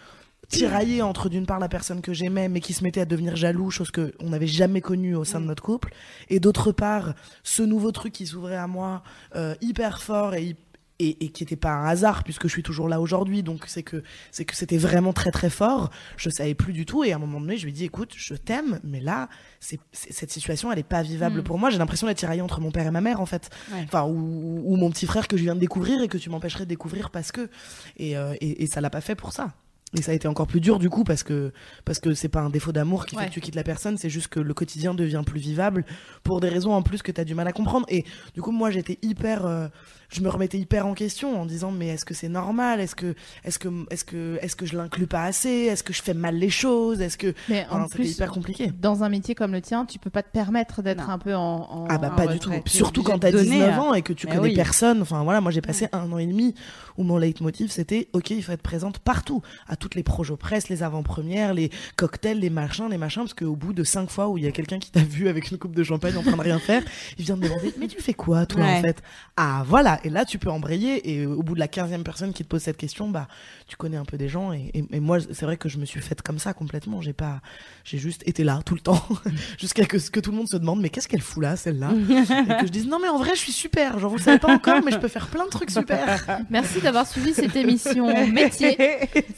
tiraillé 0.49 1.01
entre 1.01 1.29
d'une 1.29 1.45
part 1.45 1.59
la 1.59 1.69
personne 1.69 2.01
que 2.01 2.13
j'aimais, 2.13 2.47
mais 2.49 2.59
qui 2.59 2.73
se 2.73 2.83
mettait 2.83 3.01
à 3.01 3.05
devenir 3.05 3.35
jaloux, 3.35 3.71
chose 3.71 3.91
que 3.91 4.13
on 4.19 4.29
n'avait 4.29 4.47
jamais 4.47 4.81
connue 4.81 5.15
au 5.15 5.23
sein 5.23 5.39
de 5.41 5.45
notre 5.45 5.63
couple, 5.63 5.93
et 6.29 6.39
d'autre 6.39 6.71
part 6.71 7.13
ce 7.43 7.63
nouveau 7.63 7.91
truc 7.91 8.13
qui 8.13 8.27
s'ouvrait 8.27 8.57
à 8.57 8.67
moi, 8.67 9.03
euh, 9.35 9.55
hyper 9.61 10.01
fort 10.01 10.35
et 10.35 10.43
hy- 10.43 10.55
et, 10.99 11.25
et 11.25 11.29
qui 11.29 11.43
n'était 11.43 11.55
pas 11.55 11.71
un 11.71 11.85
hasard 11.87 12.23
puisque 12.23 12.43
je 12.43 12.47
suis 12.51 12.63
toujours 12.63 12.87
là 12.87 13.01
aujourd'hui. 13.01 13.43
Donc 13.43 13.63
c'est 13.67 13.83
que 13.83 14.03
c'est 14.31 14.45
que 14.45 14.55
c'était 14.55 14.77
vraiment 14.77 15.11
très 15.13 15.31
très 15.31 15.49
fort. 15.49 15.89
Je 16.17 16.29
savais 16.29 16.53
plus 16.53 16.71
du 16.73 16.85
tout 16.85 17.03
et 17.03 17.11
à 17.11 17.15
un 17.15 17.19
moment 17.19 17.41
donné, 17.41 17.57
je 17.57 17.63
lui 17.63 17.71
ai 17.71 17.73
dit 17.73 17.85
écoute, 17.85 18.11
je 18.15 18.35
t'aime, 18.35 18.79
mais 18.83 18.99
là, 18.99 19.27
c'est 19.59 19.79
c'est- 19.91 20.13
cette 20.13 20.31
situation, 20.31 20.71
elle 20.71 20.79
est 20.79 20.83
pas 20.83 21.01
vivable 21.01 21.39
Mm. 21.39 21.43
pour 21.43 21.57
moi. 21.59 21.69
J'ai 21.71 21.77
l'impression 21.79 22.07
d'être 22.07 22.17
tiraillée 22.17 22.41
entre 22.41 22.61
mon 22.61 22.71
père 22.71 22.85
et 22.87 22.91
ma 22.91 23.01
mère 23.01 23.19
en 23.21 23.25
fait. 23.25 23.49
Ouais. 23.71 23.83
Enfin 23.85 24.03
ou, 24.05 24.61
ou 24.65 24.75
mon 24.77 24.89
petit 24.91 25.05
frère 25.05 25.27
que 25.27 25.35
je 25.37 25.43
viens 25.43 25.55
de 25.55 25.59
découvrir 25.59 26.01
et 26.01 26.07
que 26.07 26.17
tu 26.17 26.29
m'empêcherais 26.29 26.65
de 26.65 26.69
découvrir 26.69 27.09
parce 27.09 27.31
que 27.31 27.49
et 27.97 28.15
euh, 28.17 28.33
et, 28.41 28.63
et 28.63 28.67
ça 28.67 28.79
l'a 28.81 28.89
pas 28.89 29.01
fait 29.01 29.15
pour 29.15 29.31
ça. 29.33 29.53
Et 29.95 30.01
ça 30.01 30.11
a 30.11 30.15
été 30.15 30.27
encore 30.27 30.47
plus 30.47 30.59
dur 30.59 30.79
du 30.79 30.89
coup 30.89 31.03
parce 31.03 31.21
que 31.21 31.53
parce 31.85 31.99
que 31.99 32.15
c'est 32.15 32.27
pas 32.27 32.41
un 32.41 32.49
défaut 32.49 32.71
d'amour 32.71 33.05
qui 33.05 33.15
Ouais. 33.15 33.23
fait 33.23 33.29
que 33.29 33.33
tu 33.35 33.41
quittes 33.41 33.53
la 33.53 33.63
personne, 33.63 33.95
c'est 33.95 34.09
juste 34.09 34.27
que 34.27 34.39
le 34.39 34.53
quotidien 34.55 34.95
devient 34.95 35.21
plus 35.23 35.39
vivable 35.39 35.85
pour 36.23 36.39
des 36.39 36.49
raisons 36.49 36.73
en 36.73 36.81
plus 36.81 37.03
que 37.03 37.11
tu 37.11 37.21
as 37.21 37.25
du 37.25 37.35
mal 37.35 37.47
à 37.47 37.51
comprendre. 37.51 37.85
Et 37.89 38.03
du 38.33 38.41
coup 38.41 38.51
moi 38.51 38.71
j'étais 38.71 38.97
hyper 39.03 39.45
euh, 39.45 39.67
je 40.13 40.21
me 40.21 40.29
remettais 40.29 40.57
hyper 40.59 40.85
en 40.85 40.93
question 40.93 41.39
en 41.41 41.45
disant 41.45 41.71
mais 41.71 41.87
est-ce 41.87 42.05
que 42.05 42.13
c'est 42.13 42.29
normal? 42.29 42.79
Est-ce 42.79 42.95
que 42.95 43.15
est-ce 43.43 43.57
que 43.59 43.69
est-ce 43.89 44.05
que 44.05 44.37
est-ce 44.41 44.55
que 44.55 44.65
je 44.65 44.75
l'inclus 44.77 45.07
pas 45.07 45.23
assez? 45.23 45.49
Est-ce 45.49 45.83
que 45.83 45.93
je 45.93 46.01
fais 46.01 46.13
mal 46.13 46.35
les 46.35 46.49
choses? 46.49 47.01
Est-ce 47.01 47.17
que 47.17 47.33
Mais 47.49 47.65
Enfin, 47.69 47.81
en 47.81 47.83
c'était 47.85 47.95
plus, 47.95 48.11
hyper 48.11 48.31
compliqué. 48.31 48.71
dans 48.79 49.03
un 49.03 49.09
métier 49.09 49.35
comme 49.35 49.51
le 49.51 49.61
tien, 49.61 49.85
tu 49.85 49.99
peux 49.99 50.09
pas 50.09 50.23
te 50.23 50.29
permettre 50.31 50.81
d'être 50.81 51.09
un 51.09 51.17
peu 51.17 51.33
en. 51.35 51.67
en- 51.69 51.87
Ah 51.89 51.97
bah 51.97 52.11
en 52.11 52.15
pas 52.15 52.27
du 52.27 52.39
tout. 52.39 52.51
Surtout 52.65 53.03
quand 53.03 53.19
t'as 53.19 53.31
donner, 53.31 53.49
19 53.49 53.73
hein. 53.73 53.79
ans 53.81 53.93
et 53.93 54.01
que 54.01 54.13
tu 54.13 54.27
Mais 54.27 54.35
connais 54.35 54.49
oui. 54.49 54.55
personne. 54.55 55.01
Enfin 55.01 55.23
voilà, 55.23 55.41
moi 55.41 55.51
j'ai 55.51 55.61
passé 55.61 55.87
un 55.91 56.11
an 56.11 56.17
et 56.17 56.25
demi 56.27 56.53
où 56.97 57.03
mon 57.03 57.17
leitmotiv 57.17 57.71
c'était 57.71 58.07
ok, 58.13 58.29
il 58.31 58.43
faut 58.43 58.51
être 58.51 58.61
présente 58.61 58.99
partout, 58.99 59.41
à 59.67 59.75
toutes 59.75 59.95
les 59.95 60.03
projets 60.03 60.23
presse, 60.37 60.69
les 60.69 60.83
avant-premières, 60.83 61.53
les 61.53 61.69
cocktails, 61.95 62.39
les 62.39 62.49
machins, 62.49 62.87
les 62.89 62.97
machins, 62.97 63.21
parce 63.23 63.33
qu'au 63.33 63.55
bout 63.55 63.73
de 63.73 63.83
cinq 63.83 64.09
fois 64.09 64.29
où 64.29 64.37
il 64.37 64.43
y 64.43 64.47
a 64.47 64.51
quelqu'un 64.51 64.79
qui 64.79 64.89
t'a 64.91 65.01
vu 65.01 65.27
avec 65.27 65.51
une 65.51 65.57
coupe 65.57 65.75
de 65.75 65.83
champagne 65.83 66.15
en 66.17 66.21
train 66.23 66.37
de 66.37 66.41
rien 66.41 66.59
faire, 66.59 66.81
il 67.17 67.25
vient 67.25 67.35
te 67.35 67.41
demander 67.41 67.73
mais 67.79 67.87
tu 67.87 68.01
fais 68.01 68.13
quoi 68.13 68.45
toi 68.45 68.61
Ouais. 68.61 68.77
en 68.77 68.81
fait? 68.81 69.01
Ah 69.37 69.63
voilà, 69.67 69.99
et 70.03 70.09
là 70.09 70.25
tu 70.25 70.37
peux 70.37 70.49
embrayer 70.49 71.11
et 71.11 71.25
au 71.25 71.41
bout 71.43 71.55
de 71.55 71.59
la 71.59 71.67
quinzième 71.67 72.03
personne 72.03 72.33
qui 72.33 72.43
te 72.43 72.49
pose 72.49 72.61
cette 72.61 72.77
question, 72.77 73.09
bah 73.09 73.27
tu 73.73 73.77
connais 73.77 73.97
un 73.97 74.05
peu 74.05 74.17
des 74.17 74.29
gens 74.29 74.53
et, 74.53 74.69
et- 74.75 74.85
et 74.91 74.99
moi 74.99 75.17
c'est 75.19 75.45
vrai 75.47 75.57
que 75.57 75.67
je 75.67 75.79
me 75.79 75.85
suis 75.85 75.99
faite 75.99 76.21
comme 76.21 76.37
ça 76.37 76.53
complètement. 76.53 77.01
J'ai 77.01 77.11
pas, 77.13 77.41
j'ai 77.83 77.97
juste 77.97 78.21
été 78.27 78.43
là 78.43 78.59
tout 78.63 78.75
le 78.75 78.81
temps 78.81 79.01
jusqu'à 79.59 79.85
que, 79.85 79.97
que 80.11 80.19
tout 80.19 80.29
le 80.29 80.37
monde 80.37 80.47
se 80.47 80.57
demande 80.57 80.79
mais 80.79 80.89
qu'est-ce 80.89 81.07
qu'elle 81.07 81.21
fout 81.23 81.41
là 81.41 81.55
celle-là? 81.55 81.89
Et 82.09 82.61
que 82.61 82.67
je 82.67 82.71
dise 82.71 82.85
non 82.87 82.99
mais 83.01 83.07
en 83.09 83.17
vrai 83.17 83.31
je 83.33 83.39
suis 83.39 83.51
super 83.51 83.97
genre 83.97 84.11
vous 84.11 84.17
le 84.17 84.21
savez 84.21 84.37
pas 84.37 84.53
encore 84.53 84.81
mais 84.85 84.91
je 84.91 84.99
peux 84.99 85.07
faire 85.07 85.25
plein 85.25 85.45
de 85.45 85.49
trucs 85.49 85.71
super 85.71 86.23
Merci 86.51 86.81
d'avoir 86.81 87.07
suivi 87.07 87.33
cette 87.33 87.55
émission 87.55 88.27
métier 88.31 88.77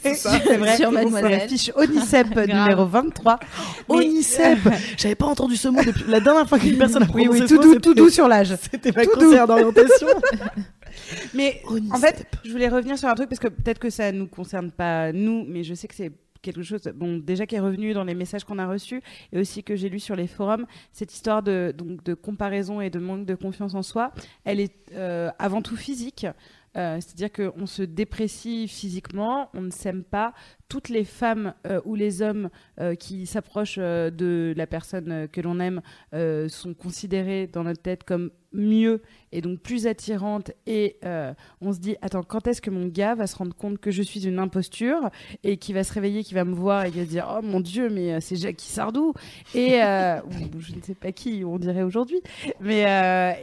c'est 0.02 0.14
sur, 0.16 0.30
vrai. 0.58 0.76
sur 0.76 0.92
Mademoiselle. 0.92 1.32
affiche 1.32 1.70
Onicep 1.74 2.36
numéro 2.36 2.84
23. 2.84 3.40
Mais- 3.88 3.94
Onicep 3.94 4.58
j'avais 4.98 5.14
pas 5.14 5.26
entendu 5.26 5.56
ce 5.56 5.68
mot 5.68 5.82
depuis 5.82 6.04
la 6.08 6.20
dernière 6.20 6.46
fois 6.46 6.58
qu'une 6.58 6.76
personne 6.76 7.04
a 7.04 7.06
Oui, 7.06 7.24
prononcé 7.24 7.40
oui, 7.40 7.48
ce 7.48 7.54
tout 7.54 7.62
doux, 7.62 7.74
tout 7.80 7.94
doux 7.94 8.10
sur 8.10 8.28
l'âge. 8.28 8.54
c'était 8.70 8.92
ma 8.92 9.06
conseillère 9.06 9.46
d'orientation 9.46 10.08
Mais 11.34 11.60
en 11.66 11.74
Onicep. 11.74 12.00
fait, 12.00 12.26
je 12.44 12.50
voulais 12.50 12.68
revenir 12.68 12.98
sur 12.98 13.08
un 13.08 13.14
truc 13.14 13.28
parce 13.28 13.40
que 13.40 13.48
peut-être 13.48 13.78
que 13.78 13.90
ça 13.90 14.12
nous 14.12 14.26
concerne 14.26 14.70
pas 14.70 15.12
nous, 15.12 15.44
mais 15.46 15.64
je 15.64 15.74
sais 15.74 15.88
que 15.88 15.94
c'est 15.94 16.12
quelque 16.42 16.62
chose 16.62 16.82
bon 16.94 17.16
déjà 17.16 17.44
qui 17.44 17.56
est 17.56 17.60
revenu 17.60 17.92
dans 17.92 18.04
les 18.04 18.14
messages 18.14 18.44
qu'on 18.44 18.58
a 18.58 18.66
reçus 18.68 19.02
et 19.32 19.38
aussi 19.40 19.64
que 19.64 19.74
j'ai 19.74 19.88
lu 19.88 19.98
sur 19.98 20.14
les 20.14 20.28
forums 20.28 20.66
cette 20.92 21.12
histoire 21.12 21.42
de 21.42 21.74
donc 21.76 22.04
de 22.04 22.14
comparaison 22.14 22.80
et 22.80 22.88
de 22.88 23.00
manque 23.00 23.26
de 23.26 23.34
confiance 23.34 23.74
en 23.74 23.82
soi 23.82 24.12
elle 24.44 24.60
est 24.60 24.92
euh, 24.92 25.30
avant 25.38 25.60
tout 25.60 25.76
physique 25.76 26.24
Euh, 26.76 26.98
c'est-à-dire 27.00 27.32
qu'on 27.32 27.66
se 27.66 27.82
déprécie 27.82 28.68
physiquement, 28.68 29.48
on 29.54 29.62
ne 29.62 29.70
s'aime 29.70 30.04
pas. 30.04 30.34
Toutes 30.68 30.88
les 30.90 31.04
femmes 31.04 31.54
euh, 31.66 31.80
ou 31.84 31.94
les 31.94 32.20
hommes 32.20 32.50
euh, 32.80 32.94
qui 32.94 33.26
s'approchent 33.26 33.78
de 33.78 34.52
la 34.56 34.66
personne 34.66 35.28
que 35.28 35.40
l'on 35.40 35.58
aime 35.60 35.80
sont 36.48 36.74
considérés 36.74 37.46
dans 37.46 37.64
notre 37.64 37.82
tête 37.82 38.04
comme 38.04 38.30
mieux 38.56 39.02
et 39.32 39.40
donc 39.40 39.60
plus 39.60 39.86
attirantes. 39.86 40.50
Et 40.66 40.96
euh, 41.04 41.34
on 41.60 41.72
se 41.72 41.78
dit, 41.78 41.96
attends, 42.00 42.22
quand 42.22 42.46
est-ce 42.46 42.62
que 42.62 42.70
mon 42.70 42.86
gars 42.86 43.14
va 43.14 43.26
se 43.26 43.36
rendre 43.36 43.54
compte 43.54 43.78
que 43.78 43.90
je 43.90 44.02
suis 44.02 44.26
une 44.26 44.38
imposture 44.38 45.10
et 45.44 45.56
qui 45.56 45.72
va 45.72 45.84
se 45.84 45.92
réveiller, 45.92 46.24
qui 46.24 46.34
va 46.34 46.44
me 46.44 46.54
voir 46.54 46.84
et 46.84 46.90
qui 46.90 46.98
va 46.98 47.04
se 47.04 47.10
dire, 47.10 47.36
oh 47.36 47.42
mon 47.42 47.60
Dieu, 47.60 47.90
mais 47.90 48.14
euh, 48.14 48.18
c'est 48.20 48.36
Jackie 48.36 48.68
Sardou 48.68 49.12
et 49.54 49.82
euh, 49.82 50.20
je 50.58 50.74
ne 50.74 50.80
sais 50.80 50.94
pas 50.94 51.12
qui 51.12 51.42
on 51.44 51.58
dirait 51.58 51.82
aujourd'hui, 51.82 52.20
mais 52.60 52.82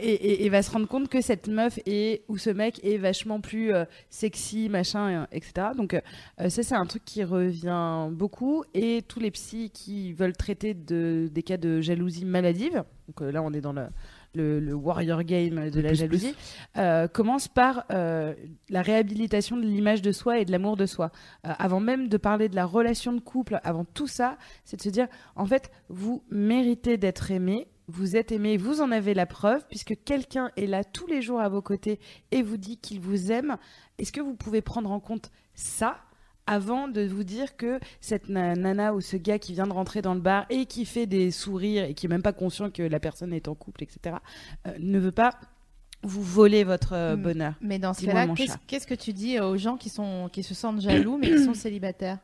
et, 0.02 0.48
va 0.48 0.62
se 0.62 0.70
rendre 0.70 0.86
compte 0.86 1.08
que 1.08 1.20
cette 1.20 1.48
meuf 1.48 1.78
est 1.86 2.22
ou 2.28 2.38
ce 2.38 2.50
mec 2.50 2.80
est 2.84 2.98
vachement 2.98 3.40
plus 3.40 3.72
sexy, 4.10 4.68
machin, 4.68 5.26
etc. 5.32 5.68
Donc 5.76 6.00
ça 6.38 6.62
c'est 6.62 6.74
un 6.74 6.86
truc 6.86 7.04
qui 7.04 7.24
revient 7.24 8.08
beaucoup 8.12 8.64
et 8.72 9.02
tous 9.06 9.18
les 9.18 9.30
psys 9.30 9.70
qui 9.70 10.12
veulent 10.12 10.36
traiter 10.36 10.74
de, 10.74 11.28
des 11.32 11.42
cas 11.42 11.56
de 11.56 11.80
jalousie 11.80 12.24
maladive, 12.24 12.84
donc 13.08 13.32
là 13.32 13.42
on 13.42 13.52
est 13.52 13.60
dans 13.60 13.72
le, 13.72 13.86
le, 14.34 14.60
le 14.60 14.74
warrior 14.74 15.22
game 15.22 15.70
de 15.70 15.80
la 15.80 15.88
plus, 15.88 15.96
jalousie, 15.96 16.34
euh, 16.76 17.08
commencent 17.08 17.48
par 17.48 17.84
euh, 17.90 18.34
la 18.68 18.82
réhabilitation 18.82 19.56
de 19.56 19.62
l'image 19.62 20.02
de 20.02 20.12
soi 20.12 20.38
et 20.38 20.44
de 20.44 20.52
l'amour 20.52 20.76
de 20.76 20.86
soi. 20.86 21.10
Euh, 21.46 21.52
avant 21.58 21.80
même 21.80 22.08
de 22.08 22.16
parler 22.16 22.48
de 22.48 22.56
la 22.56 22.66
relation 22.66 23.12
de 23.12 23.20
couple, 23.20 23.60
avant 23.64 23.84
tout 23.84 24.06
ça, 24.06 24.36
c'est 24.64 24.76
de 24.76 24.82
se 24.82 24.88
dire 24.88 25.08
en 25.36 25.46
fait 25.46 25.70
vous 25.88 26.22
méritez 26.30 26.96
d'être 26.96 27.30
aimé. 27.30 27.68
Vous 27.86 28.16
êtes 28.16 28.32
aimé, 28.32 28.56
vous 28.56 28.80
en 28.80 28.90
avez 28.90 29.12
la 29.12 29.26
preuve, 29.26 29.66
puisque 29.68 29.94
quelqu'un 30.06 30.50
est 30.56 30.66
là 30.66 30.84
tous 30.84 31.06
les 31.06 31.20
jours 31.20 31.40
à 31.40 31.50
vos 31.50 31.60
côtés 31.60 32.00
et 32.30 32.40
vous 32.40 32.56
dit 32.56 32.78
qu'il 32.78 32.98
vous 32.98 33.30
aime. 33.30 33.58
Est-ce 33.98 34.10
que 34.10 34.22
vous 34.22 34.34
pouvez 34.34 34.62
prendre 34.62 34.90
en 34.90 35.00
compte 35.00 35.30
ça 35.52 35.98
avant 36.46 36.88
de 36.88 37.02
vous 37.06 37.24
dire 37.24 37.56
que 37.56 37.80
cette 38.00 38.28
na- 38.28 38.54
nana 38.54 38.94
ou 38.94 39.00
ce 39.00 39.16
gars 39.16 39.38
qui 39.38 39.52
vient 39.54 39.66
de 39.66 39.72
rentrer 39.72 40.02
dans 40.02 40.14
le 40.14 40.20
bar 40.20 40.44
et 40.50 40.66
qui 40.66 40.84
fait 40.84 41.06
des 41.06 41.30
sourires 41.30 41.84
et 41.84 41.94
qui 41.94 42.06
est 42.06 42.08
même 42.08 42.22
pas 42.22 42.32
conscient 42.34 42.70
que 42.70 42.82
la 42.82 43.00
personne 43.00 43.32
est 43.32 43.48
en 43.48 43.54
couple, 43.54 43.82
etc., 43.82 44.16
euh, 44.66 44.72
ne 44.78 44.98
veut 44.98 45.12
pas 45.12 45.30
vous 46.02 46.22
voler 46.22 46.64
votre 46.64 46.92
euh, 46.92 47.16
Mm. 47.16 47.22
bonheur 47.22 47.54
Mais 47.62 47.78
dans 47.78 47.94
ce 47.94 48.04
cas-là, 48.04 48.26
qu'est-ce 48.66 48.86
que 48.86 48.94
tu 48.94 49.12
dis 49.14 49.40
aux 49.40 49.56
gens 49.56 49.76
qui, 49.78 49.88
sont, 49.88 50.28
qui 50.30 50.42
se 50.42 50.54
sentent 50.54 50.80
jaloux 50.82 51.16
mais 51.16 51.28
qui 51.28 51.42
sont 51.44 51.54
célibataires 51.54 52.18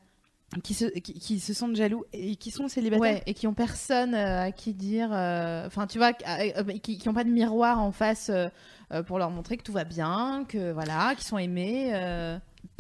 qui 0.64 0.74
se, 0.74 0.86
qui, 0.86 1.14
qui 1.14 1.38
se 1.38 1.54
sentent 1.54 1.76
jaloux 1.76 2.04
et 2.12 2.34
qui 2.34 2.50
sont 2.50 2.66
célibataires. 2.66 3.00
Ouais, 3.00 3.22
et 3.24 3.34
qui 3.34 3.46
ont 3.46 3.54
personne 3.54 4.14
euh, 4.16 4.46
à 4.46 4.50
qui 4.52 4.74
dire. 4.74 5.08
euh, 5.12 5.64
Enfin, 5.68 5.86
tu 5.86 5.98
vois, 5.98 6.12
qui, 6.12 6.98
qui 6.98 7.08
ont 7.08 7.14
pas 7.14 7.22
de 7.22 7.30
miroir 7.30 7.80
en 7.80 7.92
face 7.92 8.30
euh, 8.30 9.02
pour 9.04 9.18
leur 9.20 9.30
montrer 9.30 9.56
que 9.56 9.62
tout 9.62 9.72
va 9.72 9.84
bien, 9.84 10.44
que 10.48 10.72
voilà, 10.72 11.14
qu'ils 11.14 11.24
sont 11.28 11.38
aimés. 11.38 11.92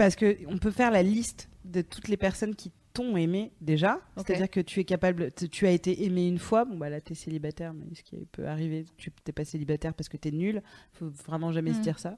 Parce 0.00 0.16
que 0.16 0.38
on 0.46 0.56
peut 0.58 0.70
faire 0.70 0.90
la 0.90 1.02
liste 1.02 1.48
de 1.64 1.82
toutes 1.82 2.08
les 2.08 2.16
personnes 2.16 2.54
qui 2.54 2.72
t'ont 2.94 3.16
aimé 3.16 3.52
déjà. 3.60 4.00
C'est-à-dire 4.16 4.50
que 4.50 4.60
tu 4.60 4.80
es 4.80 4.84
capable, 4.84 5.30
tu- 5.32 5.48
tu 5.48 5.66
as 5.66 5.70
été 5.72 6.04
aimé 6.04 6.26
une 6.26 6.38
fois. 6.38 6.64
Bon, 6.64 6.76
bah 6.76 6.88
là, 6.88 7.00
t'es 7.00 7.14
célibataire, 7.14 7.72
mais 7.74 7.84
ce 7.94 8.02
qui 8.02 8.16
peut 8.32 8.46
arriver, 8.48 8.84
tu 8.96 9.10
t'es 9.22 9.32
pas 9.32 9.44
célibataire 9.44 9.92
parce 9.94 10.08
que 10.08 10.16
t'es 10.16 10.30
nul. 10.30 10.62
Faut 10.94 11.08
vraiment 11.26 11.52
jamais 11.52 11.72
se 11.74 11.78
Mm. 11.78 11.82
dire 11.82 11.98
ça. 11.98 12.16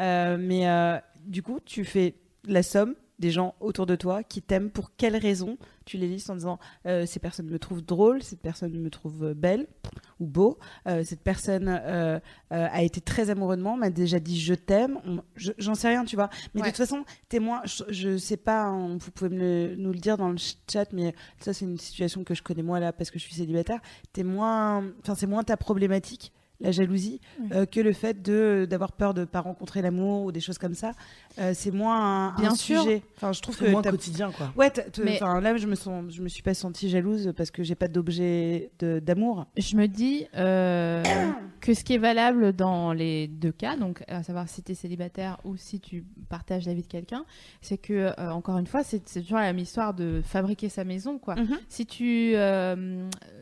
Euh, 0.00 0.36
mais 0.40 0.68
euh, 0.68 0.96
du 1.24 1.42
coup, 1.42 1.60
tu 1.64 1.84
fais 1.84 2.14
la 2.46 2.62
somme 2.62 2.94
des 3.18 3.30
gens 3.30 3.54
autour 3.60 3.86
de 3.86 3.96
toi 3.96 4.22
qui 4.22 4.42
t'aiment 4.42 4.70
pour 4.70 4.92
quelles 4.96 5.16
raisons 5.16 5.58
tu 5.84 5.96
les 5.96 6.06
listes 6.06 6.28
en 6.30 6.34
disant 6.34 6.58
euh, 6.86 7.06
ces 7.06 7.18
personnes 7.18 7.48
me 7.48 7.58
trouvent 7.58 7.82
drôle, 7.84 8.22
cette 8.22 8.40
personne 8.40 8.78
me 8.78 8.90
trouve 8.90 9.24
euh, 9.24 9.34
belle 9.34 9.66
ou 10.20 10.26
beau, 10.26 10.58
euh, 10.86 11.02
cette 11.04 11.22
personne 11.22 11.68
euh, 11.68 12.20
a 12.50 12.82
été 12.82 13.00
très 13.00 13.30
amoureux 13.30 13.56
de 13.56 13.62
moi, 13.62 13.76
m'a 13.76 13.90
déjà 13.90 14.20
dit 14.20 14.38
je 14.38 14.54
t'aime, 14.54 15.00
j'en 15.36 15.74
sais 15.74 15.88
rien, 15.88 16.04
tu 16.04 16.14
vois. 16.16 16.28
Mais 16.54 16.60
Ouais. 16.60 16.68
de 16.68 16.76
toute 16.76 16.84
façon, 16.86 17.04
témoin, 17.28 17.60
je, 17.64 17.84
je 17.88 18.16
sais 18.18 18.36
pas, 18.36 18.64
hein, 18.64 18.96
vous 18.98 19.10
pouvez 19.10 19.30
me 19.30 19.74
nous 19.76 19.92
le 19.92 19.98
dire 19.98 20.16
dans 20.16 20.30
le 20.30 20.38
ch- 20.38 20.58
chat, 20.70 20.92
mais 20.92 21.14
ça 21.40 21.52
c'est 21.52 21.64
une 21.64 21.78
situation 21.78 22.22
que 22.24 22.34
je 22.34 22.42
connais 22.42 22.62
moi 22.62 22.78
là 22.80 22.92
parce 22.92 23.10
que 23.10 23.18
je 23.18 23.24
suis 23.24 23.34
célibataire. 23.34 23.80
T'es 24.12 24.22
moins, 24.24 24.84
enfin 25.00 25.14
c'est 25.14 25.26
moins 25.26 25.42
ta 25.44 25.56
problématique. 25.56 26.32
La 26.60 26.72
jalousie, 26.72 27.20
euh, 27.52 27.66
que 27.66 27.78
le 27.78 27.92
fait 27.92 28.20
de 28.20 28.66
d'avoir 28.68 28.90
peur 28.90 29.14
de 29.14 29.24
pas 29.24 29.40
rencontrer 29.40 29.80
l'amour 29.80 30.24
ou 30.24 30.32
des 30.32 30.40
choses 30.40 30.58
comme 30.58 30.74
ça, 30.74 30.90
Euh, 31.38 31.52
c'est 31.54 31.70
moins 31.70 32.30
un, 32.30 32.34
Bien 32.40 32.50
un 32.50 32.54
sûr. 32.56 32.82
sujet. 32.82 33.02
Enfin, 33.16 33.32
je 33.32 33.40
trouve 33.40 33.56
c'est 33.56 33.66
que 33.66 33.70
moins 33.70 33.80
t'as- 33.80 33.92
quotidien 33.92 34.32
quoi 34.32 34.52
Ouais, 34.56 34.72
Mais- 35.04 35.20
là, 35.20 35.56
je 35.56 35.68
me 35.68 35.76
sens, 35.76 36.12
je 36.12 36.20
me 36.20 36.26
suis 36.28 36.42
pas 36.42 36.52
sentie 36.54 36.88
jalouse 36.90 37.32
parce 37.36 37.52
que 37.52 37.62
j'ai 37.62 37.76
pas 37.76 37.86
d'objet 37.86 38.72
d'amour. 38.80 39.46
Je 39.56 39.76
me 39.76 39.86
dis 39.86 40.26
euh, 40.34 41.04
que 41.60 41.74
ce 41.74 41.84
qui 41.84 41.94
est 41.94 41.98
valable 41.98 42.52
dans 42.54 42.92
les 42.92 43.28
deux 43.28 43.52
cas, 43.52 43.76
donc 43.76 44.02
à 44.08 44.24
savoir 44.24 44.48
si 44.48 44.64
tu 44.64 44.72
es 44.72 44.74
célibataire 44.74 45.38
ou 45.44 45.56
si 45.56 45.78
tu 45.78 46.04
partages 46.28 46.66
la 46.66 46.74
vie 46.74 46.82
de 46.82 46.88
quelqu'un, 46.88 47.24
c'est 47.60 47.78
que, 47.78 48.12
encore 48.32 48.58
une 48.58 48.66
fois, 48.66 48.82
c'est 48.82 49.08
c'est 49.08 49.20
toujours 49.22 49.38
la 49.38 49.44
même 49.44 49.60
histoire 49.60 49.94
de 49.94 50.20
fabriquer 50.24 50.68
sa 50.68 50.82
maison, 50.82 51.18
quoi. 51.20 51.36
Mhm. 51.36 51.56
Si 51.68 51.86
tu 51.86 52.34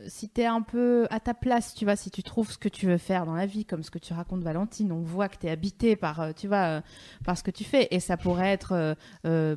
si 0.07 0.29
es 0.37 0.45
un 0.45 0.61
peu 0.61 1.07
à 1.09 1.19
ta 1.19 1.33
place, 1.33 1.73
tu 1.73 1.83
vois, 1.85 1.95
si 1.95 2.11
tu 2.11 2.21
trouves 2.21 2.51
ce 2.51 2.59
que 2.59 2.69
tu 2.69 2.85
veux 2.85 2.97
faire 2.99 3.06
dans 3.07 3.35
la 3.35 3.45
vie, 3.45 3.65
comme 3.65 3.83
ce 3.83 3.91
que 3.91 3.99
tu 3.99 4.13
racontes 4.13 4.41
Valentine, 4.43 4.91
on 4.91 5.01
voit 5.01 5.29
que 5.29 5.37
tu 5.37 5.47
es 5.47 5.49
habité 5.49 5.95
par, 5.95 6.19
euh, 6.19 6.31
tu 6.35 6.47
vois, 6.47 6.57
euh, 6.65 6.81
par 7.25 7.37
ce 7.37 7.43
que 7.43 7.51
tu 7.51 7.63
fais. 7.63 7.87
Et 7.91 7.99
ça 7.99 8.17
pourrait 8.17 8.49
être, 8.49 8.73
euh, 8.73 8.95
euh, 9.25 9.55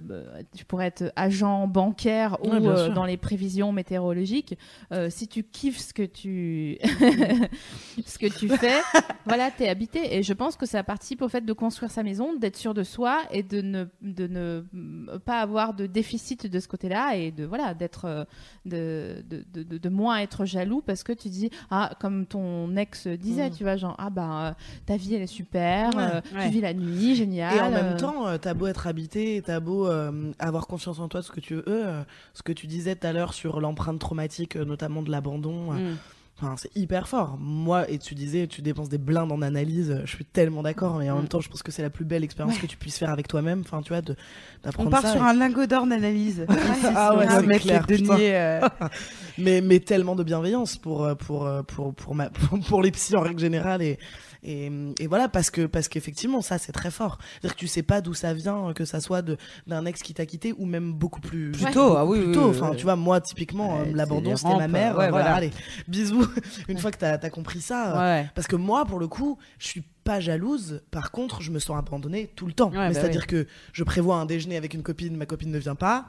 tu 0.56 0.64
pourrais 0.64 0.86
être 0.86 1.12
agent 1.16 1.66
bancaire 1.66 2.38
ou 2.44 2.50
Ouais, 2.50 2.66
euh, 2.66 2.88
dans 2.90 3.04
les 3.04 3.16
prévisions 3.16 3.72
météorologiques. 3.72 4.56
Euh, 4.92 5.08
si 5.10 5.26
tu 5.28 5.42
kiffes 5.44 5.78
ce 5.78 5.92
que 5.94 6.02
tu, 6.04 6.78
ce 8.06 8.18
que 8.18 8.26
tu 8.26 8.48
fais, 8.48 8.80
voilà, 9.26 9.50
tu 9.50 9.64
es 9.64 9.68
habité. 9.68 10.16
Et 10.16 10.22
je 10.22 10.32
pense 10.32 10.56
que 10.56 10.66
ça 10.66 10.82
participe 10.82 11.22
au 11.22 11.28
fait 11.28 11.44
de 11.44 11.52
construire 11.52 11.90
sa 11.90 12.02
maison, 12.02 12.34
d'être 12.36 12.56
sûr 12.56 12.74
de 12.74 12.82
soi 12.82 13.18
et 13.30 13.42
de 13.42 13.60
ne, 13.60 13.84
de 14.02 14.26
ne 14.26 15.18
pas 15.24 15.40
avoir 15.40 15.74
de 15.74 15.86
déficit 15.86 16.46
de 16.46 16.60
ce 16.60 16.68
côté-là 16.68 17.16
et 17.16 17.30
de, 17.30 17.44
voilà, 17.44 17.74
d'être, 17.74 18.26
de, 18.66 19.24
de- 19.28 19.78
de 19.78 19.88
moins 19.88 20.18
être 20.18 20.44
jaloux 20.44 20.82
parce 20.84 21.02
que 21.02 21.12
tu 21.12 21.28
dis, 21.28 21.50
ah, 21.70 21.92
comme 22.00 22.26
ton 22.26 22.76
ex 22.76 23.06
disait, 23.06 23.39
Mm. 23.48 23.52
tu 23.56 23.62
vois, 23.64 23.76
genre, 23.76 23.94
ah 23.98 24.10
bah, 24.10 24.42
euh, 24.48 24.52
ta 24.86 24.96
vie, 24.96 25.14
elle 25.14 25.22
est 25.22 25.26
super, 25.26 25.94
Ouais, 25.96 26.02
euh, 26.02 26.20
ouais. 26.36 26.44
tu 26.44 26.50
vis 26.50 26.60
la 26.60 26.74
nuit, 26.74 27.14
génial. 27.14 27.56
Et 27.56 27.60
en 27.60 27.70
même 27.70 27.94
euh, 27.94 27.96
temps, 27.96 28.38
t'as 28.38 28.54
beau 28.54 28.66
être 28.66 28.86
habité, 28.86 29.42
t'as 29.44 29.60
beau 29.60 29.86
euh, 29.88 30.32
avoir 30.38 30.66
confiance 30.66 30.98
en 30.98 31.08
toi, 31.08 31.22
ce 31.22 31.30
que 31.30 31.40
tu 31.40 31.54
veux, 31.54 31.64
euh, 31.68 32.02
ce 32.34 32.42
que 32.42 32.52
tu 32.52 32.66
disais 32.66 32.94
tout 32.96 33.06
à 33.06 33.12
l'heure 33.12 33.32
sur 33.32 33.60
l'empreinte 33.60 33.98
traumatique, 33.98 34.56
notamment 34.56 35.02
de 35.02 35.10
l'abandon, 35.10 35.72
euh, 35.72 35.92
Mm. 35.92 35.96
Enfin, 36.42 36.54
c'est 36.56 36.74
hyper 36.76 37.06
fort. 37.08 37.36
Moi, 37.38 37.88
et 37.90 37.98
tu 37.98 38.14
disais, 38.14 38.46
tu 38.46 38.62
dépenses 38.62 38.88
des 38.88 38.98
blindes 38.98 39.30
en 39.32 39.42
analyse, 39.42 40.00
je 40.04 40.10
suis 40.16 40.24
tellement 40.24 40.62
d'accord, 40.62 40.96
mais 40.98 41.10
en 41.10 41.14
Mm. 41.16 41.18
même 41.18 41.28
temps, 41.28 41.40
je 41.40 41.48
pense 41.48 41.62
que 41.62 41.70
c'est 41.72 41.82
la 41.82 41.90
plus 41.90 42.04
belle 42.04 42.24
expérience 42.24 42.58
que 42.58 42.66
tu 42.66 42.76
puisses 42.76 42.98
faire 42.98 43.10
avec 43.10 43.28
toi-même, 43.28 43.60
enfin, 43.64 43.82
tu 43.82 43.90
vois, 43.90 44.00
de- 44.02 44.14
On 44.14 44.64
d'apprendre 44.64 44.90
part 44.90 45.02
ça. 45.02 45.12
sur 45.12 45.22
et- 45.22 45.28
un 45.28 45.34
lingot 45.34 45.66
d'or 45.66 45.86
d'analyse. 45.86 46.46
Ah 46.96 47.16
ouais, 47.16 47.26
c'est 47.28 47.46
mettre 47.46 47.62
clair, 47.64 47.84
les 47.88 47.96
putain. 47.98 48.14
deniers. 48.14 48.34
euh, 48.36 48.60
mais, 49.38 49.60
mais 49.60 49.80
tellement 49.80 50.16
de 50.16 50.22
bienveillance 50.24 50.76
pour, 50.76 51.04
euh, 51.04 51.14
pour, 51.14 51.46
euh, 51.46 51.62
pour, 51.62 51.94
pour, 51.94 52.14
ma, 52.14 52.30
pour 52.68 52.82
les 52.82 52.90
psys 52.90 53.16
en 53.16 53.20
règle 53.20 53.38
générale. 53.40 53.82
Et, 53.82 53.98
et, 54.42 54.70
et 54.98 55.06
voilà, 55.06 55.28
parce 55.28 55.50
que 55.50 55.66
parce 55.66 55.88
qu'effectivement, 55.88 56.40
ça, 56.40 56.58
c'est 56.58 56.72
très 56.72 56.90
fort. 56.90 57.18
C'est-à-dire 57.32 57.54
que 57.54 57.60
tu 57.60 57.66
sais 57.66 57.82
pas 57.82 58.00
d'où 58.00 58.14
ça 58.14 58.32
vient, 58.34 58.72
que 58.74 58.84
ça 58.84 59.00
soit 59.00 59.22
de- 59.22 59.36
d'un 59.66 59.84
ex 59.84 60.02
qui 60.02 60.14
t'a 60.14 60.26
quitté 60.26 60.54
ou 60.56 60.64
même 60.66 60.92
beaucoup 60.92 61.20
plus, 61.20 61.52
Plus 61.52 61.64
tôt, 61.72 61.96
ah 61.96 62.04
oui, 62.06 62.18
plus 62.20 62.28
oui, 62.28 62.34
tôt. 62.34 62.50
oui, 62.50 62.56
Enfin, 62.58 62.74
tu 62.74 62.84
vois, 62.84 62.96
moi, 62.96 63.20
typiquement, 63.20 63.80
Ouais, 63.80 63.88
euh, 63.88 63.92
l'abandon, 63.94 64.36
c'était 64.36 64.56
ma 64.56 64.68
mère. 64.68 64.90
ouais, 64.92 65.10
voilà, 65.10 65.10
voilà. 65.10 65.34
allez, 65.34 65.50
bisous. 65.88 66.26
Une 66.68 66.78
fois 66.78 66.90
que 66.90 66.98
t'as 66.98 67.14
as 67.14 67.30
compris 67.30 67.60
ça. 67.60 67.94
euh, 67.96 68.22
Ouais. 68.22 68.30
Parce 68.34 68.46
que 68.46 68.56
moi, 68.56 68.84
pour 68.86 68.98
le 68.98 69.08
coup, 69.08 69.38
je 69.58 69.66
suis 69.66 69.82
pas 70.04 70.20
jalouse. 70.20 70.82
Par 70.90 71.10
contre, 71.10 71.42
je 71.42 71.50
me 71.50 71.58
sens 71.58 71.78
abandonnée 71.78 72.30
tout 72.34 72.46
le 72.46 72.52
temps. 72.54 72.70
Bah 72.70 72.92
C'est-à-dire 72.94 73.26
que 73.26 73.46
je 73.72 73.84
prévois 73.84 74.16
un 74.16 74.24
déjeuner 74.26 74.56
avec 74.56 74.72
une 74.74 74.82
copine, 74.82 75.16
ma 75.16 75.26
copine 75.26 75.50
ne 75.50 75.58
vient 75.58 75.74
pas. 75.74 76.06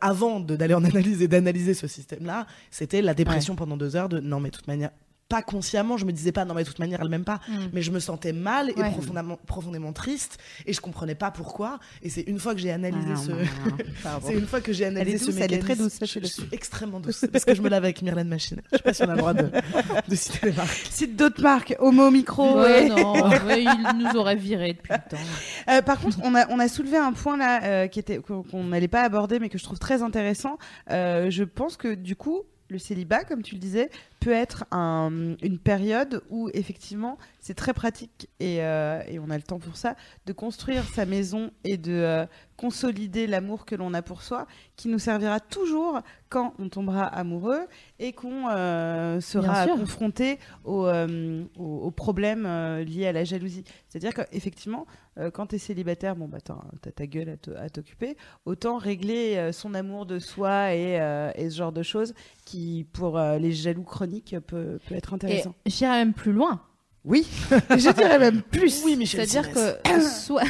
Avant 0.00 0.40
d'aller 0.40 0.72
en 0.72 0.82
analyse 0.84 1.20
et 1.20 1.28
d'analyser 1.28 1.74
ce 1.74 1.86
système-là, 1.86 2.46
c'était 2.70 3.02
la 3.02 3.12
dépression 3.12 3.54
pendant 3.54 3.76
deux 3.76 3.96
heures 3.96 4.08
de 4.08 4.18
non, 4.20 4.40
mais 4.40 4.48
de 4.50 4.56
toute 4.56 4.66
manière, 4.68 4.90
pas 5.28 5.42
consciemment, 5.42 5.96
je 5.96 6.04
me 6.04 6.12
disais 6.12 6.32
pas 6.32 6.44
non, 6.44 6.54
mais 6.54 6.62
de 6.62 6.68
toute 6.68 6.78
manière, 6.78 7.00
elle 7.00 7.08
m'aime 7.08 7.24
pas. 7.24 7.40
Mm. 7.48 7.52
Mais 7.72 7.82
je 7.82 7.90
me 7.90 7.98
sentais 7.98 8.32
mal 8.32 8.70
et 8.70 8.74
Ouais. 8.80 8.90
profondément, 8.90 9.38
profondément 9.46 9.92
triste 9.92 10.38
et 10.66 10.72
je 10.72 10.80
comprenais 10.80 11.14
pas 11.14 11.30
pourquoi. 11.30 11.78
Et 12.02 12.10
c'est 12.10 12.20
une 12.22 12.38
fois 12.38 12.54
que 12.54 12.60
j'ai 12.60 12.70
analysé 12.70 13.08
Ah, 13.12 13.16
ce. 13.16 13.30
Pardon. 14.02 14.26
C'est 14.28 14.34
une 14.34 14.46
fois 14.46 14.60
que 14.60 14.72
j'ai 14.72 14.84
analysé 14.84 15.10
Elle 15.10 15.14
est 15.16 15.18
ce 15.18 15.24
douce, 15.30 15.40
elle 15.40 15.52
est 15.54 15.58
très 15.58 15.74
mécanisme- 15.74 15.98
douce, 16.00 16.20
Je, 16.22 16.26
suis 16.26 16.48
extrêmement 16.52 17.00
douce 17.00 17.24
parce 17.32 17.44
que 17.44 17.54
je 17.54 17.62
me 17.62 17.68
lave 17.68 17.84
avec 17.84 18.02
Myrlène 18.02 18.28
Machine. 18.28 18.60
Je 18.70 18.76
sais 18.76 18.82
pas 18.82 18.92
si 18.92 19.02
on 19.02 19.08
a 19.08 19.12
le 19.14 19.18
droit 19.18 19.32
de, 19.34 19.50
de 20.08 20.14
citer 20.14 20.46
les 20.46 20.52
marques. 20.52 20.88
Cite 20.90 21.16
d'autres 21.16 21.42
marques. 21.42 21.74
Homo 21.78 22.10
micro. 22.10 22.56
Ouais, 22.60 22.62
ouais. 22.62 22.88
non, 22.90 23.14
ouais, 23.46 23.62
il 23.64 23.98
nous 23.98 24.16
aurait 24.20 24.36
viré 24.36 24.74
depuis 24.74 24.92
le 24.92 25.16
temps. 25.16 25.22
Euh, 25.70 25.80
par 25.82 26.00
contre, 26.00 26.18
on 26.22 26.34
a, 26.34 26.46
on 26.50 26.58
a 26.58 26.68
soulevé 26.68 26.98
un 26.98 27.12
point 27.12 27.36
là 27.38 27.62
euh, 27.64 27.86
qui 27.88 27.98
était 27.98 28.18
qu'on 28.18 28.42
qu'on 28.42 28.64
n'allait 28.64 28.88
pas 28.88 29.02
aborder, 29.02 29.38
mais 29.38 29.48
que 29.48 29.56
je 29.58 29.64
trouve 29.64 29.78
très 29.78 30.02
intéressant. 30.02 30.58
Euh, 30.90 31.30
je 31.30 31.44
pense 31.44 31.76
que 31.76 31.94
du 31.94 32.14
coup, 32.16 32.42
le 32.74 32.78
célibat, 32.78 33.24
comme 33.24 33.42
tu 33.42 33.54
le 33.54 33.60
disais, 33.60 33.88
peut 34.20 34.32
être 34.32 34.64
un- 34.70 35.36
une 35.42 35.58
période 35.58 36.22
où 36.30 36.50
effectivement 36.54 37.18
c'est 37.40 37.54
très 37.54 37.72
pratique 37.72 38.28
et, 38.40 38.62
euh, 38.62 39.00
et 39.08 39.18
on 39.18 39.30
a 39.30 39.36
le 39.36 39.42
temps 39.42 39.58
pour 39.58 39.76
ça 39.76 39.96
de 40.26 40.32
construire 40.32 40.84
sa 40.84 41.06
maison 41.06 41.50
et 41.64 41.76
de 41.76 41.92
euh, 41.92 42.26
consolider 42.56 43.26
l'amour 43.26 43.64
que 43.66 43.74
l'on 43.74 43.94
a 43.94 44.02
pour 44.02 44.22
soi, 44.22 44.46
qui 44.76 44.88
nous 44.88 44.98
servira 44.98 45.40
toujours 45.40 46.00
quand 46.28 46.54
on 46.58 46.68
tombera 46.68 47.04
amoureux 47.04 47.66
et 47.98 48.12
qu'on 48.12 48.48
euh, 48.48 49.20
sera 49.20 49.64
confronté 49.78 50.38
aux, 50.64 50.86
euh, 50.86 51.44
aux- 51.58 51.78
aux 51.86 51.90
problèmes 51.90 52.46
euh, 52.46 52.82
liés 52.84 53.06
à 53.06 53.12
la 53.12 53.24
jalousie. 53.24 53.64
C'est-à-dire 53.88 54.14
qu'effectivement, 54.14 54.86
quand 55.32 55.46
tu 55.46 55.54
es 55.54 55.58
célibataire, 55.58 56.16
bon, 56.16 56.26
bah, 56.26 56.38
t'as 56.40 56.90
ta 56.90 57.06
gueule 57.06 57.38
à 57.56 57.70
t'occuper, 57.70 58.16
autant 58.46 58.78
régler 58.78 59.50
son 59.52 59.72
amour 59.74 60.06
de 60.06 60.18
soi 60.18 60.74
et, 60.74 60.94
et 61.36 61.50
ce 61.50 61.56
genre 61.56 61.70
de 61.70 61.84
choses 61.84 62.14
qui, 62.44 62.84
pour 62.92 63.18
les 63.20 63.52
jaloux 63.52 63.84
chroniques, 63.84 64.34
peut, 64.44 64.80
peut 64.88 64.94
être 64.96 65.14
intéressant. 65.14 65.54
j'irais 65.66 65.98
même 66.04 66.14
plus 66.14 66.32
loin. 66.32 66.62
Oui, 67.04 67.26
je 67.50 67.92
dirais 67.92 68.18
même 68.18 68.40
plus. 68.40 68.82
Oui, 68.82 68.96
Michel 68.96 69.28
C'est-à-dire 69.28 69.52
que 69.52 70.00
soit, 70.08 70.42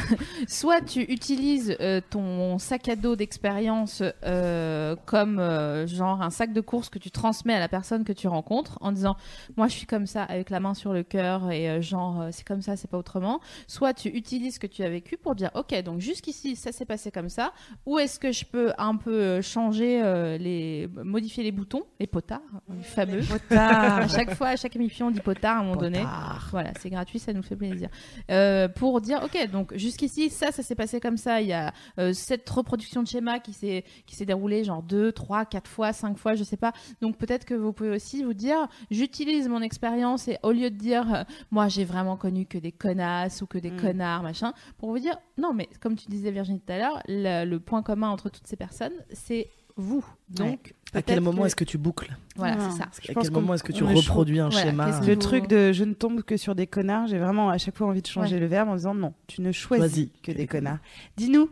soit 0.47 0.79
tu 0.79 1.01
utilises 1.01 1.75
euh, 1.81 1.99
ton 2.09 2.59
sac 2.59 2.87
à 2.87 2.95
dos 2.95 3.17
d'expérience 3.17 4.01
euh, 4.23 4.95
comme 5.05 5.39
euh, 5.39 5.85
genre 5.85 6.21
un 6.21 6.29
sac 6.29 6.53
de 6.53 6.61
course 6.61 6.89
que 6.89 6.97
tu 6.97 7.11
transmets 7.11 7.55
à 7.55 7.59
la 7.59 7.67
personne 7.67 8.05
que 8.05 8.13
tu 8.13 8.29
rencontres 8.29 8.77
en 8.79 8.93
disant 8.93 9.17
moi 9.57 9.67
je 9.67 9.73
suis 9.73 9.85
comme 9.85 10.07
ça 10.07 10.23
avec 10.23 10.49
la 10.49 10.61
main 10.61 10.73
sur 10.73 10.93
le 10.93 11.03
cœur 11.03 11.51
et 11.51 11.69
euh, 11.69 11.81
genre 11.81 12.21
euh, 12.21 12.29
c'est 12.31 12.47
comme 12.47 12.61
ça 12.61 12.77
c'est 12.77 12.89
pas 12.89 12.97
autrement. 12.97 13.41
Soit 13.67 13.93
tu 13.93 14.07
utilises 14.07 14.55
ce 14.55 14.59
que 14.59 14.67
tu 14.67 14.81
as 14.83 14.89
vécu 14.89 15.17
pour 15.17 15.35
dire 15.35 15.51
ok 15.55 15.83
donc 15.83 15.99
jusqu'ici 15.99 16.55
ça 16.55 16.71
s'est 16.71 16.85
passé 16.85 17.11
comme 17.11 17.29
ça. 17.29 17.51
Où 17.85 17.99
est-ce 17.99 18.17
que 18.17 18.31
je 18.31 18.45
peux 18.45 18.71
un 18.77 18.95
peu 18.95 19.11
euh, 19.11 19.41
changer 19.41 20.01
euh, 20.01 20.37
les 20.37 20.87
modifier 21.03 21.43
les 21.43 21.51
boutons 21.51 21.83
les 21.99 22.07
potards 22.07 22.39
les 22.69 22.83
fameux. 22.83 23.21
À 23.49 24.07
chaque 24.07 24.33
fois, 24.35 24.49
à 24.49 24.55
chaque 24.55 24.75
émission, 24.75 25.07
on 25.07 25.11
dit 25.11 25.19
potard 25.19 25.57
à 25.57 25.59
un 25.59 25.63
moment 25.63 25.75
donné. 25.75 26.03
Voilà, 26.51 26.71
c'est 26.79 26.89
gratuit, 26.89 27.19
ça 27.19 27.33
nous 27.33 27.41
fait 27.43 27.55
plaisir. 27.55 27.89
Euh, 28.29 28.67
pour 28.67 29.01
dire, 29.01 29.21
ok, 29.23 29.49
donc 29.51 29.75
jusqu'ici, 29.75 30.29
ça, 30.29 30.51
ça 30.51 30.63
s'est 30.63 30.75
passé 30.75 30.99
comme 30.99 31.17
ça. 31.17 31.41
Il 31.41 31.47
y 31.47 31.53
a 31.53 31.73
euh, 31.99 32.13
cette 32.13 32.49
reproduction 32.49 33.03
de 33.03 33.07
schéma 33.07 33.39
qui 33.39 33.53
s'est 33.53 33.83
qui 34.05 34.15
s'est 34.15 34.25
déroulée 34.25 34.63
genre 34.63 34.83
deux, 34.83 35.11
trois, 35.11 35.45
quatre 35.45 35.69
fois, 35.69 35.93
cinq 35.93 36.17
fois, 36.17 36.35
je 36.35 36.43
sais 36.43 36.57
pas. 36.57 36.73
Donc 37.01 37.17
peut-être 37.17 37.45
que 37.45 37.53
vous 37.53 37.73
pouvez 37.73 37.89
aussi 37.89 38.23
vous 38.23 38.33
dire, 38.33 38.67
j'utilise 38.91 39.47
mon 39.47 39.61
expérience 39.61 40.27
et 40.27 40.37
au 40.43 40.51
lieu 40.51 40.69
de 40.69 40.77
dire, 40.77 41.13
euh, 41.13 41.23
moi 41.51 41.67
j'ai 41.67 41.85
vraiment 41.85 42.17
connu 42.17 42.45
que 42.45 42.57
des 42.57 42.71
connasses 42.71 43.41
ou 43.41 43.47
que 43.47 43.57
des 43.57 43.71
Mm. 43.71 43.81
connards, 43.81 44.23
machin, 44.23 44.53
pour 44.77 44.89
vous 44.91 44.99
dire, 44.99 45.17
non, 45.37 45.53
mais 45.53 45.67
comme 45.81 45.95
tu 45.95 46.07
disais 46.07 46.31
Virginie 46.31 46.59
tout 46.61 46.71
à 46.71 46.77
l'heure, 46.77 47.01
le, 47.07 47.45
le 47.45 47.59
point 47.59 47.81
commun 47.83 48.09
entre 48.09 48.29
toutes 48.29 48.47
ces 48.47 48.55
personnes, 48.55 48.93
c'est 49.11 49.49
vous. 49.77 50.05
Donc 50.29 50.73
À 50.93 51.01
quel 51.01 51.21
moment 51.21 51.41
que- 51.41 51.47
est-ce 51.47 51.55
que 51.55 51.63
tu 51.65 51.77
boucles 51.77 52.15
voilà, 52.37 52.57
c'est 52.59 52.77
ça. 52.77 52.85
Je 53.01 53.11
À 53.11 53.15
quel 53.21 53.31
moment 53.31 53.53
est-ce 53.53 53.63
que 53.63 53.71
tu 53.71 53.83
reproduis 53.83 54.39
un 54.39 54.49
Voilà, 54.49 54.65
schéma 54.71 54.99
Le 55.01 55.13
vous- 55.13 55.19
truc 55.19 55.47
de 55.47 55.71
je 55.71 55.83
ne 55.83 55.93
tombe 55.93 56.21
que 56.21 56.37
sur 56.37 56.53
des 56.55 56.67
connards, 56.67 57.07
j'ai 57.07 57.17
vraiment 57.19 57.49
à 57.49 57.57
chaque 57.57 57.77
fois 57.77 57.87
envie 57.87 58.01
de 58.01 58.07
changer 58.07 58.35
Ouais. 58.35 58.41
le 58.41 58.47
verbe 58.47 58.69
en 58.69 58.75
disant 58.75 58.93
non, 58.93 59.13
tu 59.27 59.41
ne 59.41 59.51
choisis 59.51 59.85
Choisis 59.87 60.09
que 60.23 60.31
des 60.31 60.47
connards. 60.47 60.79
Dis-nous, 61.17 61.49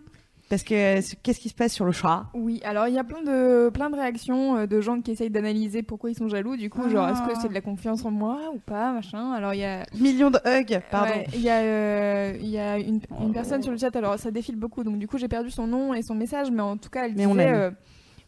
parce 0.50 0.64
que 0.64 0.74
euh, 1.00 1.02
qu'est-ce 1.24 1.40
qui 1.40 1.48
se 1.50 1.54
passe 1.56 1.74
sur 1.74 1.86
le 1.86 1.94
chat? 1.94 2.26
Oui, 2.34 2.60
alors 2.66 2.88
il 2.90 2.94
y 2.94 3.00
a 3.00 3.04
plein 3.06 3.22
de, 3.24 3.70
plein 3.70 3.90
de 3.90 3.96
réactions 3.96 4.58
euh, 4.58 4.66
de 4.68 4.82
gens 4.82 5.00
qui 5.02 5.12
essayent 5.12 5.30
d'analyser 5.30 5.84
pourquoi 5.84 6.12
ils 6.12 6.16
sont 6.16 6.28
jaloux. 6.28 6.58
Du 6.58 6.70
coup, 6.70 6.90
genre, 6.90 7.08
est-ce 7.10 7.22
que 7.22 7.40
c'est 7.42 7.48
de 7.48 7.54
la 7.54 7.62
confiance 7.62 8.04
en 8.06 8.12
moi 8.12 8.40
ou 8.54 8.60
pas, 8.60 8.92
machin? 8.92 9.32
Alors 9.32 9.54
il 9.54 9.62
y 9.62 9.66
a, 9.66 9.86
Millions 10.00 10.32
de 10.32 10.40
hugs, 10.46 10.82
pardon. 10.92 11.12
Ouais, 11.14 11.28
Il 11.34 11.42
y 11.42 11.50
a, 11.50 11.60
euh, 11.62 12.38
il 12.42 12.50
y 12.50 12.60
a 12.60 12.78
une, 12.78 13.00
une 13.22 13.32
personne 13.34 13.64
sur 13.64 13.72
le 13.72 13.78
chat, 13.78 13.96
alors 13.96 14.20
ça 14.20 14.32
défile 14.32 14.58
beaucoup, 14.58 14.84
donc 14.84 15.00
du 15.00 15.08
coup 15.08 15.18
j'ai 15.18 15.30
perdu 15.30 15.50
son 15.50 15.66
nom 15.66 15.94
et 15.94 16.02
son 16.04 16.14
message, 16.14 16.52
mais 16.52 16.62
en 16.62 16.76
tout 16.78 16.90
cas 16.90 17.06
elle 17.06 17.16
Mais 17.16 17.26
on 17.26 17.32
disait... 17.36 17.72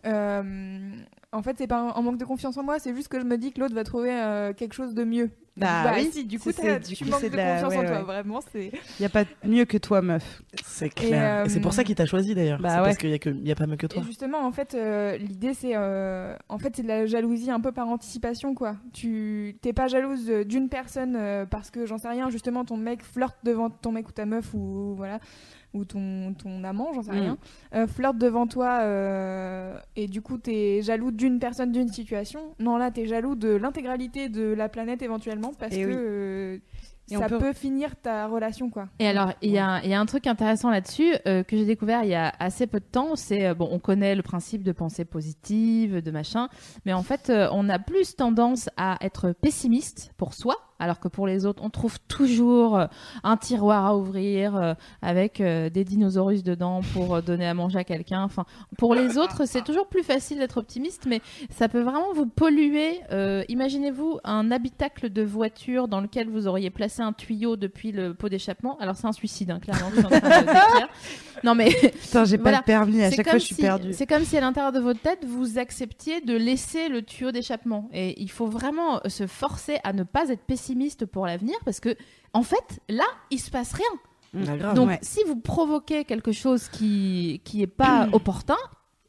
euh, 0.05 0.41
euh, 0.43 0.91
en 1.31 1.41
fait, 1.41 1.55
c'est 1.57 1.67
pas 1.67 1.79
un, 1.79 1.93
un 1.95 2.01
manque 2.01 2.17
de 2.17 2.25
confiance 2.25 2.57
en 2.57 2.63
moi, 2.63 2.79
c'est 2.79 2.95
juste 2.95 3.07
que 3.09 3.19
je 3.19 3.25
me 3.25 3.37
dis 3.37 3.51
que 3.51 3.59
l'autre 3.59 3.75
va 3.75 3.83
trouver 3.83 4.11
euh, 4.11 4.53
quelque 4.53 4.73
chose 4.73 4.93
de 4.93 5.03
mieux. 5.03 5.29
Bah 5.57 5.93
oui, 5.95 6.09
si, 6.11 6.25
du 6.25 6.37
coup, 6.37 6.51
c'est- 6.51 6.79
du 6.85 6.95
tu 6.95 7.05
coup, 7.05 7.11
manques 7.11 7.21
c'est 7.21 7.27
de 7.29 7.31
de 7.33 7.37
la- 7.37 7.53
confiance 7.61 7.71
ouais, 7.73 7.77
en 7.79 7.83
toi, 7.87 7.97
ouais. 7.99 8.03
vraiment. 8.03 8.39
Il 8.55 8.71
n'y 8.99 9.05
a 9.05 9.09
pas 9.09 9.23
mieux 9.45 9.63
que 9.63 9.77
toi, 9.77 10.01
meuf. 10.01 10.41
C'est 10.65 10.89
clair. 10.89 11.43
Et, 11.43 11.45
euh, 11.45 11.49
c'est 11.49 11.61
pour 11.61 11.71
ça 11.71 11.85
qu'il 11.85 11.95
t'a 11.95 12.05
choisi 12.05 12.35
d'ailleurs. 12.35 12.59
bah 12.59 12.69
c'est 12.71 12.75
ouais. 12.79 12.83
parce 12.83 12.97
qu'il 12.97 13.09
y 13.09 13.13
a 13.13 13.19
que 13.19 13.29
il 13.29 13.47
y 13.47 13.51
a 13.53 13.55
pas 13.55 13.65
mieux 13.65 13.77
que 13.77 13.87
toi. 13.87 14.01
Et 14.01 14.05
justement, 14.05 14.39
en 14.45 14.51
fait, 14.51 14.73
euh, 14.75 15.15
l'idée, 15.17 15.53
c'est 15.53 15.71
euh, 15.75 16.35
en 16.49 16.57
fait, 16.57 16.75
c'est 16.75 16.83
de 16.83 16.89
la 16.89 17.05
jalousie 17.05 17.51
un 17.51 17.61
peu 17.61 17.71
par 17.71 17.87
anticipation, 17.87 18.53
quoi. 18.53 18.75
Tu 18.91 19.55
t'es 19.61 19.71
pas 19.71 19.87
jalouse 19.87 20.29
euh, 20.29 20.43
d'une 20.43 20.67
personne 20.67 21.15
euh, 21.15 21.45
parce 21.45 21.71
que 21.71 21.85
j'en 21.85 21.97
sais 21.97 22.09
rien. 22.09 22.29
Justement, 22.29 22.65
ton 22.65 22.75
mec 22.75 23.01
flirte 23.01 23.37
devant 23.45 23.69
ton 23.69 23.93
mec 23.93 24.09
ou 24.09 24.11
ta 24.11 24.25
meuf 24.25 24.53
ou 24.53 24.93
voilà 24.97 25.19
ou 25.75 25.85
ton, 25.85 26.33
ton 26.33 26.63
amant, 26.63 26.93
j'en 26.93 27.03
sais 27.03 27.11
Mm. 27.11 27.19
rien, 27.19 27.37
euh, 27.75 27.85
flirte 27.87 28.17
devant 28.17 28.47
toi 28.47 28.79
euh, 28.81 29.77
et 29.95 30.07
du 30.07 30.21
coup 30.21 30.37
t'es 30.37 30.81
jaloux 30.81 31.11
d'une 31.11 31.39
personne, 31.39 31.71
d'une 31.71 31.89
situation. 31.89 32.39
Non, 32.59 32.77
là 32.77 32.91
t'es 32.91 33.05
jaloux 33.07 33.35
de 33.35 33.49
l'intégralité 33.49 34.29
de 34.29 34.43
la 34.53 34.69
planète 34.69 35.01
éventuellement 35.01 35.51
parce 35.59 35.73
Et 35.73 35.81
que 35.83 35.87
oui. 35.87 35.93
euh, 35.95 36.57
ça 37.09 37.27
peut- 37.29 37.37
peut... 37.37 37.53
finir 37.53 37.95
ta 37.97 38.25
relation, 38.27 38.69
quoi. 38.71 38.87
Et 38.97 39.07
alors, 39.07 39.31
il 39.43 39.51
y, 39.51 39.59
a 39.59 39.67
un- 39.67 39.81
il 39.81 39.89
y 39.89 39.93
a 39.93 39.99
un 39.99 40.05
truc 40.07 40.25
intéressant 40.25 40.71
là-dessus 40.71 41.13
euh, 41.27 41.43
que 41.43 41.55
j'ai 41.55 41.65
découvert 41.65 42.03
il 42.03 42.09
y 42.09 42.15
a 42.15 42.33
assez 42.39 42.65
peu 42.65 42.79
de 42.79 42.85
temps. 42.85 43.15
C'est 43.15 43.53
bon, 43.53 43.67
on 43.71 43.77
connaît 43.77 44.15
le 44.15 44.23
principe 44.23 44.63
de 44.63 44.71
pensée 44.71 45.05
positive, 45.05 46.01
de 46.01 46.11
machin, 46.11 46.47
mais 46.85 46.93
en 46.93 47.03
fait, 47.03 47.31
on 47.51 47.69
a 47.69 47.77
plus 47.77 48.15
tendance 48.15 48.69
à 48.77 48.97
être 49.01 49.33
pessimiste 49.39 50.13
pour 50.17 50.33
soi, 50.33 50.55
alors 50.79 50.99
que 50.99 51.07
pour 51.07 51.27
les 51.27 51.45
autres, 51.45 51.63
on 51.63 51.69
trouve 51.69 51.99
toujours 52.07 52.77
euh, 52.77 52.85
un 53.23 53.37
tiroir 53.37 53.85
à 53.85 53.95
ouvrir 53.97 54.55
euh, 54.55 54.73
avec 55.01 55.39
euh, 55.41 55.69
des 55.69 55.83
dinosaures 55.83 56.31
dedans 56.43 56.81
pour 56.93 57.21
donner 57.21 57.47
à 57.47 57.53
manger 57.53 57.79
à 57.79 57.83
quelqu'un. 57.83 58.23
Enfin, 58.23 58.45
pour 58.77 58.95
les 58.95 59.17
autres, 59.17 59.45
c'est 59.47 59.63
toujours 59.63 59.87
plus 59.87 60.03
facile 60.03 60.39
d'être 60.39 60.57
optimiste, 60.57 61.05
mais 61.07 61.21
ça 61.49 61.69
peut 61.69 61.81
vraiment 61.81 62.13
vous 62.13 62.25
polluer. 62.25 62.99
Euh, 63.11 63.43
Imaginez-vous 63.47 64.19
un 64.23 64.51
habitacle 64.51 65.09
de 65.11 65.21
voiture 65.23 65.87
dans 65.87 66.01
lequel 66.01 66.29
vous 66.29 66.47
auriez 66.47 66.69
placé 66.71 67.01
un 67.01 67.13
tuyau 67.13 67.55
depuis 67.57 67.91
le 67.91 68.13
pot 68.13 68.27
d'échappement. 68.27 68.77
Alors 68.79 68.95
c'est 68.95 69.07
un 69.07 69.11
suicide, 69.11 69.51
hein, 69.51 69.59
clairement. 69.59 69.89
que 69.91 69.95
je 69.95 70.01
suis 70.01 70.05
en 70.07 70.19
train 70.19 70.41
de 70.41 70.45
décrire. 70.45 70.87
Non 71.43 71.53
mais 71.55 71.69
Putain, 71.69 72.25
j'ai 72.25 72.37
Voilà. 72.37 72.57
pas 72.57 72.61
le 72.61 72.65
permis, 72.65 73.03
à 73.03 73.09
c'est 73.11 73.17
chaque 73.17 73.25
comme 73.25 73.31
fois 73.33 73.39
je 73.39 73.45
suis 73.45 73.55
si- 73.55 73.61
perdue. 73.61 73.93
C'est 73.93 74.07
comme 74.07 74.23
si 74.25 74.35
à 74.37 74.41
l'intérieur 74.41 74.71
de 74.71 74.79
votre 74.79 74.99
tête 75.01 75.23
vous 75.25 75.57
acceptiez 75.59 76.21
de 76.21 76.35
laisser 76.35 76.89
le 76.89 77.01
tuyau 77.03 77.31
d'échappement. 77.31 77.87
Et 77.93 78.19
il 78.21 78.31
faut 78.31 78.47
vraiment 78.47 78.99
se 79.07 79.27
forcer 79.27 79.77
à 79.83 79.93
ne 79.93 80.03
pas 80.03 80.29
être 80.29 80.41
pessimiste 80.41 80.64
pour 81.11 81.25
l'avenir 81.25 81.55
parce 81.65 81.79
que 81.79 81.95
en 82.33 82.43
fait 82.43 82.81
là 82.89 83.05
il 83.29 83.39
se 83.39 83.51
passe 83.51 83.73
rien. 83.73 84.47
Ah, 84.47 84.57
grave. 84.57 84.75
Donc 84.75 84.87
ouais. 84.89 84.99
si 85.01 85.23
vous 85.25 85.35
provoquez 85.35 86.05
quelque 86.05 86.31
chose 86.31 86.67
qui 86.69 87.41
qui 87.43 87.61
est 87.61 87.67
pas 87.67 88.07
opportun, 88.13 88.57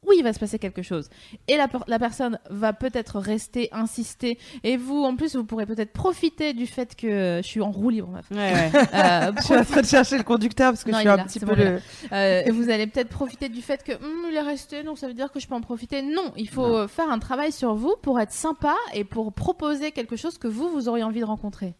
oui, 0.06 0.16
il 0.18 0.22
va 0.22 0.32
se 0.32 0.38
passer 0.38 0.58
quelque 0.58 0.82
chose. 0.82 1.08
Et 1.48 1.56
la, 1.56 1.68
per- 1.68 1.78
la 1.86 1.98
personne 1.98 2.38
va 2.50 2.72
peut-être 2.72 3.18
rester, 3.18 3.68
insister. 3.72 4.38
Et 4.64 4.76
vous, 4.76 5.02
en 5.04 5.16
plus, 5.16 5.36
vous 5.36 5.44
pourrez 5.44 5.66
peut-être 5.66 5.92
profiter 5.92 6.52
du 6.54 6.66
fait 6.66 6.94
que 6.96 7.40
je 7.42 7.46
suis 7.46 7.60
en 7.60 7.70
roue 7.70 7.90
libre. 7.90 8.20
Ouais, 8.30 8.36
ouais. 8.36 8.70
Euh, 8.94 9.32
je 9.38 9.42
suis 9.42 9.54
en 9.56 9.64
train 9.64 9.80
de 9.82 9.86
chercher 9.86 10.18
le 10.18 10.24
conducteur 10.24 10.72
parce 10.72 10.84
que 10.84 10.90
Non, 10.90 10.98
je 10.98 11.00
suis 11.02 11.08
un 11.08 11.16
là, 11.16 11.24
petit 11.24 11.40
peu 11.40 11.46
bon, 11.46 11.56
le. 11.56 11.80
Euh, 12.12 12.42
et 12.46 12.50
vous 12.50 12.70
allez 12.70 12.86
peut-être 12.86 13.08
profiter 13.08 13.48
du 13.48 13.62
fait 13.62 13.82
que 13.82 13.92
Hum, 13.92 14.26
il 14.30 14.36
est 14.36 14.40
resté, 14.42 14.82
donc 14.82 14.98
ça 14.98 15.06
veut 15.08 15.14
dire 15.14 15.32
que 15.32 15.40
je 15.40 15.46
peux 15.48 15.54
en 15.54 15.60
profiter. 15.60 16.02
Non, 16.02 16.32
il 16.36 16.48
faut 16.48 16.76
euh, 16.76 16.88
faire 16.88 17.10
un 17.10 17.18
travail 17.18 17.50
sur 17.52 17.74
vous 17.74 17.94
pour 18.02 18.20
être 18.20 18.32
sympa 18.32 18.74
et 18.94 19.04
pour 19.04 19.32
proposer 19.32 19.90
quelque 19.92 20.16
chose 20.16 20.38
que 20.38 20.48
vous, 20.48 20.68
vous 20.68 20.88
auriez 20.88 21.02
envie 21.04 21.20
de 21.20 21.24
rencontrer. 21.24 21.74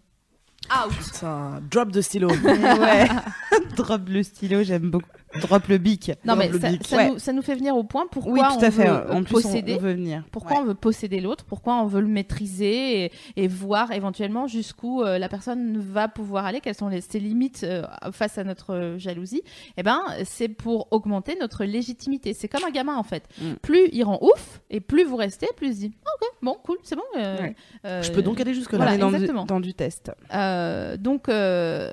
Out. 0.71 0.93
C'est 1.13 1.27
un 1.27 1.61
drop 1.71 1.93
de 1.93 2.01
stylo. 2.01 2.29
ouais. 2.45 3.09
Drop 3.77 4.09
le 4.09 4.23
stylo, 4.25 4.63
j'aime 4.65 4.91
beaucoup. 4.91 5.07
Drop 5.41 5.67
le 5.69 5.79
bic. 5.79 6.13
Non, 6.25 6.37
mais 6.37 6.49
le 6.49 6.59
ça, 6.61 6.71
bic. 6.71 6.87
ça 6.87 6.97
Ouais. 6.97 7.11
nous, 7.11 7.19
ça 7.19 7.33
nous 7.33 7.43
fait 7.43 7.55
venir 7.55 7.77
au 7.77 7.85
point 7.85 8.07
pourquoi 8.11 8.33
Oui, 8.33 8.41
tout 8.41 8.57
on 8.59 8.63
à 8.63 8.71
fait. 8.71 8.87
veut 8.87 9.11
En 9.13 9.23
plus, 9.23 9.37
on, 9.37 9.43
posséder. 9.43 9.75
on 9.75 9.79
veut 9.79 9.93
venir. 9.95 10.23
Pourquoi 10.33 10.57
Ouais. 10.57 10.63
on 10.63 10.67
veut 10.67 10.75
posséder 10.75 11.21
l'autre 11.21 11.45
Pourquoi 11.45 11.75
on 11.77 11.87
veut 11.87 12.01
le 12.01 12.07
maîtriser 12.09 13.05
et, 13.07 13.13
et 13.37 13.49
voir 13.49 13.93
éventuellement 13.93 14.47
jusqu'où 14.47 15.03
euh, 15.03 15.19
la 15.19 15.29
personne 15.29 15.79
va 15.79 16.09
pouvoir 16.09 16.47
aller 16.47 16.61
Quelles 16.61 16.75
sont 16.75 16.89
les, 16.89 17.01
ses 17.01 17.19
limites 17.21 17.65
euh, 17.65 17.83
face 18.13 18.39
à 18.39 18.45
notre 18.45 18.75
euh, 18.75 18.99
jalousie 18.99 19.43
Eh 19.77 19.83
ben, 19.83 20.01
c'est 20.25 20.49
pour 20.49 20.89
augmenter 20.91 21.37
notre 21.41 21.65
légitimité. 21.65 22.35
C'est 22.35 22.49
comme 22.49 22.65
un 22.65 22.71
gamin 22.71 22.97
en 22.97 23.03
fait. 23.03 23.25
Mm. 23.41 23.53
Plus 23.63 23.89
il 23.93 24.03
rend 24.05 24.19
ouf 24.23 24.61
et 24.71 24.81
plus 24.81 25.05
vous 25.05 25.17
restez, 25.17 25.49
plus 25.57 25.69
il 25.69 25.75
se 25.75 25.79
dit 25.81 25.93
Ah, 26.05 26.11
ok, 26.21 26.29
bon, 26.43 26.57
cool, 26.65 26.79
c'est 26.83 26.97
bon. 26.97 27.03
euh, 27.19 27.39
Ouais. 27.39 27.57
euh, 27.85 28.03
Je 28.03 28.13
peux 28.13 28.23
donc 28.23 28.41
aller 28.41 28.55
jusque 28.55 28.73
là. 28.73 28.79
Voilà, 28.79 28.97
dans 28.97 29.11
du, 29.11 29.27
dans 29.47 29.61
du 29.61 29.75
test. 29.75 30.11
euh, 30.35 30.97
donc, 30.97 31.29
euh, 31.29 31.93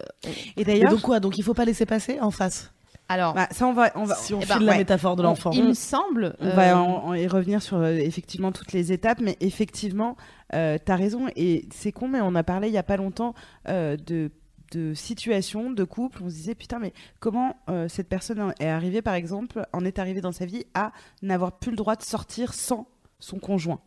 Et 0.57 0.61
Et 0.61 0.63
d'ailleurs, 0.63 0.91
donc 0.91 1.01
quoi? 1.01 1.19
Donc 1.19 1.37
il 1.37 1.43
faut 1.43 1.53
pas 1.53 1.65
laisser 1.65 1.85
passer 1.85 2.19
en 2.21 2.31
face? 2.31 2.71
Alors, 3.09 3.33
bah, 3.33 3.47
ça 3.51 3.67
on 3.67 3.73
va, 3.73 3.91
on 3.95 4.05
va, 4.05 4.15
si 4.15 4.33
on 4.33 4.39
eh 4.39 4.45
file 4.45 4.59
ben, 4.59 4.65
la 4.65 4.71
ouais. 4.71 4.77
métaphore 4.79 5.15
de 5.15 5.23
l'enfant. 5.23 5.51
il 5.51 5.65
me 5.65 5.73
semble. 5.73 6.35
On 6.39 6.47
euh, 6.47 6.51
va 6.51 6.77
en, 6.77 7.07
en 7.07 7.13
y 7.13 7.27
revenir 7.27 7.61
sur 7.61 7.77
euh, 7.77 7.91
effectivement 7.91 8.51
toutes 8.51 8.71
les 8.71 8.91
étapes, 8.91 9.19
mais 9.21 9.37
effectivement, 9.39 10.15
euh, 10.53 10.77
t'as 10.83 10.95
raison, 10.95 11.27
et 11.35 11.67
c'est 11.73 11.91
con, 11.91 12.07
mais 12.07 12.21
on 12.21 12.33
a 12.35 12.43
parlé 12.43 12.69
il 12.69 12.73
y 12.73 12.77
a 12.77 12.83
pas 12.83 12.97
longtemps 12.97 13.33
euh, 13.67 13.97
de 13.97 14.31
de 14.73 14.93
situations, 14.93 15.69
de 15.69 15.83
couples, 15.83 16.23
on 16.23 16.29
se 16.29 16.35
disait 16.35 16.55
putain 16.55 16.79
mais 16.79 16.93
comment 17.19 17.57
euh, 17.69 17.87
cette 17.87 18.09
personne 18.09 18.53
est 18.59 18.67
arrivée 18.67 19.01
par 19.01 19.13
exemple, 19.13 19.65
en 19.71 19.85
est 19.85 19.99
arrivée 19.99 20.21
dans 20.21 20.31
sa 20.31 20.45
vie 20.45 20.65
à 20.73 20.91
n'avoir 21.21 21.59
plus 21.59 21.71
le 21.71 21.77
droit 21.77 21.95
de 21.95 22.01
sortir 22.01 22.53
sans 22.53 22.87
son 23.19 23.37
conjoint? 23.37 23.81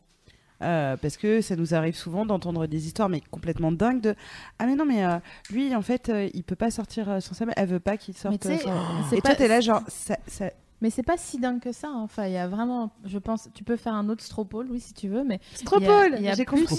Euh, 0.63 0.97
parce 0.97 1.19
que 1.19 1.43
ça 1.43 1.55
nous 1.55 1.75
arrive 1.75 1.95
souvent 1.97 2.25
d'entendre 2.25 2.67
des 2.67 2.87
histoires 2.87 3.11
mais 3.11 3.21
complètement 3.31 3.73
dingues 3.73 4.01
de 4.01 4.15
ah 4.59 4.65
mais 4.65 4.75
non 4.75 4.87
mais 4.87 5.05
euh, 5.05 5.19
lui 5.51 5.75
en 5.77 5.83
fait 5.83 6.09
euh, 6.09 6.31
il 6.33 6.45
peut 6.45 6.57
pas 6.57 6.71
sortir 6.71 7.11
euh, 7.11 7.21
sans 7.21 7.35
sa 7.35 7.45
mère 7.45 7.53
elle 7.59 7.69
veut 7.69 7.79
pas 7.79 7.99
qu'il 7.99 8.17
sorte 8.17 8.43
sans- 8.63 9.13
et 9.13 9.21
pas- 9.21 9.29
toi 9.29 9.35
t'es 9.37 9.49
là 9.49 9.61
genre 9.61 9.83
ça, 9.89 10.17
ça- 10.27 10.51
Mais 10.81 10.89
c'est 10.89 11.03
pas 11.03 11.19
si 11.19 11.39
dingue 11.39 11.61
que 11.61 11.73
ça. 11.73 11.89
hein. 11.89 12.01
Enfin, 12.03 12.27
il 12.27 12.33
y 12.33 12.37
a 12.39 12.47
vraiment, 12.49 12.91
je 13.05 13.19
pense, 13.19 13.49
tu 13.55 13.65
peux 13.65 13.77
faire 13.77 13.95
un 13.95 14.09
autre 14.11 14.23
stropole, 14.23 14.67
oui, 14.71 14.79
si 14.81 14.93
tu 14.93 15.09
veux, 15.09 15.25
mais 15.25 15.41
Stropole, 15.55 16.15
il 16.19 16.23
y 16.25 16.29
a 16.29 16.35
j'ai 16.35 16.45
plus- 16.45 16.61
compris. 16.61 16.75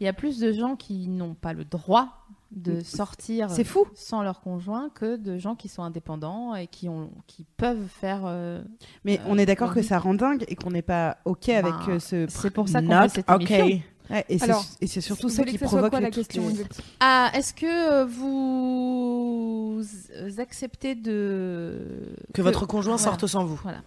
il 0.00 0.04
y 0.04 0.08
a 0.08 0.12
plus 0.12 0.38
de 0.40 0.52
gens 0.52 0.74
qui 0.74 1.06
n'ont 1.08 1.34
pas 1.34 1.52
le 1.52 1.64
droit 1.64 2.08
de 2.50 2.80
sortir 2.80 3.48
c'est 3.50 3.62
fou 3.64 3.86
sans 3.94 4.22
leur 4.22 4.40
conjoint 4.40 4.90
que 4.90 5.16
de 5.16 5.38
gens 5.38 5.54
qui 5.54 5.68
sont 5.68 5.82
indépendants 5.84 6.54
et 6.56 6.66
qui 6.66 6.88
ont, 6.88 7.10
qui 7.26 7.44
peuvent 7.56 7.86
faire. 7.88 8.22
euh, 8.24 8.60
Mais 9.04 9.18
Euh, 9.20 9.22
on 9.28 9.38
est 9.38 9.46
d'accord 9.46 9.72
que 9.72 9.82
ça 9.82 9.98
rend 10.00 10.14
dingue 10.14 10.44
et 10.48 10.56
qu'on 10.56 10.70
n'est 10.70 10.82
pas 10.82 11.18
OK 11.24 11.48
avec 11.48 11.72
Ben, 11.86 11.92
euh, 11.94 11.98
ce. 12.00 12.26
C'est 12.28 12.50
pour 12.50 12.68
ça 12.68 12.82
qu'on 12.82 12.88
fait 13.02 13.08
cette 13.08 13.30
okay. 13.30 13.58
émission. 13.60 13.82
Ouais, 14.10 14.24
et 14.28 14.38
c'est 14.38 14.44
Alors, 14.46 14.64
et 14.80 14.88
c'est 14.88 15.00
surtout 15.00 15.28
ça 15.28 15.44
qui 15.44 15.56
provoque 15.56 15.90
quoi, 15.90 16.00
la 16.00 16.10
question 16.10 16.48
les- 16.48 16.64
Ah, 16.98 17.30
est-ce 17.32 17.54
que 17.54 18.04
vous 18.06 19.84
acceptez 20.38 20.96
de 20.96 22.16
Que 22.34 22.42
votre 22.42 22.66
conjoint 22.66 22.96
voilà. 22.96 23.10
sorte 23.12 23.26
sans 23.28 23.44
vous. 23.44 23.60
Voilà. 23.62 23.82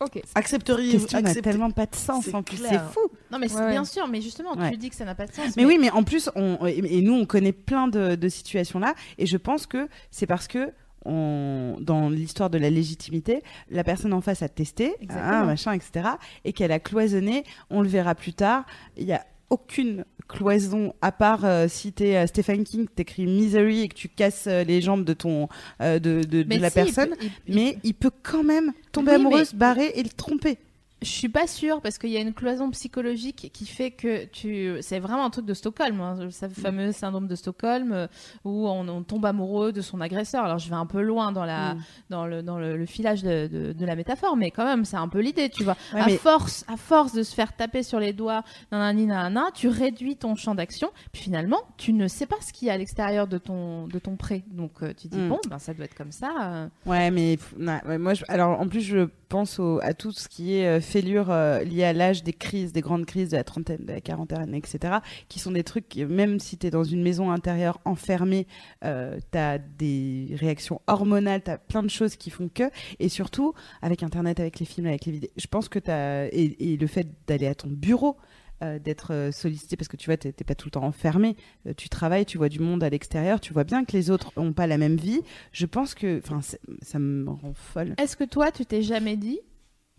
Ok. 0.00 0.22
Accepteriez-vous 0.36 0.98
question 1.06 1.20
n'a 1.20 1.28
accepter- 1.30 1.50
tellement 1.50 1.70
pas 1.72 1.86
de 1.86 1.94
sens 1.96 2.24
C'est 2.26 2.34
en 2.34 2.42
plus, 2.44 2.56
c'est 2.58 2.68
clair. 2.68 2.90
fou. 2.92 3.00
Non, 3.32 3.38
mais 3.40 3.48
c'est 3.48 3.56
Ouais, 3.56 3.62
ouais. 3.62 3.70
bien 3.72 3.84
sûr, 3.84 4.06
mais 4.06 4.20
justement, 4.20 4.54
Ouais. 4.56 4.70
tu 4.70 4.76
dis 4.76 4.90
que 4.90 4.96
ça 4.96 5.04
n'a 5.04 5.14
pas 5.16 5.26
de 5.26 5.32
sens. 5.32 5.56
Mais, 5.56 5.64
oui, 5.64 5.76
mais 5.80 5.90
en 5.90 6.04
plus, 6.04 6.30
on, 6.36 6.64
et, 6.66 6.98
et 6.98 7.00
nous, 7.02 7.14
on 7.14 7.26
connaît 7.26 7.52
plein 7.52 7.88
de, 7.88 8.14
de 8.14 8.28
situations 8.28 8.78
là, 8.78 8.94
et 9.18 9.26
je 9.26 9.36
pense 9.36 9.66
que 9.66 9.88
c'est 10.12 10.26
parce 10.26 10.46
que 10.46 10.72
on, 11.04 11.78
dans 11.80 12.08
l'histoire 12.10 12.50
de 12.50 12.58
la 12.58 12.70
légitimité, 12.70 13.42
la 13.70 13.82
personne 13.84 14.12
en 14.12 14.20
face 14.20 14.42
a 14.42 14.48
testé, 14.48 14.94
Exactement. 15.00 15.32
ah, 15.32 15.44
machin, 15.44 15.72
etc., 15.72 16.10
et 16.44 16.52
qu'elle 16.52 16.72
a 16.72 16.78
cloisonné. 16.80 17.44
On 17.70 17.82
le 17.82 17.88
verra 17.88 18.14
plus 18.14 18.34
tard. 18.34 18.64
Il 18.96 19.04
y 19.04 19.12
a 19.12 19.24
aucune 19.50 20.04
cloison 20.28 20.94
à 21.00 21.10
part 21.10 21.44
euh, 21.44 21.68
si 21.68 21.92
t'es 21.92 22.16
euh, 22.16 22.26
Stephen 22.26 22.64
King, 22.64 22.86
t'écris 22.94 23.26
Misery 23.26 23.80
et 23.82 23.88
que 23.88 23.94
tu 23.94 24.08
casses 24.08 24.44
euh, 24.46 24.62
les 24.64 24.80
jambes 24.82 25.04
de 25.04 25.14
ton 25.14 25.48
de, 25.80 25.98
de, 25.98 26.22
de 26.24 26.44
Mais 26.48 26.58
la 26.58 26.68
si, 26.70 26.78
il 26.80 26.84
personne. 26.84 27.10
peut- 27.10 27.16
il- 27.22 27.30
il- 27.48 27.54
mais 27.54 27.78
il 27.82 27.94
peut 27.94 28.10
quand 28.22 28.44
même 28.44 28.72
tomber 28.92 29.12
Oui, 29.12 29.16
amoureux, 29.16 29.38
mais- 29.38 29.44
se 29.46 29.56
barrer 29.56 29.92
et 29.94 30.02
le 30.02 30.10
tromper. 30.10 30.58
Je 31.00 31.08
suis 31.08 31.28
pas 31.28 31.46
sûre 31.46 31.80
parce 31.80 31.96
qu'il 31.96 32.10
y 32.10 32.16
a 32.16 32.20
une 32.20 32.34
cloison 32.34 32.70
psychologique 32.70 33.50
qui 33.52 33.66
fait 33.66 33.92
que 33.92 34.24
tu. 34.24 34.76
C'est 34.80 34.98
vraiment 34.98 35.24
un 35.24 35.30
truc 35.30 35.46
de 35.46 35.54
Stockholm, 35.54 36.00
hein, 36.00 36.16
ce 36.30 36.48
fameux 36.48 36.90
syndrome 36.92 37.28
de 37.28 37.36
Stockholm 37.36 37.92
euh, 37.92 38.06
où 38.44 38.66
on, 38.68 38.88
on 38.88 39.02
tombe 39.04 39.24
amoureux 39.24 39.70
de 39.72 39.80
son 39.80 40.00
agresseur. 40.00 40.44
Alors 40.44 40.58
je 40.58 40.68
vais 40.68 40.74
un 40.74 40.86
peu 40.86 41.00
loin 41.00 41.30
dans 41.32 41.44
la 41.44 41.74
Mm. 41.74 41.78
dans 42.10 42.26
le 42.26 42.42
dans 42.42 42.58
le, 42.58 42.76
le 42.76 42.86
filage 42.86 43.22
de, 43.22 43.46
de, 43.46 43.72
de 43.72 43.86
la 43.86 43.94
métaphore, 43.94 44.36
mais 44.36 44.50
quand 44.50 44.64
même 44.64 44.84
c'est 44.84 44.96
un 44.96 45.08
peu 45.08 45.20
l'idée, 45.20 45.50
tu 45.50 45.62
vois. 45.64 45.76
Ouais, 45.94 46.00
à 46.00 46.06
mais- 46.06 46.16
force 46.16 46.64
à 46.66 46.76
force 46.76 47.12
de 47.12 47.22
se 47.22 47.34
faire 47.34 47.54
taper 47.54 47.82
sur 47.82 48.00
les 48.00 48.12
doigts, 48.12 48.42
nanani 48.72 49.06
nanana, 49.06 49.46
tu 49.54 49.68
réduis 49.68 50.16
ton 50.16 50.34
champ 50.34 50.54
d'action, 50.56 50.90
puis 51.12 51.22
finalement 51.22 51.60
tu 51.76 51.92
ne 51.92 52.08
sais 52.08 52.26
pas 52.26 52.36
ce 52.40 52.52
qu'il 52.52 52.66
y 52.68 52.70
a 52.70 52.74
à 52.74 52.76
l'extérieur 52.78 53.26
de 53.28 53.38
ton 53.38 53.86
de 53.86 53.98
ton 54.00 54.16
pré. 54.16 54.42
Donc 54.50 54.82
euh, 54.82 54.92
tu 54.96 55.06
dis 55.08 55.18
Mm. 55.18 55.28
bon 55.28 55.38
ben 55.48 55.58
ça 55.60 55.74
doit 55.74 55.84
être 55.84 55.94
comme 55.94 56.12
ça. 56.12 56.30
euh. 56.40 56.68
Ouais, 56.86 57.10
mais 57.12 57.38
ouais, 57.86 57.98
moi, 57.98 58.14
je- 58.14 58.24
alors 58.28 58.58
en 58.60 58.66
plus, 58.66 58.80
je 58.80 59.08
pense 59.28 59.58
au- 59.58 59.78
à 59.82 59.92
tout 59.94 60.10
ce 60.10 60.26
qui 60.28 60.54
est 60.54 60.80
euh, 60.88 60.92
fêlure 60.92 61.30
euh, 61.30 61.62
liée 61.62 61.84
à 61.84 61.92
l'âge 61.92 62.22
des 62.22 62.32
crises, 62.32 62.72
des 62.72 62.80
grandes 62.80 63.06
crises 63.06 63.30
de 63.30 63.36
la 63.36 63.44
trentaine, 63.44 63.84
de 63.84 63.92
la 63.92 64.00
quarantaine, 64.00 64.54
etc., 64.54 64.98
qui 65.28 65.38
sont 65.38 65.52
des 65.52 65.64
trucs, 65.64 65.96
même 65.96 66.40
si 66.40 66.58
tu 66.58 66.66
es 66.66 66.70
dans 66.70 66.84
une 66.84 67.02
maison 67.02 67.30
intérieure 67.30 67.80
enfermée, 67.84 68.46
euh, 68.84 69.18
tu 69.32 69.38
as 69.38 69.58
des 69.58 70.34
réactions 70.38 70.80
hormonales, 70.86 71.42
tu 71.42 71.50
as 71.50 71.58
plein 71.58 71.82
de 71.82 71.90
choses 71.90 72.16
qui 72.16 72.30
font 72.30 72.48
que, 72.52 72.70
et 72.98 73.08
surtout, 73.08 73.54
avec 73.82 74.02
Internet, 74.02 74.40
avec 74.40 74.58
les 74.58 74.66
films, 74.66 74.86
avec 74.86 75.04
les 75.06 75.12
vidéos, 75.12 75.30
je 75.36 75.46
pense 75.46 75.68
que 75.68 75.78
tu 75.78 75.90
as, 75.90 76.26
et, 76.26 76.72
et 76.72 76.76
le 76.76 76.86
fait 76.86 77.08
d'aller 77.26 77.46
à 77.46 77.54
ton 77.54 77.68
bureau, 77.68 78.16
euh, 78.60 78.80
d'être 78.80 79.12
euh, 79.14 79.30
sollicité 79.30 79.76
parce 79.76 79.86
que 79.86 79.96
tu 79.96 80.06
vois 80.06 80.16
t'es 80.16 80.32
pas 80.32 80.56
tout 80.56 80.66
le 80.66 80.72
temps 80.72 80.82
enfermé 80.82 81.36
euh, 81.68 81.74
tu 81.76 81.88
travailles 81.88 82.26
tu 82.26 82.38
vois 82.38 82.48
du 82.48 82.58
monde 82.58 82.82
à 82.82 82.90
l'extérieur 82.90 83.38
tu 83.38 83.52
vois 83.52 83.62
bien 83.62 83.84
que 83.84 83.92
les 83.92 84.10
autres 84.10 84.32
ont 84.36 84.52
pas 84.52 84.66
la 84.66 84.78
même 84.78 84.96
vie 84.96 85.20
je 85.52 85.64
pense 85.64 85.94
que 85.94 86.18
enfin 86.18 86.40
ça 86.82 86.98
me 86.98 87.30
rend 87.30 87.54
folle 87.54 87.94
Est-ce 87.98 88.16
que 88.16 88.24
toi, 88.24 88.50
tu 88.50 88.66
t'es 88.66 88.82
jamais 88.82 89.16
dit, 89.16 89.38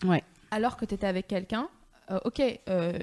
Ouais. 0.06 0.24
Alors 0.52 0.78
que 0.78 0.86
tu 0.86 0.94
étais 0.96 1.08
avec 1.08 1.28
quelqu'un, 1.28 1.68
euh, 2.12 2.20
ok, 2.26 2.42
euh, 2.70 2.98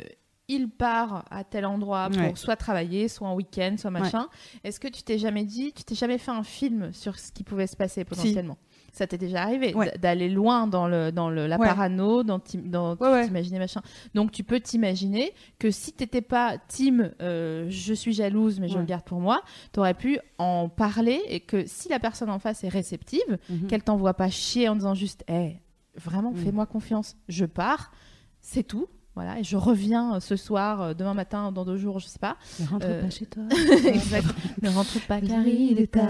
il 0.48 0.68
part 0.68 1.24
à 1.30 1.42
tel 1.42 1.66
endroit 1.66 2.08
pour 2.08 2.18
Ouais. 2.20 2.32
soit 2.36 2.54
travailler, 2.54 3.08
soit 3.08 3.26
en 3.28 3.34
week-end, 3.34 3.74
soit 3.78 3.90
machin. 3.90 4.28
Est-ce 4.62 4.78
que 4.78 4.86
tu 4.86 5.02
t'es 5.02 5.18
jamais 5.18 5.44
dit, 5.44 5.72
tu 5.72 5.82
t'es 5.82 5.96
jamais 5.96 6.18
fait 6.18 6.30
un 6.30 6.44
film 6.44 6.92
sur 6.92 7.18
ce 7.18 7.32
qui 7.32 7.42
pouvait 7.42 7.66
se 7.66 7.76
passer 7.76 8.04
potentiellement? 8.04 8.56
Ça 8.92 9.06
t'est 9.08 9.18
déjà 9.18 9.42
arrivé 9.42 9.74
Ouais. 9.74 9.92
d'aller 9.98 10.28
loin 10.30 10.66
dans 10.68 10.86
le 10.86 11.10
dans 11.12 11.28
le 11.30 11.46
la 11.48 11.58
parano, 11.58 12.22
dans 12.22 12.40
dans 12.64 12.94
t'imaginer 13.24 13.58
machin. 13.58 13.82
Donc 14.14 14.30
tu 14.30 14.42
peux 14.44 14.60
t'imaginer 14.60 15.34
que 15.58 15.70
si 15.72 15.92
t'étais 15.92 16.22
pas 16.22 16.56
team, 16.68 17.12
euh, 17.20 17.66
je 17.68 17.92
suis 17.92 18.12
jalouse 18.14 18.58
mais 18.60 18.68
je 18.68 18.78
le 18.78 18.84
garde 18.84 19.04
pour 19.04 19.18
moi, 19.20 19.42
t'aurais 19.72 19.94
pu 19.94 20.18
en 20.38 20.68
parler 20.68 21.20
et 21.28 21.40
que 21.40 21.66
si 21.66 21.88
la 21.88 21.98
personne 21.98 22.30
en 22.30 22.38
face 22.38 22.62
est 22.64 22.68
réceptive, 22.68 23.38
Mhm. 23.50 23.66
qu'elle 23.66 23.82
t'envoie 23.82 24.14
pas 24.14 24.30
chier 24.30 24.68
en 24.68 24.76
disant 24.76 24.94
juste 24.94 25.24
hey, 25.28 25.58
vraiment 26.02 26.32
Mm. 26.32 26.36
fais-moi 26.36 26.66
confiance. 26.66 27.16
Je 27.28 27.44
pars 27.44 27.92
c'est 28.40 28.62
tout 28.62 28.86
voilà 29.14 29.38
et 29.38 29.44
je 29.44 29.56
reviens 29.56 30.16
euh, 30.16 30.20
ce 30.20 30.36
soir 30.36 30.82
euh, 30.82 30.94
demain 30.94 31.14
matin 31.14 31.50
dans 31.50 31.64
deux 31.64 31.78
jours 31.78 31.98
je 32.00 32.06
sais 32.06 32.18
pas. 32.18 32.36
Ne 32.60 32.66
rentre 32.66 32.86
Euh, 32.88 33.02
pas 33.02 33.10
chez 33.10 33.26
toi. 33.26 33.42
Exact. 33.86 34.26
Ne 34.62 34.68
rentre 34.70 35.00
pas 35.06 35.20
car 35.20 35.46
il 35.46 35.80
est 35.80 35.86
tard 35.92 36.08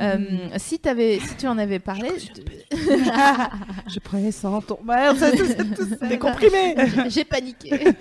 Euh, 0.00 0.18
si 0.56 0.78
t'avais 0.80 1.20
si 1.20 1.36
tu 1.36 1.46
en 1.46 1.58
avais 1.58 1.78
parlé 1.78 2.08
je 3.86 3.98
prenais 4.02 4.32
ça 4.32 4.50
en 4.50 4.60
ton 4.60 4.78
merde. 4.84 5.18
Des 6.08 6.18
comprimés 6.18 6.74
j'ai 7.08 7.24
paniqué. 7.24 7.94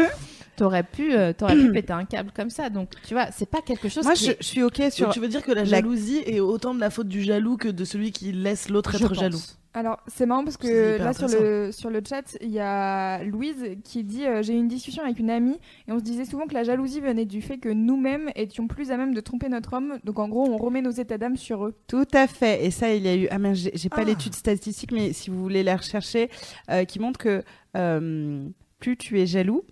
T'aurais 0.56 0.82
pu 0.84 1.14
euh, 1.14 1.34
t'aurais 1.34 1.56
pu 1.56 1.72
péter 1.72 1.94
un 1.94 2.06
câble 2.06 2.32
comme 2.36 2.50
ça. 2.50 2.70
Donc 2.72 2.90
tu 3.08 3.14
vois 3.14 3.28
c'est 3.32 3.46
pas 3.50 3.62
quelque 3.62 3.90
chose 3.90 4.04
moi 4.06 4.14
qui 4.16 4.26
je, 4.26 4.32
est- 4.32 4.38
je 4.40 4.46
suis 4.48 4.64
ok 4.64 4.82
sur 4.90 5.06
Donc 5.06 5.14
tu 5.14 5.20
veux 5.20 5.28
dire 5.28 5.44
que 5.44 5.52
la 5.52 5.62
la- 5.64 5.66
jalousie 5.66 6.24
est 6.26 6.40
autant 6.40 6.74
de 6.74 6.80
la 6.80 6.90
faute 6.90 7.08
du 7.08 7.22
jaloux 7.22 7.58
que 7.58 7.68
de 7.68 7.86
celui 7.86 8.12
qui 8.12 8.32
laisse 8.32 8.70
l'autre 8.70 8.92
je 8.98 9.04
être 9.04 9.10
pense. 9.10 9.20
jaloux 9.20 9.42
Alors, 9.74 10.00
c'est 10.08 10.26
marrant 10.26 10.44
parce 10.44 10.58
que 10.58 10.98
là, 10.98 11.14
sur 11.14 11.28
le, 11.28 11.72
sur 11.72 11.90
le 11.90 12.02
chat, 12.08 12.38
il 12.42 12.50
y 12.50 12.60
a 12.60 13.24
Louise 13.24 13.76
qui 13.84 14.04
dit 14.04 14.26
euh, 14.26 14.42
J'ai 14.42 14.54
eu 14.54 14.58
une 14.58 14.68
discussion 14.68 15.04
avec 15.04 15.20
une 15.20 15.30
amie 15.30 15.60
et 15.88 15.92
on 15.92 16.00
se 16.00 16.04
disait 16.04 16.26
souvent 16.26 16.48
que 16.48 16.54
la 16.54 16.64
jalousie 16.64 17.00
venait 17.00 17.26
du 17.26 17.42
fait 17.42 17.58
que 17.58 17.70
nous-mêmes 17.70 18.30
étions 18.36 18.68
plus 18.68 18.90
à 18.92 18.98
même 18.98 19.14
de 19.14 19.22
tromper 19.22 19.50
notre 19.50 19.74
homme. 19.74 20.00
Donc, 20.04 20.18
en 20.20 20.30
gros, 20.30 20.48
on 20.50 20.58
remet 20.58 20.82
nos 20.82 20.90
états 20.92 21.18
d'âme 21.18 21.38
sur 21.38 21.66
eux. 21.66 21.76
Tout 21.88 22.08
à 22.14 22.28
fait. 22.28 22.66
Et 22.66 22.72
ça, 22.72 22.94
il 22.94 23.04
y 23.04 23.08
a 23.08 23.16
eu. 23.16 23.28
Ah, 23.30 23.38
mais 23.38 23.54
j'ai 23.56 23.90
pas 23.90 23.98
Ah. 24.02 24.04
l'étude 24.06 24.34
statistique, 24.34 24.92
mais 24.92 25.14
si 25.14 25.30
vous 25.30 25.42
voulez 25.42 25.64
la 25.64 25.76
rechercher, 25.76 26.30
euh, 26.72 26.84
qui 26.86 27.00
montre 27.00 27.20
que 27.20 27.44
euh, 27.76 28.48
plus 28.80 28.98
tu 28.98 29.20
es 29.20 29.26
jaloux, 29.28 29.64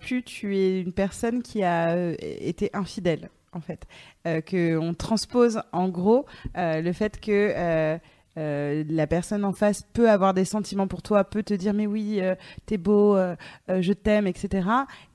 plus 0.00 0.22
tu 0.24 0.56
es 0.56 0.80
une 0.80 0.92
personne 0.92 1.42
qui 1.42 1.62
a 1.62 2.12
été 2.20 2.70
infidèle, 2.72 3.28
en 3.52 3.60
fait. 3.60 3.84
Euh, 4.26 4.40
que 4.40 4.76
on 4.78 4.94
transpose 4.94 5.62
en 5.72 5.88
gros 5.88 6.26
le 6.56 6.92
fait 6.92 7.20
que 7.20 7.98
euh, 8.38 8.84
la 8.88 9.06
personne 9.06 9.44
en 9.44 9.52
face 9.52 9.82
peut 9.92 10.08
avoir 10.08 10.34
des 10.34 10.44
sentiments 10.44 10.86
pour 10.86 11.02
toi, 11.02 11.24
peut 11.24 11.42
te 11.42 11.54
dire 11.54 11.74
mais 11.74 11.86
oui, 11.86 12.20
euh, 12.20 12.34
t'es 12.66 12.78
beau, 12.78 13.16
euh, 13.16 13.34
je 13.68 13.92
t'aime, 13.92 14.26
etc. 14.26 14.68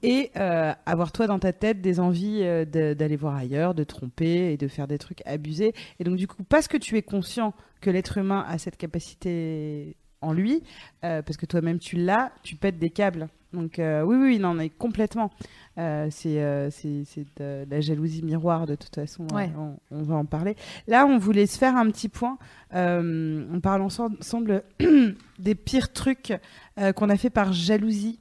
Et 0.04 0.32
avoir 0.36 1.12
toi 1.12 1.28
dans 1.28 1.40
ta 1.40 1.54
tête 1.54 1.82
des 1.82 2.00
envies 2.00 2.44
d'aller 2.66 3.16
voir 3.16 3.36
ailleurs, 3.36 3.74
de 3.74 3.84
tromper 3.84 4.54
et 4.54 4.58
de 4.58 4.68
faire 4.68 4.88
des 4.88 4.98
trucs 4.98 5.22
abusés. 5.26 5.74
Et 6.00 6.04
donc 6.04 6.16
du 6.18 6.28
coup, 6.28 6.44
parce 6.44 6.68
que 6.68 6.78
tu 6.78 6.98
es 6.98 7.02
conscient 7.02 7.54
que 7.82 7.90
l'être 7.90 8.18
humain 8.18 8.46
a 8.48 8.58
cette 8.58 8.78
capacité 8.78 9.96
en 10.26 10.34
lui, 10.34 10.64
euh, 11.04 11.22
parce 11.22 11.38
que 11.38 11.46
toi-même 11.46 11.80
tu 11.80 11.96
l'as, 11.98 12.32
tu 12.44 12.56
pètes 12.56 12.80
des 12.80 12.90
câbles. 12.90 13.28
Donc 13.54 13.80
euh, 13.80 14.02
oui, 14.02 14.18
oui, 14.18 14.40
non, 14.40 14.54
mais 14.54 14.70
complètement. 14.70 15.32
Euh, 15.78 16.08
c'est 16.12 16.42
euh, 16.42 16.70
c'est 16.72 17.04
c'est 17.06 17.26
de 17.38 17.66
la 17.70 17.80
jalousie 17.82 18.22
miroir 18.24 18.66
de 18.66 18.76
toute 18.76 18.94
façon. 18.96 19.28
Ouais. 19.34 19.50
euh, 19.58 19.74
on, 19.92 19.98
on 20.00 20.04
va 20.04 20.16
en 20.16 20.26
parler. 20.26 20.56
Là, 20.88 21.06
on 21.06 21.18
voulait 21.18 21.46
se 21.46 21.58
faire 21.58 21.76
un 21.78 21.90
petit 21.90 22.10
point. 22.10 22.38
Euh, 22.74 23.46
on 23.54 23.60
parle 23.62 23.82
ensemble, 23.82 24.64
des 25.40 25.56
pires 25.56 25.94
trucs 25.94 26.34
euh, 26.80 26.92
qu'on 26.92 27.10
a 27.10 27.16
fait 27.18 27.30
par 27.30 27.54
jalousie. 27.54 28.20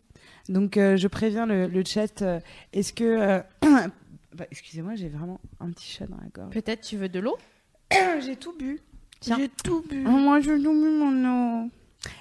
Donc, 0.49 0.77
euh, 0.77 0.97
je 0.97 1.09
préviens 1.09 1.47
le, 1.47 1.67
le 1.69 1.83
chat. 1.85 2.23
euh, 2.23 2.39
Est-ce 2.73 2.93
que. 2.93 3.05
euh, 3.05 3.41
bah, 4.37 4.45
Excusez-moi, 4.51 4.95
j'ai 4.95 5.09
vraiment 5.09 5.41
un 5.59 5.71
petit 5.71 5.91
chat 5.91 6.07
dans 6.07 6.17
la 6.19 6.29
gorge. 6.33 6.53
Peut-être 6.53 6.83
tu 6.83 6.97
veux 6.97 7.09
de 7.09 7.19
l'eau? 7.21 7.37
J'ai 8.21 8.37
tout 8.37 8.55
bu. 8.59 8.79
Tiens. 9.21 9.37
J'ai 9.39 9.49
tout 9.49 9.83
bu. 9.89 10.05
Oh, 10.07 10.11
moi, 10.11 10.41
j'ai 10.41 10.57
tout 10.63 10.73
bu 10.73 10.91
mon 10.91 11.65
eau. 11.65 11.71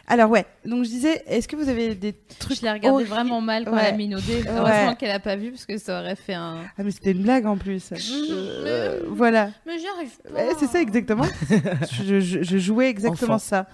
Alors, 0.08 0.30
ouais. 0.30 0.46
Donc, 0.66 0.84
je 0.84 0.90
disais, 0.90 1.24
est-ce 1.28 1.48
que 1.48 1.56
vous 1.56 1.70
avez 1.70 1.96
des 1.96 2.14
trucs. 2.40 2.58
Je 2.58 2.62
l'ai 2.64 2.72
regardé 2.72 3.04
vraiment 3.04 3.42
mal 3.42 3.66
quand 3.66 3.74
Ouais. 3.74 3.82
elle 3.86 3.94
a 3.94 3.98
minaudé. 3.98 4.42
Ouais. 4.44 4.50
Heureusement 4.50 4.96
qu'elle 4.96 5.12
a 5.12 5.20
pas 5.20 5.36
vu 5.36 5.52
parce 5.52 5.66
que 5.66 5.78
ça 5.78 6.00
aurait 6.02 6.16
fait 6.16 6.34
un. 6.34 6.58
Ah, 6.78 6.84
mais 6.84 6.92
c'était 6.92 7.12
une 7.12 7.24
blague 7.24 7.46
en 7.46 7.58
plus. 7.58 7.92
Euh, 8.32 9.02
voilà. 9.10 9.50
Mais 9.66 9.78
j'y 9.80 9.88
arrive 9.88 10.12
pas. 10.24 10.30
Ouais, 10.34 10.50
c'est 10.60 10.68
ça 10.68 10.82
exactement. 10.82 11.26
je, 12.04 12.20
je- 12.20 12.44
je 12.44 12.58
jouais 12.58 12.90
exactement 12.90 13.36
Enfant. 13.36 13.40
ça. 13.40 13.68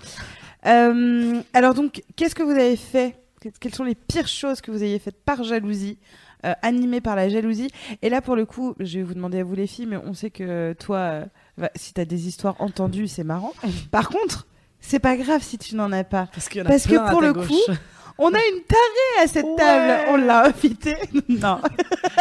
Euh, 0.66 1.42
alors 1.54 1.74
donc, 1.74 2.02
qu'est-ce 2.16 2.36
que 2.36 2.44
vous 2.44 2.52
avez 2.52 2.76
fait? 2.76 3.16
Que- 3.42 3.50
Quelles 3.60 3.74
sont 3.76 3.84
les 3.86 3.96
pires 3.96 4.28
choses 4.28 4.62
que 4.62 4.72
vous 4.72 4.84
ayez 4.84 5.00
faites 5.00 5.24
par 5.24 5.44
jalousie 5.44 5.98
euh, 6.46 6.54
animées 6.62 7.02
par 7.02 7.16
la 7.16 7.30
jalousie? 7.30 7.70
Et 8.02 8.10
là, 8.10 8.22
pour 8.22 8.36
le 8.36 8.46
coup, 8.46 8.76
je 8.80 8.98
vais 9.00 9.04
vous 9.04 9.14
demander 9.14 9.40
à 9.40 9.44
vous 9.44 9.56
les 9.56 9.68
filles, 9.68 9.86
mais 9.88 9.98
on 9.98 10.14
sait 10.14 10.30
que 10.30 10.74
toi, 10.74 10.98
euh, 10.98 11.68
si 11.76 11.94
tu 11.94 12.02
as 12.02 12.06
des 12.06 12.28
histoires 12.28 12.56
entendues, 12.60 13.08
c'est 13.08 13.24
marrant. 13.24 13.54
Par 13.92 14.10
contre, 14.10 14.48
c'est 14.82 15.00
pas 15.00 15.16
grave 15.18 15.42
si 15.44 15.58
tu 15.58 15.76
n'en 15.76 15.92
as 15.92 16.04
pas. 16.04 16.28
Parce, 16.34 16.50
qu'il 16.50 16.60
y 16.60 16.62
en 16.62 16.66
a 16.66 16.70
Parce 16.70 16.86
que 16.88 16.96
à 16.96 17.10
pour 17.12 17.20
ta 17.22 17.28
le 17.28 17.34
gauche. 17.34 17.48
coup, 17.48 17.72
On 18.18 18.28
a 18.34 18.38
une 18.38 18.62
tarée 18.68 19.24
à 19.24 19.28
cette 19.28 19.46
Ouais. 19.46 19.56
table. 19.58 20.06
On 20.10 20.18
l'a 20.18 20.46
invitée. 20.48 20.98
non. 21.30 21.60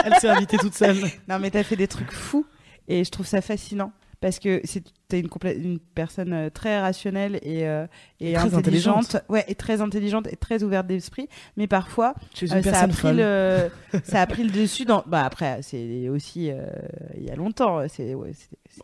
elle 0.04 0.14
s'est 0.16 0.28
invitée 0.28 0.56
toute 0.59 0.74
seule. 0.74 0.96
Non, 1.28 1.38
mais 1.38 1.50
t'as 1.50 1.62
fait 1.64 1.76
des 1.76 1.88
trucs 1.88 2.12
fous 2.12 2.46
et 2.86 3.04
je 3.04 3.11
trouve 3.11 3.26
ça 3.26 3.40
fascinant 3.40 3.92
parce 4.21 4.39
que 4.39 4.61
c'est 4.64 4.83
t'es 5.09 5.21
une, 5.21 5.79
personne 5.95 6.35
euh, 6.35 6.51
très 6.51 6.79
rationnelle 6.79 7.37
et, 7.43 7.66
euh, 7.66 7.87
et 8.21 8.35
Très 8.35 8.55
intelligente, 8.55 8.97
intelligente. 9.14 9.23
ouais, 9.31 9.43
et 9.49 9.55
très 9.55 9.81
intelligente 9.81 10.27
et 10.31 10.37
très 10.37 10.62
ouverte 10.62 10.87
d'esprit. 10.87 11.29
Mais 11.57 11.66
parfois, 11.66 12.12
euh, 12.43 12.62
ça 12.62 12.81
a 12.81 12.89
pris 12.89 12.97
folle. 12.97 13.16
le, 13.16 13.71
ça 14.05 14.21
a 14.21 14.27
pris 14.27 14.43
le 14.45 14.51
dessus 14.51 14.85
dans. 14.85 15.03
Bah 15.07 15.25
après, 15.25 15.61
c'est 15.62 16.11
aussi 16.11 16.51
euh, 16.51 16.66
il 17.16 17.25
y 17.25 17.31
a 17.31 17.37
longtemps. 17.37 17.81
C'est 17.89 18.14
ouais, 18.14 18.33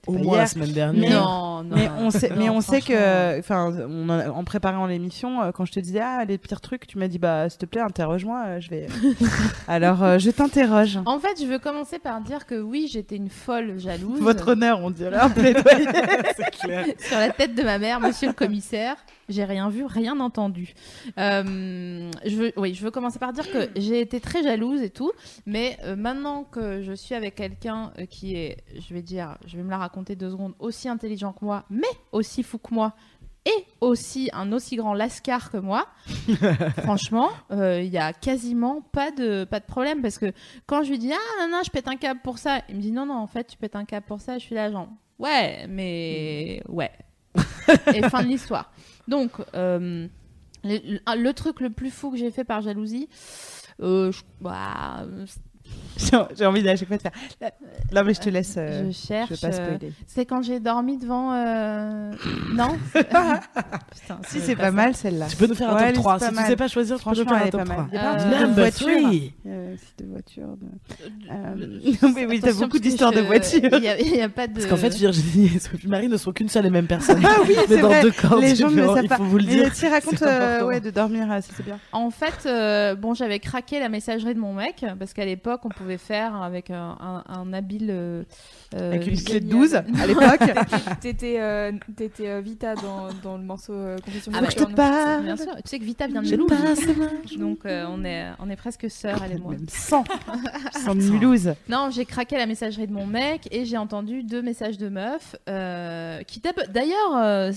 Au 0.06 0.12
moins 0.12 0.38
la 0.38 0.46
semaine 0.46 0.68
Mais- 0.68 0.72
dernière. 0.74 1.20
non, 1.22 1.62
non. 1.62 1.76
Mais 1.76 1.90
on 1.98 2.10
sait, 2.10 2.30
mais 2.38 2.48
on 2.48 2.62
sait 2.62 2.80
que, 2.80 3.38
enfin, 3.38 3.86
en, 3.86 4.08
en 4.30 4.44
préparant 4.44 4.86
l'émission, 4.86 5.52
quand 5.52 5.66
je 5.66 5.72
te 5.72 5.80
disais 5.80 6.00
ah 6.00 6.24
les 6.26 6.38
pires 6.38 6.62
trucs, 6.62 6.86
tu 6.86 6.96
m'as 6.96 7.08
dit 7.08 7.18
bah 7.18 7.50
s'il 7.50 7.58
te 7.58 7.66
plaît 7.66 7.82
interroge-moi, 7.82 8.60
je 8.60 8.70
vais. 8.70 8.86
Alors 9.68 10.02
euh, 10.02 10.18
je 10.18 10.30
t'interroge. 10.30 10.98
En 11.04 11.18
fait, 11.18 11.38
je 11.40 11.44
veux 11.46 11.58
commencer 11.58 11.98
par 11.98 12.20
dire 12.22 12.46
que 12.46 12.60
oui, 12.60 12.88
j'étais 12.90 13.16
une 13.16 13.28
folle 13.30 13.78
jalouse. 13.78 14.20
Votre 14.20 14.52
honneur, 14.52 14.80
on 14.82 14.90
dirait 14.90 15.18
un 15.24 15.30
plaidoyer. 15.30 15.86
C'est 16.36 16.50
clair. 16.50 16.86
Sur 16.98 17.18
la 17.18 17.30
tête 17.30 17.54
de 17.54 17.62
ma 17.62 17.78
mère, 17.78 18.00
monsieur 18.00 18.28
le 18.28 18.34
commissaire, 18.34 18.96
j'ai 19.28 19.44
rien 19.44 19.68
vu, 19.68 19.84
rien 19.84 20.18
entendu. 20.20 20.74
Euh, 21.18 22.10
je 22.24 22.36
veux, 22.36 22.52
oui, 22.56 22.74
je 22.74 22.84
veux 22.84 22.90
commencer 22.90 23.18
par 23.18 23.32
dire 23.32 23.50
que 23.50 23.70
j'ai 23.76 24.00
été 24.00 24.20
très 24.20 24.42
jalouse 24.42 24.82
et 24.82 24.90
tout, 24.90 25.12
mais 25.46 25.78
euh, 25.84 25.96
maintenant 25.96 26.44
que 26.44 26.82
je 26.82 26.92
suis 26.92 27.14
avec 27.14 27.36
quelqu'un 27.36 27.92
euh, 27.98 28.06
qui 28.06 28.36
est, 28.36 28.58
je 28.76 28.94
vais 28.94 29.02
dire, 29.02 29.38
je 29.46 29.56
vais 29.56 29.62
me 29.62 29.70
la 29.70 29.78
raconter 29.78 30.16
deux 30.16 30.30
secondes, 30.30 30.54
aussi 30.58 30.88
intelligent 30.88 31.32
que 31.32 31.44
moi, 31.44 31.64
mais 31.70 31.82
aussi 32.12 32.42
fou 32.42 32.58
que 32.58 32.74
moi, 32.74 32.94
et 33.46 33.66
aussi 33.80 34.30
un 34.32 34.52
aussi 34.52 34.76
grand 34.76 34.94
lascar 34.94 35.50
que 35.50 35.58
moi, 35.58 35.86
franchement, 36.78 37.30
euh, 37.50 37.82
il 37.82 37.90
y 37.92 37.98
a 37.98 38.12
quasiment 38.12 38.80
pas 38.80 39.10
de, 39.10 39.44
pas 39.44 39.60
de 39.60 39.66
problème 39.66 40.00
parce 40.00 40.18
que 40.18 40.32
quand 40.66 40.82
je 40.82 40.90
lui 40.90 40.98
dis 40.98 41.12
ah 41.12 41.42
non, 41.42 41.56
non, 41.56 41.62
je 41.64 41.70
pète 41.70 41.88
un 41.88 41.96
câble 41.96 42.20
pour 42.22 42.38
ça, 42.38 42.62
il 42.68 42.76
me 42.76 42.80
dit 42.80 42.92
non 42.92 43.06
non 43.06 43.16
en 43.16 43.26
fait 43.26 43.46
tu 43.46 43.58
pètes 43.58 43.76
un 43.76 43.84
câble 43.84 44.06
pour 44.06 44.20
ça, 44.20 44.38
je 44.38 44.44
suis 44.44 44.54
là 44.54 44.70
genre 44.70 44.88
ouais 45.18 45.66
mais 45.68 46.62
ouais 46.68 46.90
et 47.94 48.02
fin 48.08 48.22
de 48.22 48.28
l'histoire. 48.28 48.72
Donc 49.08 49.32
euh, 49.54 50.06
le, 50.64 51.32
truc 51.32 51.60
le 51.60 51.70
plus 51.70 51.90
fou 51.90 52.10
que 52.10 52.16
j'ai 52.16 52.30
fait 52.30 52.44
par 52.44 52.60
jalousie, 52.62 53.08
euh, 53.80 54.12
je- 54.12 54.22
bah, 54.40 55.06
J'ai 56.36 56.44
envie 56.46 56.68
à 56.68 56.74
chaque 56.74 56.88
fois 56.88 56.96
de 56.96 57.02
faire. 57.02 57.12
Non, 57.92 58.02
mais 58.04 58.14
je 58.14 58.20
te 58.20 58.28
laisse. 58.28 58.56
euh, 58.58 58.86
je 58.86 58.90
je 58.90 59.06
cherche. 59.06 59.30
veux 59.30 59.36
pas 59.36 59.46
euh, 59.56 59.76
spoiler. 59.76 59.92
c'est 60.08 60.26
quand 60.26 60.42
j'ai 60.42 60.58
dormi 60.58 60.98
devant. 60.98 61.32
euh, 61.34 62.10
Non? 62.52 62.76
Putain, 62.94 63.40
Si, 64.26 64.40
c'est 64.40 64.54
va 64.54 64.64
pas 64.64 64.70
mal 64.72 64.94
celle-là. 64.96 65.26
Tu 65.28 65.36
peux 65.36 65.46
nous 65.46 65.54
faire 65.54 65.70
un 65.70 65.74
Ouais, 65.76 65.80
top 65.88 65.90
est 65.90 65.92
3. 66.00 66.12
pas 66.14 66.18
Si 66.20 66.28
tu 66.30 66.34
mal. 66.34 66.46
sais 66.46 66.56
pas 66.56 66.68
choisir, 66.68 66.96
tu 66.98 67.04
peux 67.04 67.10
nous 67.10 67.14
Franchement, 67.16 67.38
faire 67.38 67.46
un 67.46 67.50
top 67.50 67.60
pas 67.60 67.74
3. 67.74 67.76
mal. 67.76 67.86
Il 67.92 67.94
y 67.94 67.98
a 67.98 68.02
pas 68.02 68.10
un 68.10 68.18
Euh, 68.32 68.40
Number 68.40 68.54
voiture. 68.64 68.86
three. 68.88 69.32
Euh, 69.46 69.74
c'est 69.78 70.04
de 70.04 70.10
voiture. 70.10 70.56
De... 70.56 70.66
Euh, 71.30 71.80
non, 72.02 72.12
mais 72.14 72.26
oui, 72.26 72.40
t'as 72.40 72.52
beaucoup 72.54 72.78
d'histoires 72.80 73.12
de 73.12 73.18
je- 73.18 73.22
voitures. 73.22 73.60
Il 73.72 74.16
y 74.16 74.20
a, 74.20 74.28
pas 74.28 74.46
de. 74.48 74.54
Parce 74.54 74.66
qu'en 74.66 74.76
fait, 74.76 74.94
Virginie 74.96 75.52
et 75.54 75.58
Sophie 75.60 75.86
Marie 75.88 76.08
ne 76.08 76.16
sont 76.16 76.32
qu'une 76.32 76.48
seule 76.48 76.66
et 76.66 76.70
même 76.70 76.86
personne. 76.88 77.22
Ah 77.24 77.36
oui, 77.46 77.54
mais 77.56 77.64
c'est 77.68 77.80
dans 77.80 77.88
vrai. 77.88 78.02
deux 78.02 78.10
corps 78.12 78.40
Les 78.40 78.56
gens 78.56 78.68
ne 78.70 78.76
le 78.82 78.86
savent 78.88 78.98
il 79.04 79.08
pas. 79.08 79.16
faut 79.16 79.24
vous 79.24 79.38
le 79.38 79.44
dire. 79.44 79.72
tu 79.72 79.86
racontes 79.86 80.18
c'est 80.18 80.26
euh, 80.28 80.64
ouais, 80.66 80.80
de 80.80 80.90
dormir, 80.90 81.30
euh, 81.30 81.38
c'est 81.40 81.64
bien. 81.64 81.78
En 81.92 82.10
fait, 82.10 82.46
euh, 82.46 82.94
bon, 82.96 83.14
j'avais 83.14 83.38
craqué 83.38 83.78
la 83.78 83.88
messagerie 83.88 84.34
de 84.34 84.40
mon 84.40 84.54
mec 84.54 84.84
parce 84.98 85.12
qu'à 85.12 85.24
l'époque, 85.24 85.63
on 85.64 85.68
pouvait 85.70 85.98
faire 85.98 86.34
avec 86.42 86.70
un, 86.70 86.96
un- 87.00 87.24
un 87.28 87.52
habile. 87.52 87.88
euh, 87.90 88.22
euh, 88.74 88.92
Avec 88.92 89.06
une 89.06 89.16
clé 89.22 89.40
de 89.40 89.46
génial. 89.46 89.58
12 89.58 89.74
à 89.74 90.06
l'époque. 90.06 90.54
T'étais 91.00 91.36
euh, 91.40 91.72
t'étais, 91.96 92.28
euh, 92.28 92.40
Vita 92.40 92.74
dans, 92.74 93.08
dans 93.22 93.36
le 93.36 93.44
morceau 93.44 93.72
euh, 93.72 93.96
Confession 94.04 94.32
Ah 94.34 94.40
de 94.40 94.44
bah, 94.46 94.50
je 94.50 94.64
te 94.64 94.72
parle. 94.72 95.22
Bien 95.24 95.36
sûr, 95.36 95.54
tu 95.56 95.62
sais 95.66 95.78
que 95.78 95.84
Vita 95.84 96.06
vient 96.06 96.22
de 96.22 96.26
Je 96.26 96.34
Mulhouse. 96.36 97.38
Donc 97.38 97.60
euh, 97.66 97.84
on 97.88 98.04
est 98.04 98.26
on 98.40 98.50
est 98.50 98.56
presque 98.56 98.90
sœurs 98.90 99.20
elle 99.24 99.32
et 99.36 99.38
moi. 99.40 99.52
Même 99.52 99.66
100. 99.68 100.04
100 100.84 100.94
de 100.94 101.00
Mulhouse. 101.02 101.54
Non, 101.68 101.88
j'ai 101.90 102.04
craqué 102.04 102.36
la 102.36 102.46
messagerie 102.46 102.86
de 102.86 102.92
mon 102.92 103.06
mec 103.06 103.48
et 103.50 103.64
j'ai 103.64 103.76
entendu 103.78 104.22
deux 104.22 104.42
messages 104.42 104.78
de 104.78 104.88
meufs 104.88 105.36
euh, 105.48 106.22
qui 106.22 106.40
d'ailleurs 106.40 107.50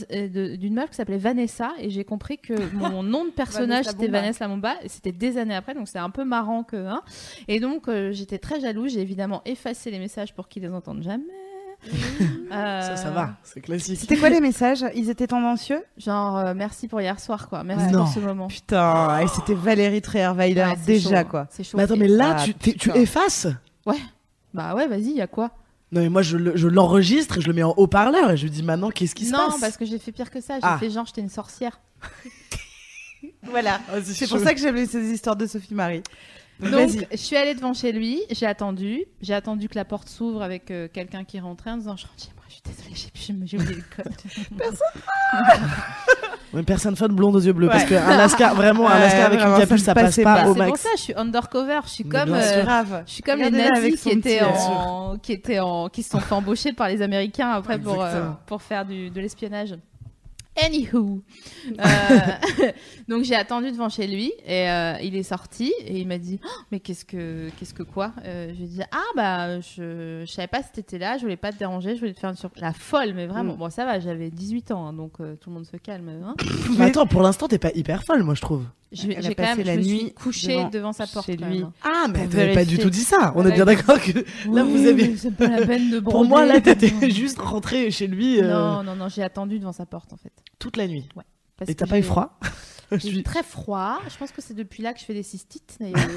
d'une 0.57 0.73
meuf 0.73 0.89
qui 0.91 0.95
s'appelait 0.95 1.17
Vanessa 1.17 1.71
et 1.79 1.89
j'ai 1.89 2.03
compris 2.03 2.37
que 2.37 2.53
mon 2.73 3.03
nom 3.03 3.25
de 3.25 3.29
personnage 3.31 3.85
c'était. 3.85 4.07
Vanessa 4.07 4.45
Lamomba 4.45 4.73
et 4.83 4.89
c'était 4.89 5.11
des 5.11 5.37
années 5.37 5.55
après 5.55 5.73
donc 5.73 5.87
c'est 5.87 5.99
un 5.99 6.09
peu 6.09 6.23
marrant 6.23 6.63
que 6.63 6.77
hein. 6.77 7.01
et 7.47 7.59
donc 7.59 7.87
euh, 7.97 8.11
j'étais 8.13 8.37
très 8.37 8.59
jalouse 8.59 8.93
j'ai 8.93 9.01
évidemment 9.01 9.41
effacé 9.45 9.91
les 9.91 9.99
messages 9.99 10.33
pour 10.33 10.47
qu'ils 10.47 10.63
les 10.63 10.69
entendent 10.69 11.03
jamais. 11.03 11.23
Euh, 12.51 12.81
Ça, 12.81 12.95
ça 12.95 13.09
va. 13.11 13.35
C'est 13.43 13.61
classique. 13.61 13.99
C'était 13.99 14.17
quoi 14.17 14.29
les 14.29 14.39
messages? 14.41 14.83
Ils 14.95 15.09
étaient 15.11 15.27
tendancieux? 15.27 15.83
Genre 15.97 16.37
euh, 16.37 16.53
merci 16.55 16.87
pour 16.87 16.99
hier 17.01 17.19
soir 17.19 17.47
quoi 17.49 17.63
merci 17.63 17.91
Non. 17.93 18.05
pour 18.05 18.13
ce 18.13 18.19
moment. 18.19 18.47
Putain, 18.47 19.19
et 19.19 19.27
c'était 19.27 19.53
Valérie 19.53 20.01
Trierweiler 20.01 20.61
Ouais, 20.61 20.75
déjà 20.85 21.21
chaud, 21.23 21.29
quoi. 21.29 21.47
C'est 21.51 21.63
chaud. 21.63 21.77
Mais 21.77 21.83
attends, 21.83 21.97
mais 21.97 22.07
là, 22.07 22.37
Ah, 22.39 22.45
tu, 22.63 22.91
effaces? 22.95 23.47
Bah 24.53 24.73
ouais 24.75 24.87
vas-y 24.87 25.11
y 25.11 25.21
a 25.21 25.27
quoi? 25.27 25.51
Non, 25.91 26.01
mais 26.01 26.09
moi, 26.09 26.21
je, 26.21 26.35
le- 26.35 26.57
je 26.57 26.67
l'enregistre 26.67 27.37
et 27.37 27.41
je 27.41 27.47
le 27.47 27.53
mets 27.53 27.63
en 27.63 27.73
haut-parleur 27.77 28.31
et 28.31 28.37
je 28.37 28.43
lui 28.43 28.49
dis 28.51 28.63
maintenant, 28.63 28.89
qu'est-ce 28.89 29.13
qui 29.15 29.25
se 29.25 29.31
Non 29.31 29.49
passe? 29.51 29.59
parce 29.61 29.77
que 29.77 29.85
j'ai 29.85 29.99
fait 29.99 30.11
pire 30.11 30.31
que 30.31 30.41
ça 30.41 30.55
j'ai 30.55 30.59
Ah. 30.63 30.77
fait 30.79 30.89
genre 30.89 31.05
j'étais 31.05 31.21
une 31.21 31.29
sorcière. 31.29 31.79
Voilà. 33.43 33.79
Ah, 33.89 33.95
C'est 34.03 34.27
pour 34.27 34.39
ça 34.39 34.53
que 34.53 34.59
j'aime 34.59 34.85
ces 34.85 35.11
histoires 35.11 35.35
de 35.35 35.45
Sophie 35.47 35.73
Marie. 35.73 36.03
Donc, 36.59 36.89
je 37.11 37.17
suis 37.17 37.35
allée 37.37 37.53
devant 37.53 37.73
chez 37.73 37.91
lui, 37.91 38.21
j'ai 38.31 38.45
attendu, 38.47 39.03
j'ai 39.21 39.33
attendu 39.35 39.69
que 39.69 39.75
la 39.75 39.85
porte 39.85 40.09
s'ouvre 40.09 40.41
avec 40.41 40.71
euh, 40.71 40.87
quelqu'un 40.91 41.23
qui 41.23 41.39
rentrait 41.39 41.69
en 41.71 41.77
disant 41.77 41.95
Je 41.95 42.05
rentre 42.07 42.19
chez 42.23 42.31
moi, 42.35 42.43
je 42.47 42.53
suis 42.53 42.63
désolée, 42.65 42.95
j'ai- 43.45 43.57
oublié 43.57 43.75
le 43.75 43.83
code. 43.95 44.13
Une 46.53 46.63
personne 46.65 46.95
fun 46.95 47.07
blonde 47.09 47.35
aux 47.35 47.39
yeux 47.41 47.53
bleus. 47.53 47.67
Parce 47.67 47.83
Ouais. 47.83 47.89
qu'un 47.89 48.17
lascar, 48.17 48.55
vraiment, 48.55 48.87
un 48.89 48.93
Ouais, 48.95 48.99
lascar 49.01 49.25
avec 49.27 49.39
vraiment, 49.39 49.55
une 49.55 49.61
ça 49.61 49.67
capuche, 49.67 49.81
ça 49.83 49.93
passe 49.93 50.03
passait 50.05 50.23
pas 50.23 50.35
pas. 50.43 50.49
au 50.49 50.53
C'est 50.53 50.59
pour 50.59 50.67
max. 50.69 50.81
ça, 50.81 50.89
je 50.97 51.01
suis 51.01 51.13
undercover, 51.15 51.79
je 51.83 51.89
suis 51.89 52.03
Mais 52.05 52.09
comme. 52.09 52.25
bien 52.29 52.35
euh, 52.41 52.63
grave. 52.63 53.03
je 53.05 53.11
suis 53.13 53.21
comme 53.23 53.37
les 53.39 53.45
Regardez-la 53.45 53.69
nazis 53.69 53.83
avec 53.85 53.99
qui 53.99 54.09
étaient, 54.09 54.41
en, 54.43 55.17
qui 55.21 55.31
étaient 55.33 55.59
en, 55.59 55.89
qui 55.89 56.03
se 56.03 56.09
sont 56.09 56.19
fait 56.19 56.33
embaucher 56.33 56.73
par 56.73 56.87
les 56.87 57.01
Américains 57.01 57.51
après 57.51 57.77
pour, 57.79 58.01
euh, 58.01 58.05
Exactement. 58.07 58.37
pour 58.45 58.61
faire 58.61 58.85
du, 58.85 59.09
de 59.09 59.19
l'espionnage. 59.21 59.75
Anywho, 60.65 61.21
Euh, 61.79 62.71
donc 63.09 63.23
j'ai 63.23 63.35
attendu 63.35 63.71
devant 63.71 63.89
chez 63.89 64.07
lui 64.07 64.31
et 64.45 64.69
euh, 64.69 64.93
il 65.03 65.15
est 65.15 65.23
sorti 65.23 65.73
et 65.85 65.97
il 65.99 66.07
m'a 66.07 66.17
dit 66.17 66.39
Oh, 66.43 66.47
mais 66.71 66.79
qu'est-ce 66.79 67.03
que 67.05 67.49
qu'est-ce 67.59 67.73
que 67.73 67.83
quoi? 67.83 68.13
Euh, 68.25 68.49
Je 68.53 68.57
lui 68.57 68.63
ai 68.63 68.67
dit 68.67 68.81
ah 68.91 69.03
bah 69.15 69.59
je, 69.59 70.23
je 70.25 70.31
savais 70.31 70.47
pas 70.47 70.63
si 70.63 70.71
t'étais 70.71 70.97
là, 70.97 71.17
je 71.17 71.23
voulais 71.23 71.35
pas 71.37 71.51
te 71.51 71.57
déranger, 71.59 71.95
je 71.95 71.99
voulais 71.99 72.13
te 72.13 72.19
faire 72.19 72.29
une 72.29 72.37
surprise. 72.37 72.61
La 72.63 72.73
folle 72.73 73.13
mais 73.13 73.27
vraiment. 73.27 73.53
Mm. 73.53 73.57
Bon 73.57 73.69
ça 73.69 73.85
va, 73.85 73.99
j'avais 73.99 74.29
18 74.29 74.71
ans 74.71 74.87
hein, 74.87 74.93
donc 74.93 75.19
euh, 75.19 75.35
tout 75.35 75.49
le 75.49 75.55
monde 75.55 75.65
se 75.65 75.77
calme. 75.77 76.09
hein. 76.09 76.35
Mais 76.77 76.85
attends, 76.85 77.05
pour 77.05 77.21
l'instant, 77.21 77.47
t'es 77.47 77.59
pas 77.59 77.71
hyper 77.75 78.03
folle, 78.03 78.23
moi, 78.23 78.33
je 78.33 78.41
trouve. 78.41 78.63
J'ai 78.91 79.15
quand 79.35 79.43
même 79.43 79.57
je 79.59 79.63
la 79.63 79.75
me 79.77 79.81
suis 79.81 79.91
nuit 80.03 80.13
couchée 80.13 80.47
devant- 80.55 80.69
devant, 80.69 80.93
sa 80.93 81.07
porte. 81.07 81.27
quand 81.27 81.33
lui. 81.47 81.59
même. 81.59 81.71
Ah, 81.83 82.05
mais 82.11 82.19
Pour 82.23 82.29
t'avais 82.29 82.53
pas 82.53 82.63
du 82.65 82.77
tout 82.77 82.89
dit 82.89 83.03
ça. 83.03 83.33
On 83.35 83.45
est 83.45 83.51
bien 83.51 83.65
d'accord 83.65 83.99
que 84.01 84.11
là, 84.49 84.63
vous 84.63 84.85
avez. 84.87 85.09
mais 85.09 85.17
C'est 85.17 85.31
pas 85.35 85.47
la 85.47 85.65
peine 85.65 85.89
de 85.91 85.99
Pour 86.01 86.23
moi, 86.25 86.45
là, 86.45 86.61
t'étais 86.61 87.09
juste 87.11 87.39
rentré 87.39 87.91
chez 87.91 88.07
lui 88.07 88.39
euh, 88.41 88.47
Non, 88.47 88.83
non, 88.83 88.95
non, 88.95 89.09
j'ai 89.09 89.23
attendu 89.23 89.59
devant 89.59 89.73
sa 89.73 89.85
porte 89.85 90.13
en 90.13 90.17
fait. 90.17 90.31
toute 90.59 90.77
la 90.77 90.87
nuit. 90.87 91.07
Parce 91.57 91.69
Et 91.69 91.75
t'as 91.75 91.85
pas 91.87 91.99
eu 91.99 92.03
froid 92.03 92.39
J'ai 92.93 92.99
suis- 93.09 93.23
très 93.23 93.43
froid. 93.43 93.99
Je 94.09 94.15
pense 94.15 94.31
que 94.31 94.41
c'est 94.41 94.53
depuis 94.53 94.81
là 94.81 94.93
que 94.93 94.99
je 95.01 95.05
fais 95.05 95.13
des 95.13 95.23
cystites. 95.23 95.75
d'ailleurs. 95.81 96.07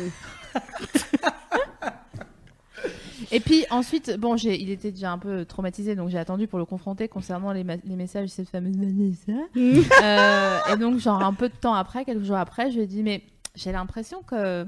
Et 3.33 3.41
puis 3.41 3.65
ensuite, 3.71 4.17
bon, 4.19 4.37
j'ai, 4.37 4.61
il 4.61 4.71
était 4.71 4.91
déjà 4.91 5.13
un 5.13 5.19
peu 5.19 5.45
traumatisé, 5.45 5.95
donc 5.95 6.09
j'ai 6.09 6.19
attendu 6.19 6.47
pour 6.47 6.59
le 6.59 6.65
confronter 6.65 7.07
concernant 7.09 7.53
les, 7.53 7.65
ma- 7.65 7.77
les 7.85 7.97
messages 7.97 8.25
de 8.25 8.31
cette 8.31 8.49
fameuse 8.49 8.77
Vanessa. 8.77 9.33
Euh, 10.03 10.59
et 10.73 10.77
donc, 10.77 10.99
genre 10.99 11.23
un 11.23 11.33
peu 11.35 11.49
de 11.49 11.55
temps 11.55 11.75
après, 11.75 12.05
quelques 12.05 12.25
jours 12.25 12.37
après, 12.37 12.71
je 12.71 12.77
lui 12.77 12.83
ai 12.85 12.87
dit, 12.87 13.03
mais 13.03 13.23
j'ai 13.55 13.73
l'impression 13.73 14.23
que 14.23 14.67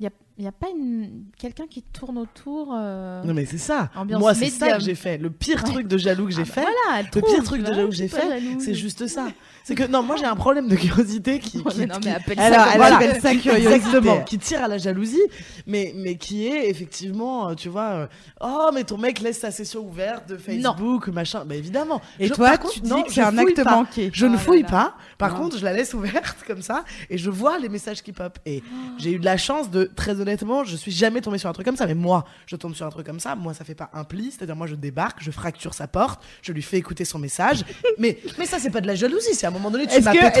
il 0.00 0.04
y 0.04 0.06
a, 0.08 0.10
y 0.38 0.46
a 0.48 0.52
pas 0.52 0.66
une... 0.76 1.26
quelqu'un 1.38 1.66
qui 1.68 1.82
tourne 1.82 2.18
autour. 2.18 2.72
euh, 2.76 3.22
Non, 3.22 3.32
mais 3.32 3.44
c'est 3.46 3.58
ça. 3.58 3.90
Ambiance 3.94 4.20
Moi, 4.20 4.34
c'est 4.34 4.50
ça 4.50 4.72
que 4.76 4.82
j'ai 4.82 4.96
fait. 4.96 5.18
Le 5.18 5.30
pire 5.30 5.62
Ouais. 5.64 5.70
truc 5.70 5.86
de 5.86 5.96
jaloux 5.96 6.26
que 6.26 6.32
j'ai 6.32 6.42
ah 6.42 6.44
bah 6.46 6.52
fait. 6.52 6.60
voilà, 6.86 7.02
Le 7.02 7.10
trouve, 7.10 7.32
pire 7.32 7.44
truc 7.44 7.62
de 7.62 7.72
jaloux 7.72 7.88
que 7.90 7.94
j'ai 7.94 8.08
fait, 8.08 8.40
c'est 8.58 8.74
juste 8.74 9.06
ça. 9.06 9.28
C'est 9.66 9.74
que 9.74 9.84
non, 9.84 10.02
moi 10.02 10.16
j'ai 10.16 10.26
un 10.26 10.36
problème 10.36 10.68
de 10.68 10.76
curiosité 10.76 11.38
qui, 11.40 11.62
qui- 11.62 11.78
mais 11.78 11.86
non, 11.86 11.96
mais 12.04 12.10
appelle 12.12 12.36
ça 12.36 12.44
Alors, 12.44 12.66
elle 12.74 12.80
ça. 12.80 12.96
appelle 12.96 13.20
ça 13.22 13.34
curiosité. 13.34 13.72
Exactement, 13.74 14.20
qui 14.22 14.38
tire 14.38 14.62
à 14.62 14.68
la 14.68 14.76
jalousie, 14.78 15.22
mais, 15.66 15.92
mais 15.96 16.16
qui 16.16 16.46
est 16.46 16.68
effectivement, 16.68 17.48
euh, 17.48 17.54
tu 17.54 17.70
vois, 17.70 17.82
euh, 17.92 18.06
oh, 18.42 18.70
mais 18.74 18.84
ton 18.84 18.98
mec 18.98 19.20
laisse 19.20 19.40
sa 19.40 19.50
session 19.50 19.80
ouverte 19.80 20.28
de 20.28 20.36
Facebook, 20.36 21.08
machin. 21.08 21.44
Bah 21.46 21.54
évidemment. 21.54 22.02
Et 22.20 22.26
Je- 22.28 22.34
toi, 22.34 22.50
par 22.50 22.58
tu 22.58 22.66
contre, 22.66 22.80
dis 22.82 22.90
non, 22.90 23.02
que 23.04 23.12
c'est 23.12 23.22
un 23.22 23.38
acte 23.38 23.64
pas. 23.64 23.70
manqué. 23.76 24.10
Je 24.12 24.26
Oh 24.26 24.28
ne 24.28 24.34
là 24.34 24.38
fouille 24.38 24.62
là. 24.62 24.68
pas. 24.68 24.94
Par 25.16 25.32
Non. 25.32 25.38
contre, 25.44 25.58
je 25.58 25.64
la 25.64 25.72
laisse 25.72 25.94
ouverte 25.94 26.36
comme 26.46 26.60
ça 26.60 26.84
et 27.08 27.16
je 27.16 27.30
vois 27.30 27.58
les 27.58 27.70
messages 27.70 28.02
qui 28.02 28.12
pop. 28.12 28.38
Et 28.44 28.62
j'ai 28.98 29.12
eu 29.12 29.18
de 29.18 29.24
la 29.24 29.38
chance 29.38 29.70
de, 29.70 29.84
très 29.96 30.20
honnêtement, 30.20 30.64
je 30.64 30.76
suis 30.76 30.92
jamais 30.92 31.22
tombée 31.22 31.38
sur 31.38 31.48
un 31.48 31.52
truc 31.54 31.64
comme 31.64 31.76
ça. 31.76 31.86
Mais 31.86 31.94
moi, 31.94 32.24
je 32.46 32.56
tombe 32.56 32.74
sur 32.74 32.84
un 32.84 32.90
truc 32.90 33.06
comme 33.06 33.20
ça. 33.20 33.34
Moi, 33.34 33.54
ça 33.54 33.64
fait 33.64 33.74
pas 33.74 33.88
un 33.94 34.04
pli. 34.04 34.30
C'est-à-dire, 34.30 34.56
moi, 34.56 34.66
je 34.66 34.74
débarque, 34.74 35.22
je 35.22 35.30
fracture 35.30 35.72
sa 35.72 35.86
porte, 35.86 36.22
je 36.42 36.52
lui 36.52 36.60
fais 36.62 36.76
écouter 36.76 37.06
son 37.06 37.18
message. 37.18 37.64
mais, 37.98 38.18
mais 38.38 38.44
ça, 38.44 38.58
c'est 38.58 38.70
pas 38.70 38.82
de 38.82 38.86
la 38.86 38.94
jalousie. 38.94 39.32
C'est 39.32 39.46
moment 39.54 39.70
donné, 39.70 39.86
tu 39.86 40.00
m'appelles 40.00 40.32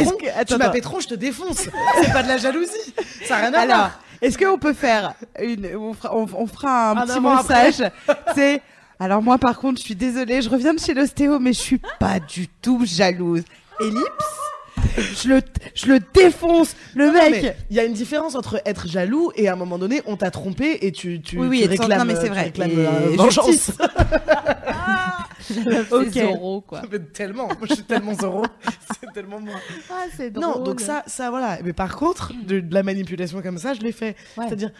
tu 0.46 0.56
m'appelles 0.56 0.82
je 1.00 1.08
te 1.08 1.14
défonce. 1.14 1.68
c'est 2.02 2.12
pas 2.12 2.22
de 2.22 2.28
la 2.28 2.36
jalousie. 2.36 2.94
Ça 3.26 3.36
a 3.36 3.38
rien 3.38 3.54
à 3.54 3.60
Alors, 3.60 3.76
voir. 3.76 4.00
est-ce 4.20 4.36
qu'on 4.38 4.58
peut 4.58 4.72
faire 4.74 5.14
une. 5.40 5.74
On 5.76 5.94
fera, 5.94 6.14
on, 6.16 6.26
on 6.34 6.46
fera 6.46 6.90
un 6.90 6.96
Un 6.96 7.06
petit 7.06 7.20
message. 7.20 7.90
C'est. 8.34 8.60
Alors, 9.00 9.22
moi, 9.22 9.38
par 9.38 9.58
contre, 9.58 9.80
je 9.80 9.84
suis 9.86 9.96
désolée, 9.96 10.40
je 10.40 10.48
reviens 10.48 10.72
de 10.74 10.78
chez 10.78 10.94
l'ostéo, 10.94 11.38
mais 11.40 11.52
je 11.52 11.60
suis 11.60 11.80
pas 11.98 12.20
du 12.20 12.46
tout 12.48 12.82
jalouse. 12.84 13.42
Ellipse. 13.80 14.04
Je 14.96 15.28
le, 15.28 15.40
je 15.74 15.86
le 15.86 15.98
défonce, 16.12 16.76
le 16.94 17.06
Non, 17.06 17.12
mec. 17.12 17.56
Il 17.70 17.76
y 17.76 17.80
a 17.80 17.84
une 17.84 17.94
différence 17.94 18.34
entre 18.34 18.60
être 18.64 18.86
jaloux 18.86 19.32
et 19.34 19.48
à 19.48 19.52
un 19.52 19.56
moment 19.56 19.78
donné, 19.78 20.02
on 20.06 20.16
t'a 20.16 20.30
trompé 20.30 20.78
et 20.86 20.92
tu, 20.92 21.20
tu, 21.20 21.38
Oui, 21.38 21.48
oui, 21.48 21.62
tu 21.62 21.68
réclames, 21.68 21.98
non, 21.98 22.04
mais 22.04 22.14
c'est 22.14 22.28
vrai. 22.28 22.52
euh, 22.60 23.14
vengeance. 23.16 23.46
justice. 23.46 23.72
Ok. 25.90 26.12
Zorro, 26.12 26.60
quoi. 26.60 26.82
Mais 26.90 26.98
tellement, 27.00 27.46
moi 27.48 27.56
je 27.68 27.74
suis 27.74 27.82
tellement 27.84 28.14
zéro, 28.14 28.44
c'est 29.00 29.12
tellement 29.12 29.40
moi. 29.40 29.54
Ah, 29.90 30.04
c'est 30.16 30.30
drôle. 30.30 30.44
Non, 30.44 30.58
donc 30.60 30.80
ça, 30.80 31.02
ça 31.06 31.30
voilà. 31.30 31.58
Mais 31.64 31.72
par 31.72 31.96
contre, 31.96 32.32
de, 32.46 32.60
de 32.60 32.74
la 32.74 32.82
manipulation 32.82 33.42
comme 33.42 33.58
ça, 33.58 33.74
je 33.74 33.80
l'ai 33.80 33.92
fait. 33.92 34.16
Ouais. 34.36 34.46
C'est-à-dire, 34.46 34.70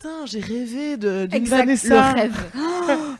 putain, 0.00 0.24
j'ai 0.26 0.40
rêvé 0.40 0.96
de 0.96 1.26
d'une 1.26 1.44
Vanessa. 1.44 2.12
Le 2.14 2.20
rêve. 2.20 2.44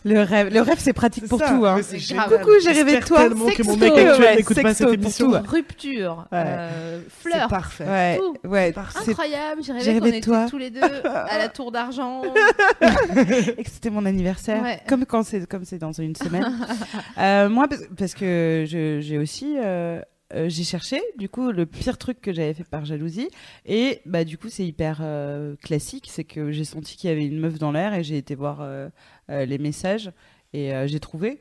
Le 0.05 0.23
rêve, 0.23 0.53
le 0.53 0.61
rêve, 0.63 0.79
c'est 0.79 0.93
pratique 0.95 1.29
pour 1.29 1.39
ça, 1.39 1.49
tout. 1.49 1.67
Hein. 1.67 1.81
Coucou, 2.29 2.53
j'ai 2.63 2.71
rêvé 2.73 2.99
de 2.99 3.05
toi. 3.05 3.19
tellement 3.21 3.47
que 3.47 3.63
mon 3.63 3.77
mec 3.77 3.93
actuel 3.93 4.21
ouais, 4.21 4.37
n'écoute 4.37 4.63
pas 4.63 4.75
cette 4.75 4.89
émission. 4.95 5.31
Rupture. 5.47 6.27
Ouais. 6.33 6.39
euh, 6.45 7.01
C'est 7.23 7.31
flirt. 7.31 7.51
parfait. 7.51 7.85
Ouais, 7.87 8.19
Tout. 8.19 8.49
ouais. 8.49 8.75
C'est- 9.03 9.11
Incroyable, 9.11 9.63
j'ai 9.63 9.73
rêvé 9.73 9.85
j'ai 9.85 9.93
qu'on 9.93 10.05
rêvé 10.05 10.11
de 10.13 10.17
était 10.17 10.27
toi. 10.27 10.47
tous 10.49 10.59
les 10.59 10.71
deux 10.71 10.81
à 10.81 11.39
la 11.39 11.49
tour 11.49 11.71
d'argent. 11.71 12.23
et 12.81 13.63
que 13.63 13.71
c'était 13.71 13.91
mon 13.91 14.07
anniversaire, 14.07 14.63
Ouais. 14.63 14.81
comme 14.89 15.05
quand 15.05 15.23
c'est 15.23 15.47
comme 15.47 15.65
c'est 15.65 15.79
dans 15.79 15.93
une 15.93 16.17
semaine. 16.17 16.59
Euh, 17.19 17.49
moi, 17.49 17.67
parce, 17.99 18.15
que 18.15 18.65
j'ai 18.67 19.19
aussi 19.19 19.57
euh, 19.59 20.01
euh, 20.35 20.49
j'ai 20.49 20.65
cherché 20.65 21.01
du 21.19 21.29
coup 21.29 21.51
le 21.51 21.67
pire 21.67 21.99
truc 21.99 22.21
que 22.21 22.33
j'avais 22.33 22.55
fait 22.55 22.65
par 22.65 22.85
jalousie 22.85 23.29
et 23.67 24.01
bah 24.07 24.25
du 24.25 24.39
coup 24.39 24.49
c'est 24.49 24.65
hyper 24.65 24.99
euh, 25.03 25.57
classique, 25.63 26.09
c'est 26.11 26.25
que 26.25 26.53
j'ai 26.53 26.65
senti 26.65 26.97
qu'il 26.97 27.11
y 27.11 27.13
avait 27.13 27.27
une 27.27 27.39
meuf 27.41 27.59
dans 27.59 27.73
l'air 27.73 27.95
et 27.95 28.05
j'ai 28.05 28.17
été 28.17 28.35
voir 28.35 28.59
euh, 28.61 28.89
euh, 29.31 29.45
les 29.45 29.59
messages 29.59 30.11
et 30.53 30.73
euh, 30.75 30.87
j'ai 30.87 31.01
trouvé 31.01 31.41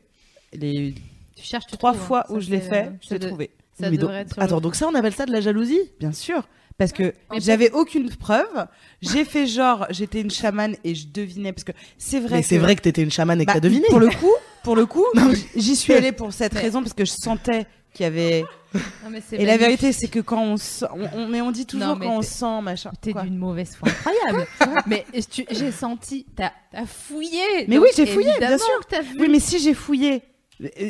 les 0.54 0.94
Tu 1.36 1.44
cherches 1.44 1.68
tu 1.68 1.78
trois 1.78 1.92
trouves, 1.92 2.04
hein. 2.04 2.08
fois 2.08 2.26
Ça, 2.28 2.34
où 2.34 2.40
je 2.40 2.50
l'ai 2.50 2.62
c'est, 2.62 2.70
fait, 2.70 2.86
euh, 2.88 2.92
j'ai 3.02 3.10
ça 3.10 3.18
de- 3.20 3.28
trouvé. 3.28 3.50
Ça 3.80 3.90
Mais 3.90 3.98
donc- 3.98 4.12
être 4.12 4.38
Attends, 4.40 4.56
le- 4.58 4.62
donc 4.62 4.76
ça, 4.76 4.88
on 4.88 4.96
appelle 4.96 5.14
ça 5.14 5.26
de 5.26 5.32
la 5.32 5.40
jalousie 5.42 5.80
Bien 6.00 6.12
sûr. 6.12 6.48
Parce 6.78 6.92
que 6.94 7.14
j'avais 7.40 7.72
aucune 7.72 8.10
preuve. 8.10 8.66
J'ai 9.02 9.26
fait 9.26 9.46
genre, 9.48 9.86
j'étais 9.90 10.22
une 10.22 10.32
chamane 10.32 10.76
et 10.86 10.96
je 10.96 11.08
devinais. 11.08 11.52
Parce 11.54 11.66
que 11.66 11.74
c'est 11.98 12.20
vrai 12.22 12.38
Mais 12.38 12.42
c'est 12.42 12.56
que- 12.56 12.62
vrai 12.62 12.76
que 12.78 12.82
t'étais 12.82 13.04
une 13.04 13.12
chamane 13.12 13.40
et 13.42 13.46
que 13.46 13.48
Bah, 13.48 13.54
t'as 13.56 13.60
deviné. 13.60 13.86
Pour 13.90 14.00
le 14.00 14.08
coup, 14.10 14.32
pour 14.64 14.76
le 14.78 14.86
coup, 14.86 15.06
j'y 15.58 15.76
suis 15.76 15.94
allée 15.94 16.12
pour 16.14 16.32
cette 16.34 16.54
raison 16.54 16.82
parce 16.82 16.94
que 16.94 17.04
je 17.06 17.12
sentais 17.12 17.66
qu'il 17.94 18.04
y 18.04 18.08
avait. 18.08 18.44
Non, 18.74 19.10
mais 19.10 19.22
Et 19.32 19.46
la 19.46 19.58
vérité, 19.58 19.92
c'est 19.92 20.08
que 20.08 20.20
quand 20.20 20.42
on 20.44 20.58
sent, 20.58 20.86
on, 20.94 21.20
on- 21.22 21.28
mais 21.28 21.42
on 21.42 21.52
dit 21.52 21.66
toujours 21.66 21.88
Non, 21.88 21.96
mais 21.96 22.06
quand 22.06 22.18
on 22.18 22.22
sent 22.22 22.62
machin. 22.62 22.92
T'es 23.02 23.14
d'une 23.14 23.38
mauvaise 23.38 23.76
foi 23.76 23.90
incroyable. 23.90 24.48
mais 24.88 25.06
tu- 25.30 25.46
j'ai 25.50 25.72
senti, 25.72 26.26
t'as 26.36 26.52
as 26.74 26.86
fouillé. 26.86 27.42
Mais 27.68 27.76
donc 27.78 27.86
oui, 27.86 27.90
j'ai 27.96 28.06
fouillé, 28.06 28.32
bien 28.40 28.58
sûr. 28.58 28.68
que 28.90 29.04
vu. 29.04 29.18
Oui, 29.22 29.28
mais 29.30 29.40
si 29.40 29.60
j'ai 29.60 29.74
fouillé, 29.74 30.22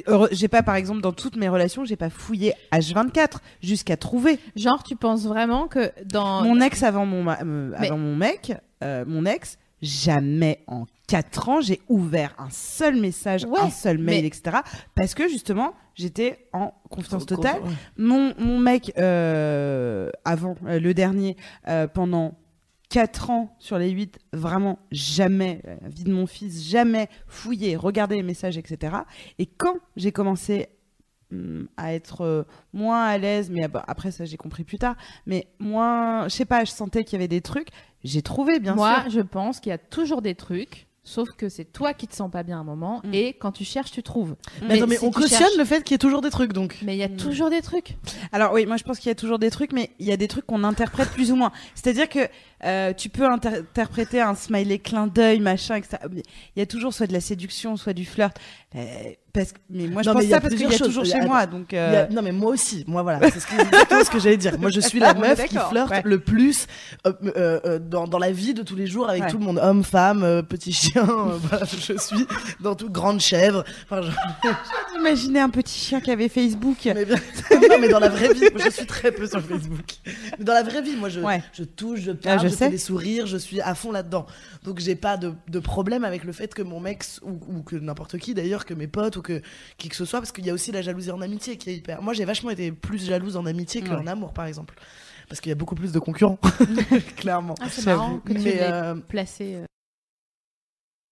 euh, 0.08 0.28
j'ai 0.32 0.48
pas 0.48 0.64
par 0.64 0.76
exemple 0.76 1.02
dans 1.02 1.14
toutes 1.14 1.36
mes 1.36 1.48
relations, 1.48 1.86
j'ai 1.86 1.96
pas 1.96 2.10
fouillé 2.10 2.54
H24 2.74 3.38
jusqu'à 3.62 3.98
trouver 3.98 4.40
Genre, 4.56 4.82
tu 4.84 4.96
penses 4.96 5.24
vraiment 5.26 5.68
que 5.68 5.92
dans. 6.06 6.42
mon 6.44 6.60
ex 6.60 6.84
avant 6.84 7.06
mon 7.06 7.24
ma- 7.24 7.40
euh, 7.42 7.74
Mais- 7.80 7.88
avant 7.88 7.98
mon 7.98 8.16
mec, 8.16 8.54
euh, 8.84 9.06
mon 9.08 9.26
ex. 9.26 9.58
Jamais 9.82 10.60
en 10.68 10.86
4 11.10 11.49
ans 11.49 11.60
j'ai 11.62 11.82
ouvert 11.89 12.36
un 12.38 12.49
seul 12.51 12.95
message, 12.99 13.43
Ouais, 13.45 13.60
un 13.60 13.70
seul 13.70 13.97
mail, 13.97 14.22
mais- 14.22 14.28
etc. 14.28 14.57
Parce 14.95 15.14
que 15.16 15.28
justement 15.28 15.74
j'étais 15.95 16.47
en 16.53 16.74
confiance 16.89 17.26
totale. 17.26 17.62
Mon, 17.97 18.34
mon 18.38 18.60
mec, 18.60 18.93
euh, 18.97 20.10
avant, 20.24 20.55
euh, 20.66 20.80
le 20.80 20.93
dernier, 20.93 21.36
euh, 21.68 21.88
pendant 21.88 22.38
4 22.89 23.30
ans 23.30 23.55
sur 23.60 23.78
les 23.78 23.89
8, 23.89 24.18
vraiment 24.34 24.80
jamais, 24.91 25.62
euh, 25.68 25.76
la 25.82 25.89
vie 25.89 26.03
de 26.05 26.12
mon 26.14 26.26
fils, 26.26 26.64
jamais 26.70 27.07
fouillé, 27.28 27.76
regardé 27.76 28.16
les 28.16 28.24
messages, 28.24 28.57
etc. 28.57 28.97
Et 29.39 29.45
quand 29.45 29.76
j'ai 29.95 30.12
commencé 30.12 30.70
hum, 31.32 31.68
à 31.78 31.93
être 31.93 32.47
moins 32.74 33.03
à 33.03 33.18
l'aise, 33.20 33.49
mais 33.51 33.64
ab- 33.66 33.84
après 33.88 34.10
ça 34.12 34.26
j'ai 34.26 34.38
compris 34.38 34.64
plus 34.64 34.80
tard, 34.80 34.95
mais 35.28 35.47
moins, 35.60 36.24
je 36.28 36.34
sais 36.36 36.45
pas, 36.45 36.64
je 36.66 36.72
sentais 36.72 37.03
qu'il 37.03 37.14
y 37.14 37.20
avait 37.22 37.28
des 37.28 37.41
trucs, 37.41 37.68
j'ai 38.03 38.22
trouvé 38.24 38.60
bien 38.60 38.74
Moi, 38.76 39.01
sûr. 39.01 39.10
je 39.12 39.22
pense 39.22 39.60
qu'il 39.60 39.70
y 39.70 39.74
a 39.74 39.78
toujours 39.78 40.22
des 40.24 40.34
trucs. 40.36 40.88
Sauf 41.10 41.30
que 41.32 41.49
c'est 41.49 41.66
toi 41.66 41.95
qui 41.95 42.07
te 42.07 42.16
sens 42.16 42.30
pas 42.30 42.43
bien 42.43 42.57
à 42.57 42.60
un 42.60 42.64
moment 42.64 43.01
Mm. 43.03 43.14
et 43.16 43.34
quand 43.34 43.51
tu 43.51 43.66
cherches, 43.66 43.89
tu 43.91 44.03
trouves. 44.03 44.36
Mais, 44.62 44.76
attends, 44.76 44.86
mais 44.86 44.97
si 44.97 45.03
on 45.03 45.10
cautionne 45.10 45.39
cherches- 45.39 45.57
le 45.57 45.66
fait 45.66 45.84
qu'il 45.84 45.93
y 45.93 45.95
ait 45.95 45.97
toujours 45.97 46.22
des 46.22 46.30
trucs, 46.30 46.53
donc. 46.53 46.78
Mais 46.84 46.95
il 46.95 46.99
y 46.99 47.03
a 47.03 47.07
Mm. 47.07 47.18
toujours 47.18 47.49
des 47.49 47.62
trucs. 47.64 47.95
Alors 48.32 48.53
oui, 48.53 48.68
moi 48.68 48.78
je 48.78 48.84
pense 48.84 48.99
qu'il 48.99 49.10
y 49.10 49.12
a 49.12 49.16
toujours 49.16 49.39
des 49.39 49.49
trucs, 49.49 49.74
mais 49.74 49.89
il 49.97 50.05
y 50.05 50.12
a 50.12 50.18
des 50.18 50.28
trucs 50.28 50.45
qu'on 50.45 50.64
interprète 50.64 51.10
plus 51.10 51.32
ou 51.32 51.36
moins. 51.36 51.51
C'est-à-dire 51.74 52.07
que 52.10 52.20
euh, 52.64 52.93
tu 52.93 53.10
peux 53.10 53.26
inter- 53.26 53.49
interpréter 53.60 54.22
un 54.22 54.36
smiley 54.36 54.78
clin 54.80 55.07
d'œil, 55.07 55.39
machin, 55.39 55.76
etc. 55.78 55.97
Il 56.12 56.60
y 56.60 56.62
a 56.62 56.66
toujours 56.68 56.93
soit 56.93 57.07
de 57.07 57.14
la 57.14 57.22
séduction, 57.22 57.76
soit 57.76 57.93
du 57.93 58.05
flirt. 58.05 58.38
Euh, 58.76 58.80
parce 59.44 59.52
que, 59.54 59.60
mais 59.70 59.88
moi 59.88 60.02
je 60.02 60.08
Non, 60.10 60.14
pense 60.16 60.24
mais 60.24 60.30
ça 60.30 60.42
parce 60.42 60.54
qu'il 60.56 60.70
y 60.70 60.76
a 60.76 60.78
toujours 60.78 61.06
chez 61.06 61.22
moi, 61.22 61.46
donc. 61.46 61.74
Euh, 61.74 62.06
a- 62.06 62.14
Non 62.14 62.22
mais 62.22 62.32
moi 62.32 62.52
aussi, 62.52 62.84
moi 62.88 63.04
voilà, 63.04 63.20
c'est 63.32 63.40
ce 63.40 63.48
que- 63.48 63.62
exactement 63.62 64.04
ce 64.04 64.10
que 64.10 64.20
j'allais 64.20 64.38
dire. 64.38 64.60
Moi 64.60 64.70
je 64.70 64.80
suis 64.82 65.00
la 65.00 65.12
est 65.12 65.20
meuf 65.20 65.46
qui 65.46 65.58
flirte 65.58 65.90
ouais. 65.92 66.02
le 66.04 66.20
plus 66.20 66.68
euh, 67.08 67.14
euh, 67.38 67.80
dans, 67.80 68.08
dans 68.08 68.20
la 68.20 68.32
vie 68.32 68.54
de 68.54 68.64
tous 68.64 68.76
les 68.76 68.88
jours 68.88 69.10
avec 69.10 69.24
Ouais. 69.24 69.30
tout 69.30 69.38
le 69.38 69.46
monde, 69.46 69.60
homme, 69.62 69.84
femme, 69.84 70.44
petit 70.48 70.74
chien. 70.74 71.06
voilà, 71.06 71.66
je 71.66 71.98
suis 71.98 72.28
dans 72.60 72.76
toute 72.76 72.92
grande 72.92 73.20
chèvre. 73.20 73.64
Enfin, 73.90 74.02
je- 74.02 74.98
Imaginez 75.00 75.40
un 75.40 75.50
petit 75.50 75.80
chien 75.80 76.02
qui 76.02 76.12
avait 76.12 76.30
Facebook. 76.30 76.78
mais 76.86 77.06
bien- 77.06 77.16
non 77.52 77.78
mais 77.80 77.90
dans 77.90 78.00
la 78.00 78.10
vraie 78.10 78.34
vie, 78.34 78.42
moi, 78.54 78.62
je 78.66 78.70
suis 78.70 78.86
très 78.86 79.12
peu 79.12 79.28
sur 79.28 79.42
Facebook. 79.42 79.86
Mais 80.38 80.44
dans 80.46 80.54
la 80.54 80.64
vraie 80.64 80.82
vie, 80.82 80.96
moi 80.96 81.10
je, 81.10 81.20
Ouais. 81.22 81.42
je 81.54 81.64
touche, 81.64 82.02
je 82.02 82.12
parle, 82.12 82.40
Ah, 82.40 82.44
je 82.44 82.48
je, 82.48 82.54
sais. 82.54 82.66
fais 82.66 82.72
des 82.72 82.78
sourires, 82.78 83.26
je 83.28 83.38
suis 83.38 83.62
à 83.62 83.76
fond 83.76 83.92
là-dedans. 83.92 84.26
Donc 84.64 84.80
j'ai 84.80 84.96
pas 84.96 85.18
de, 85.18 85.34
de 85.48 85.60
problème 85.60 86.04
avec 86.04 86.24
le 86.24 86.32
fait 86.34 86.54
que 86.54 86.62
mon 86.62 86.80
mec 86.80 87.04
ou, 87.22 87.40
ou 87.58 87.62
que 87.64 87.76
n'importe 87.76 88.18
qui 88.18 88.34
d'ailleurs, 88.34 88.66
que 88.66 88.74
mes 88.74 88.88
potes 88.88 89.16
ou 89.18 89.22
que 89.22 89.29
qui 89.78 89.90
que 89.90 89.96
ce 89.96 90.06
soit, 90.06 90.20
parce 90.20 90.32
qu'il 90.32 90.46
y 90.46 90.50
a 90.50 90.54
aussi 90.54 90.72
la 90.72 90.82
jalousie 90.82 91.12
en 91.12 91.22
amitié 91.22 91.58
qui 91.58 91.70
est 91.70 91.76
hyper. 91.76 92.02
Moi 92.02 92.14
j'ai 92.14 92.26
vachement 92.26 92.50
été 92.52 92.72
plus 92.72 93.06
jalouse 93.06 93.38
en 93.38 93.46
amitié 93.46 93.82
qu'en 93.82 94.00
Ouais. 94.04 94.08
amour 94.10 94.34
par 94.34 94.46
exemple, 94.46 94.76
parce 95.28 95.42
qu'il 95.42 95.50
y 95.50 95.54
a 95.54 95.56
beaucoup 95.56 95.76
plus 95.76 95.92
de 95.92 96.00
concurrents, 96.00 96.40
clairement. 97.18 97.56
Ah, 97.62 97.68
c'est 97.70 97.86
marrant 97.86 98.20
que 98.20 98.34
tu 98.34 98.40
Mais 98.40 98.58
euh, 98.62 98.96
placé. 98.96 99.56
euh, 99.56 99.66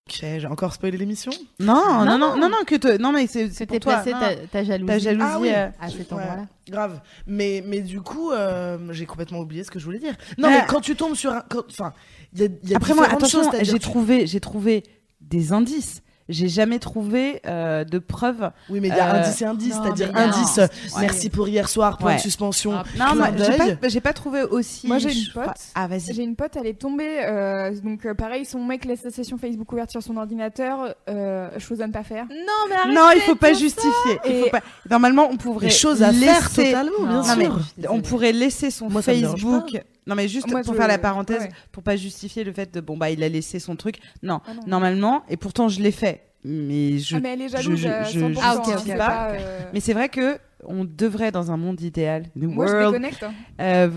j'ai 0.09 0.47
encore 0.47 0.74
spoilé 0.74 0.97
l'émission? 0.97 1.32
Non, 1.59 1.76
non, 1.76 2.05
Non, 2.05 2.18
non, 2.18 2.38
non, 2.38 2.49
non, 2.49 2.57
que 2.65 2.76
te- 2.76 2.97
non, 2.97 3.11
mais 3.11 3.28
c'est 3.28 3.65
pour 3.65 3.78
toi. 3.80 3.93
placé 4.01 4.11
ta, 4.11 4.36
ta 4.47 4.63
jalousie. 4.63 4.88
Ta 4.88 4.99
jalousie. 4.99 5.30
Ah 5.34 5.39
oui. 5.39 5.49
euh, 5.53 5.68
à 5.82 5.89
cet 5.89 6.11
Ouais. 6.11 6.20
endroit-là. 6.20 6.45
Grave. 6.70 7.01
Mais, 7.28 7.61
mais 7.65 7.82
du 7.82 7.99
coup, 8.01 8.32
euh, 8.32 8.78
j'ai 8.93 9.05
complètement 9.05 9.39
oublié 9.39 9.65
ce 9.65 9.70
que 9.72 9.80
je 9.80 9.86
voulais 9.86 9.99
dire. 9.99 10.15
Non, 10.38 10.49
mais 10.49 10.63
quand 10.68 10.80
tu 10.80 10.95
tombes 10.95 11.13
sur 11.15 11.34
un. 11.34 11.41
quand- 11.49 11.65
Enfin, 11.70 11.93
il 12.34 12.39
y 12.41 12.45
a, 12.45 12.47
y 12.70 12.74
a 12.74 12.78
Après 12.78 12.93
moi, 12.93 13.05
attention, 13.05 13.51
j'ai 13.61 13.74
tu- 13.74 13.80
trouvé, 13.80 14.26
j'ai 14.28 14.39
trouvé 14.39 14.84
des 15.20 15.51
indices. 15.51 16.01
J'ai 16.30 16.47
jamais 16.49 16.80
trouvé 16.80 17.41
euh, 17.47 17.84
de 17.84 17.99
preuve. 17.99 18.51
Oui, 18.69 18.80
mais 18.80 18.89
il 18.89 18.95
y 18.95 18.99
a 18.99 19.15
Euh, 19.15 19.19
indice 19.21 19.41
et 19.41 19.45
indice, 19.45 19.73
c'est-à-dire 19.82 20.11
non. 20.13 20.19
indice. 20.19 20.57
Ouais. 20.57 20.67
Merci 21.01 21.30
pour 21.30 21.47
hier 21.47 21.69
soir, 21.69 21.97
point 21.97 22.11
Ouais. 22.11 22.15
de 22.17 22.21
suspension. 22.21 22.73
Ah, 22.75 22.84
Non, 23.15 23.23
j'ai 23.38 23.75
pas, 23.75 23.88
j'ai 23.88 24.01
pas 24.01 24.13
trouvé 24.13 24.43
aussi. 24.43 24.88
Moi, 24.88 24.97
j'ai 24.97 25.11
une 25.13 25.32
pote. 25.34 25.45
Ah, 25.75 25.88
vas-y. 25.88 26.13
J'ai 26.13 26.23
une 26.23 26.36
pote, 26.36 26.55
elle 26.59 26.67
est 26.67 26.80
tombée. 26.80 27.21
euh, 27.25 27.73
donc, 27.84 28.05
euh, 28.05 28.13
pareil, 28.13 28.45
son 28.45 28.63
mec 28.63 28.86
laisse 28.86 29.01
sa 29.01 29.11
session 29.11 29.38
Facebook 29.38 29.71
ouverte 29.71 29.91
sur 29.91 30.03
son 30.03 30.17
ordinateur. 30.17 30.93
Euh, 31.09 31.49
chose 31.59 31.82
à 31.82 31.88
ne 31.88 31.93
pas 31.93 32.03
faire. 32.03 32.25
Non, 32.25 32.36
mais 32.69 32.75
arrête 32.75 32.93
Non, 32.95 33.09
il 33.15 33.21
faut 33.21 33.36
pas 33.36 33.53
justifier. 33.53 34.19
Il 34.28 34.43
faut 34.43 34.49
pas- 34.49 34.61
Normalement, 34.89 35.28
on 35.32 35.38
pourrait 35.38 35.67
Des 35.67 35.71
choses 35.71 36.03
à 36.03 36.11
faire 36.11 36.41
laisser- 36.41 36.65
totalement, 36.71 36.99
bien 37.03 37.11
Non, 37.17 37.23
sûr. 37.23 37.36
mais 37.80 37.88
on 37.89 38.01
pourrait 38.01 38.32
laisser 38.34 38.71
son 38.71 38.89
Moi, 38.89 39.01
ça 39.01 39.13
me 39.13 39.19
dérange 39.19 39.41
Facebook. 39.41 39.82
Non, 40.07 40.15
mais 40.15 40.27
juste 40.27 40.47
Moi, 40.49 40.61
pour 40.63 40.73
je- 40.73 40.77
faire 40.79 40.87
la 40.87 40.97
parenthèse, 40.97 41.41
ouais. 41.43 41.51
pour 41.71 41.83
pas 41.83 41.95
justifier 41.97 42.43
le 42.43 42.53
fait 42.53 42.73
de 42.73 42.79
bon 42.79 42.97
bah 42.97 43.09
il 43.11 43.21
a 43.23 43.29
laissé 43.29 43.59
son 43.59 43.75
truc. 43.75 43.97
Non, 44.23 44.39
Ah 44.47 44.53
non. 44.53 44.61
normalement, 44.65 45.23
et 45.29 45.37
pourtant 45.37 45.67
je 45.67 45.81
l'ai 45.81 45.91
fait. 45.91 46.23
Mais 46.43 46.97
je. 46.99 47.17
Ah, 47.17 47.19
mais 47.19 47.33
elle 47.33 47.41
est 47.41 47.49
jalouse 47.49 47.77
je- 47.77 47.87
je- 47.87 48.19
100%. 48.19 48.33
je- 48.33 48.39
hein, 48.39 48.41
Ah, 48.41 48.97
pas. 48.97 49.05
pas, 49.07 49.31
euh, 49.33 49.59
Mais 49.73 49.79
c'est 49.81 49.93
vrai 49.93 50.07
que 50.07 50.39
on 50.65 50.83
devrait 50.85 51.31
dans 51.31 51.51
un 51.51 51.57
monde 51.57 51.79
idéal, 51.81 52.23
the 52.35 52.43
Moi, 52.43 52.65
je 52.67 52.71
world, 52.73 52.87
déconnecte. 52.93 53.23
hein. 53.23 53.31
euh, 53.61 53.89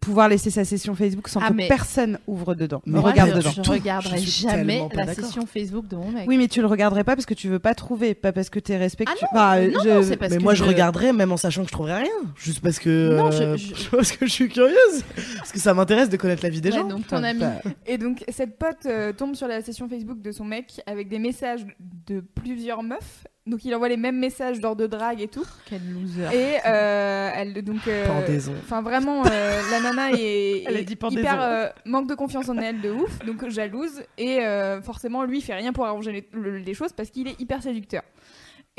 pouvoir 0.00 0.28
laisser 0.28 0.50
sa 0.50 0.64
session 0.64 0.94
Facebook 0.94 1.28
sans 1.28 1.40
Ah, 1.40 1.48
que 1.48 1.54
mais- 1.54 1.68
personne 1.68 2.18
ouvre 2.26 2.54
dedans. 2.54 2.82
Moi, 2.84 3.00
regarde 3.00 3.30
je, 3.30 3.36
dedans. 3.36 3.50
je 3.64 3.70
regarderai 3.70 4.18
Je 4.18 4.42
jamais 4.48 4.82
la 4.92 5.14
session 5.14 5.46
Facebook 5.46 5.86
de 5.88 5.96
mon 5.96 6.10
mec. 6.10 6.24
Oui, 6.28 6.36
mais 6.36 6.48
tu 6.48 6.60
le 6.60 6.66
regarderais 6.66 7.04
pas 7.04 7.14
parce 7.14 7.26
que 7.26 7.34
tu 7.34 7.48
veux 7.48 7.58
pas 7.60 7.74
trouver, 7.74 8.14
pas 8.14 8.32
parce 8.32 8.50
que 8.50 8.58
t'es 8.58 8.76
respectueux. 8.76 9.14
Ah 9.32 9.54
Enfin, 9.56 9.66
non, 9.68 9.80
je- 9.84 9.88
non, 9.88 10.02
c'est 10.02 10.16
parce 10.16 10.32
mais 10.32 10.38
que 10.38 10.42
moi, 10.42 10.54
je... 10.54 10.64
je- 10.64 10.68
regarderais 10.68 11.12
même 11.12 11.30
en 11.32 11.36
sachant 11.36 11.62
que 11.62 11.68
je 11.68 11.72
trouverais 11.72 11.98
rien. 12.02 12.12
Juste 12.36 12.60
parce 12.60 12.78
que. 12.78 13.16
Non, 13.16 13.30
euh, 13.32 13.56
je- 13.56 13.74
je- 13.74 13.88
parce 13.96 14.12
que 14.12 14.26
je 14.26 14.32
suis 14.32 14.48
curieuse. 14.48 15.04
Parce 15.38 15.52
que 15.52 15.58
ça 15.60 15.74
m'intéresse 15.74 16.08
de 16.08 16.16
connaître 16.16 16.42
la 16.42 16.50
vie 16.50 16.60
des 16.60 16.70
Ouais, 16.70 16.78
gens. 16.78 16.88
donc 16.88 17.06
ton 17.06 17.22
ami. 17.22 17.42
Et 17.86 17.98
donc, 17.98 18.24
cette 18.28 18.58
pote 18.58 18.84
euh, 18.86 19.12
tombe 19.12 19.34
sur 19.36 19.46
la 19.48 19.62
session 19.62 19.88
Facebook 19.88 20.20
de 20.20 20.32
son 20.32 20.44
mec 20.44 20.80
avec 20.86 21.08
des 21.08 21.18
messages 21.20 21.64
de 22.06 22.20
plusieurs 22.34 22.82
meufs. 22.82 23.24
Donc, 23.46 23.64
il 23.64 23.74
envoie 23.74 23.88
les 23.88 23.96
mêmes 23.96 24.18
messages 24.18 24.60
d'ordre 24.60 24.82
de 24.82 24.86
drague 24.86 25.20
et 25.22 25.26
tout. 25.28 25.44
Quel 25.66 25.80
loser. 25.92 26.26
Et 26.34 26.58
euh, 26.66 27.30
elle, 27.34 27.62
donc. 27.62 27.86
euh, 27.88 28.06
Pendaison. 28.06 28.54
Enfin, 28.62 28.82
vraiment, 28.82 29.24
euh, 29.26 29.60
la 29.70 29.80
nana 29.80 30.10
est, 30.12 30.64
Elle 30.66 30.76
est 30.76 30.84
dit 30.84 30.94
pendaison. 30.94 31.20
hyper 31.20 31.40
euh, 31.42 31.66
manque 31.86 32.06
de 32.08 32.14
confiance 32.14 32.48
en 32.48 32.58
elle 32.58 32.80
de 32.80 32.90
ouf, 32.90 33.18
donc 33.24 33.48
jalouse. 33.48 34.02
Et 34.18 34.40
euh, 34.44 34.82
forcément, 34.82 35.24
lui, 35.24 35.38
il 35.38 35.42
fait 35.42 35.54
rien 35.54 35.72
pour 35.72 35.86
arranger 35.86 36.12
les, 36.12 36.28
le- 36.32 36.58
les 36.58 36.74
choses 36.74 36.92
parce 36.92 37.10
qu'il 37.10 37.28
est 37.28 37.40
hyper 37.40 37.62
séducteur. 37.62 38.02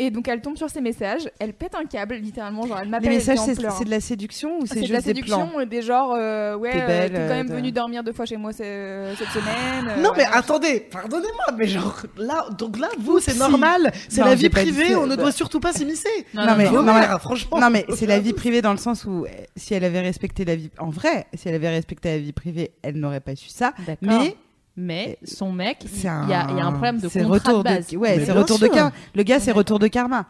Et 0.03 0.09
donc, 0.09 0.27
elle 0.27 0.41
tombe 0.41 0.57
sur 0.57 0.69
ses 0.69 0.81
messages, 0.81 1.29
elle 1.39 1.53
pète 1.53 1.75
un 1.75 1.85
câble, 1.85 2.15
littéralement. 2.15 2.65
Genre, 2.65 2.77
elle 2.79 2.85
Les 2.85 2.89
m'appelle. 2.89 3.09
elle 3.11 3.17
messages, 3.17 3.37
c'est 3.39 3.85
de 3.85 3.89
la 3.89 3.99
séduction 3.99 4.57
ou 4.57 4.61
Ah, 4.63 4.65
c'est 4.65 4.73
c'est 4.73 4.79
juste 4.79 4.89
de 4.89 4.93
la 4.95 5.01
des 5.01 5.13
plans 5.21 5.37
séduction 5.41 5.59
et 5.59 5.65
des 5.67 5.81
genres 5.83 6.15
euh, 6.17 6.55
ouais 6.55 6.71
T'es 6.71 6.79
euh, 6.81 7.27
quand 7.29 7.35
même 7.35 7.51
euh, 7.51 7.55
venu 7.55 7.71
dormir 7.71 8.03
deux 8.03 8.11
fois 8.13 8.25
chez 8.25 8.37
moi 8.37 8.51
ce- 8.51 9.13
cette 9.17 9.27
semaine 9.29 9.87
euh, 9.89 10.01
Non 10.01 10.09
mais 10.17 10.23
voilà. 10.23 10.37
attendez, 10.37 10.79
pardonnez-moi, 10.91 11.45
mais 11.57 11.67
genre 11.67 12.01
là, 12.17 12.47
donc 12.57 12.79
là 12.79 12.87
vous 12.99 13.19
c'est 13.19 13.31
Si. 13.33 13.39
normal, 13.39 13.91
c'est 14.09 14.21
Non, 14.21 14.27
la 14.27 14.35
vie 14.35 14.49
privée, 14.49 14.95
on 14.95 15.05
ne 15.05 15.15
doit 15.15 15.31
surtout 15.31 15.59
pas 15.59 15.71
s'immiscer. 15.73 16.09
Non, 16.33 16.45
Non, 16.47 16.55
mais- 16.57 16.69
non, 16.71 17.19
franchement. 17.19 17.59
Non 17.59 17.69
mais 17.69 17.85
c'est 17.95 18.07
la 18.07 18.19
vie 18.19 18.33
privée 18.33 18.61
dans 18.63 18.71
le 18.71 18.77
sens 18.79 19.05
où 19.05 19.25
euh, 19.25 19.29
si 19.55 19.73
elle 19.75 19.83
avait 19.83 20.01
respecté 20.01 20.45
la 20.45 20.55
vie 20.55 20.71
en 20.79 20.89
vrai, 20.89 21.27
si 21.35 21.47
elle 21.47 21.55
avait 21.55 21.69
respecté 21.69 22.09
la 22.09 22.17
vie 22.17 22.33
privée, 22.33 22.71
elle 22.81 22.95
n'aurait 22.97 23.19
pas 23.19 23.35
su 23.35 23.49
ça. 23.49 23.73
D'accord. 23.85 23.97
Mais 24.01 24.35
Mais 24.77 25.17
son 25.23 25.51
mec, 25.51 25.79
il 25.83 26.03
y, 26.03 26.07
un, 26.07 26.29
a 26.29 26.29
y 26.29 26.59
a 26.59 26.65
un 26.65 26.71
problème 26.71 26.99
de 26.99 27.07
contrat 27.09 27.27
retour 27.27 27.57
de 27.59 27.63
base. 27.63 27.95
ouais, 27.95 28.19
c'est 28.19 28.25
bien 28.25 28.33
retour 28.33 28.59
de 28.59 28.67
karma. 28.67 28.91
Le 29.15 29.23
gars, 29.23 29.39
c'est 29.39 29.51
retour 29.51 29.79
de 29.79 29.87
karma. 29.87 30.25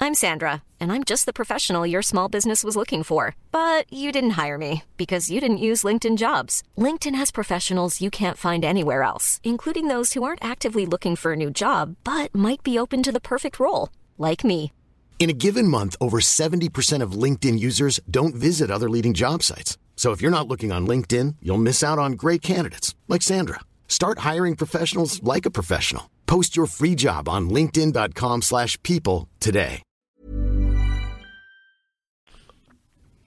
I'm 0.00 0.14
Sandra, 0.14 0.62
and 0.80 0.92
I'm 0.92 1.02
just 1.02 1.26
the 1.26 1.32
professional 1.32 1.84
your 1.84 2.02
small 2.02 2.28
business 2.28 2.62
was 2.62 2.76
looking 2.76 3.02
for. 3.02 3.34
But 3.50 3.92
you 3.92 4.12
didn't 4.12 4.38
hire 4.38 4.56
me 4.56 4.84
because 4.96 5.28
you 5.30 5.40
didn't 5.40 5.58
use 5.58 5.82
LinkedIn 5.82 6.16
jobs. 6.16 6.62
LinkedIn 6.78 7.16
has 7.16 7.30
professionals 7.32 8.00
you 8.00 8.08
can't 8.08 8.36
find 8.38 8.64
anywhere 8.64 9.02
else, 9.02 9.40
including 9.42 9.88
those 9.88 10.12
who 10.12 10.22
aren't 10.22 10.42
actively 10.44 10.86
looking 10.86 11.16
for 11.16 11.32
a 11.32 11.36
new 11.36 11.50
job 11.50 11.96
but 12.04 12.32
might 12.34 12.62
be 12.62 12.78
open 12.78 13.02
to 13.02 13.12
the 13.12 13.20
perfect 13.20 13.58
role, 13.58 13.88
like 14.16 14.44
me. 14.44 14.72
In 15.18 15.30
a 15.30 15.34
given 15.34 15.66
month, 15.66 15.96
over 16.00 16.20
70% 16.20 17.02
of 17.02 17.12
LinkedIn 17.12 17.58
users 17.58 17.98
don't 18.08 18.36
visit 18.36 18.70
other 18.70 18.88
leading 18.88 19.14
job 19.14 19.42
sites. 19.42 19.76
So 19.98 20.12
if 20.12 20.22
you're 20.22 20.30
not 20.30 20.46
looking 20.46 20.70
on 20.70 20.86
LinkedIn, 20.86 21.34
you'll 21.42 21.58
miss 21.58 21.82
out 21.82 21.98
on 21.98 22.12
great 22.12 22.40
candidates 22.40 22.94
like 23.08 23.20
Sandra. 23.20 23.58
Start 23.88 24.20
hiring 24.20 24.54
professionals 24.54 25.20
like 25.24 25.44
a 25.44 25.50
professional. 25.50 26.04
Post 26.26 26.56
your 26.56 26.66
free 26.66 26.94
job 26.96 27.28
on 27.28 27.48
linkedin.com/people 27.50 28.40
slash 28.42 28.80
people 28.84 29.26
today. 29.40 29.82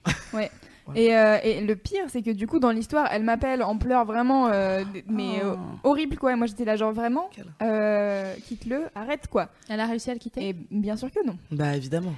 Ouais. 0.32 0.50
Et, 0.96 1.14
euh, 1.16 1.38
et 1.44 1.60
le 1.60 1.76
pire, 1.76 2.04
c'est 2.08 2.22
que 2.22 2.30
du 2.30 2.46
coup, 2.48 2.58
dans 2.58 2.70
l'histoire, 2.72 3.06
elle 3.12 3.22
m'appelle 3.22 3.62
en 3.62 3.76
pleurs 3.78 4.04
vraiment, 4.04 4.48
euh, 4.48 4.82
mais 5.06 5.40
Oh. 5.44 5.46
euh, 5.50 5.56
horrible 5.84 6.16
quoi. 6.16 6.34
Moi, 6.36 6.46
j'étais 6.48 6.64
là, 6.64 6.74
genre 6.76 6.92
vraiment, 6.92 7.30
euh, 7.62 8.34
quitte-le, 8.48 8.86
arrête 8.94 9.28
quoi. 9.28 9.48
Elle 9.68 9.78
a 9.78 9.86
réussi 9.86 10.10
à 10.10 10.14
le 10.14 10.18
quitter? 10.18 10.48
Et 10.48 10.56
bien 10.70 10.96
sûr 10.96 11.10
que 11.10 11.24
non. 11.24 11.38
Bah 11.52 11.76
évidemment. 11.76 12.14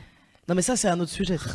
Non 0.49 0.55
mais 0.55 0.63
ça 0.63 0.77
c'est 0.77 0.89
un 0.89 0.99
autre 1.01 1.11
sujet. 1.13 1.37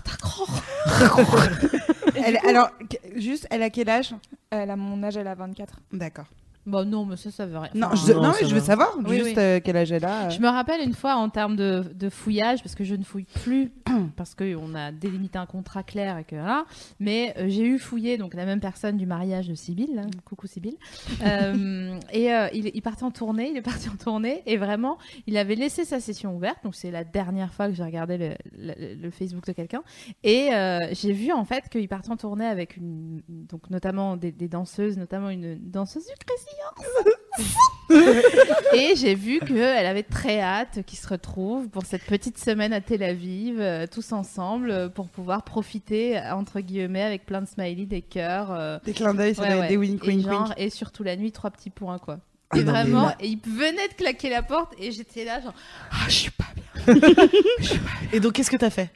Elle- 2.16 2.40
alors 2.48 2.70
juste, 3.16 3.48
elle 3.50 3.64
a 3.64 3.70
quel 3.70 3.90
âge? 3.90 4.14
Elle 4.50 4.70
a 4.72 4.76
mon 4.76 5.02
âge, 5.04 5.18
elle 5.18 5.28
a 5.28 5.36
24. 5.36 5.80
D'accord. 5.92 6.26
Bon, 6.70 6.88
non, 6.88 7.06
mais 7.06 7.18
ça, 7.18 7.32
ça 7.32 7.46
veut 7.46 7.58
rien. 7.58 7.72
Non, 7.76 7.88
Enfin, 7.88 7.96
je, 8.08 8.14
non, 8.14 8.22
non, 8.24 8.34
je 8.42 8.54
veux 8.54 8.62
savoir 8.62 8.96
Oui, 9.06 9.16
juste 9.18 9.26
oui. 9.30 9.34
euh, 9.38 9.60
quel 9.64 9.76
âge 9.78 9.92
elle 9.92 10.06
a. 10.06 10.28
euh. 10.28 10.30
Je 10.30 10.40
me 10.40 10.48
rappelle 10.48 10.82
une 10.82 10.94
fois 10.94 11.16
en 11.16 11.30
termes 11.30 11.56
de, 11.56 11.84
de 11.96 12.10
fouillage, 12.10 12.62
parce 12.62 12.76
que 12.76 12.84
je 12.84 12.96
ne 12.96 13.04
fouille 13.04 13.26
plus, 13.44 13.72
parce 14.16 14.36
qu'on 14.36 14.76
a 14.76 14.92
délimité 14.92 15.38
un 15.40 15.46
contrat 15.46 15.84
clair 15.84 16.18
et 16.18 16.24
que 16.24 16.36
voilà. 16.36 16.66
Mais 17.00 17.34
euh, 17.38 17.46
j'ai 17.50 17.64
eu 17.66 17.80
fouillé 17.80 18.18
donc 18.18 18.34
la 18.36 18.46
même 18.46 18.60
personne 18.60 18.98
du 18.98 19.06
mariage 19.06 19.48
de 19.48 19.56
Sibylle, 19.56 19.96
là. 19.96 20.04
coucou 20.26 20.48
Sibylle. 20.48 20.78
Euh, 21.26 22.00
et 22.14 22.34
euh, 22.34 22.48
il, 22.54 22.72
il 22.74 22.82
partait 22.82 23.04
en 23.04 23.12
tournée, 23.12 23.50
il 23.52 23.58
est 23.58 23.62
parti 23.62 23.90
en 23.90 23.96
tournée 23.96 24.42
et 24.46 24.58
vraiment, 24.58 24.98
il 25.28 25.38
avait 25.38 25.56
laissé 25.56 25.86
sa 25.86 26.00
session 26.00 26.36
ouverte. 26.36 26.58
Donc 26.64 26.76
c'est 26.76 26.92
la 26.92 27.04
dernière 27.04 27.54
fois 27.54 27.68
que 27.68 27.74
j'ai 27.74 27.84
regardé 27.84 28.18
le, 28.18 28.30
le- 28.58 28.96
le 28.96 29.12
Facebook 29.12 29.46
de 29.46 29.52
quelqu'un. 29.52 29.82
Et 30.24 30.54
euh, 30.54 30.80
j'ai 30.92 31.12
vu 31.12 31.32
en 31.32 31.44
fait 31.46 31.68
qu'il 31.70 31.88
partait 31.88 32.10
en 32.12 32.18
tournée 32.18 32.46
avec 32.46 32.78
une, 32.78 33.22
donc 33.28 33.70
notamment 33.70 34.18
des, 34.18 34.32
des 34.32 34.48
danseuses, 34.48 34.98
notamment 34.98 35.30
une 35.30 35.56
danseuse 35.60 36.06
du 36.06 36.14
Crazy 36.26 36.46
et 38.74 38.96
j'ai 38.96 39.16
vu 39.16 39.40
qu'elle 39.40 39.86
avait 39.86 40.04
très 40.04 40.40
hâte 40.42 40.80
qu'ils 40.86 41.00
se 41.00 41.08
retrouvent 41.08 41.70
pour 41.70 41.86
cette 41.86 42.04
petite 42.04 42.38
semaine 42.38 42.74
à 42.74 42.82
Tel 42.82 43.02
Aviv, 43.04 43.60
euh, 43.60 43.88
tous 43.92 44.12
ensemble, 44.12 44.70
euh, 44.72 44.90
pour 44.90 45.08
pouvoir 45.10 45.44
profiter, 45.44 46.20
entre 46.32 46.60
guillemets, 46.60 47.02
avec 47.04 47.26
plein 47.26 47.42
de 47.42 47.48
smileys, 47.48 47.86
des 47.86 48.02
cœurs. 48.02 48.52
euh, 48.52 48.78
Des 48.86 48.94
clins 48.94 49.14
d'œil, 49.14 49.34
ça 49.36 49.42
ouais, 49.44 49.48
doit 49.48 49.56
être 49.58 49.62
ouais. 49.64 49.68
des 49.70 49.78
wink 49.78 50.04
et, 50.04 50.08
wink 50.08 50.22
genre, 50.30 50.44
wink. 50.50 50.54
et 50.58 50.70
surtout 50.70 51.04
la 51.04 51.16
nuit, 51.16 51.32
trois 51.32 51.50
petits 51.52 51.70
points, 51.72 51.98
quoi. 51.98 52.20
Ah 52.52 52.58
et 52.58 52.64
non, 52.64 52.74
mais 52.74 52.82
vraiment, 52.84 53.02
là- 53.08 53.16
et 53.20 53.28
il 53.28 53.40
venait 53.40 53.88
de 53.90 53.94
claquer 53.96 54.30
la 54.30 54.42
porte 54.44 54.74
et 54.80 54.92
j'étais 54.92 55.24
là, 55.26 55.40
genre. 55.42 55.54
Ah, 55.92 56.06
je 56.08 56.14
suis 56.14 56.32
pas 56.32 56.46
bien. 56.56 56.96
Et 58.14 58.20
donc 58.20 58.34
qu'est-ce 58.34 58.50
que 58.50 58.56
t'as 58.58 58.70
fait? 58.72 58.90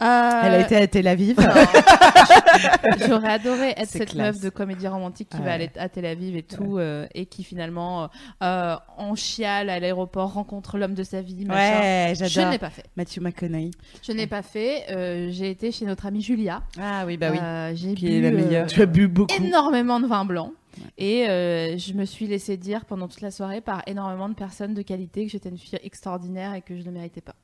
Elle 0.00 0.54
a 0.54 0.60
été 0.60 0.76
à 0.76 0.86
Tel 0.86 1.06
Aviv. 1.08 1.36
J'aurais 3.06 3.30
adoré 3.32 3.74
être 3.76 3.88
cette 3.88 4.10
classe. 4.10 4.34
meuf 4.36 4.40
de 4.42 4.48
comédie 4.50 4.88
romantique 4.88 5.28
qui 5.28 5.36
Ouais. 5.38 5.44
va 5.44 5.52
aller 5.52 5.70
à 5.76 5.88
Tel 5.88 6.06
Aviv 6.06 6.36
et 6.36 6.42
tout, 6.42 6.78
euh, 6.78 7.06
et 7.14 7.26
qui 7.26 7.44
finalement, 7.44 8.04
euh, 8.04 8.06
euh, 8.42 8.76
en 8.96 9.14
chiale 9.14 9.70
à 9.70 9.78
l'aéroport, 9.80 10.32
rencontre 10.32 10.78
l'homme 10.78 10.94
de 10.94 11.02
sa 11.02 11.20
vie. 11.22 11.44
machin. 11.44 11.80
Ouais, 11.80 12.14
Je 12.16 12.24
ne 12.24 12.28
j'adore. 12.28 12.52
l'ai 12.52 12.58
pas 12.58 12.70
fait. 12.70 12.84
Matthew 12.96 13.20
McConaughey. 13.20 13.70
Je 14.02 14.12
n'ai 14.12 14.26
pas 14.26 14.42
fait. 14.42 14.84
euh, 14.90 15.28
j'ai 15.30 15.50
été 15.50 15.70
chez 15.72 15.84
notre 15.84 16.06
amie 16.06 16.22
Julia. 16.22 16.62
Ah 16.80 17.04
oui, 17.06 17.16
bah 17.16 17.28
oui. 17.30 17.38
Euh, 17.40 17.72
j'ai 17.74 17.94
Qui 17.94 18.06
bu 18.06 18.12
est 18.12 18.20
la 18.20 18.28
euh, 18.28 18.32
meilleure. 18.44 18.66
Tu 18.66 18.82
as 18.82 18.86
bu 18.86 19.08
beaucoup. 19.08 19.34
énormément 19.34 20.00
de 20.00 20.06
vin 20.06 20.24
blanc. 20.24 20.52
Et 20.96 21.28
euh, 21.28 21.76
je 21.76 21.92
me 21.94 22.04
suis 22.04 22.26
laissé 22.28 22.56
dire 22.56 22.84
pendant 22.84 23.08
toute 23.08 23.20
la 23.20 23.32
soirée 23.32 23.60
par 23.60 23.82
énormément 23.88 24.28
de 24.28 24.34
personnes 24.34 24.74
de 24.74 24.82
qualité 24.82 25.24
que 25.26 25.32
j'étais 25.32 25.48
une 25.48 25.58
fille 25.58 25.78
extraordinaire 25.82 26.54
et 26.54 26.62
que 26.62 26.76
je 26.78 26.82
ne 26.84 26.90
méritais 26.92 27.20
pas. 27.20 27.34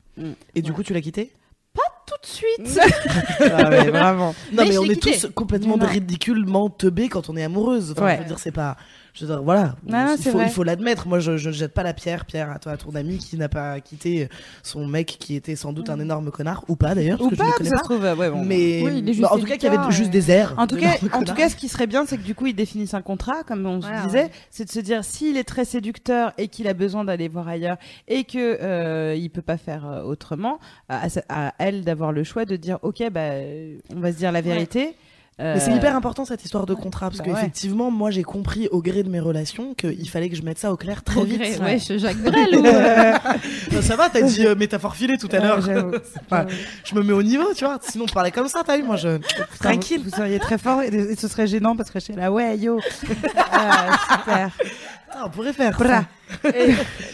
Et 0.55 0.61
du 0.61 0.71
coup 0.71 0.83
tu 0.83 0.93
l'as 0.93 1.01
quitté 1.01 1.33
Tout 2.05 2.15
de 2.21 2.27
suite 2.27 2.79
Ah 3.39 3.69
ouais, 3.69 3.89
vraiment. 3.89 4.35
Non 4.51 4.63
Mais 4.67 4.77
on 4.77 4.83
est 4.83 4.95
quitté. 4.99 5.13
tous 5.19 5.27
complètement 5.33 5.75
ridiculement 5.79 6.69
teubés 6.69 7.09
quand 7.09 7.29
on 7.29 7.35
est 7.35 7.43
amoureuse. 7.43 7.91
Enfin, 7.91 8.05
Ouais. 8.05 8.15
je 8.17 8.21
veux 8.21 8.27
dire 8.27 8.39
c'est 8.39 8.51
pas 8.51 8.77
je 9.15 9.21
veux 9.25 9.27
dire 9.33 9.41
voilà, 9.41 9.75
Non, 9.87 10.05
non, 10.05 10.15
il 10.17 10.23
faut 10.31 10.41
il 10.41 10.49
faut 10.49 10.63
l'admettre. 10.63 11.07
Moi 11.07 11.19
je 11.19 11.37
je 11.37 11.47
ne 11.49 11.53
jette 11.53 11.73
pas 11.73 11.83
la 11.83 11.93
pierre 11.93 12.25
Pierre 12.25 12.51
à 12.51 12.59
toi 12.59 12.73
à 12.73 12.77
ton 12.77 12.93
ami 12.95 13.17
qui 13.17 13.37
n'a 13.37 13.49
pas 13.49 13.79
quitté 13.79 14.29
son 14.61 14.85
mec 14.85 15.17
qui 15.19 15.35
était 15.35 15.55
sans 15.55 15.73
doute 15.73 15.89
un 15.89 15.99
énorme 15.99 16.31
connard 16.31 16.63
ou 16.67 16.75
pas 16.75 16.93
d'ailleurs 16.95 17.17
parce 17.17 17.27
Ou 17.27 17.31
que 17.31 17.35
pas, 17.37 17.43
je 17.45 17.49
ne 17.49 17.51
ça 17.53 17.57
connais 17.57 17.69
se 17.69 17.75
pas. 17.75 17.81
trouve. 17.81 18.19
ouais, 18.19 18.29
bon. 18.29 18.43
Mais 18.43 18.81
Oui, 18.83 18.91
il 18.99 19.09
est 19.09 19.13
juste 19.13 19.21
bah, 19.21 19.29
en 19.31 19.39
tout 19.39 19.45
cas 19.45 19.57
qu'il 19.57 19.71
y 19.71 19.75
avait 19.75 19.91
juste 19.91 20.11
des 20.11 20.29
airs. 20.31 20.53
En 20.57 20.67
tout, 20.67 20.75
cas, 20.77 20.95
en 21.13 21.23
tout 21.23 21.33
cas, 21.33 21.49
ce 21.49 21.55
qui 21.55 21.67
serait 21.69 21.87
bien, 21.87 22.05
c'est 22.05 22.17
que 22.17 22.23
du 22.23 22.35
coup, 22.35 22.45
ils 22.47 22.53
définissent 22.55 22.93
un 22.93 23.01
contrat, 23.01 23.43
comme 23.43 23.65
on 23.65 23.81
se 23.81 23.87
disait. 24.05 24.23
ouais. 24.25 24.31
C'est 24.51 24.65
de 24.65 24.69
se 24.71 24.79
dire, 24.79 25.03
s'il 25.03 25.37
est 25.37 25.43
très 25.43 25.65
séducteur 25.65 26.33
et 26.37 26.47
qu'il 26.47 26.67
a 26.67 26.73
besoin 26.73 27.05
d'aller 27.05 27.27
voir 27.27 27.47
ailleurs 27.47 27.77
et 28.07 28.23
que 28.25 28.57
euh, 28.61 29.15
il 29.15 29.29
peut 29.29 29.41
pas 29.41 29.57
faire 29.57 29.85
euh, 29.87 30.03
autrement, 30.03 30.59
à, 30.89 31.53
elle 31.59 31.83
d'avoir 31.83 32.11
le 32.11 32.23
choix 32.23 32.45
de 32.45 32.55
dire, 32.55 32.79
ok, 32.81 33.03
bah, 33.11 33.21
on 33.95 33.99
va 33.99 34.11
se 34.11 34.17
dire 34.17 34.31
la 34.31 34.41
vérité. 34.41 34.95
Mais 35.37 35.59
c'est 35.59 35.71
Euh, 35.71 35.75
hyper 35.75 35.95
important 35.97 36.23
cette 36.23 36.45
histoire 36.45 36.65
de 36.65 36.73
contrat 36.73 37.09
parce 37.09 37.17
Bah 37.19 37.25
qu'effectivement 37.25 37.91
moi 37.91 38.09
j'ai 38.09 38.23
compris 38.23 38.69
au 38.71 38.81
gré 38.81 39.03
de 39.03 39.09
mes 39.09 39.19
relations 39.19 39.73
qu'il 39.73 40.07
fallait 40.09 40.29
que 40.29 40.35
je 40.37 40.43
mette 40.43 40.57
ça 40.57 40.71
au 40.71 40.77
clair 40.77 41.03
très 41.03 41.19
Au 41.19 41.25
vite. 41.25 41.39
gré, 41.39 41.57
ouais. 41.57 41.77
je 41.77 41.97
Jacques 41.97 42.19
Brel 42.21 42.55
ou... 42.57 42.65
euh, 42.65 43.81
ça 43.81 43.97
va, 43.97 44.09
t'as 44.09 44.21
dit 44.21 44.45
euh, 44.45 44.55
métaphore 44.55 44.95
filée 44.95 45.17
tout 45.17 45.27
à 45.33 45.39
l'heure. 45.39 45.59
Je 46.85 46.95
me 46.95 47.03
mets 47.03 47.13
au 47.13 47.23
niveau, 47.23 47.53
tu 47.53 47.65
vois. 47.65 47.79
Sinon, 47.81 48.05
on 48.09 48.13
parlait 48.13 48.31
comme 48.31 48.47
ça, 48.47 48.61
t'as 48.65 48.77
vu, 48.77 48.83
moi, 48.83 48.95
je. 48.95 49.17
Tranquille. 49.59 49.97
Vous, 50.03 50.09
vous 50.09 50.15
seriez 50.15 50.39
très 50.39 50.57
fort 50.57 50.81
et, 50.81 50.87
et 50.87 51.15
ce 51.15 51.27
serait 51.27 51.47
gênant 51.47 51.75
parce 51.75 51.89
que 51.91 51.99
je 51.99 52.05
suis 52.05 52.13
là, 52.15 52.31
ouais, 52.31 52.57
yo. 52.57 52.79
Ah, 53.51 53.97
super. 54.19 54.49
On 55.25 55.29
pourrait 55.29 55.53
faire 55.53 55.77
Bra. 55.77 56.05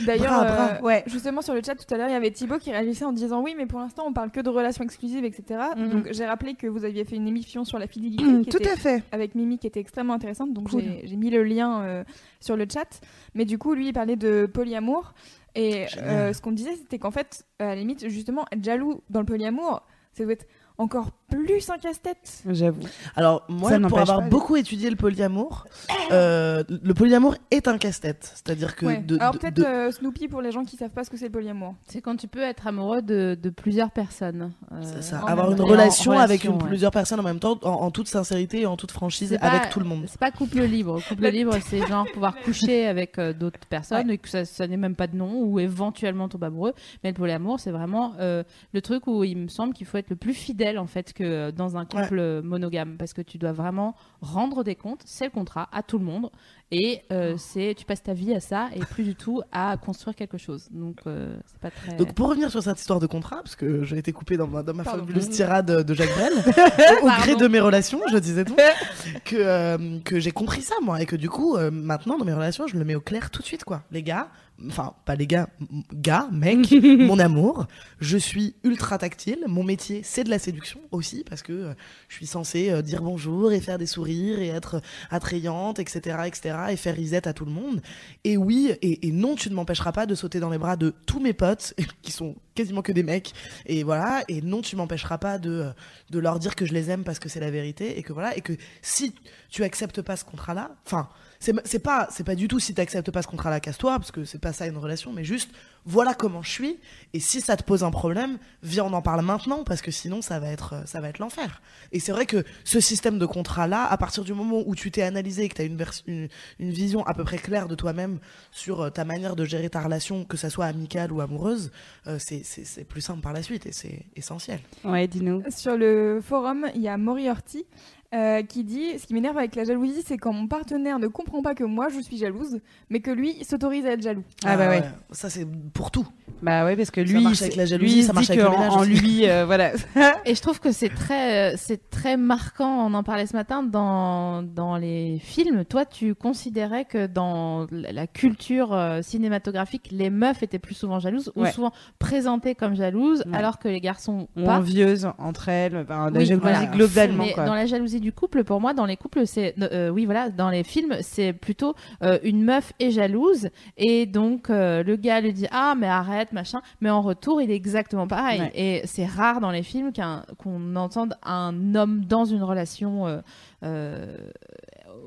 D'ailleurs, 0.06 0.44
euh, 0.44 0.82
ouais, 0.82 1.04
justement 1.08 1.42
sur 1.42 1.54
le 1.54 1.62
chat 1.66 1.76
tout 1.76 1.92
à 1.94 1.98
l'heure, 1.98 2.08
il 2.08 2.14
y 2.14 2.16
avait 2.16 2.32
Thibaut 2.32 2.58
qui 2.58 2.72
réagissait 2.72 3.06
en 3.06 3.12
disant 3.12 3.42
oui, 3.42 3.54
mais 3.58 3.66
pour 3.66 3.80
l'instant 3.80 4.04
on 4.08 4.14
parle 4.14 4.32
que 4.32 4.40
de 4.40 4.50
relations 4.50 4.84
exclusives, 4.84 5.26
etc. 5.26 5.60
Mhm. 5.76 5.90
Donc 5.90 6.08
j'ai 6.12 6.26
rappelé 6.26 6.56
que 6.56 6.68
vous 6.68 6.86
aviez 6.86 7.06
fait 7.06 7.16
une 7.16 7.28
émission 7.28 7.64
sur 7.66 7.78
la 7.80 7.88
fidélité 7.88 8.24
qui 8.24 8.50
Tout 8.50 8.58
était- 8.58 8.72
à 8.72 8.76
fait. 8.78 9.04
avec 9.12 9.36
Mimi 9.36 9.58
qui 9.60 9.68
était 9.68 9.80
extrêmement 9.80 10.14
intéressante. 10.14 10.54
Donc 10.54 10.70
Cool. 10.70 10.84
j'ai 11.04 11.16
mis 11.16 11.30
le 11.30 11.44
lien 11.44 11.82
euh, 11.82 12.04
sur 12.40 12.56
le 12.58 12.66
chat. 12.72 13.02
Mais 13.36 13.46
du 13.46 13.58
coup, 13.58 13.74
lui, 13.74 13.88
il 13.90 13.94
parlait 13.94 14.16
de 14.16 14.46
polyamour. 14.52 15.14
Et 15.54 15.86
euh, 15.98 16.32
ce 16.32 16.42
qu'on 16.42 16.54
disait, 16.54 16.76
c'était 16.78 16.98
qu'en 16.98 17.12
fait, 17.12 17.44
à 17.60 17.66
la 17.66 17.76
limite, 17.76 18.08
justement, 18.08 18.46
être 18.54 18.64
jaloux 18.64 19.02
dans 19.10 19.20
le 19.20 19.26
polyamour, 19.26 19.82
ça 20.14 20.24
doit 20.24 20.34
être 20.34 20.46
encore 20.82 21.12
plus 21.30 21.70
un 21.70 21.78
casse-tête. 21.78 22.44
J'avoue. 22.50 22.82
Alors 23.16 23.44
moi, 23.48 23.70
Ça 23.70 23.80
pour 23.80 23.98
avoir 24.00 24.20
pas, 24.20 24.28
beaucoup 24.28 24.58
étudié 24.58 24.90
le 24.90 24.98
polyamour, 24.98 25.66
euh, 26.12 26.64
le 26.70 26.94
polyamour 26.94 27.36
est 27.52 27.68
un 27.70 27.78
casse-tête. 27.78 28.30
C'est-à-dire 28.36 28.76
que 28.76 28.86
Ouais. 28.86 28.98
de, 28.98 29.18
Alors 29.20 29.38
peut-être 29.38 29.54
de- 29.56 29.64
euh, 29.64 29.92
Snoopy 29.92 30.28
pour 30.28 30.42
les 30.42 30.52
gens 30.52 30.66
qui 30.66 30.76
savent 30.76 30.90
pas 30.92 31.04
ce 31.06 31.10
que 31.10 31.16
c'est 31.18 31.26
le 31.28 31.32
polyamour. 31.32 31.76
C'est 31.88 32.02
quand 32.02 32.18
tu 32.18 32.28
peux 32.28 32.42
être 32.42 32.68
amoureux 32.68 33.02
de, 33.02 33.38
de 33.42 33.50
plusieurs 33.50 33.92
personnes. 33.92 34.52
Euh, 34.74 34.82
c'est 34.84 35.02
ça, 35.04 35.20
avoir 35.20 35.52
une 35.52 35.62
relation 35.62 36.12
En 36.12 36.20
avec 36.20 36.42
relation, 36.42 36.56
une- 36.58 36.62
ouais. 36.64 36.68
plusieurs 36.70 36.92
personnes 36.92 37.20
en 37.20 37.24
même 37.24 37.40
temps, 37.40 37.58
en, 37.64 37.70
en 37.70 37.92
toute 37.92 38.08
sincérité 38.10 38.62
et 38.62 38.66
en 38.66 38.76
toute 38.76 38.92
franchise, 38.92 39.38
avec 39.40 39.70
tout 39.70 39.80
le 39.80 39.86
monde. 39.86 40.04
C'est 40.08 40.20
pas 40.20 40.32
couple 40.32 40.62
libre. 40.64 41.00
Couple 41.08 41.28
libre, 41.30 41.56
c'est 41.66 41.86
genre 41.88 42.06
pouvoir 42.12 42.36
coucher 42.44 42.88
avec 42.88 43.18
euh, 43.20 43.32
d'autres 43.34 43.60
personnes 43.70 44.10
et 44.10 44.18
que 44.18 44.28
ça, 44.28 44.44
ça 44.44 44.68
n'est 44.68 44.78
même 44.78 44.96
pas 44.96 45.08
de 45.08 45.16
nom 45.16 45.44
ou 45.44 45.60
éventuellement 45.60 46.28
tomber 46.28 46.48
amoureux. 46.48 46.74
Mais 47.04 47.12
le 47.12 47.16
polyamour, 47.16 47.60
c'est 47.60 47.72
vraiment 47.72 48.14
euh, 48.20 48.44
le 48.74 48.82
truc 48.82 49.08
où 49.08 49.24
il 49.24 49.38
me 49.38 49.48
semble 49.48 49.74
qu'il 49.74 49.88
faut 49.88 49.98
être 49.98 50.10
le 50.10 50.16
plus 50.18 50.34
fidèle 50.34 50.71
en 50.78 50.88
fait 50.88 51.14
que 51.14 51.24
euh, 51.24 51.52
dans 51.52 51.78
un 51.78 51.86
couple 51.86 52.20
euh, 52.20 52.42
monogame 52.42 52.98
parce 52.98 53.14
que 53.14 53.22
tu 53.22 53.38
dois 53.38 53.52
vraiment 53.52 53.96
rendre 54.22 54.64
des 54.64 54.76
comptes. 54.76 55.02
C'est 55.06 55.26
le 55.26 55.32
contrat 55.32 55.70
à 55.72 55.84
tout 55.84 56.00
le 56.00 56.06
monde 56.06 56.30
et 56.72 57.02
euh, 57.12 57.36
c'est 57.38 57.76
tu 57.78 57.86
passes 57.86 58.02
ta 58.02 58.14
vie 58.14 58.34
à 58.34 58.40
ça 58.40 58.70
et 58.74 58.80
plus 58.80 59.04
du 59.04 59.16
tout 59.16 59.42
à 59.52 59.76
construire 59.76 60.16
quelque 60.16 60.38
chose. 60.38 60.70
Donc 60.72 61.00
euh, 61.06 61.38
c'est 61.46 61.60
pas 61.60 61.70
très. 61.70 61.98
Donc 61.98 62.14
pour 62.14 62.30
revenir 62.30 62.50
sur 62.50 62.64
cette 62.64 62.80
histoire 62.80 63.00
de 63.00 63.08
contrat, 63.08 63.38
parce 63.38 63.58
que 63.58 63.84
j'ai 63.84 63.98
été 63.98 64.14
coupée 64.14 64.38
dans 64.38 64.48
ma, 64.48 64.64
dans 64.64 64.74
ma 64.74 64.86
fabuleuse 64.86 65.30
tirade 65.30 65.84
de 65.84 65.94
Jacques 65.94 66.14
Brel, 66.16 66.34
au, 67.04 67.08
au 67.08 67.10
gré 67.10 67.36
de 67.36 67.48
mes 67.48 67.60
relations, 67.60 68.00
je 68.10 68.18
disais 68.18 68.46
donc, 68.46 68.58
que, 69.26 69.36
euh, 69.36 70.00
que 70.06 70.20
j'ai 70.20 70.32
compris 70.32 70.62
ça 70.62 70.76
moi, 70.82 71.02
et 71.02 71.06
que 71.06 71.18
du 71.18 71.30
coup, 71.30 71.58
maintenant 71.72 72.18
dans 72.18 72.26
mes 72.26 72.34
relations, 72.34 72.68
je 72.68 72.78
le 72.78 72.86
mets 72.86 72.96
au 72.96 73.02
clair 73.02 73.32
tout 73.32 73.42
de 73.42 73.48
suite 73.48 73.66
quoi. 73.66 73.84
Les 73.92 74.02
gars, 74.02 74.30
enfin 74.68 74.94
pas 75.06 75.16
les 75.16 75.28
gars, 75.28 75.50
gars, 75.94 76.28
mec, 76.32 76.72
mon 76.82 77.20
amour, 77.20 77.68
je 78.00 78.18
suis 78.18 78.56
ultra 78.64 78.98
tactile, 78.98 79.40
mon 79.48 79.64
métier 79.64 80.02
c'est 80.04 80.24
de 80.24 80.30
la 80.30 80.40
séduction 80.40 80.80
aussi, 80.92 81.24
parce 81.28 81.42
que 81.42 81.54
euh, 81.54 81.74
je 82.10 82.16
suis 82.16 82.28
censée 82.28 82.70
euh, 82.70 82.82
dire 82.82 83.02
bonjour 83.02 83.52
et 83.52 83.60
faire 83.62 83.78
des 83.78 83.86
sourires 83.86 84.40
et 84.40 84.48
être 84.48 84.82
attrayante, 85.10 85.80
etc., 85.80 86.20
etc., 86.26 86.56
et 86.70 86.76
faire 86.76 86.96
risette 86.96 87.28
à 87.28 87.34
tout 87.34 87.46
le 87.46 87.52
monde. 87.52 87.82
Et 88.24 88.38
oui, 88.38 88.72
et, 88.82 89.08
et 89.08 89.12
non, 89.12 89.36
tu 89.36 89.50
ne 89.50 89.56
m'empêcheras 89.56 89.92
pas 89.92 90.06
de 90.06 90.16
sauter 90.16 90.40
dans 90.40 90.50
les 90.50 90.58
bras 90.58 90.76
de 90.76 90.94
tous 91.06 91.20
mes 91.20 91.34
potes, 91.34 91.74
qui 92.02 92.12
sont 92.12 92.36
quasiment 92.56 92.82
que 92.82 92.92
des 92.92 93.04
mecs, 93.04 93.34
et 93.66 93.84
voilà, 93.84 94.24
et 94.28 94.42
non, 94.42 94.62
tu 94.62 94.76
m'empêcheras 94.76 95.18
pas 95.18 95.38
de, 95.38 95.68
de 96.10 96.20
leur 96.20 96.40
dire 96.40 96.56
que 96.56 96.66
je 96.66 96.74
les 96.74 96.90
aime 96.90 97.04
parce 97.04 97.20
que 97.20 97.30
c'est 97.30 97.40
la 97.40 97.52
vérité, 97.52 97.98
et 97.98 98.04
que 98.04 98.14
voilà, 98.14 98.36
et 98.38 98.42
que 98.42 98.54
si 98.82 99.14
tu 99.50 99.64
acceptes 99.64 100.02
pas 100.02 100.16
ce 100.16 100.26
contrat-là, 100.26 100.72
enfin, 100.86 101.10
c'est 101.42 101.80
pas, 101.80 102.08
c'est 102.12 102.24
pas 102.24 102.36
du 102.36 102.48
tout 102.48 102.60
si 102.60 102.74
tu 102.74 102.82
acceptes 102.82 103.10
pas 103.10 103.22
ce 103.22 103.28
contrat-là, 103.28 103.60
casse-toi, 103.60 103.98
parce 103.98 104.12
que 104.12 104.26
c'est 104.26 104.40
pas 104.40 104.54
ça 104.54 104.68
une 104.68 104.78
relation, 104.78 105.12
mais 105.12 105.24
juste, 105.24 105.50
voilà 105.86 106.14
comment 106.14 106.44
je 106.44 106.52
suis, 106.52 106.80
et 107.14 107.20
si 107.20 107.42
ça 107.42 107.58
te 107.58 107.64
pose 107.64 107.84
un 107.84 107.90
problème, 107.90 108.38
viens, 108.62 108.86
on 108.86 108.94
en 108.94 109.02
parle 109.02 109.26
maintenant, 109.26 109.64
parce 109.64 109.82
que 109.82 109.90
sinon, 109.90 110.22
ça 110.22 110.40
va 110.40 110.50
être, 110.50 110.74
euh, 110.74 110.86
ça 110.86 111.02
va 111.02 111.10
être 111.10 111.18
l'enfer. 111.18 111.62
Et 111.92 112.00
c'est 112.00 112.12
vrai 112.12 112.28
que 112.28 112.44
ce 112.64 112.80
système 112.80 113.18
de 113.18 113.26
contrat-là, 113.26 113.86
à 113.86 113.98
partir 113.98 114.24
du 114.24 114.34
moment 114.34 114.62
où 114.66 114.76
tu 114.76 114.92
t'es 114.92 115.02
analysé 115.02 115.46
et 115.46 115.50
que 115.50 115.56
tu 115.56 115.62
as 115.62 115.66
une, 115.66 115.84
une, 116.06 116.28
une 116.60 116.72
vision 116.72 117.04
à 117.08 117.14
peu 117.16 117.24
près 117.24 117.38
claire 117.38 117.68
de 117.68 117.76
toi-même 117.76 118.20
sur 118.52 118.82
euh, 118.82 118.90
ta 118.92 119.04
manière 119.04 119.36
de 119.36 119.44
gérer 119.44 119.70
ta 119.70 119.82
relation, 119.82 120.24
que 120.26 120.38
ça 120.38 120.52
soit 120.52 120.66
amicale 120.66 121.12
ou 121.12 121.22
amoureuse, 121.22 121.72
euh, 122.06 122.18
c'est 122.20 122.84
plus 122.88 123.02
simple 123.02 123.22
par 123.22 123.34
la 123.34 123.42
suite 123.42 123.66
et 123.66 123.72
c'est 123.72 124.06
essentiel. 124.16 124.60
Ouais, 124.84 125.08
dis-nous. 125.08 125.44
Sur 125.50 125.76
le 125.76 126.22
forum, 126.22 126.68
il 126.76 126.82
y 126.82 126.88
a 126.88 126.98
Moriarty 126.98 127.66
euh, 128.14 128.42
qui 128.44 128.64
dit 128.64 129.00
Ce 129.00 129.08
qui 129.08 129.14
m'énerve 129.14 129.38
avec 129.38 129.56
la 129.56 129.64
jalousie, 129.64 130.04
c'est 130.06 130.18
quand 130.18 130.34
mon 130.34 130.48
partenaire 130.48 131.00
ne 131.00 131.08
comprend 131.08 131.42
pas 131.42 131.56
que 131.56 131.64
moi 131.64 131.88
je 131.90 132.00
suis 132.02 132.18
jalouse, 132.18 132.60
mais 132.90 133.00
que 133.00 133.12
lui 133.12 133.36
il 133.40 133.46
s'autorise 133.46 133.86
à 133.86 133.92
être 133.92 134.02
jaloux. 134.02 134.24
Ah 134.46 134.58
bah 134.58 134.70
ouais. 134.70 134.84
Ça 135.12 135.30
c'est 135.30 135.48
pour 135.74 135.92
tout. 135.92 136.08
Bah 136.42 136.66
ouais, 136.66 136.76
parce 136.76 136.90
que 136.90 137.06
Ça 137.06 137.14
lui, 137.14 137.22
marche 137.24 137.38
c'est- 137.38 137.46
avec 137.46 137.56
la 137.56 137.66
jalousie, 137.66 138.02
ça 138.04 138.14
marche 138.14 138.30
avec 138.32 138.42
le 138.42 138.50
ménage 138.50 138.74
en 138.74 138.84
lui, 138.84 139.30
euh, 139.30 139.46
voilà. 139.46 139.72
Et 140.26 140.34
je 140.34 140.42
trouve 140.42 140.60
que 140.60 140.72
c'est 140.72 140.90
très, 140.90 141.54
euh, 141.54 141.56
c'est 141.58 141.90
très 141.92 142.18
marquant. 142.18 142.88
On 142.88 142.94
en 142.96 143.04
parlait 143.04 143.28
ce 143.28 143.36
matin 143.36 143.62
dans, 143.62 144.42
dans 144.42 144.76
les 144.78 145.20
films. 145.22 145.66
Toi, 145.66 145.86
tu 145.86 146.16
considérais 146.16 146.86
que 146.86 147.06
dans 147.06 147.68
la 147.72 148.08
culture 148.08 148.74
euh, 148.74 149.02
cinématographique, 149.04 149.90
les 149.92 150.10
meufs 150.10 150.42
étaient 150.42 150.58
plus 150.58 150.74
souvent 150.74 151.00
jalouses 151.00 151.32
ou 151.36 151.46
souvent 151.46 151.72
présentées 152.00 152.56
comme 152.56 152.76
jalouses, 152.76 153.24
Ouais. 153.28 153.38
alors 153.38 153.60
que 153.60 153.68
les 153.68 153.82
garçons 153.82 154.28
Ou 154.36 154.44
pas. 154.46 154.58
envieuses 154.58 155.08
entre 155.20 155.50
elles, 155.50 155.86
la 155.88 156.06
Oui, 156.08 156.26
jalousie 156.26 156.34
voilà. 156.42 156.66
globalement. 156.66 157.24
Mais 157.26 157.34
quoi. 157.34 157.46
dans 157.46 157.54
la 157.54 157.68
jalousie 157.68 158.01
du 158.02 158.12
couple, 158.12 158.44
pour 158.44 158.60
moi, 158.60 158.74
dans 158.74 158.86
les 158.86 158.98
couples, 158.98 159.26
c'est, 159.26 159.56
euh, 159.62 159.90
oui, 159.90 160.04
voilà, 160.06 160.30
dans 160.30 160.50
les 160.50 160.64
films, 160.64 160.98
c'est 161.02 161.32
plutôt 161.32 161.74
euh, 162.04 162.20
une 162.24 162.44
meuf 162.44 162.74
est 162.80 162.92
jalouse 162.92 163.50
et 163.78 164.06
donc 164.06 164.50
euh, 164.50 164.84
le 164.84 164.96
gars 164.98 165.22
lui 165.22 165.32
dit 165.32 165.48
ah 165.52 165.76
mais 165.78 165.88
arrête 165.88 166.34
machin, 166.34 166.62
mais 166.82 166.90
en 166.90 167.02
retour 167.02 167.42
il 167.42 167.50
est 167.52 167.56
exactement 167.56 168.08
pareil. 168.08 168.42
Ouais. 168.42 168.52
Et 168.56 168.82
c'est 168.86 169.06
rare 169.06 169.40
dans 169.40 169.52
les 169.52 169.64
films 169.64 169.94
qu'un- 169.94 170.24
qu'on 170.38 170.76
entende 170.76 171.16
un 171.24 171.76
homme 171.76 172.04
dans 172.06 172.26
une 172.26 172.44
relation 172.44 173.22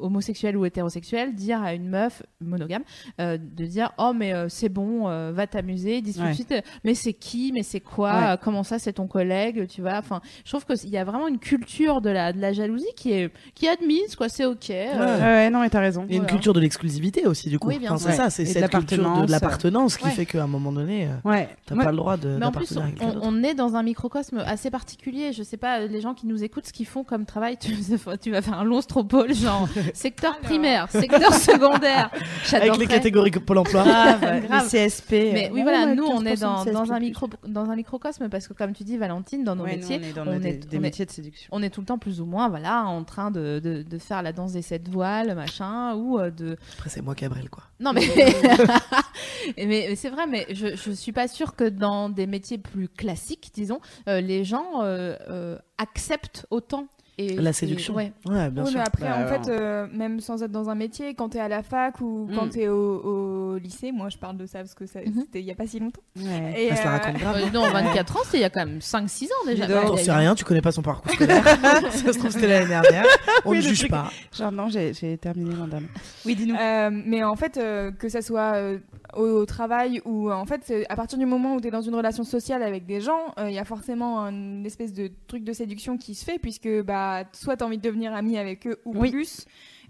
homosexuelle 0.01 0.57
ou 0.57 0.65
hétérosexuelle 0.65 1.35
dire 1.35 1.63
à 1.63 1.75
une 1.75 1.89
meuf 1.89 2.23
monogame 2.41 2.83
euh, 3.21 3.39
de 3.39 3.65
dire 3.67 3.93
oh 3.99 4.13
mais 4.15 4.33
euh, 4.33 4.49
c'est 4.49 4.69
bon 4.69 5.09
euh, 5.09 5.33
va 5.33 5.47
t'amuser 5.47 6.01
dis 6.03 6.13
tout 6.15 6.21
de 6.21 6.25
Ouais. 6.25 6.35
suite 6.35 6.55
mais 6.85 6.95
c'est 6.95 7.13
qui 7.13 7.53
mais 7.53 7.63
c'est 7.63 7.81
quoi 7.81 8.13
Ouais. 8.15 8.27
Euh, 8.33 8.37
comment 8.43 8.63
ça 8.63 8.79
c'est 8.79 8.93
ton 8.95 9.07
collègue 9.07 9.67
tu 9.69 9.81
vois 9.81 9.97
enfin 9.99 10.21
je 10.45 10.51
trouve 10.51 10.65
qu'il 10.65 10.91
y 10.91 10.97
a 10.97 11.05
vraiment 11.05 11.29
une 11.29 11.39
culture 11.39 12.01
de 12.01 12.11
la, 12.11 12.33
de 12.33 12.41
la 12.41 12.53
jalousie 12.53 12.85
qui 12.97 13.13
est, 13.13 13.31
qui 13.55 13.67
est 13.67 13.71
admise, 13.71 14.15
quoi. 14.17 14.29
C'est 14.29 14.45
ok. 14.45 14.71
euh, 14.71 14.95
Ouais, 15.19 15.23
ouais, 15.23 15.51
non, 15.51 15.61
mais 15.61 15.71
t'as 15.71 15.81
raison. 15.81 16.03
Et 16.09 16.13
une 16.17 16.23
Voilà. 16.23 16.29
culture 16.33 16.53
de 16.53 16.61
l'exclusivité 16.61 17.27
aussi 17.27 17.49
du 17.49 17.59
coup. 17.59 17.69
Oui, 17.69 17.79
Enfin, 17.85 17.97
c'est 17.99 18.13
ça, 18.13 18.31
c'est 18.31 18.45
cette 18.45 18.69
culture 18.71 18.99
de, 18.99 19.03
l'appartenance. 19.03 19.27
de 19.27 19.31
l'appartenance 19.33 19.97
qui 19.97 20.05
Ouais. 20.05 20.11
fait 20.11 20.27
qu'à 20.27 20.43
un 20.45 20.47
moment 20.47 20.73
donné, 20.73 21.07
euh, 21.07 21.29
Ouais. 21.29 21.49
t'as 21.67 21.77
pas 21.77 21.91
le 21.91 21.97
droit 21.97 22.17
de 22.17 22.37
Mais 22.39 22.47
en 22.47 22.53
plus, 22.53 22.77
on 23.23 23.43
est 23.43 23.55
dans 23.55 23.75
un 23.77 23.83
microcosme 23.83 24.39
assez 24.47 24.71
particulier. 24.71 25.33
Je 25.33 25.43
sais 25.43 25.57
pas, 25.57 25.81
les 25.81 26.01
gens 26.01 26.15
qui 26.15 26.27
nous 26.27 26.43
écoutent, 26.45 26.67
ce 26.67 26.73
qu'ils 26.73 26.87
font 26.87 27.05
comme 27.05 27.25
travail, 27.27 27.57
tu, 27.59 27.73
tu 28.23 28.31
vas 28.31 28.43
faire 28.43 28.59
un 28.59 28.65
long 28.65 28.81
stropole, 28.81 29.35
genre 29.35 29.69
secteur 29.93 30.39
primaire, 30.41 30.89
secteur 30.91 31.33
secondaire. 31.35 32.11
Avec 32.53 32.77
les 32.79 32.87
catégories 32.87 33.31
Pôle 33.33 33.59
emploi. 33.59 33.83
Grave, 33.85 34.21
Grave. 34.47 34.71
les 34.73 34.89
CSP. 34.89 35.11
Mais 35.33 35.51
oui, 35.53 35.63
voilà, 35.63 35.87
Ouais, 35.87 35.95
nous, 35.95 36.05
on 36.07 36.25
est 36.25 36.35
15% 36.35 36.73
dans, 36.73 36.93
un 36.93 37.01
micro, 37.01 37.29
dans 37.47 37.69
un 37.71 37.77
microcosme 37.77 38.29
parce 38.29 38.49
que, 38.49 38.55
comme 38.55 38.73
tu 38.73 38.85
dis, 38.85 38.97
Valentine, 38.97 39.45
dans 39.45 39.57
nos 39.57 39.65
Ouais, 39.65 39.73
nous, 39.77 39.89
métiers, 39.89 40.01
on 40.03 40.07
est 40.09 40.13
dans 40.13 40.27
on 40.33 40.39
des, 40.39 40.49
est- 40.49 40.53
des 40.69 40.77
on 40.77 40.79
est- 40.79 40.83
métiers 40.83 41.05
de 41.07 41.11
séduction. 41.11 41.49
on 41.53 41.63
est 41.63 41.71
tout 41.71 41.81
le 41.81 41.87
temps 41.87 41.99
plus 41.99 42.21
ou 42.21 42.27
moins 42.27 42.49
voilà, 42.49 42.85
en 42.85 43.03
train 43.05 43.31
de, 43.31 43.61
de, 43.63 43.83
de 43.83 43.99
faire 43.99 44.23
la 44.23 44.33
danse 44.33 44.53
des 44.53 44.63
sept 44.63 44.89
voiles, 44.89 45.35
machin, 45.35 45.95
ou 45.95 46.19
euh, 46.19 46.31
de, 46.31 46.57
Après, 46.77 46.91
c'est 46.91 47.03
moi 47.03 47.15
Cabrel, 47.15 47.51
quoi. 47.51 47.65
Non 47.81 47.93
mais 47.93 48.03
mais, 49.57 49.67
mais 49.67 49.97
c'est 49.97 50.11
vrai, 50.11 50.27
mais 50.27 50.47
je 50.51 50.75
je 50.77 50.91
suis 50.91 51.13
pas 51.13 51.29
sûre 51.29 51.55
que 51.57 51.65
dans 51.65 52.09
des 52.09 52.27
métiers 52.27 52.59
plus 52.59 52.89
classiques, 52.89 53.51
disons, 53.55 53.81
euh, 54.09 54.21
les 54.21 54.45
gens 54.45 54.83
euh, 54.83 55.17
euh, 55.29 55.59
acceptent 55.79 56.47
autant 56.51 56.87
et 57.19 57.35
La 57.37 57.53
séduction. 57.53 57.95
Ouais. 57.95 58.13
Ouais, 58.27 58.51
bien 58.51 58.65
Oui, 58.65 58.71
sûr. 58.71 58.79
mais 58.81 58.87
après, 58.87 59.05
Bah, 59.05 59.17
en 59.17 59.27
alors. 59.27 59.45
fait, 59.45 59.51
euh, 59.51 59.87
même 59.93 60.21
sans 60.21 60.43
être 60.43 60.51
dans 60.51 60.69
un 60.71 60.75
métier, 60.75 61.15
quand 61.15 61.29
t'es 61.31 61.39
à 61.41 61.49
la 61.49 61.63
fac 61.63 62.01
ou 62.01 62.29
quand 62.35 62.47
Mm. 62.47 62.51
t'es 62.51 62.69
au, 62.69 63.53
au 63.53 63.57
lycée, 63.59 63.93
moi 63.93 64.09
je 64.09 64.19
parle 64.19 64.37
de 64.37 64.47
ça 64.47 64.59
parce 64.61 64.75
que 64.75 64.87
ça, 64.87 65.01
Mhm. 65.01 65.23
c'était 65.23 65.41
il 65.41 65.47
y 65.47 65.51
a 65.51 65.55
pas 65.55 65.67
si 65.67 65.79
longtemps. 65.79 66.03
Ouais. 66.17 66.55
Et, 66.57 66.71
la 66.71 66.75
euh, 66.81 66.91
raconte 66.91 67.17
grave. 67.21 67.37
Euh, 67.37 67.51
non, 67.53 67.71
24 67.71 68.17
ans, 68.17 68.21
c'est 68.25 68.39
il 68.39 68.41
y 68.41 68.45
a 68.45 68.51
quand 68.51 68.67
même 68.67 68.81
5-6 68.81 69.27
ans 69.27 69.47
déjà. 69.47 69.67
T'en 69.67 69.97
sais 69.97 70.13
rien, 70.13 70.35
tu 70.35 70.45
connais 70.45 70.61
pas 70.63 70.73
son 70.73 70.83
parcours 70.83 71.13
scolaire. 71.15 71.45
ça 71.45 72.13
se 72.13 72.19
trouve, 72.19 72.31
c'était 72.31 72.49
l'année 72.49 72.69
dernière. 72.69 73.05
On 73.45 73.55
ne 73.55 73.61
juge 73.61 73.79
truc- 73.79 73.91
pas. 73.91 74.11
Genre, 74.37 74.51
non, 74.53 74.69
j'ai 74.69 74.93
j'ai 74.95 75.17
terminé 75.19 75.51
dernier. 75.55 75.87
Oui, 76.25 76.35
dis-nous. 76.35 76.55
Euh, 76.57 76.91
mais 76.93 77.23
en 77.23 77.37
fait, 77.37 77.57
euh, 77.59 77.91
que 77.93 78.09
ça 78.09 78.23
soit 78.23 78.55
euh, 78.57 78.79
au, 79.17 79.23
au 79.23 79.47
travail 79.47 80.01
ou 80.05 80.31
en 80.33 80.47
fait, 80.47 80.63
c'est 80.65 80.87
à 80.91 80.97
partir 80.97 81.19
du 81.19 81.27
moment 81.27 81.55
où 81.55 81.61
tu 81.61 81.69
es 81.69 81.71
dans 81.71 81.81
une 81.83 81.95
relation 81.95 82.25
sociale 82.25 82.63
avec 82.63 82.87
des 82.87 83.01
gens, 83.01 83.33
euh, 83.39 83.49
il 83.49 83.55
y 83.55 83.59
a 83.59 83.65
forcément 83.65 84.21
une 84.27 84.67
espèce 84.67 84.93
de 84.93 85.11
truc 85.29 85.45
de 85.45 85.53
séduction 85.53 85.97
qui 85.97 86.15
se 86.15 86.25
fait 86.25 86.39
puisque 86.39 86.69
bah 86.83 87.04
soit 87.33 87.57
tu 87.57 87.65
as 87.65 87.67
envie 87.67 87.79
de 87.79 87.83
devenir 87.83 88.15
ami 88.15 88.39
avec 88.39 88.67
eux 88.67 88.79
ou 88.85 88.95
Oui. 88.99 89.11
plus. 89.11 89.47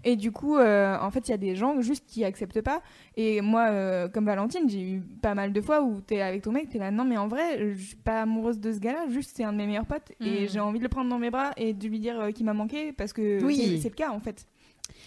Et 0.07 0.15
du 0.15 0.31
coup, 0.31 0.55
euh, 0.57 0.95
en 1.01 1.09
fait, 1.09 1.27
il 1.27 1.31
y 1.31 1.33
a 1.33 1.37
des 1.37 1.55
gens 1.55 1.81
juste 1.81 2.05
qui 2.05 2.23
acceptent 2.23 2.61
pas. 2.61 2.81
Et 3.17 3.41
moi, 3.41 3.69
euh, 3.71 4.07
comme 4.07 4.25
Valentine, 4.25 4.69
j'ai 4.69 4.81
eu 4.81 5.01
pas 5.01 5.33
mal 5.33 5.51
de 5.51 5.59
fois 5.61 5.81
où 5.81 5.99
t'es 5.99 6.21
avec 6.21 6.43
ton 6.43 6.51
mec, 6.51 6.69
t'es 6.69 6.77
là, 6.77 6.91
non, 6.91 7.05
mais 7.05 7.17
en 7.17 7.27
vrai, 7.27 7.73
je 7.73 7.81
suis 7.81 7.95
pas 7.95 8.21
amoureuse 8.21 8.59
de 8.59 8.71
ce 8.71 8.77
gars-là, 8.79 9.07
juste 9.09 9.31
c'est 9.35 9.43
un 9.43 9.51
de 9.51 9.57
mes 9.57 9.65
meilleurs 9.65 9.87
potes. 9.87 10.11
Et 10.21 10.43
Mm. 10.43 10.49
j'ai 10.51 10.59
envie 10.59 10.77
de 10.77 10.83
le 10.83 10.89
prendre 10.89 11.09
dans 11.09 11.17
mes 11.17 11.31
bras 11.31 11.51
et 11.57 11.73
de 11.73 11.87
lui 11.87 11.99
dire 11.99 12.19
euh, 12.19 12.29
qu'il 12.31 12.45
m'a 12.45 12.53
manqué 12.53 12.91
parce 12.93 13.13
que 13.13 13.43
Oui. 13.43 13.79
c'est- 13.81 13.89
le 13.89 13.95
cas 13.95 14.11
en 14.11 14.19
fait. 14.19 14.45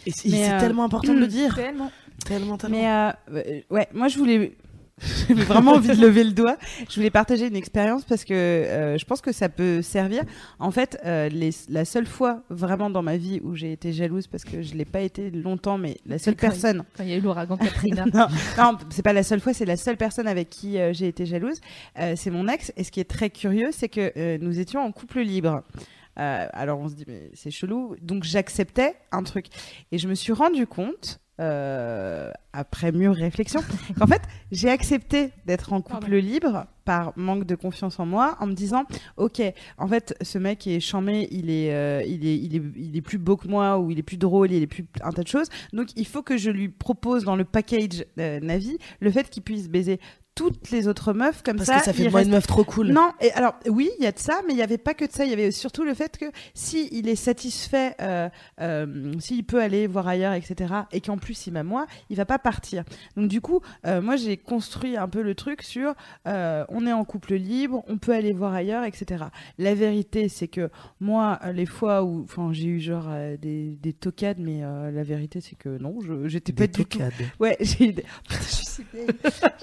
Et 0.05 0.11
c'est 0.11 0.31
Mais, 0.31 0.47
c'est 0.49 0.53
euh, 0.55 0.59
tellement 0.61 0.85
important 0.85 1.15
de 1.15 1.19
le 1.21 1.27
dire. 1.29 1.55
Tellement. 1.55 1.93
Tellement, 2.27 2.57
tellement. 2.59 3.13
Mais 3.31 3.65
ouais, 3.71 3.87
moi 3.95 4.09
je 4.09 4.19
voulais 4.19 4.53
J'avais 5.29 5.43
vraiment 5.45 5.73
envie 5.73 5.89
de 5.97 6.01
lever 6.01 6.25
le 6.25 6.33
doigt. 6.33 6.57
Je 6.89 6.95
voulais 6.97 7.11
partager 7.11 7.47
une 7.47 7.57
expérience 7.57 8.05
parce 8.05 8.25
que 8.25 8.35
euh, 8.35 8.99
je 8.99 9.05
pense 9.05 9.21
que 9.21 9.33
ça 9.33 9.49
peut 9.49 9.83
servir. 9.83 10.23
En 10.59 10.71
fait, 10.71 10.99
euh, 11.05 11.29
les, 11.29 11.51
la 11.69 11.85
seule 11.85 12.07
fois 12.07 12.43
vraiment 12.51 12.91
dans 12.91 13.03
ma 13.03 13.17
vie 13.17 13.41
où 13.43 13.55
j'ai 13.55 13.73
été 13.73 13.93
jalouse, 13.93 14.27
parce 14.27 14.45
que 14.45 14.63
je 14.63 14.75
l'ai 14.75 14.85
pas 14.85 15.01
été 15.01 15.31
longtemps, 15.31 15.79
mais 15.79 15.99
la 16.07 16.19
seule 16.19 16.35
Quand 16.37 16.47
il- 16.49 16.51
personne. 16.51 16.85
Quand 16.97 17.03
il 17.05 17.11
y 17.11 17.13
a 17.13 17.17
eu 17.17 17.21
l'ouragan 17.21 17.57
Katrina. 17.59 18.05
non, 18.13 18.27
non, 18.59 18.79
c'est 18.91 19.03
pas 19.03 19.13
la 19.13 19.23
seule 19.23 19.41
fois, 19.41 19.53
c'est 19.53 19.65
la 19.67 19.77
seule 19.77 19.97
personne 19.97 20.27
avec 20.27 20.51
qui 20.51 20.79
euh, 20.79 20.93
j'ai 20.93 21.09
été 21.09 21.27
jalouse. 21.27 21.61
C'est 22.17 22.31
mon 22.31 22.49
ex. 22.49 22.73
Et 22.77 22.85
ce 22.85 22.91
qui 22.91 23.01
est 23.01 23.09
très 23.11 23.31
curieux, 23.31 23.71
c'est 23.73 23.89
que 23.89 24.37
nous 24.39 24.59
étions 24.61 24.81
en 24.81 24.93
couple 24.93 25.21
libre. 25.21 25.63
Alors 26.17 26.81
on 26.81 26.89
se 26.89 26.95
dit, 26.95 27.05
mais 27.07 27.31
c'est 27.35 27.51
chelou. 27.51 27.95
Donc 28.03 28.25
j'acceptais 28.25 28.97
un 29.13 29.23
truc. 29.23 29.47
Et 29.93 29.99
je 29.99 30.09
me 30.09 30.15
suis 30.15 30.33
rendu 30.33 30.67
compte, 30.67 31.21
euh, 31.41 32.33
après 32.53 32.93
mûre 32.93 33.15
réflexion, 33.15 33.61
qu'en 33.99 34.07
fait, 34.07 34.23
j'ai 34.51 34.71
accepté 34.71 35.31
d'être 35.47 35.73
en 35.73 35.81
couple 35.81 36.17
libre 36.17 36.67
par 36.85 37.13
manque 37.17 37.45
de 37.45 37.55
confiance 37.55 38.01
en 38.01 38.07
moi, 38.07 38.37
en 38.41 38.47
me 38.47 38.55
disant, 38.55 38.85
ok, 39.17 39.43
en 39.77 39.87
fait, 39.87 40.17
ce 40.23 40.39
mec 40.39 40.67
est 40.67 40.81
chamé, 40.81 41.29
il 41.31 41.51
est, 41.51 41.75
euh, 41.75 42.03
il 42.07 42.27
est, 42.27 42.37
il 42.37 42.57
est, 42.57 42.63
il 42.77 42.97
est 42.97 43.03
plus 43.03 43.19
beau 43.19 43.37
que 43.37 43.47
moi, 43.47 43.79
ou 43.79 43.91
il 43.91 43.99
est 43.99 44.03
plus 44.03 44.17
drôle, 44.17 44.51
il 44.51 44.63
est 44.63 44.67
plus 44.67 44.87
un 45.03 45.11
tas 45.13 45.23
de 45.23 45.29
choses. 45.29 45.49
Donc, 45.73 45.89
il 45.97 46.07
faut 46.07 46.23
que 46.23 46.37
je 46.37 46.51
lui 46.51 46.69
propose 46.69 47.25
dans 47.25 47.37
le 47.37 47.45
package 47.45 48.05
euh, 48.19 48.41
Navi 48.41 48.79
le 49.01 49.11
fait 49.11 49.29
qu'il 49.31 49.43
puisse 49.43 49.69
baiser 49.69 50.01
toutes 50.39 50.71
les 50.71 50.87
autres 50.87 51.13
meufs 51.13 51.43
comme 51.43 51.57
Parce 51.57 51.67
ça. 51.67 51.79
que 51.81 51.85
ça 51.85 51.93
fait 51.93 52.03
il 52.03 52.07
de 52.07 52.11
moi 52.13 52.23
une 52.23 52.31
meuf 52.31 52.47
trop 52.47 52.63
cool. 52.63 52.89
non, 52.93 53.13
et 53.21 53.33
alors 53.33 53.55
oui, 53.69 53.91
il 53.99 54.05
y 54.05 54.07
a 54.07 54.13
de 54.13 54.19
ça, 54.21 54.41
mais 54.47 54.53
il 54.53 54.57
n'y 54.57 54.63
avait 54.63 54.79
pas 54.79 54.95
que 54.95 55.05
de 55.05 55.11
ça. 55.11 55.25
Il 55.25 55.31
y 55.31 55.33
avait 55.33 55.51
surtout 55.51 55.83
le 55.83 55.95
fait 55.95 56.17
que 56.17 56.27
si 56.55 56.89
il 56.93 57.09
est 57.09 57.17
satisfait, 57.17 57.97
euh, 58.01 58.29
euh, 58.61 59.13
s'il 59.19 59.43
peut 59.45 59.61
aller 59.61 59.89
voir 59.89 60.07
ailleurs, 60.07 60.35
etc., 60.35 60.73
et 60.93 61.01
qu'en 61.01 61.19
plus 61.19 61.47
il 61.49 61.53
m'a 61.53 61.65
moi, 61.65 61.87
il 62.09 62.17
va 62.17 62.25
pas 62.25 62.39
partir. 62.39 62.85
Donc 63.17 63.29
du 63.29 63.41
coup, 63.41 63.61
euh, 63.85 64.01
moi 64.01 64.15
j'ai 64.15 64.37
construit 64.37 64.97
un 64.97 65.09
peu 65.09 65.23
le 65.23 65.35
truc 65.35 65.63
sur 65.63 65.95
on 66.25 66.87
est 66.87 66.93
en 66.93 67.05
couple 67.05 67.35
libre, 67.35 67.83
on 67.89 67.99
peut 67.99 68.13
aller 68.13 68.33
voir 68.33 68.55
ailleurs, 68.55 68.85
etc. 68.85 69.25
La 69.59 69.75
vérité, 69.75 70.29
c'est 70.29 70.47
que 70.49 70.71
moi, 71.01 71.41
les 71.53 71.67
fois 71.67 72.05
où, 72.05 72.23
enfin, 72.23 72.51
j'ai 72.53 72.69
eu 72.69 72.79
genre 72.81 73.09
des, 73.41 73.77
des 73.83 73.93
tocades, 73.93 74.39
mais 74.39 74.61
la 74.61 75.03
vérité, 75.03 75.41
c'est 75.41 75.57
que 75.57 75.79
non, 75.79 75.99
j'étais 76.27 76.53
pas 76.53 76.67
Des 76.67 76.69
du 76.69 76.85
tout. 76.85 76.99
tocades. 76.99 77.13
Ouais, 77.41 77.57
j'ai 77.61 77.89
eu 77.89 77.93
des... 77.95 78.05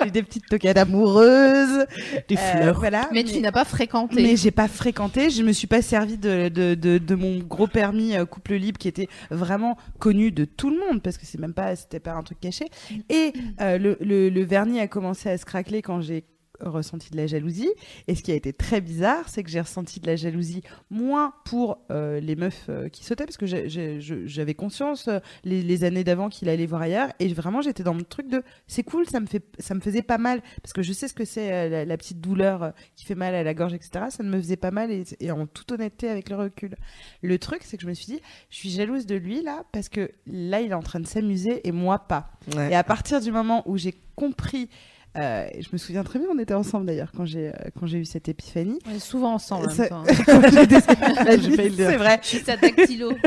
J'ai 0.01 0.07
eu 0.07 0.11
des 0.11 0.23
petites 0.23 0.47
tocades 0.47 0.64
amoureuses. 0.74 1.86
Des 2.28 2.36
Euh, 2.36 2.38
fleurs. 2.38 2.80
voilà. 2.80 3.09
Mais 3.11 3.24
tu 3.24 3.39
n'as 3.39 3.51
pas 3.51 3.66
fréquenté. 3.66 4.22
Mais 4.22 4.36
j'ai 4.36 4.51
pas 4.51 4.68
fréquenté, 4.68 5.30
je 5.30 5.43
me 5.43 5.51
suis 5.51 5.68
pas 5.68 5.82
servi 5.82 6.18
de, 6.18 6.49
de, 6.49 6.76
de, 6.76 6.97
de 6.97 7.16
mon 7.16 7.39
gros 7.39 7.68
permis 7.68 8.16
euh, 8.16 8.26
couple 8.26 8.55
libre 8.55 8.78
qui 8.78 8.88
était 8.88 9.07
vraiment 9.32 9.78
connu 9.99 10.32
de 10.32 10.45
tout 10.45 10.70
le 10.70 10.78
monde 10.80 11.01
parce 11.01 11.18
que 11.18 11.26
c'est 11.26 11.39
même 11.39 11.53
pas 11.53 11.76
c'était 11.76 11.99
pas 11.99 12.13
un 12.13 12.24
truc 12.24 12.39
caché. 12.39 12.66
Et 13.09 13.34
euh, 13.61 13.78
le, 13.78 13.97
le, 14.01 14.30
le 14.30 14.43
vernis 14.43 14.80
a 14.80 14.88
commencé 14.88 15.30
à 15.30 15.38
se 15.38 15.45
craqueler 15.45 15.82
quand 15.82 16.01
j'ai 16.01 16.24
ressenti 16.59 17.11
de 17.11 17.17
la 17.17 17.27
jalousie. 17.27 17.69
Et 18.07 18.15
ce 18.15 18.23
qui 18.23 18.31
a 18.31 18.35
été 18.35 18.53
très 18.53 18.81
bizarre 18.81 19.29
c'est 19.29 19.43
que 19.43 19.49
j'ai 19.49 19.61
ressenti 19.61 19.99
de 19.99 20.07
la 20.07 20.15
jalousie 20.15 20.61
moins 20.89 21.33
pour 21.45 21.79
euh, 21.91 22.19
les 22.19 22.35
meufs 22.35 22.65
euh, 22.69 22.89
qui 22.89 23.03
sautaient 23.03 23.25
parce 23.25 23.37
que 23.37 23.45
j'avais 23.45 24.53
conscience 24.53 25.07
euh, 25.07 25.19
les, 25.43 25.61
les 25.61 25.83
années 25.83 26.03
d'avant 26.03 26.29
qu'il 26.29 26.49
allait 26.49 26.65
voir 26.65 26.81
ailleurs. 26.81 27.09
Et 27.19 27.27
vraiment 27.33 27.61
j'étais 27.61 27.83
dans 27.83 27.93
le 27.93 28.03
truc 28.03 28.27
de 28.27 28.43
c'est 28.67 28.83
cool 28.83 29.07
ça 29.07 29.19
me 29.19 29.25
fait 29.25 29.43
ça 29.59 29.75
me 29.75 29.79
faisait 29.79 30.01
pas 30.01 30.17
mal. 30.17 30.41
Parce 30.61 30.73
que 30.73 30.81
je 30.81 30.93
sais 30.93 31.07
ce 31.07 31.13
que 31.13 31.25
c'est 31.25 31.69
la, 31.69 31.85
la 31.85 31.97
petite 31.97 32.21
douleur 32.21 32.73
qui 32.95 33.05
fait 33.05 33.15
mal 33.15 33.35
à 33.35 33.43
la 33.43 33.53
gorge 33.53 33.73
etc 33.73 34.05
ça 34.09 34.23
ne 34.23 34.29
me 34.29 34.37
faisait 34.39 34.57
pas 34.57 34.71
mal 34.71 34.91
et, 34.91 35.03
et 35.19 35.31
en 35.31 35.47
toute 35.47 35.71
honnêteté 35.71 36.09
avec 36.09 36.29
le 36.29 36.35
recul. 36.35 36.75
Le 37.21 37.39
truc 37.39 37.61
c'est 37.63 37.77
que 37.77 37.83
je 37.83 37.87
me 37.87 37.93
suis 37.93 38.07
dit 38.07 38.19
je 38.49 38.57
suis 38.57 38.69
jalouse 38.69 39.05
de 39.05 39.15
lui 39.15 39.41
là 39.41 39.63
parce 39.71 39.89
que 39.89 40.11
là 40.27 40.61
il 40.61 40.71
est 40.71 40.75
en 40.75 40.83
train 40.83 40.99
de 40.99 41.07
s'amuser 41.07 41.67
et 41.67 41.71
moi 41.71 41.99
pas. 41.99 42.31
Ouais. 42.55 42.71
et 42.71 42.75
à 42.75 42.83
partir 42.83 43.21
du 43.21 43.31
moment 43.31 43.63
où 43.65 43.77
j'ai 43.77 43.95
compris 44.15 44.69
euh, 45.18 45.45
je 45.59 45.68
me 45.74 45.78
souviens 45.78 46.03
très 46.03 46.20
bien, 46.20 46.28
on 46.34 46.39
était 46.39 46.53
ensemble 46.53 46.86
d'ailleurs 46.86 47.11
quand 47.16 47.26
j'ai 47.26 47.49
euh, 47.49 47.51
quand 47.80 47.86
j'ai 47.88 47.97
eu 47.99 48.05
cette 48.05 48.28
épiphanie. 48.30 48.80
On 48.89 48.95
est 48.95 48.99
souvent 48.99 49.34
ensemble 49.34 49.66
en 49.66 49.68
même 49.68 49.76
Ça- 49.78 49.88
temps. 49.88 50.03
Le 50.28 51.70
dire. 51.70 51.89
C'est 51.89 51.97
vrai. 51.97 52.20
Je 52.22 52.28
suis 52.28 52.39
sa 52.39 52.57
dactylo. 52.57 53.11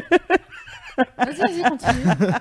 Vas-y, 1.16 1.38
vas-y, 1.38 1.62
continue. 1.62 2.32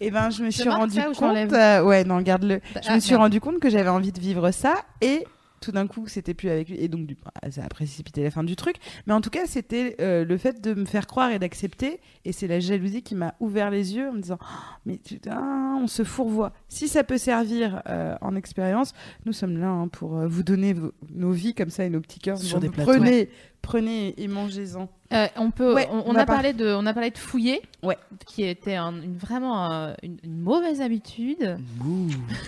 Et 0.00 0.10
ben, 0.12 0.30
je 0.30 0.44
me 0.44 0.50
suis 0.50 0.68
rendu 0.68 1.00
compte. 1.18 1.52
euh, 1.52 1.82
ouais, 1.82 2.04
non, 2.04 2.20
garde-le. 2.20 2.60
Je 2.76 2.78
Ah, 2.88 2.94
me 2.94 3.00
suis 3.00 3.10
merde. 3.10 3.22
rendu 3.22 3.40
compte 3.40 3.58
que 3.58 3.68
j'avais 3.68 3.88
envie 3.88 4.12
de 4.12 4.20
vivre 4.20 4.52
ça 4.52 4.76
et 5.00 5.26
tout 5.60 5.72
d'un 5.72 5.86
coup, 5.86 6.06
c'était 6.06 6.34
plus 6.34 6.48
avec 6.48 6.68
lui. 6.70 6.78
Et 6.80 6.88
donc, 6.88 7.06
du- 7.06 7.16
bah, 7.22 7.32
ça 7.50 7.62
a 7.64 7.68
précipité 7.68 8.22
la 8.22 8.30
fin 8.30 8.42
du 8.44 8.56
truc. 8.56 8.76
Mais 9.06 9.12
en 9.12 9.20
tout 9.20 9.30
cas, 9.30 9.46
c'était 9.46 9.96
euh, 10.00 10.24
le 10.24 10.36
fait 10.38 10.60
de 10.62 10.72
me 10.74 10.84
faire 10.86 11.06
croire 11.06 11.30
et 11.32 11.38
d'accepter. 11.38 12.00
Et 12.24 12.32
c'est 12.32 12.46
la 12.46 12.60
jalousie 12.60 13.02
qui 13.02 13.14
m'a 13.14 13.34
ouvert 13.40 13.70
les 13.70 13.94
yeux 13.94 14.08
en 14.08 14.12
me 14.14 14.20
disant 14.20 14.38
Oh, 14.40 14.46
Mais 14.86 14.96
putain, 14.96 15.76
on 15.80 15.86
se 15.86 16.02
fourvoie. 16.04 16.52
Si 16.68 16.88
ça 16.88 17.04
peut 17.04 17.18
servir 17.18 17.82
euh, 17.88 18.14
en 18.20 18.36
expérience, 18.36 18.94
nous 19.26 19.32
sommes 19.32 19.58
là 19.58 19.68
hein, 19.68 19.88
pour 19.88 20.16
euh, 20.16 20.26
vous 20.26 20.42
donner 20.42 20.72
vos- 20.72 20.92
nos 21.14 21.30
vies 21.32 21.54
comme 21.54 21.70
ça 21.70 21.84
et 21.84 21.90
nos 21.90 22.00
petits 22.00 22.20
cœurs. 22.20 22.38
Sur 22.38 22.58
des 22.60 22.68
plateaux. 22.70 22.92
prenez, 22.92 23.28
prenez 23.62 24.14
et 24.20 24.28
mangez-en. 24.28 24.88
Euh, 25.12 25.26
on 25.36 25.50
peut, 25.50 25.74
Ouais, 25.74 25.88
on, 25.90 25.98
on 25.98 26.10
on 26.10 26.12
va 26.12 26.20
a 26.22 26.26
par- 26.26 26.36
parlé 26.36 26.52
de, 26.52 26.72
on 26.72 26.86
a 26.86 26.94
parlé 26.94 27.10
de 27.10 27.18
fouiller, 27.18 27.60
Ouais. 27.82 27.98
qui 28.26 28.44
était 28.44 28.76
un- 28.76 29.02
une, 29.02 29.16
vraiment 29.16 29.70
euh, 29.72 29.92
une, 30.04 30.18
une 30.22 30.38
mauvaise 30.40 30.80
habitude. 30.80 31.58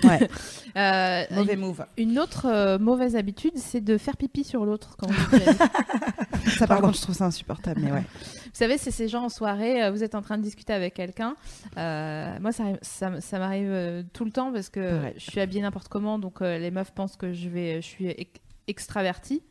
Ouais, 0.04 0.28
Euh, 0.76 1.24
mauvais 1.32 1.54
une, 1.54 1.60
move. 1.60 1.84
une 1.98 2.18
autre 2.18 2.46
euh, 2.46 2.78
mauvaise 2.78 3.14
habitude, 3.16 3.52
c'est 3.56 3.80
de 3.82 3.98
faire 3.98 4.16
pipi 4.16 4.42
sur 4.44 4.64
l'autre. 4.64 4.96
Quand. 4.96 5.08
Ça, 6.58 6.66
par 6.66 6.80
contre, 6.80 6.96
je 6.96 7.02
trouve 7.02 7.14
ça 7.14 7.26
insupportable. 7.26 7.80
Mais 7.84 7.92
ouais. 7.92 8.00
Vous 8.00 8.50
savez, 8.58 8.78
c'est 8.78 8.90
ces 8.90 9.08
gens 9.08 9.24
en 9.24 9.28
soirée, 9.28 9.90
vous 9.90 10.02
êtes 10.04 10.14
en 10.14 10.22
train 10.22 10.38
de 10.38 10.42
discuter 10.42 10.72
avec 10.72 10.94
quelqu'un. 10.94 11.34
Euh, 11.78 12.36
moi, 12.40 12.52
ça, 12.52 12.64
ça, 12.82 13.20
ça 13.20 13.38
m'arrive 13.38 14.04
tout 14.12 14.24
le 14.24 14.30
temps 14.30 14.52
parce 14.52 14.68
que 14.70 15.00
je 15.16 15.30
suis 15.30 15.40
habillée 15.40 15.62
n'importe 15.62 15.88
comment, 15.88 16.18
donc 16.18 16.40
euh, 16.42 16.58
les 16.58 16.70
meufs 16.70 16.92
pensent 16.92 17.16
que 17.16 17.32
je 17.32 17.48
vais, 17.48 17.76
je 17.82 17.86
suis 17.86 18.06
ex- 18.08 18.40
extravertie. 18.68 19.42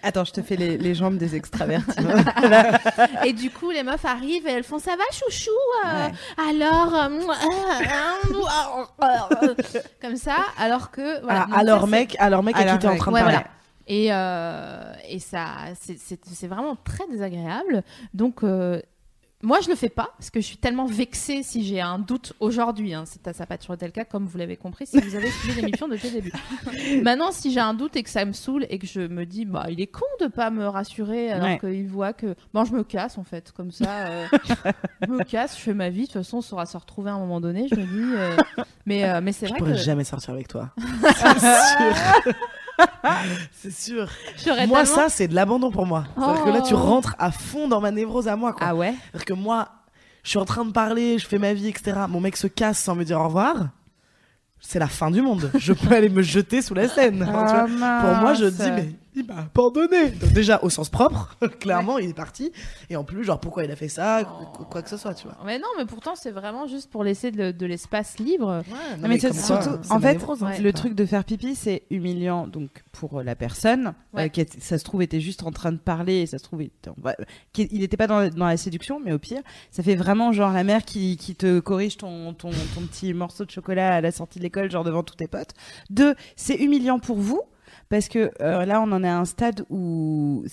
Attends, 0.04 0.24
je 0.26 0.32
te 0.32 0.42
fais 0.42 0.56
les, 0.56 0.78
les 0.78 0.96
jambes 0.96 1.18
des 1.18 1.36
extravertis. 1.36 1.96
Et 3.26 3.34
du 3.34 3.52
coup, 3.52 3.70
les 3.72 3.84
meufs 3.84 4.06
arrivent 4.06 4.48
et 4.48 4.52
elles 4.52 4.64
font 4.64 4.80
ça 4.80 4.96
va, 4.96 5.04
chouchou. 5.12 5.52
euh, 5.86 6.08
Ouais. 6.08 6.12
Alors, 6.50 6.96
euh, 6.96 7.10
comme 10.02 10.16
ça, 10.16 10.36
alors 10.58 10.92
que 10.92 11.22
voilà. 11.22 11.48
Ah, 11.52 11.58
alors 11.60 11.82
ça, 11.82 11.88
mec, 11.88 12.16
alors 12.20 12.44
mec 12.44 12.56
à 12.56 12.60
Alors 12.60 12.74
qui 12.74 12.80
t'es 12.80 12.88
en 12.88 12.98
train 12.98 13.12
de 13.12 13.18
parler. 13.18 13.34
voilà. 13.36 13.48
Et, 13.88 14.08
euh, 14.14 14.94
et 15.10 15.20
ça, 15.20 15.46
c'est- 15.80 16.48
vraiment 16.48 16.76
très 16.84 17.06
désagréable. 17.12 17.84
Donc, 18.14 18.44
euh, 18.44 18.82
moi, 19.44 19.60
je 19.62 19.70
le 19.70 19.76
fais 19.76 19.90
pas 19.90 20.10
parce 20.18 20.30
que 20.30 20.40
je 20.42 20.46
suis 20.46 20.58
tellement 20.58 20.86
vexée 20.86 21.44
si 21.44 21.64
j'ai 21.66 21.82
un 21.82 22.00
doute 22.00 22.34
aujourd'hui. 22.40 22.94
Hein. 22.94 23.04
Ça 23.06 23.32
n'a 23.40 23.46
pas 23.46 23.58
toujours 23.58 23.76
été 23.76 23.86
le 23.86 23.92
cas, 23.92 24.06
comme 24.06 24.26
vous 24.28 24.38
l'avez 24.38 24.58
compris, 24.58 24.86
si 24.88 25.00
vous 25.00 25.16
avez 25.16 25.30
suivi 25.32 25.62
l'émission 25.62 25.88
depuis 25.88 26.10
le 26.10 26.14
début. 26.22 26.32
Maintenant, 27.04 27.32
si 27.32 27.52
j'ai 27.52 27.60
un 27.60 27.74
doute 27.74 27.96
et 27.96 28.04
que 28.04 28.10
ça 28.10 28.26
me 28.26 28.34
saoule 28.34 28.66
et 28.70 28.78
que 28.80 28.88
je 28.88 29.02
me 29.02 29.26
dis, 29.26 29.46
bah, 29.46 29.66
il 29.70 29.82
est 29.82 29.88
con 29.88 30.06
de 30.20 30.28
pas 30.28 30.50
me 30.50 30.68
rassurer 30.68 31.32
alors 31.32 31.48
Ouais. 31.48 31.60
qu'il 31.60 31.88
voit 31.88 32.14
que. 32.14 32.36
Bon, 32.54 32.66
je 32.66 32.74
me 32.74 32.84
casse 32.84 33.18
en 33.18 33.24
fait, 33.24 33.52
comme 33.52 33.72
ça. 33.72 34.08
euh, 34.08 34.26
je 35.02 35.08
me 35.08 35.24
casse, 35.24 35.58
je 35.58 35.62
fais 35.64 35.74
ma 35.74 35.90
vie. 35.90 36.02
De 36.02 36.06
toute 36.08 36.14
façon, 36.22 36.38
on 36.38 36.42
saura 36.42 36.66
se 36.66 36.78
retrouver 36.78 37.10
à 37.10 37.14
un 37.14 37.20
moment 37.20 37.42
donné. 37.42 37.68
Je 37.70 37.76
me 37.76 37.86
dis. 37.86 38.16
euh, 38.16 38.36
Mais, 38.86 39.10
euh, 39.10 39.22
mais 39.24 39.32
c'est 39.32 39.48
Je 39.48 39.52
vrai 39.52 39.60
pourrais 39.60 39.72
que. 39.74 39.78
jamais 39.80 40.04
sortir 40.04 40.34
avec 40.34 40.48
toi. 40.48 40.70
C'est 43.54 43.72
sûr. 43.72 44.08
J'aurais 44.44 44.68
Moi, 44.68 44.84
tellement- 44.84 44.96
ça, 44.96 45.10
c'est 45.10 45.28
de 45.28 45.36
l'abandon 45.36 45.72
pour 45.72 45.86
moi. 45.86 46.06
C'est-à-dire 46.18 46.44
que 46.44 46.50
là, 46.50 46.62
tu 46.62 46.74
Oh. 46.74 46.78
rentres 46.78 47.16
à 47.20 47.32
fond 47.32 47.68
dans 47.68 47.82
ma 47.82 47.92
névrose 47.92 48.28
à 48.28 48.36
moi, 48.36 48.54
quoi. 48.54 48.68
Ah 48.68 48.76
ouais 48.76 48.94
C'est-à-dire 49.12 49.26
que 49.26 49.34
moi, 49.34 49.70
je 50.24 50.30
suis 50.30 50.40
en 50.40 50.46
train 50.46 50.66
de 50.66 50.72
parler, 50.72 51.18
je 51.20 51.28
fais 51.28 51.38
ma 51.38 51.54
vie, 51.54 51.68
etc. 51.68 52.02
Mon 52.10 52.20
mec 52.20 52.38
se 52.38 52.48
casse 52.48 52.80
sans 52.80 52.96
me 52.96 53.04
dire 53.04 53.20
au 53.20 53.26
revoir. 53.26 53.56
C'est 54.60 54.80
la 54.80 54.88
fin 54.88 55.10
du 55.10 55.22
monde. 55.22 55.52
Je 55.58 55.74
peux 55.74 55.94
aller 55.96 56.10
me 56.10 56.22
jeter 56.22 56.62
sous 56.62 56.74
la 56.76 56.88
scène. 56.88 57.20
tu 57.26 57.32
vois. 57.32 57.66
Pour 57.66 58.16
moi, 58.22 58.34
je 58.36 58.46
dis, 58.46 58.72
mais 58.72 58.94
il 59.16 59.26
m'a 59.26 59.40
abandonné. 59.40 60.10
Donc, 60.12 60.32
déjà, 60.34 60.60
au 60.64 60.70
sens 60.70 60.90
propre, 60.90 61.36
clairement, 61.60 61.98
il 61.98 62.10
est 62.10 62.14
parti. 62.14 62.52
Et 62.90 62.96
en 62.96 63.04
plus, 63.04 63.24
genre, 63.24 63.40
pourquoi 63.40 63.64
il 63.66 63.72
a 63.72 63.76
fait 63.76 63.90
ça, 63.90 64.22
Oh. 64.24 64.64
quoi 64.70 64.82
que 64.82 64.90
ce 64.90 64.98
soit, 64.98 65.14
tu 65.14 65.28
vois. 65.28 65.38
Mais 65.46 65.60
non, 65.60 65.68
mais 65.78 65.86
pourtant, 65.86 66.16
c'est 66.16 66.32
vraiment 66.32 66.68
juste 66.68 66.90
pour 66.90 67.04
laisser 67.04 67.32
de, 67.32 67.52
de 67.52 67.66
l'espace 67.66 68.20
libre. 68.20 68.64
Non, 69.00 69.08
mais 69.08 69.20
surtout, 69.20 69.70
en 69.90 70.00
fait, 70.00 70.18
hein, 70.42 70.52
le 70.62 70.74
truc 70.74 70.96
de 70.96 71.06
faire 71.06 71.24
pipi, 71.24 71.56
c'est 71.56 71.84
humiliant 71.90 72.48
donc 72.48 72.84
pour 72.92 73.20
euh, 73.20 73.24
la 73.24 73.36
personne 73.36 73.94
Ouais. 74.14 74.26
euh, 74.26 74.28
qui, 74.28 74.42
est- 74.42 74.60
ça 74.62 74.78
se 74.78 74.84
trouve, 74.84 75.02
était 75.02 75.22
juste 75.22 75.44
en 75.44 75.52
train 75.52 75.72
de 75.72 75.78
parler 75.78 76.22
et 76.22 76.26
ça 76.26 76.38
se 76.38 76.44
trouve, 76.44 76.64
il 76.64 77.80
n'était 77.80 77.98
pas 77.98 78.08
dans, 78.08 78.30
dans 78.30 78.46
la 78.48 78.58
séduction, 78.58 79.00
mais 79.04 79.12
au 79.14 79.20
pire, 79.20 79.42
ça 79.72 79.84
fait 79.84 79.96
vraiment 79.96 80.32
genre 80.32 80.52
la 80.52 80.64
mère 80.64 80.84
qui, 80.86 81.18
qui 81.18 81.36
te 81.36 81.60
corrige 81.60 81.98
ton, 81.98 82.34
ton, 82.34 82.50
ton 82.76 82.82
petit 82.82 83.14
morceau 83.14 83.46
de 83.46 83.52
chocolat 83.52 83.96
à 83.96 84.02
la 84.02 84.12
sortie 84.12 84.40
de 84.40 84.44
l'école, 84.44 84.70
genre 84.72 84.84
devant 84.84 85.04
tous 85.04 85.16
tes 85.16 85.28
potes. 85.28 85.52
Deux, 85.90 86.16
c'est 86.36 86.56
humiliant 86.56 87.00
pour 87.00 87.18
vous. 87.18 87.42
Parce 87.92 88.08
que 88.08 88.32
euh, 88.40 88.66
là, 88.66 88.82
on 88.82 88.90
en 88.94 89.04
est 89.04 89.08
à 89.10 89.18
un 89.18 89.26
stade 89.26 89.66
où 89.70 90.46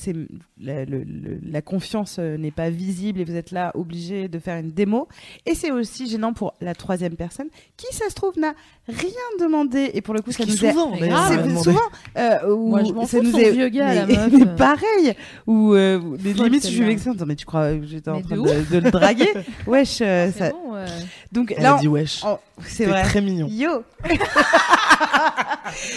la, 0.60 0.84
la 0.84 1.62
confiance 1.62 2.16
euh, 2.18 2.36
n'est 2.36 2.50
pas 2.50 2.68
visible 2.68 3.20
et 3.20 3.24
vous 3.24 3.36
êtes 3.36 3.52
là 3.52 3.70
obligé 3.76 4.26
de 4.26 4.40
faire 4.40 4.58
une 4.58 4.72
démo. 4.72 5.06
Et 5.46 5.54
c'est 5.54 5.70
aussi 5.70 6.08
gênant 6.08 6.32
pour 6.32 6.54
la 6.60 6.74
troisième 6.74 7.14
personne 7.14 7.46
qui, 7.76 7.86
ça 7.94 8.10
se 8.10 8.16
trouve, 8.16 8.36
n'a 8.40 8.54
rien 8.88 9.10
demandé. 9.40 9.90
Et 9.94 10.00
pour 10.00 10.14
le 10.14 10.22
coup, 10.22 10.32
ça 10.32 10.44
Qui 10.44 10.50
nous 10.50 10.64
est 10.64 10.70
souvent, 10.72 10.90
m'a 10.96 11.28
c'est 11.28 11.62
souvent 11.62 11.80
euh, 12.16 12.50
où 12.54 12.68
Moi, 12.70 12.82
je 12.84 13.06
ça 13.06 13.20
nous 13.20 13.36
est 13.38 13.50
vieux 13.52 13.68
gars, 13.68 13.94
la 13.94 14.06
mais, 14.06 14.14
meuf. 14.16 14.32
mais 14.32 14.46
pareil 14.56 15.14
où 15.46 15.74
euh, 15.74 16.00
mais 16.24 16.32
Folle, 16.34 16.46
limite 16.46 16.62
je 16.64 16.68
suis 16.68 16.82
vexée 16.82 17.10
mais 17.26 17.36
tu 17.36 17.44
crois 17.46 17.72
que 17.74 17.86
j'étais 17.86 18.10
en 18.10 18.20
train 18.22 18.36
de 18.36 18.42
de, 18.42 18.70
de 18.74 18.78
le 18.84 18.90
draguer 18.90 19.28
wesh 19.66 20.00
euh, 20.00 20.30
C'est 20.32 20.38
ça 20.38 20.50
bon, 20.50 20.74
euh, 20.74 20.86
Donc 21.32 21.52
Elle 21.56 21.62
là, 21.62 21.76
on- 21.76 21.80
dit 21.80 21.88
wesh. 21.88 22.22
on- 22.24 22.38
c'est 22.64 22.68
C'est 22.84 22.86
vrai. 22.86 23.02
très 23.04 23.20
mignon. 23.20 23.46
Yo, 23.50 23.82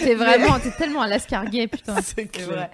T'es 0.04 0.16
vraiment, 0.16 0.60
t'es 0.60 0.70
tellement 0.72 1.02
à 1.02 1.08
l'escarguet, 1.08 1.68
putain. 1.68 1.96
C'est 2.04 2.30
c'est 2.36 2.44
vrai. 2.44 2.70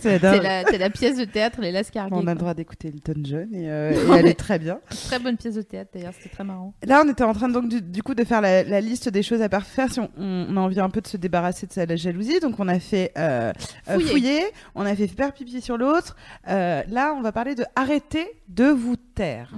c'est 0.00 0.22
la 0.22 0.62
la, 0.62 0.78
la 0.78 0.90
pièce 0.90 1.16
de 1.18 1.24
théâtre, 1.24 1.60
les 1.60 1.70
l'escarguet. 1.72 2.16
On 2.16 2.26
a 2.26 2.32
le 2.34 2.38
droit 2.40 2.54
d'écouter 2.54 2.88
Elton 2.88 3.20
John 3.22 3.54
et, 3.54 3.70
euh, 3.70 3.92
et 3.92 4.18
elle 4.18 4.26
est 4.26 4.34
très 4.38 4.58
bien. 4.58 4.78
Très 5.08 5.18
bonne 5.18 5.36
pièce 5.36 5.54
de 5.54 5.62
théâtre 5.62 5.90
d'ailleurs, 5.94 6.12
c'était 6.16 6.30
très 6.34 6.44
marrant. 6.44 6.74
Là, 6.84 7.02
on 7.04 7.08
était 7.10 7.22
en 7.24 7.32
train 7.34 7.48
donc 7.48 7.68
du, 7.68 8.02
coup 8.02 8.14
de 8.14 8.24
faire 8.24 8.40
la, 8.40 8.62
la 8.64 8.80
liste 8.80 9.08
des 9.08 9.22
choses 9.22 9.42
à 9.42 9.48
faire 9.66 9.92
si 9.92 10.00
on, 10.00 10.56
a 10.56 10.60
envie 10.60 10.80
un 10.80 10.90
peu 10.90 11.00
de 11.00 11.06
se 11.06 11.16
débarrasser 11.16 11.66
de 11.66 11.72
sa 11.72 11.86
la 11.86 11.96
jalousie. 11.96 12.40
Donc, 12.40 12.58
on 12.58 12.68
a 12.68 12.78
fait 12.78 13.12
euh, 13.16 13.52
euh, 13.88 13.94
Fouiller. 13.94 14.08
fouiller, 14.10 14.42
on 14.74 14.86
a 14.86 14.94
fait 14.94 15.06
faire 15.08 15.32
pipi 15.32 15.60
sur 15.60 15.76
l'autre. 15.76 16.16
Euh, 16.48 16.82
là, 16.88 17.14
on 17.16 17.22
va 17.22 17.32
parler 17.32 17.54
de 17.54 17.64
arrêter 17.76 18.28
de 18.48 18.64
vous 18.64 18.96
taire. 18.96 19.50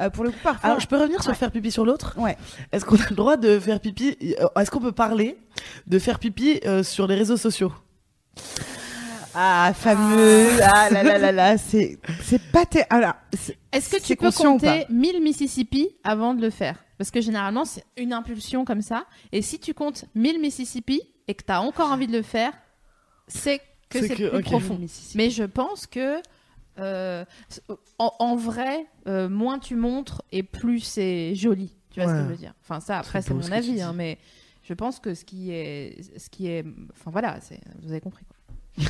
Euh, 0.00 0.10
pour 0.10 0.24
le 0.24 0.30
coup, 0.30 0.38
parfois. 0.42 0.68
Alors, 0.68 0.80
je 0.80 0.86
peux 0.86 0.96
revenir 0.96 1.22
sur 1.22 1.30
Ouais. 1.30 1.36
faire 1.36 1.50
pipi 1.50 1.70
sur 1.70 1.84
l'autre? 1.84 2.14
Ouais. 2.18 2.36
Est-ce 2.72 2.84
qu'on 2.84 2.96
a 2.96 3.08
le 3.10 3.16
droit 3.16 3.36
de 3.36 3.58
faire 3.58 3.80
pipi 3.80 4.16
Est-ce 4.56 4.70
qu'on 4.70 4.80
peut 4.80 4.92
parler 4.92 5.36
de 5.86 5.98
faire 5.98 6.18
pipi 6.18 6.60
euh, 6.66 6.82
sur 6.82 7.06
les 7.06 7.14
réseaux 7.14 7.36
sociaux? 7.36 7.72
Ah, 9.34 9.72
fameux. 9.74 10.48
Ah 10.62 10.90
là 10.90 11.02
là 11.02 11.16
là 11.18 11.32
là, 11.32 11.58
c'est 11.58 11.98
c'est 12.22 12.40
pas 12.50 12.64
Est-ce 13.72 13.88
que 13.88 14.02
tu 14.02 14.14
peux 14.16 14.30
compter 14.30 14.84
1000 14.90 15.22
Mississippi 15.22 15.88
avant 16.04 16.34
de 16.34 16.42
le 16.42 16.50
faire? 16.50 16.76
Parce 17.02 17.10
que 17.10 17.20
généralement, 17.20 17.64
c'est 17.64 17.84
une 17.96 18.12
impulsion 18.12 18.64
comme 18.64 18.80
ça. 18.80 19.06
Et 19.32 19.42
si 19.42 19.58
tu 19.58 19.74
comptes 19.74 20.04
1000 20.14 20.38
Mississippi 20.40 21.00
et 21.26 21.34
que 21.34 21.42
tu 21.44 21.50
as 21.50 21.60
encore 21.60 21.90
envie 21.90 22.06
de 22.06 22.12
le 22.16 22.22
faire, 22.22 22.52
c'est 23.26 23.60
que 23.88 24.06
C'est 24.06 24.14
plus 24.14 24.28
ok. 24.28 24.42
profond. 24.44 24.78
Mais 25.16 25.28
je 25.28 25.42
pense 25.42 25.88
que, 25.88 26.22
euh, 26.78 27.24
en, 27.98 28.12
en 28.20 28.36
vrai, 28.36 28.86
euh, 29.08 29.28
moins 29.28 29.58
tu 29.58 29.74
montres 29.74 30.22
et 30.30 30.44
plus 30.44 30.78
c'est 30.78 31.34
joli. 31.34 31.74
Tu 31.90 31.98
vois 31.98 32.08
ce 32.08 32.12
que 32.14 32.18
Ouais. 32.18 32.24
je 32.26 32.30
veux 32.30 32.36
dire? 32.36 32.54
Enfin, 32.62 32.78
ça, 32.78 33.00
après, 33.00 33.20
C'est 33.20 33.34
mon 33.34 33.50
avis. 33.50 33.82
hein, 33.82 33.92
mais 33.92 34.16
je 34.62 34.72
pense 34.72 35.00
que 35.00 35.12
ce 35.14 35.24
qui 35.24 35.50
est. 35.50 36.00
Ce 36.20 36.30
qui 36.30 36.46
est 36.46 36.64
enfin, 36.92 37.10
voilà, 37.10 37.40
vous 37.82 37.90
avez 37.90 38.00
compris. 38.00 38.24
moi, 38.78 38.86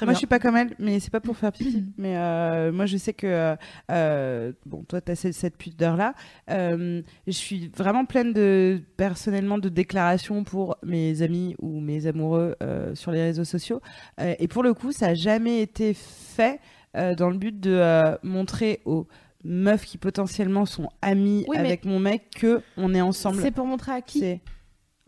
bien. 0.00 0.12
je 0.12 0.18
suis 0.18 0.26
pas 0.26 0.38
comme 0.38 0.56
elle, 0.56 0.74
mais 0.78 1.00
c'est 1.00 1.10
pas 1.10 1.20
pour 1.20 1.36
faire 1.36 1.52
pipi. 1.52 1.84
mais 1.98 2.16
euh, 2.16 2.72
moi, 2.72 2.86
je 2.86 2.96
sais 2.96 3.12
que 3.12 3.26
euh, 3.26 3.56
euh, 3.90 4.52
bon, 4.64 4.84
toi, 4.84 5.00
t'as 5.00 5.14
cette, 5.14 5.34
cette 5.34 5.56
pudeur 5.56 5.96
là. 5.96 6.14
je 6.48 7.02
suis 7.28 7.68
vraiment 7.76 8.04
pleine 8.04 8.32
de 8.32 8.80
personnellement 8.96 9.58
de 9.58 9.68
déclarations 9.68 10.44
pour 10.44 10.76
mes 10.82 11.22
amis 11.22 11.56
ou 11.58 11.80
mes 11.80 12.06
amoureux 12.06 12.56
sur 12.94 13.10
les 13.10 13.22
réseaux 13.22 13.44
sociaux. 13.44 13.80
Et 14.18 14.48
pour 14.48 14.62
le 14.62 14.74
coup, 14.74 14.92
ça 14.92 15.08
a 15.08 15.14
jamais 15.14 15.60
été 15.60 15.94
fait 15.94 16.60
dans 16.94 17.30
le 17.30 17.38
but 17.38 17.58
de 17.58 18.16
montrer 18.26 18.80
aux 18.84 19.06
meufs 19.42 19.86
qui 19.86 19.98
potentiellement 19.98 20.66
sont 20.66 20.88
amies 21.02 21.44
Oui, 21.48 21.56
avec 21.56 21.84
mon 21.84 21.98
mec 21.98 22.30
que 22.36 22.62
on 22.76 22.94
est 22.94 23.00
ensemble. 23.00 23.40
C'est 23.40 23.50
pour 23.50 23.66
montrer 23.66 23.92
à 23.92 24.00
qui? 24.02 24.40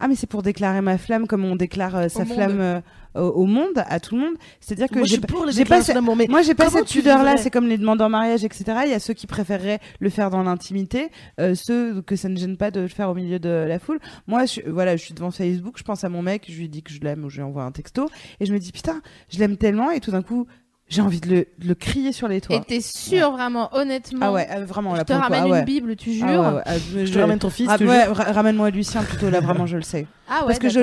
Ah 0.05 0.09
mais 0.09 0.17
c'est 0.17 0.27
pour 0.27 0.43
déclarer 0.43 0.81
ma 0.81 0.99
flamme 0.99 1.29
comme 1.29 1.45
on 1.45 1.55
déclare 1.55 1.95
euh, 1.95 2.09
sa 2.09 2.25
monde. 2.25 2.35
flamme 2.35 2.61
euh, 2.61 2.81
au, 3.15 3.45
monde, 3.47 3.85
à 3.87 4.01
tout 4.01 4.15
le 4.15 4.21
monde. 4.23 4.35
C'est-à-dire 4.61 4.89
que 4.89 4.95
Moi, 4.95 5.03
je 5.05 5.09
j'ai 5.11 5.17
suis 5.17 5.65
pas- 5.65 5.83
d'amour, 5.93 6.17
mais 6.17 6.27
moi 6.29 6.43
j'ai 6.43 6.55
pas 6.55 6.71
cette 6.71 6.87
tu 6.87 6.99
pudeur 6.99 7.19
là, 7.19 7.31
vivrais 7.33 7.43
c'est 7.43 7.51
comme 7.51 7.67
les 7.69 7.79
demandes 7.79 8.01
en 8.03 8.09
mariage, 8.09 8.45
etc. 8.45 8.65
Il 8.85 8.91
y 8.91 8.95
a 8.95 8.99
ceux 9.01 9.15
qui 9.15 9.27
préféreraient 9.27 9.81
le 10.01 10.11
faire 10.11 10.31
dans 10.31 10.43
l'intimité, 10.43 11.11
euh, 11.41 11.55
ceux 11.55 12.01
que 12.03 12.17
ça 12.17 12.29
ne 12.29 12.37
gêne 12.37 12.57
pas 12.57 12.71
de 12.71 12.81
le 12.81 12.89
faire 12.89 13.11
au 13.11 13.15
milieu 13.15 13.39
de 13.39 13.49
la 13.49 13.79
foule. 13.79 13.99
Moi, 14.27 14.47
je, 14.47 14.61
voilà, 14.69 14.97
je 14.97 15.03
suis 15.05 15.15
devant 15.15 15.31
Facebook, 15.31 15.75
je 15.79 15.83
pense 15.85 16.05
à 16.05 16.09
mon 16.09 16.23
mec, 16.23 16.47
je 16.49 16.59
lui 16.59 16.69
dis 16.69 16.83
que 16.83 16.93
je 16.93 17.01
l'aime 17.01 17.25
ou 17.25 17.31
je 17.31 17.37
lui 17.37 17.43
envoie 17.43 17.65
un 17.65 17.73
texto 17.73 18.09
et 18.41 18.47
je 18.47 18.53
me 18.53 18.59
dis 18.59 18.73
putain, 18.73 19.01
je 19.31 19.39
l'aime 19.39 19.57
tellement 19.57 19.91
et 19.91 20.01
tout 20.01 20.11
d'un 20.11 20.23
coup 20.23 20.47
j'ai 20.89 21.01
envie 21.01 21.21
de 21.21 21.29
le, 21.29 21.37
de 21.59 21.69
le 21.69 21.75
crier 21.75 22.13
sur 22.13 22.29
les 22.29 22.43
toits. 22.43 22.57
Et 22.57 22.61
t'es 22.61 22.81
sûr, 22.83 23.31
vraiment, 23.33 23.75
honnêtement 23.75 24.19
Ah 24.27 24.33
ouais, 24.33 24.47
euh, 24.51 24.65
vraiment 24.67 24.93
Je 24.93 24.97
là 24.99 25.05
te 25.05 25.13
pour 25.13 25.23
le 25.23 25.27
coup, 25.27 25.33
ramène 25.33 25.45
ah 25.47 25.51
ouais. 25.53 25.59
une 25.61 25.65
Bible, 25.65 25.97
tu 25.97 26.13
jures 26.13 26.27
Ah 26.29 26.51
ouais, 26.55 26.57
ouais, 26.57 26.63
euh, 26.97 27.07
Je 27.07 27.13
te 27.15 27.19
ramène 27.19 27.39
ton 27.39 27.49
fils, 27.49 27.69
ouais, 27.81 28.05
ra- 28.05 28.33
ramène-moi 28.33 28.69
Lucien 28.71 29.03
plutôt 29.03 29.31
là 29.31 29.41
vraiment 29.41 29.65
je 29.65 29.77
le 29.77 29.83
sais. 29.83 30.07
Ah 30.29 30.41
ouais, 30.41 30.47
parce 30.49 30.59
que 30.59 30.69
je 30.69 30.81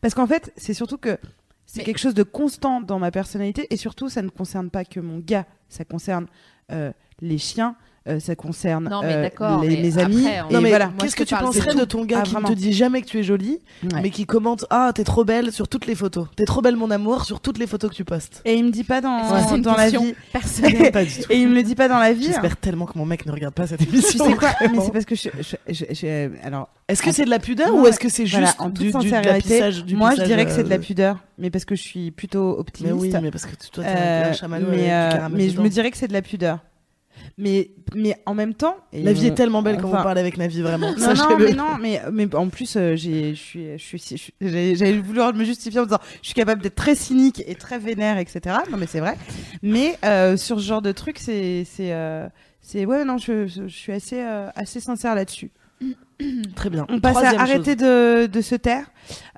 parce 0.00 0.14
qu'en 0.14 0.26
fait 0.26 0.52
c'est 0.56 0.74
surtout 0.74 0.96
que 0.98 1.16
c'est 1.66 1.78
Mais- 1.78 1.84
quelque 1.84 1.98
chose 1.98 2.14
de 2.14 2.22
constant 2.22 2.80
dans 2.80 2.98
ma 2.98 3.10
personnalité 3.10 3.66
et 3.70 3.76
surtout 3.76 4.08
ça 4.08 4.22
ne 4.22 4.28
concerne 4.28 4.70
pas 4.70 4.84
que 4.84 5.00
mon 5.00 5.18
gars 5.18 5.46
ça 5.68 5.84
concerne 5.84 6.26
euh, 6.70 6.92
les 7.20 7.38
chiens 7.38 7.76
euh, 8.08 8.18
ça 8.20 8.34
concerne 8.34 8.88
Non, 8.88 9.00
mais 9.02 9.14
euh, 9.40 9.60
les, 9.62 9.68
mais 9.76 9.82
mes 9.82 9.98
amis 9.98 10.26
après, 10.28 10.60
mais 10.60 10.68
voilà 10.70 10.90
qu'est-ce 10.98 11.14
que 11.16 11.22
tu 11.24 11.36
penserais 11.36 11.74
de 11.74 11.84
ton 11.84 12.04
gars 12.04 12.20
Ah, 12.20 12.22
qui 12.28 12.34
ne 12.36 12.42
te 12.48 12.52
dit 12.52 12.72
jamais 12.72 13.00
que 13.02 13.06
tu 13.06 13.18
es 13.18 13.22
jolie, 13.22 13.60
Ouais. 13.84 14.00
mais 14.02 14.10
qui 14.10 14.26
commente 14.26 14.64
ah 14.70 14.90
t'es 14.94 15.04
trop 15.04 15.24
belle 15.24 15.52
sur 15.52 15.68
toutes 15.68 15.86
les 15.86 15.94
photos, 15.94 16.26
t'es 16.36 16.44
trop 16.44 16.60
belle 16.62 16.76
mon 16.76 16.90
amour 16.90 17.24
sur 17.24 17.40
toutes 17.40 17.58
les 17.58 17.66
photos 17.66 17.90
que 17.90 17.94
tu 17.96 18.04
postes. 18.04 18.42
et 18.44 18.54
il 18.54 18.64
me 18.64 18.70
dit 18.70 18.84
pas 18.84 19.00
dans, 19.00 19.54
une 19.54 19.62
dans 19.62 19.74
la 19.76 19.88
vie 19.90 20.14
personnelle 20.32 20.90
Pas 20.92 21.04
du 21.04 21.10
tout. 21.14 21.30
et 21.30 21.40
il 21.40 21.48
me 21.48 21.54
le 21.54 21.62
dit 21.62 21.74
pas 21.74 21.88
dans 21.88 21.98
la 21.98 22.12
vie 22.12 22.24
J'espère 22.26 22.56
tellement 22.56 22.86
que 22.86 22.98
mon 22.98 23.06
mec 23.06 23.24
ne 23.26 23.32
regarde 23.32 23.54
pas 23.54 23.66
cette 23.66 23.80
tu 23.80 23.88
émission. 23.88 24.24
sais 24.24 24.34
quoi 24.34 24.50
mais 24.60 24.80
c'est 24.80 24.92
parce 24.92 25.04
que 25.04 25.14
je, 25.14 25.28
je, 25.40 25.56
je- 25.72 25.84
je- 25.94 26.30
alors 26.46 26.68
Est-ce 26.88 27.02
que 27.02 27.12
c'est 27.12 27.24
de 27.24 27.30
la 27.30 27.38
pudeur 27.38 27.74
ou 27.74 27.86
est-ce 27.86 27.98
que 28.00 28.08
c'est 28.08 28.24
voilà, 28.24 28.46
juste 28.46 28.60
en 28.60 28.70
toute 28.70 28.78
du, 28.78 28.90
du, 28.92 29.10
de 29.10 29.14
la 29.14 29.40
sincérité 29.40 29.82
du 29.82 29.96
moi 29.96 30.14
je 30.16 30.22
dirais 30.22 30.44
que 30.44 30.50
c'est 30.52 30.64
de 30.64 30.68
la 30.70 30.76
euh, 30.76 30.78
pudeur 30.80 31.18
mais 31.38 31.50
parce 31.50 31.64
que 31.64 31.74
je 31.76 31.82
suis 31.82 32.10
plutôt 32.10 32.54
Mais 32.54 32.60
optimiste 32.60 32.96
oui, 33.00 33.12
mais 33.22 33.30
parce 33.30 33.46
que 33.46 33.54
toi 33.72 33.84
t'es 33.84 33.90
un 33.90 34.32
chamallow 34.32 34.66
mais, 34.70 34.90
mais 35.30 35.48
je 35.50 35.60
me 35.60 35.68
dirais 35.68 35.90
que 35.90 35.96
c'est 35.96 36.08
de 36.08 36.12
la 36.12 36.22
pudeur. 36.22 36.58
Mais, 37.42 37.70
mais 37.96 38.16
en 38.24 38.34
même 38.34 38.54
temps. 38.54 38.76
et 38.92 39.02
La 39.02 39.12
vie 39.12 39.24
on- 39.24 39.32
est 39.32 39.34
tellement 39.34 39.62
belle 39.62 39.76
quand 39.80 39.88
vous 39.88 39.94
parlez 39.94 40.20
avec 40.20 40.36
Navi, 40.38 40.62
vraiment. 40.62 40.92
Non, 40.96 41.14
non, 41.14 41.36
mais 41.38 41.52
non, 41.52 41.76
mais, 41.80 42.00
mais 42.12 42.32
en 42.36 42.48
plus, 42.48 42.76
euh, 42.76 42.94
j'ai, 42.94 43.34
je 43.34 43.76
suis, 43.78 44.32
j'avais 44.40 44.98
voulu 44.98 45.20
me 45.34 45.42
justifier 45.44 45.80
en 45.80 45.84
disant, 45.84 45.98
je 46.22 46.26
suis 46.28 46.34
capable 46.34 46.62
d'être 46.62 46.76
très 46.76 46.94
cynique 46.94 47.42
et 47.46 47.56
très 47.56 47.78
vénère, 47.80 48.18
etc. 48.18 48.58
Non, 48.70 48.76
mais 48.78 48.86
c'est 48.86 49.00
vrai. 49.00 49.16
Mais 49.62 49.98
euh, 50.04 50.36
sur 50.36 50.60
ce 50.60 50.64
genre 50.66 50.82
de 50.82 50.92
truc, 50.92 51.18
c'est, 51.18 51.64
c'est, 51.64 51.92
euh, 51.92 52.28
c'est, 52.60 52.84
ouais, 52.86 53.04
non, 53.04 53.18
je, 53.18 53.46
je, 53.48 53.66
je 53.66 53.74
suis 53.76 53.92
assez, 53.92 54.20
euh, 54.20 54.48
assez 54.54 54.78
sincère 54.78 55.14
là-dessus. 55.16 55.50
Très 56.54 56.70
bien. 56.70 56.86
On 56.88 57.00
passe 57.00 57.14
Troisième 57.14 57.40
à 57.40 57.42
arrêter 57.42 57.76
de, 57.76 58.26
de 58.26 58.40
se 58.40 58.54
taire. 58.54 58.86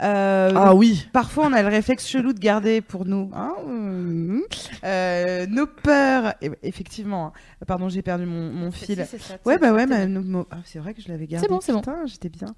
Euh, 0.02 0.50
Ah 0.54 0.74
oui. 0.74 1.06
Parfois, 1.12 1.46
on 1.46 1.52
a 1.52 1.62
le 1.62 1.68
réflexe 1.68 2.06
chelou 2.06 2.32
de 2.32 2.38
garder 2.38 2.80
pour 2.80 3.06
nous 3.06 3.30
hein, 3.34 3.54
euh, 3.68 4.40
euh, 4.84 5.46
nos 5.46 5.66
peurs. 5.66 6.34
Et- 6.42 6.50
effectivement, 6.62 7.28
hein. 7.28 7.32
pardon, 7.66 7.88
j'ai 7.88 8.02
perdu 8.02 8.26
mon, 8.26 8.50
mon 8.52 8.70
fil. 8.70 9.06
Ouais, 9.46 9.58
bah 9.58 9.72
ouais, 9.72 9.86
mais 9.86 10.06
nos- 10.06 10.20
nos- 10.22 10.46
ah, 10.50 10.58
c'est 10.64 10.78
vrai 10.78 10.94
que 10.94 11.00
je 11.02 11.08
l'avais 11.08 11.26
gardé. 11.26 11.46
C'est 11.46 11.50
bon, 11.52 11.60
c'est 11.60 11.72
bon. 11.72 11.82
J'étais 12.06 12.28
bien. 12.28 12.54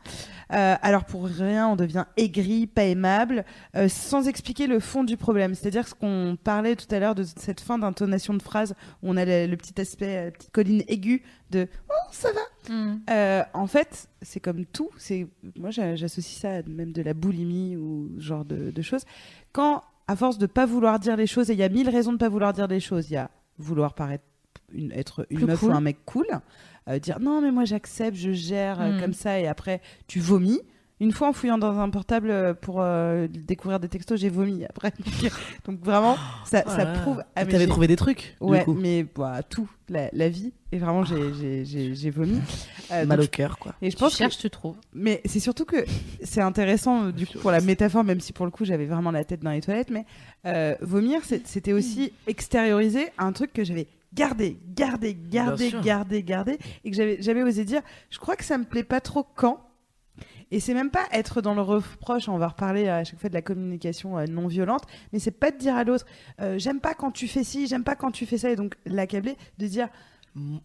Euh, 0.52 0.74
alors, 0.82 1.04
pour 1.04 1.26
rien, 1.26 1.68
on 1.68 1.76
devient 1.76 2.04
aigri, 2.16 2.66
pas 2.66 2.84
aimable, 2.84 3.44
euh, 3.76 3.88
sans 3.88 4.26
expliquer 4.28 4.66
le 4.66 4.80
fond 4.80 5.04
du 5.04 5.16
problème. 5.16 5.54
C'est-à-dire 5.54 5.86
ce 5.86 5.94
qu'on 5.94 6.36
parlait 6.42 6.74
tout 6.76 6.92
à 6.92 6.98
l'heure 6.98 7.14
de 7.14 7.24
cette 7.24 7.60
fin 7.60 7.78
d'intonation 7.78 8.34
de 8.34 8.42
phrase 8.42 8.74
où 9.02 9.10
on 9.10 9.16
a 9.16 9.24
le, 9.24 9.46
le 9.46 9.56
petit 9.56 9.80
aspect, 9.80 10.24
la 10.24 10.30
petite 10.32 10.50
colline 10.52 10.82
aiguë 10.88 11.22
de 11.50 11.68
Oh, 11.90 12.08
ça 12.12 12.28
va 12.32 12.40
Hmm. 12.68 12.98
euh, 13.10 13.42
en 13.54 13.68
fait, 13.68 14.08
c'est 14.22 14.40
comme 14.40 14.64
tout. 14.66 14.90
C'est 14.98 15.28
moi, 15.56 15.70
j'a- 15.70 15.94
j'associe 15.94 16.40
ça 16.40 16.50
à 16.56 16.62
même 16.62 16.90
de 16.92 17.00
la 17.02 17.14
boulimie 17.14 17.76
ou 17.76 18.10
ce 18.16 18.22
genre 18.24 18.44
de, 18.44 18.72
de 18.72 18.82
choses. 18.82 19.04
Quand, 19.52 19.84
à 20.08 20.16
force 20.16 20.36
de 20.38 20.46
pas 20.46 20.66
vouloir 20.66 20.98
dire 20.98 21.16
les 21.16 21.28
choses, 21.28 21.48
et 21.50 21.52
il 21.52 21.58
y 21.60 21.62
a 21.62 21.68
mille 21.68 21.88
raisons 21.88 22.12
de 22.12 22.18
pas 22.18 22.28
vouloir 22.28 22.52
dire 22.52 22.66
les 22.66 22.80
choses. 22.80 23.08
Il 23.10 23.14
y 23.14 23.16
a 23.18 23.30
vouloir 23.58 23.94
paraître 23.94 24.24
une, 24.72 24.90
être 24.90 25.26
une 25.30 25.38
Plus 25.38 25.46
meuf 25.46 25.60
cool. 25.60 25.70
ou 25.70 25.74
un 25.74 25.80
mec 25.80 25.98
cool, 26.06 26.26
euh, 26.88 26.98
dire 26.98 27.20
non 27.20 27.40
mais 27.40 27.52
moi 27.52 27.64
j'accepte, 27.64 28.16
je 28.16 28.32
gère 28.32 28.80
euh, 28.80 28.96
Mm. 28.96 29.00
comme 29.00 29.12
ça, 29.12 29.38
et 29.38 29.46
après 29.46 29.80
tu 30.08 30.18
vomis. 30.18 30.60
Une 30.98 31.12
fois 31.12 31.28
en 31.28 31.34
fouillant 31.34 31.58
dans 31.58 31.78
un 31.78 31.90
portable 31.90 32.30
euh, 32.30 32.54
pour 32.54 32.80
euh, 32.80 33.28
découvrir 33.28 33.78
des 33.80 33.88
textos, 33.88 34.18
j'ai 34.18 34.30
vomi 34.30 34.64
après. 34.64 34.92
Donc 35.66 35.80
vraiment, 35.84 36.16
ça, 36.46 36.64
Oh 36.66 36.70
ça 36.70 36.86
prouve. 36.86 37.22
Ah, 37.34 37.44
mais 37.44 37.52
T'avais 37.52 37.66
trouvé 37.66 37.86
des 37.86 37.96
trucs. 37.96 38.34
du 38.40 38.46
Ouais, 38.48 38.64
coup. 38.64 38.72
mais 38.72 39.04
bah, 39.14 39.42
tout, 39.42 39.68
la, 39.90 40.08
la 40.14 40.30
vie. 40.30 40.54
Et 40.72 40.78
vraiment, 40.78 41.04
j'ai- 41.04 41.34
j'ai 41.34 41.64
j'ai- 41.66 41.94
j'ai 41.94 42.10
vomi. 42.10 42.40
Euh, 42.92 43.04
Mal 43.04 43.18
donc 43.18 43.26
au 43.26 43.30
cœur, 43.30 43.58
quoi. 43.58 43.74
et 43.82 43.90
je 43.90 43.96
Tu 43.96 44.00
pense 44.00 44.12
que 44.12 44.18
cherches, 44.18 44.38
tu 44.38 44.48
trouves. 44.48 44.76
mais 44.94 45.20
c'est 45.24 45.40
surtout 45.40 45.64
que 45.64 45.84
c'est 46.22 46.40
intéressant 46.40 47.06
euh, 47.06 47.10
du 47.12 47.26
coup 47.26 47.36
pour 47.40 47.50
la 47.50 47.60
métaphore, 47.60 48.04
même 48.04 48.20
si 48.20 48.32
pour 48.32 48.44
le 48.46 48.52
coup 48.52 48.64
j'avais 48.64 48.84
vraiment 48.86 49.10
la 49.10 49.24
tête 49.24 49.40
dans 49.42 49.50
les 49.50 49.60
toilettes, 49.60 49.90
mais 49.90 50.06
euh, 50.46 50.76
vomir 50.82 51.20
c'était 51.24 51.72
aussi 51.72 52.12
extérioriser 52.28 53.08
un 53.18 53.32
truc 53.32 53.52
que 53.52 53.64
j'avais 53.64 53.88
gardé, 54.14 54.56
gardé, 54.72 55.14
gardé, 55.14 55.72
gardé, 55.82 56.22
gardé, 56.22 56.58
et 56.84 56.90
que 56.92 56.96
j'avais 56.96 57.20
jamais 57.20 57.42
osé 57.42 57.64
dire. 57.64 57.82
Je 58.08 58.18
crois 58.20 58.36
que 58.36 58.44
ça 58.44 58.56
me 58.56 58.62
plaît 58.64 58.84
pas 58.84 59.00
trop 59.00 59.26
quand. 59.34 59.58
Et 60.50 60.60
c'est 60.60 60.74
même 60.74 60.90
pas 60.90 61.04
être 61.12 61.40
dans 61.40 61.54
le 61.54 61.62
reproche, 61.62 62.28
on 62.28 62.38
va 62.38 62.48
reparler 62.48 62.88
à 62.88 63.02
chaque 63.04 63.18
fois 63.18 63.28
de 63.28 63.34
la 63.34 63.42
communication 63.42 64.16
euh, 64.16 64.26
non 64.26 64.46
violente, 64.46 64.84
mais 65.12 65.18
c'est 65.18 65.32
pas 65.32 65.50
de 65.50 65.58
dire 65.58 65.74
à 65.74 65.82
l'autre 65.82 66.06
euh, 66.40 66.58
j'aime 66.58 66.80
pas 66.80 66.94
quand 66.94 67.10
tu 67.10 67.26
fais 67.26 67.42
ci, 67.42 67.66
j'aime 67.66 67.82
pas 67.82 67.96
quand 67.96 68.12
tu 68.12 68.26
fais 68.26 68.38
ça, 68.38 68.50
et 68.50 68.56
donc 68.56 68.76
l'accabler, 68.86 69.36
de 69.58 69.66
dire 69.66 69.88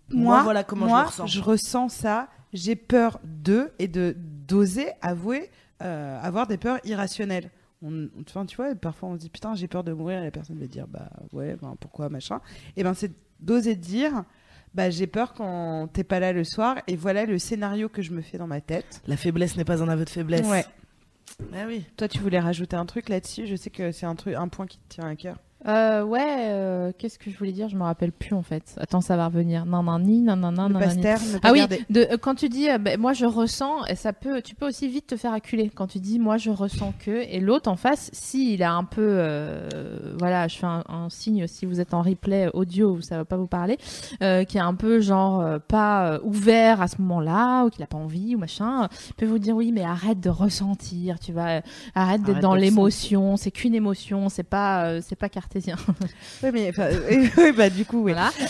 moi, 0.10 0.44
voilà 0.44 0.64
comment 0.64 0.86
moi, 0.86 1.04
je 1.04 1.08
ressens. 1.08 1.26
je 1.28 1.42
ressens 1.42 1.90
ça, 1.90 2.28
j'ai 2.54 2.76
peur 2.76 3.20
d'eux 3.24 3.72
et 3.80 3.88
de 3.88 4.16
d'oser 4.18 4.90
avouer 5.02 5.50
euh, 5.82 6.20
avoir 6.22 6.46
des 6.48 6.58
peurs 6.58 6.80
irrationnelles. 6.86 7.50
On, 7.84 8.10
tu 8.46 8.56
vois, 8.58 8.76
parfois 8.76 9.10
on 9.10 9.14
se 9.16 9.20
dit 9.20 9.30
putain, 9.30 9.56
j'ai 9.56 9.68
peur 9.68 9.84
de 9.84 9.92
mourir 9.92 10.20
et 10.20 10.26
la 10.26 10.32
personne 10.32 10.60
va 10.60 10.68
dire 10.68 10.88
bah 10.88 11.10
ouais, 11.32 11.56
ben, 11.60 11.76
pourquoi 11.80 12.10
machin? 12.10 12.40
Et 12.76 12.84
ben 12.84 12.94
c'est 12.94 13.12
d'oser 13.40 13.76
dire 13.76 14.24
bah 14.74 14.90
j'ai 14.90 15.08
peur 15.08 15.34
quand 15.34 15.90
t'es 15.92 16.04
pas 16.04 16.20
là 16.20 16.34
le 16.34 16.44
soir 16.44 16.78
et 16.88 16.96
voilà 16.96 17.26
le 17.26 17.38
scénario 17.38 17.90
que 17.90 18.02
je 18.02 18.12
me 18.12 18.22
fais 18.22 18.38
dans 18.38 18.48
ma 18.48 18.62
tête. 18.62 19.02
La 19.08 19.18
faiblesse 19.18 19.58
n'est 19.58 19.66
pas 19.66 19.84
un 19.84 19.90
aveu 19.90 20.06
de 20.06 20.10
faiblesse. 20.10 20.48
Ouais. 20.48 20.66
Ah 21.54 21.66
oui. 21.68 21.86
Toi, 21.98 22.08
tu 22.08 22.20
voulais 22.20 22.40
rajouter 22.40 22.76
un 22.76 22.86
truc 22.86 23.10
là-dessus? 23.10 23.48
Je 23.48 23.56
sais 23.56 23.70
que 23.70 23.92
c'est 23.92 24.06
un 24.06 24.16
truc, 24.16 24.36
un 24.36 24.48
point 24.48 24.68
qui 24.68 24.78
te 24.78 24.96
tient 24.96 25.08
à 25.08 25.16
cœur. 25.16 25.38
Euh, 25.68 26.04
ouais, 26.04 26.50
euh, 26.50 26.92
qu'est-ce 26.98 27.20
que 27.20 27.30
je 27.30 27.38
voulais 27.38 27.52
dire? 27.52 27.70
Je 27.70 27.76
me 27.76 27.84
rappelle 27.84 28.12
plus 28.12 28.34
en 28.34 28.42
fait. 28.42 28.76
Attends, 28.78 29.02
ça 29.02 29.16
va 29.16 29.28
revenir. 29.28 29.66
Non, 29.66 29.84
non, 29.84 30.00
ni, 30.00 30.24
taire, 31.02 31.20
ne 31.22 31.38
pas 31.38 31.50
Ah 31.50 31.52
oui, 31.52 31.62
de, 31.90 32.02
euh, 32.12 32.18
quand 32.18 32.36
tu 32.36 32.50
dis, 32.50 32.70
euh, 32.70 32.78
ben, 32.78 33.00
moi 33.00 33.14
je 33.14 33.26
ressens, 33.26 33.86
et 33.86 33.96
ça 33.96 34.14
peut, 34.14 34.42
tu 34.42 34.56
peux 34.56 34.68
aussi 34.68 34.88
vite 34.88 35.08
te 35.08 35.16
faire 35.16 35.34
acculer. 35.34 35.70
Quand 35.74 35.88
tu 35.88 36.00
dis, 36.00 36.20
moi 36.20 36.38
je 36.38 36.50
ressens 36.50 36.94
que, 37.00 37.12
et 37.12 37.40
l'autre 37.40 37.70
en 37.70 37.76
face, 37.76 38.10
si 38.14 38.54
il 38.54 38.64
a 38.64 38.74
un 38.74 38.84
peu, 38.84 39.02
euh, 39.02 39.70
voilà, 40.18 40.48
je 40.48 40.58
fais 40.58 40.66
un, 40.66 40.84
un 40.90 41.10
signe 41.10 41.46
si 41.48 41.66
vous 41.66 41.80
êtes 41.80 41.94
en 41.94 42.02
replay 42.02 42.50
audio, 42.54 43.00
ça 43.02 43.18
va 43.18 43.26
pas 43.26 43.38
vous 43.38 43.48
parler, 43.48 43.78
euh, 44.24 44.44
qui 44.44 44.58
est 44.58 44.62
un 44.62 44.76
peu 44.76 45.00
genre 45.00 45.42
euh, 45.42 45.60
pas 45.60 46.08
euh, 46.14 46.20
ouvert 46.24 46.82
à 46.82 46.88
ce 46.88 47.00
moment-là, 47.02 47.66
ou 47.66 47.70
qu'il 47.70 47.84
a 47.84 47.88
pas 47.88 47.98
envie 47.98 48.36
ou 48.36 48.40
machin, 48.40 48.88
peut 49.18 49.26
vous 49.26 49.40
dire 49.40 49.56
oui, 49.56 49.72
mais 49.72 49.84
arrête 49.84 50.20
de 50.20 50.30
ressentir, 50.30 51.20
tu 51.20 51.34
vois, 51.34 51.58
euh, 51.58 51.62
arrête 51.94 52.24
d'être 52.24 52.40
dans 52.40 52.56
l'émotion, 52.56 53.38
c'est 53.38 53.52
qu'une 53.52 53.76
émotion, 53.76 54.30
c'est 54.30 54.44
pas, 54.44 54.86
euh, 54.86 55.02
c'est 55.04 55.16
pas 55.16 55.30
cartésien. 55.52 55.76
Oui, 56.44 56.50
mais 56.54 56.72
euh, 56.80 57.28
oui, 57.38 57.52
bah 57.52 57.70
du 57.70 57.86
coup, 57.86 58.04
oui. 58.04 58.14
Voilà. 58.14 58.32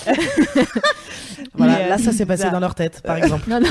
Voilà, 1.56 1.73
Mais, 1.80 1.86
euh, 1.86 1.90
là, 1.90 1.98
ça 1.98 2.11
s'est 2.11 2.26
passé 2.26 2.49
dans 2.52 2.60
leur 2.60 2.76
tête, 2.76 3.02
par 3.02 3.18
exemple. 3.18 3.45
Non, 3.49 3.60
non. 3.60 3.68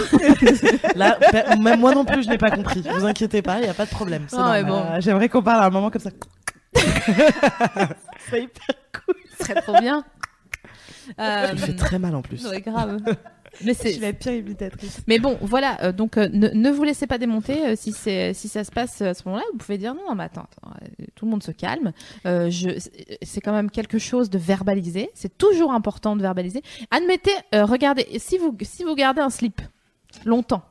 Là, 0.97 1.17
pe- 1.21 1.57
même 1.59 1.81
moi 1.81 1.95
non 1.95 2.05
plus, 2.05 2.25
je 2.25 2.29
n'ai 2.29 2.37
pas 2.39 2.51
compris. 2.51 2.83
Vous 2.97 3.05
inquiétez 3.07 3.43
pas, 3.43 3.59
il 3.59 3.63
n'y 3.63 3.69
a 3.69 3.75
pas 3.75 3.87
de 3.87 3.91
problème. 3.91 4.27
normal. 4.33 4.67
bon. 4.67 4.79
Euh, 4.79 5.01
J'aimerais 5.01 5.29
qu'on 5.29 5.43
parle 5.43 5.63
à 5.63 5.67
un 5.67 5.71
moment 5.71 5.91
comme 5.91 6.03
ça. 6.03 6.11
C'est 6.75 8.43
hyper 8.43 8.67
cool. 9.07 9.15
Ce 9.39 9.45
serait 9.45 9.61
trop 9.63 9.79
bien. 9.81 10.05
Euh, 11.19 11.47
Tu 11.51 11.53
le 11.57 11.59
fais 11.59 11.77
très 11.77 11.99
mal 11.99 12.15
en 12.15 12.23
plus. 12.23 12.45
ouais, 12.47 12.61
grave. 12.61 12.99
Mais 13.65 13.73
Je 13.75 13.79
c'est, 13.79 13.93
suis 13.93 14.01
la 14.01 14.13
pire 14.13 14.33
imitatrice. 14.33 15.01
Mais 15.07 15.19
bon, 15.19 15.37
voilà. 15.43 15.83
euh, 15.85 15.93
donc, 15.93 16.17
euh, 16.17 16.29
ne, 16.33 16.49
ne 16.49 16.71
vous 16.71 16.85
laissez 16.85 17.07
pas 17.07 17.19
démonter. 17.19 17.67
euh, 17.67 17.75
si 17.77 17.93
c'est, 17.93 18.33
si 18.33 18.49
ça 18.49 18.65
se 18.65 18.71
passe 18.71 19.03
à 19.03 19.13
ce 19.15 19.23
moment-là, 19.27 19.45
vous 19.53 19.59
pouvez 19.59 19.77
dire 19.79 19.95
non, 19.95 20.03
non, 20.09 20.15
mais 20.15 20.25
attends, 20.25 20.47
attends, 20.51 20.71
euh, 20.83 21.05
tout 21.15 21.25
le 21.25 21.31
monde 21.33 21.43
se 21.43 21.51
calme. 21.51 21.93
Euh, 22.27 22.49
je, 22.51 22.79
c'est- 22.79 23.19
c'est 23.23 23.41
quand 23.41 23.53
même 23.53 23.71
quelque 23.71 23.99
chose 23.99 24.31
de 24.31 24.39
verbalisé. 24.39 25.11
C'est 25.15 25.37
toujours 25.37 25.73
important 25.73 26.17
de 26.17 26.23
verbaliser. 26.23 26.63
Admettez, 26.91 27.33
euh, 27.55 27.65
regardez, 27.65 28.07
si 28.19 28.39
vous, 28.39 28.57
si 28.63 28.85
vous 28.85 28.95
gardez 28.95 29.21
un 29.21 29.31
slip 29.31 29.61
longtemps. 30.25 30.63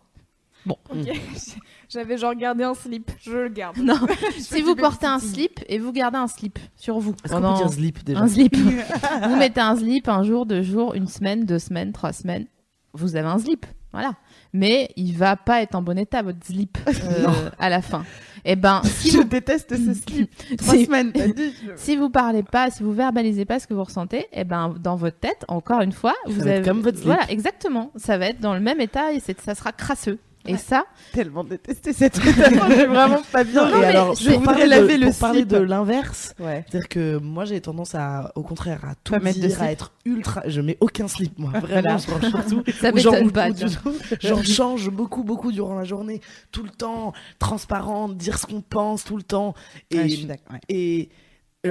Ok. 0.68 1.10
J'avais 1.90 2.18
genre 2.18 2.36
gardé 2.36 2.64
un 2.64 2.76
slip, 2.76 3.10
je 3.22 3.32
le 3.32 3.50
garde. 3.50 3.78
Non, 3.78 3.96
si 4.38 4.62
vous 4.62 4.76
portez 4.76 5.08
un 5.08 5.18
slip 5.20 5.60
et 5.68 5.80
vous 5.80 5.92
gardez 5.92 6.18
un 6.18 6.28
slip 6.28 6.60
sur 6.76 7.00
vous 7.00 7.12
Est-ce 7.26 7.34
qu'on 7.34 7.42
pendant 7.42 7.54
peut 7.58 7.64
dire 7.64 7.74
slip 7.74 8.04
déjà 8.04 8.20
un 8.20 8.28
slip, 8.28 8.56
vous 9.24 9.36
mettez 9.38 9.62
un 9.62 9.76
slip 9.76 10.08
un 10.08 10.22
jour, 10.24 10.46
deux 10.46 10.62
jours, 10.62 10.94
une 10.94 11.08
semaine, 11.08 11.46
deux 11.46 11.58
semaines, 11.58 11.92
trois 11.92 12.14
semaines. 12.14 12.46
Vous 12.94 13.16
avez 13.16 13.28
un 13.28 13.38
slip, 13.38 13.66
voilà. 13.92 14.14
Mais 14.54 14.90
il 14.96 15.16
va 15.16 15.36
pas 15.36 15.62
être 15.62 15.76
en 15.76 15.82
bon 15.82 15.98
état 15.98 16.22
votre 16.22 16.44
slip 16.46 16.78
euh, 16.88 17.50
à 17.60 17.70
la 17.70 17.82
fin. 17.82 18.04
Et 18.46 18.56
ben, 18.56 18.82
si 18.84 19.12
Je 19.12 19.18
vous 19.18 19.24
déteste 19.26 19.76
ce 19.76 19.94
slip. 20.08 20.32
Trois 20.58 20.74
si, 20.76 20.86
semaines. 20.86 21.12
t'as 21.12 21.28
dit, 21.28 21.54
je- 21.64 21.72
si 21.76 21.98
vous 21.98 22.10
parlez 22.10 22.42
pas, 22.44 22.72
si 22.72 22.82
vous 22.84 22.94
verbalisez 22.94 23.46
pas 23.46 23.60
ce 23.60 23.68
que 23.68 23.74
vous 23.74 23.84
ressentez, 23.84 24.26
et 24.34 24.44
ben 24.44 24.74
dans 24.80 24.96
votre 24.96 25.20
tête, 25.20 25.46
encore 25.50 25.82
une 25.82 25.92
fois, 25.92 26.16
vous 26.26 26.42
va 26.42 26.52
être 26.52 26.58
avez 26.60 26.68
comme 26.68 26.82
votre 26.82 26.98
slip. 26.98 27.08
voilà 27.08 27.30
exactement, 27.30 27.92
ça 27.96 28.18
va 28.18 28.28
être 28.28 28.40
dans 28.40 28.54
le 28.54 28.60
même 28.62 28.80
état 28.82 29.12
et 29.14 29.20
ça 29.20 29.54
sera 29.56 29.72
crasseux. 29.72 30.18
Et 30.46 30.56
ça, 30.58 30.86
tellement 31.12 31.44
détesté 31.44 31.92
cette 31.94 32.18
métaphore. 32.26 32.70
J'ai 32.70 32.86
vraiment 32.86 33.22
pas 33.32 33.44
bien. 33.44 33.68
Et 33.68 33.72
Non, 33.72 33.80
mais 33.80 33.86
alors, 33.88 34.16
je 34.16 34.30
voudrais 34.30 34.44
parler 34.46 34.64
de- 34.64 34.70
laver 34.70 34.98
le 34.98 35.08
pour 35.08 35.18
parler 35.18 35.46
de 35.46 35.58
l'inverse, 35.58 36.34
Ouais. 36.40 36.66
c'est-à-dire 36.70 36.88
que 36.90 37.18
moi 37.18 37.46
j'ai 37.46 37.60
tendance 37.62 37.94
à, 37.94 38.32
au 38.36 38.42
contraire, 38.42 38.86
à 38.86 38.96
tout 39.04 39.12
Pas 39.14 39.20
mettre 39.20 39.40
de 39.42 39.48
dire, 39.48 39.62
à 39.62 39.72
être 39.72 39.92
ultra. 40.06 40.42
Je 40.48 40.62
mets 40.62 40.78
aucun 40.80 41.08
slip, 41.10 41.38
moi, 41.38 41.52
vraiment, 41.60 41.98
genre, 41.98 42.24
surtout. 42.24 42.64
ça 42.80 42.92
Ou 42.94 42.98
genre, 42.98 43.14
m'étonne 43.16 43.32
pas. 43.32 43.52
tout, 43.52 43.94
J'en 44.22 44.42
change 44.44 44.90
beaucoup, 44.90 45.24
beaucoup 45.24 45.52
durant 45.52 45.76
la 45.76 45.84
journée, 45.84 46.22
tout 46.52 46.64
le 46.64 46.70
temps, 46.70 47.12
transparente, 47.38 48.16
dire 48.18 48.38
ce 48.40 48.46
qu'on 48.48 48.62
pense 48.62 49.04
tout 49.04 49.18
le 49.18 49.24
temps. 49.24 49.54
Et, 49.92 49.98
Ouais, 49.98 50.10
je 50.10 50.16
suis 50.16 50.28
et 50.70 51.10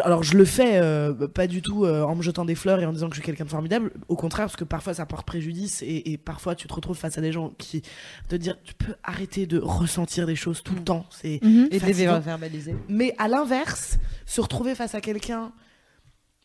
alors 0.04 0.22
je 0.22 0.36
le 0.36 0.44
fais 0.44 0.78
euh, 0.78 1.26
pas 1.28 1.46
du 1.46 1.62
tout 1.62 1.84
euh, 1.84 2.02
en 2.02 2.14
me 2.14 2.22
jetant 2.22 2.44
des 2.44 2.54
fleurs 2.54 2.78
et 2.80 2.84
en 2.84 2.92
disant 2.92 3.08
que 3.08 3.14
je 3.14 3.20
suis 3.20 3.26
quelqu'un 3.26 3.44
de 3.44 3.48
formidable, 3.50 3.90
au 4.08 4.16
contraire 4.16 4.46
parce 4.46 4.56
que 4.56 4.64
parfois 4.64 4.92
ça 4.92 5.06
porte 5.06 5.26
préjudice 5.26 5.80
et, 5.82 6.12
et 6.12 6.18
parfois 6.18 6.54
tu 6.54 6.68
te 6.68 6.74
retrouves 6.74 6.96
face 6.98 7.16
à 7.16 7.22
des 7.22 7.32
gens 7.32 7.54
qui 7.56 7.82
te 8.28 8.36
dire 8.36 8.56
tu 8.64 8.74
peux 8.74 8.94
arrêter 9.02 9.46
de 9.46 9.58
ressentir 9.58 10.26
des 10.26 10.36
choses 10.36 10.62
tout 10.62 10.74
le 10.74 10.82
temps. 10.84 11.06
C'est 11.10 11.40
Mhm. 11.42 11.68
Et 11.70 11.78
de 11.78 12.24
verbaliser. 12.24 12.76
mais 12.88 13.14
à 13.18 13.28
l'inverse, 13.28 13.98
se 14.26 14.40
retrouver 14.42 14.74
face 14.74 14.94
à 14.94 15.00
quelqu'un 15.00 15.52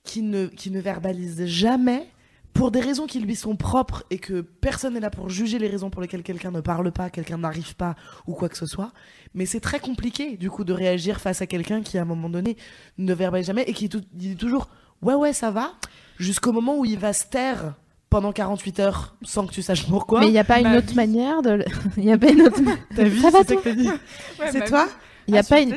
qui 0.05 0.21
ne, 0.21 0.47
qui 0.47 0.71
ne 0.71 0.79
verbalise 0.79 1.45
jamais, 1.45 2.07
pour 2.53 2.69
des 2.71 2.79
raisons 2.81 3.07
qui 3.07 3.19
lui 3.19 3.35
sont 3.35 3.55
propres 3.55 4.03
et 4.11 4.19
que 4.19 4.41
personne 4.41 4.93
n'est 4.93 4.99
là 4.99 5.09
pour 5.09 5.29
juger 5.29 5.57
les 5.59 5.67
raisons 5.67 5.89
pour 5.89 6.01
lesquelles 6.01 6.21
quelqu'un 6.23 6.51
ne 6.51 6.61
parle 6.61 6.91
pas, 6.91 7.09
quelqu'un 7.09 7.37
n'arrive 7.39 7.75
pas 7.75 7.95
ou 8.27 8.33
quoi 8.33 8.47
que 8.49 8.57
ce 8.57 8.65
soit. 8.67 8.91
Mais 9.33 9.45
c'est 9.47 9.59
très 9.59 9.79
compliqué 9.79 10.37
du 10.37 10.49
coup 10.51 10.63
de 10.63 10.73
réagir 10.73 11.19
face 11.19 11.41
à 11.41 11.47
quelqu'un 11.47 11.81
qui 11.81 11.97
à 11.97 12.03
un 12.03 12.05
moment 12.05 12.29
donné 12.29 12.55
ne 12.99 13.13
verbalise 13.13 13.47
jamais 13.47 13.63
et 13.63 13.73
qui 13.73 13.89
tout- 13.89 14.03
dit 14.13 14.35
toujours 14.35 14.69
ouais 15.01 15.15
ouais 15.15 15.33
ça 15.33 15.49
va 15.51 15.71
jusqu'au 16.19 16.51
moment 16.51 16.77
où 16.77 16.85
il 16.85 16.99
va 16.99 17.11
se 17.13 17.25
taire 17.25 17.73
pendant 18.11 18.31
48 18.31 18.79
heures 18.79 19.15
sans 19.23 19.47
que 19.47 19.51
tu 19.51 19.63
saches 19.63 19.87
pourquoi. 19.87 20.19
Mais 20.19 20.27
il 20.27 20.31
n'y 20.33 20.37
a 20.37 20.43
pas 20.43 20.59
une 20.59 20.75
autre 20.75 20.89
vie. 20.89 20.95
manière 20.95 21.41
de. 21.41 21.49
le- 21.49 21.65
Il 21.97 22.03
y 22.05 22.11
a 22.11 22.17
pas 22.19 22.29
une 22.29 22.43
autre. 22.43 22.59
T'as 22.95 23.03
vu 23.09 23.19
Ça 23.19 23.31
va, 23.31 23.39
c'est 24.51 24.65
toi 24.65 24.87
Il 25.27 25.33
y 25.35 25.37
a 25.37 25.41
Ah, 25.41 25.49
pas 25.49 25.59
une. 25.61 25.69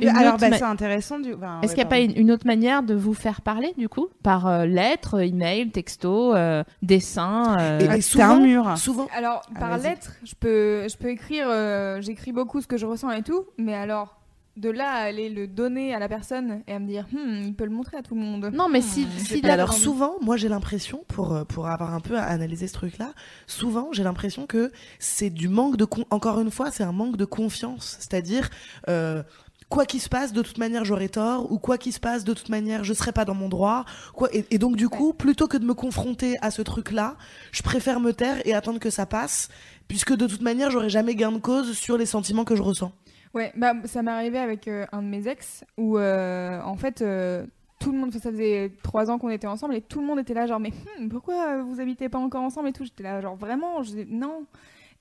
Une 0.00 0.08
Alors, 0.16 0.36
bah, 0.38 0.50
ma- 0.50 0.58
c'est 0.58 0.64
intéressant. 0.64 1.18
Du... 1.20 1.34
enfin, 1.34 1.60
Est-ce 1.62 1.70
ouais, 1.72 1.74
qu'il 1.74 1.84
n'y 1.84 1.86
a 1.86 1.90
pas 1.90 1.98
une, 2.00 2.16
une 2.16 2.30
autre 2.30 2.46
manière 2.46 2.82
de 2.82 2.94
vous 2.94 3.14
faire 3.14 3.40
parler 3.40 3.72
du 3.78 3.88
coup? 3.88 4.08
Par 4.22 4.46
euh, 4.46 4.66
lettre, 4.66 5.20
email, 5.20 5.70
texto, 5.70 6.34
euh, 6.34 6.64
dessin 6.82 7.56
euh, 7.58 7.78
Et- 7.80 7.88
Ah, 7.88 7.96
et 7.96 8.00
c'est 8.00 8.20
un 8.22 8.34
souvent- 8.34 8.40
mur. 8.40 8.78
Souvent, 8.78 9.08
Alors, 9.16 9.42
Ah, 9.54 9.58
par 9.60 9.78
lettre, 9.78 10.12
je 10.24 10.34
peux, 10.34 10.88
je 10.88 10.96
peux 10.96 11.08
écrire, 11.08 11.46
euh, 11.48 12.00
j'écris 12.00 12.32
beaucoup 12.32 12.60
ce 12.60 12.66
que 12.66 12.76
je 12.76 12.86
ressens 12.86 13.10
et 13.12 13.22
tout, 13.22 13.44
mais 13.58 13.74
alors, 13.74 14.19
de 14.60 14.70
là 14.70 14.90
à 14.90 14.98
aller 15.04 15.28
le 15.30 15.46
donner 15.48 15.94
à 15.94 15.98
la 15.98 16.08
personne 16.08 16.62
et 16.68 16.72
à 16.74 16.78
me 16.78 16.86
dire, 16.86 17.06
Hmm, 17.12 17.42
il 17.44 17.54
peut 17.54 17.64
le 17.64 17.70
montrer 17.70 17.96
à 17.96 18.02
tout 18.02 18.14
le 18.14 18.20
monde. 18.20 18.50
Non, 18.52 18.68
mais 18.68 18.80
Hmm, 18.80 18.82
si- 18.82 19.06
j'ai 19.18 19.36
si 19.40 19.46
alors 19.46 19.72
souvent, 19.72 20.14
moi 20.20 20.36
j'ai 20.36 20.48
l'impression, 20.48 21.02
pour, 21.08 21.32
euh, 21.32 21.44
pour 21.44 21.66
avoir 21.68 21.94
un 21.94 22.00
peu 22.00 22.16
analysé 22.18 22.68
ce 22.68 22.74
truc-là, 22.74 23.12
souvent 23.46 23.88
j'ai 23.92 24.02
l'impression 24.04 24.46
que 24.46 24.70
c'est 24.98 25.30
du 25.30 25.48
manque 25.48 25.76
de... 25.76 25.84
con- 25.84 26.04
Encore 26.10 26.40
une 26.40 26.50
fois, 26.50 26.70
c'est 26.70 26.84
un 26.84 26.92
manque 26.92 27.16
de 27.16 27.24
confiance. 27.24 27.96
C'est-à-dire, 27.98 28.50
euh, 28.88 29.22
quoi 29.68 29.86
qu'il 29.86 30.00
se 30.00 30.08
passe, 30.08 30.32
de 30.32 30.42
toute 30.42 30.58
manière 30.58 30.84
j'aurai 30.84 31.08
tort, 31.08 31.50
ou 31.52 31.58
quoi 31.58 31.78
qu'il 31.78 31.92
se 31.92 32.00
passe, 32.00 32.24
de 32.24 32.34
toute 32.34 32.48
manière 32.48 32.82
je 32.84 32.92
serai 32.92 33.12
pas 33.12 33.24
dans 33.24 33.34
mon 33.34 33.48
droit. 33.48 33.84
Quoi... 34.14 34.28
Et, 34.34 34.44
et 34.50 34.58
donc 34.58 34.76
du 34.76 34.88
coup, 34.88 35.12
plutôt 35.14 35.46
que 35.48 35.56
de 35.56 35.64
me 35.64 35.74
confronter 35.74 36.36
à 36.42 36.50
ce 36.50 36.60
truc-là, 36.62 37.16
je 37.52 37.62
préfère 37.62 38.00
me 38.00 38.12
taire 38.12 38.44
et 38.46 38.52
attendre 38.54 38.78
que 38.80 38.90
ça 38.90 39.06
passe, 39.06 39.48
puisque 39.88 40.14
de 40.14 40.26
toute 40.26 40.42
manière 40.42 40.70
j'aurai 40.70 40.90
jamais 40.90 41.14
gain 41.14 41.32
de 41.32 41.38
cause 41.38 41.72
sur 41.78 41.96
les 41.96 42.06
sentiments 42.06 42.44
que 42.44 42.56
je 42.56 42.62
ressens. 42.62 42.92
Ouais, 43.34 43.52
bah, 43.56 43.74
ça 43.84 44.02
m'est 44.02 44.10
arrivé 44.10 44.38
avec 44.38 44.66
euh, 44.66 44.86
un 44.92 45.02
de 45.02 45.06
mes 45.08 45.28
ex 45.28 45.64
où, 45.78 45.98
euh, 45.98 46.60
en 46.62 46.76
fait, 46.76 47.00
euh, 47.02 47.46
tout 47.78 47.92
le 47.92 47.98
monde, 47.98 48.12
ça 48.12 48.30
faisait 48.30 48.72
trois 48.82 49.08
ans 49.10 49.18
qu'on 49.18 49.30
était 49.30 49.46
ensemble 49.46 49.74
et 49.76 49.80
tout 49.82 50.00
le 50.00 50.06
monde 50.06 50.18
était 50.18 50.34
là, 50.34 50.46
genre, 50.46 50.58
mais 50.60 50.72
hmm, 50.98 51.08
pourquoi 51.08 51.62
vous 51.62 51.80
habitez 51.80 52.08
pas 52.08 52.18
encore 52.18 52.42
ensemble 52.42 52.68
et 52.68 52.72
tout? 52.72 52.84
J'étais 52.84 53.04
là, 53.04 53.20
genre, 53.20 53.36
vraiment? 53.36 53.82
Je 53.82 53.92
dis, 53.92 54.06
Non. 54.08 54.44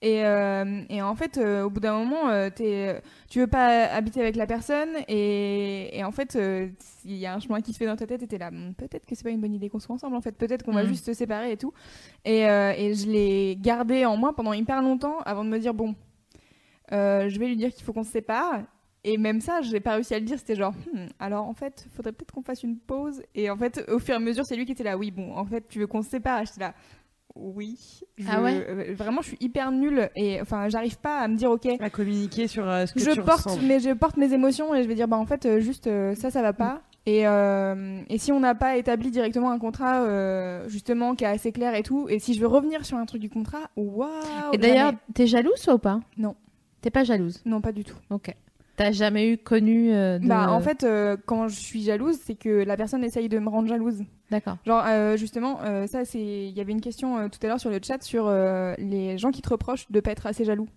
Et, 0.02 0.24
euh, 0.26 0.82
et 0.90 1.02
en 1.02 1.14
fait, 1.14 1.38
euh, 1.38 1.64
au 1.64 1.70
bout 1.70 1.82
d'un 1.82 1.98
moment, 1.98 2.30
euh, 2.30 2.50
tu 3.30 3.40
veux 3.40 3.48
pas 3.48 3.84
habiter 3.88 4.22
avec 4.22 4.38
la 4.38 4.46
personne 4.48 4.88
et, 5.10 5.98
et 5.98 6.06
en 6.06 6.12
fait, 6.12 6.38
il 7.04 7.18
y 7.18 7.26
a 7.26 7.34
un 7.34 7.40
chemin 7.42 7.60
qui 7.60 7.74
se 7.74 7.78
fait 7.80 7.86
dans 7.86 7.98
ta 7.98 8.08
tête 8.08 8.24
et 8.24 8.28
t'es 8.28 8.38
là, 8.38 8.50
Hmm, 8.50 8.72
peut-être 8.78 9.06
que 9.06 9.14
c'est 9.14 9.26
pas 9.26 9.30
une 9.30 9.42
bonne 9.42 9.54
idée 9.54 9.68
qu'on 9.68 9.80
soit 9.80 9.94
ensemble 9.96 10.16
en 10.16 10.22
fait, 10.22 10.32
peut-être 10.32 10.64
qu'on 10.64 10.72
va 10.72 10.84
Mm. 10.84 10.88
juste 10.88 11.06
se 11.06 11.14
séparer 11.14 11.52
et 11.52 11.58
tout. 11.58 11.74
Et, 12.24 12.44
et 12.44 12.94
je 12.94 13.08
l'ai 13.10 13.58
gardé 13.60 14.06
en 14.06 14.16
moi 14.16 14.34
pendant 14.34 14.54
hyper 14.54 14.82
longtemps 14.82 15.18
avant 15.26 15.44
de 15.44 15.50
me 15.50 15.60
dire, 15.60 15.74
bon, 15.74 15.96
je 16.92 17.40
vais 17.40 17.48
lui 17.48 17.56
dire 17.58 17.72
qu'il 17.74 17.84
faut 17.84 17.94
qu'on 17.94 18.04
se 18.04 18.12
sépare. 18.12 18.62
Et 19.06 19.18
même 19.18 19.40
ça, 19.40 19.62
j'ai 19.62 19.80
pas 19.80 19.94
réussi 19.94 20.14
à 20.14 20.20
le 20.20 20.26
dire. 20.26 20.38
C'était 20.38 20.56
genre, 20.56 20.74
Hmm, 20.94 21.06
alors 21.20 21.46
en 21.48 21.54
fait, 21.54 21.88
faudrait 21.96 22.12
peut-être 22.12 22.32
qu'on 22.34 22.42
fasse 22.44 22.64
une 22.64 22.78
pause. 22.78 23.22
Et 23.34 23.50
en 23.50 23.56
fait, 23.58 23.86
au 23.90 23.98
fur 24.00 24.14
et 24.14 24.18
à 24.18 24.20
mesure, 24.20 24.44
c'est 24.46 24.56
lui 24.58 24.66
qui 24.66 24.74
était 24.74 24.84
là. 24.84 24.98
Oui, 24.98 25.10
bon, 25.12 25.34
en 25.36 25.46
fait, 25.46 25.66
tu 25.70 25.80
veux 25.80 25.88
qu'on 25.88 26.02
se 26.02 26.10
sépare? 26.10 26.44
J'étais 26.46 26.60
là. 26.60 26.74
Oui. 27.36 27.78
Je- 28.18 28.26
Ah 28.30 28.42
ouais? 28.42 28.66
euh, 28.68 28.94
Vraiment, 28.96 29.22
je 29.22 29.28
suis 29.30 29.38
hyper 29.40 29.72
nulle. 29.72 30.10
Et 30.18 30.42
enfin, 30.42 30.68
j'arrive 30.68 30.98
pas 31.00 31.20
à 31.20 31.28
me 31.30 31.36
dire, 31.38 31.50
ok, 31.52 31.68
À 31.80 31.90
communiquer 31.90 32.48
sur 32.48 32.68
euh, 32.70 32.86
ce 32.86 32.94
que 32.94 33.00
je 33.00 33.12
tu 33.12 33.22
porte, 33.22 33.46
ressens. 33.46 33.62
mais 33.64 33.80
je 33.80 33.92
porte 33.92 34.18
mes 34.18 34.34
émotions 34.34 34.76
et 34.76 34.84
je 34.84 34.88
vais 34.90 34.96
dire, 34.96 35.08
bah 35.08 35.18
en 35.18 35.26
fait, 35.26 35.46
euh, 35.46 35.60
juste 35.62 35.88
euh, 35.88 36.14
ça, 36.16 36.30
ça 36.32 36.42
va 36.42 36.52
pas. 36.52 36.82
Et, 37.06 37.26
euh, 37.26 38.02
et 38.10 38.18
si 38.18 38.34
on 38.34 38.42
n'a 38.42 38.56
pas 38.56 38.76
établi 38.76 39.10
directement 39.12 39.52
un 39.52 39.60
contrat, 39.60 40.02
euh, 40.04 40.68
justement, 40.68 41.16
qui 41.16 41.24
est 41.24 41.28
assez 41.28 41.54
clair 41.54 41.74
et 41.76 41.84
tout, 41.84 42.08
et 42.10 42.20
si 42.20 42.34
je 42.34 42.42
veux 42.42 42.48
revenir 42.48 42.86
sur 42.86 42.98
un 42.98 43.06
truc 43.06 43.22
du 43.22 43.30
contrat, 43.30 43.70
waouh 43.78 44.10
Et 44.52 44.58
d'ailleurs, 44.58 44.92
t'es 45.14 45.26
jalouse 45.26 45.66
ou 45.70 45.78
pas? 45.78 46.02
Non. 46.18 46.36
T'es 46.82 46.90
pas 46.90 47.04
jalouse? 47.04 47.42
Non, 47.46 47.62
pas 47.62 47.72
du 47.72 47.84
tout. 47.84 47.98
Ok. 48.10 48.34
T'as 48.76 48.92
jamais 48.92 49.30
eu 49.30 49.38
connu 49.38 49.92
euh, 49.94 50.20
de... 50.20 50.28
Bah, 50.28 50.50
en 50.52 50.62
fait, 50.62 50.84
euh, 50.86 51.18
quand 51.26 51.50
je 51.50 51.56
suis 51.56 51.84
jalouse, 51.84 52.18
c'est 52.24 52.36
que 52.36 52.64
la 52.64 52.78
personne 52.78 53.04
essaye 53.04 53.28
de 53.28 53.38
me 53.38 53.50
rendre 53.50 53.68
jalouse. 53.68 54.04
D'accord. 54.32 54.58
Genre, 54.66 54.84
euh, 54.88 55.18
justement, 55.18 55.60
euh, 55.64 55.86
ça, 55.86 56.06
c'est. 56.06 56.20
Il 56.20 56.52
y 56.52 56.62
avait 56.62 56.72
une 56.72 56.80
question 56.80 57.18
euh, 57.18 57.28
tout 57.28 57.40
à 57.44 57.48
l'heure 57.48 57.60
sur 57.60 57.70
le 57.72 57.80
chat 57.86 58.02
sur 58.02 58.28
euh, 58.28 58.76
les 58.78 59.18
gens 59.18 59.32
qui 59.32 59.42
te 59.42 59.50
reprochent 59.50 59.92
de 59.92 60.00
pas 60.00 60.12
être 60.12 60.28
assez 60.28 60.46
jaloux. 60.46 60.70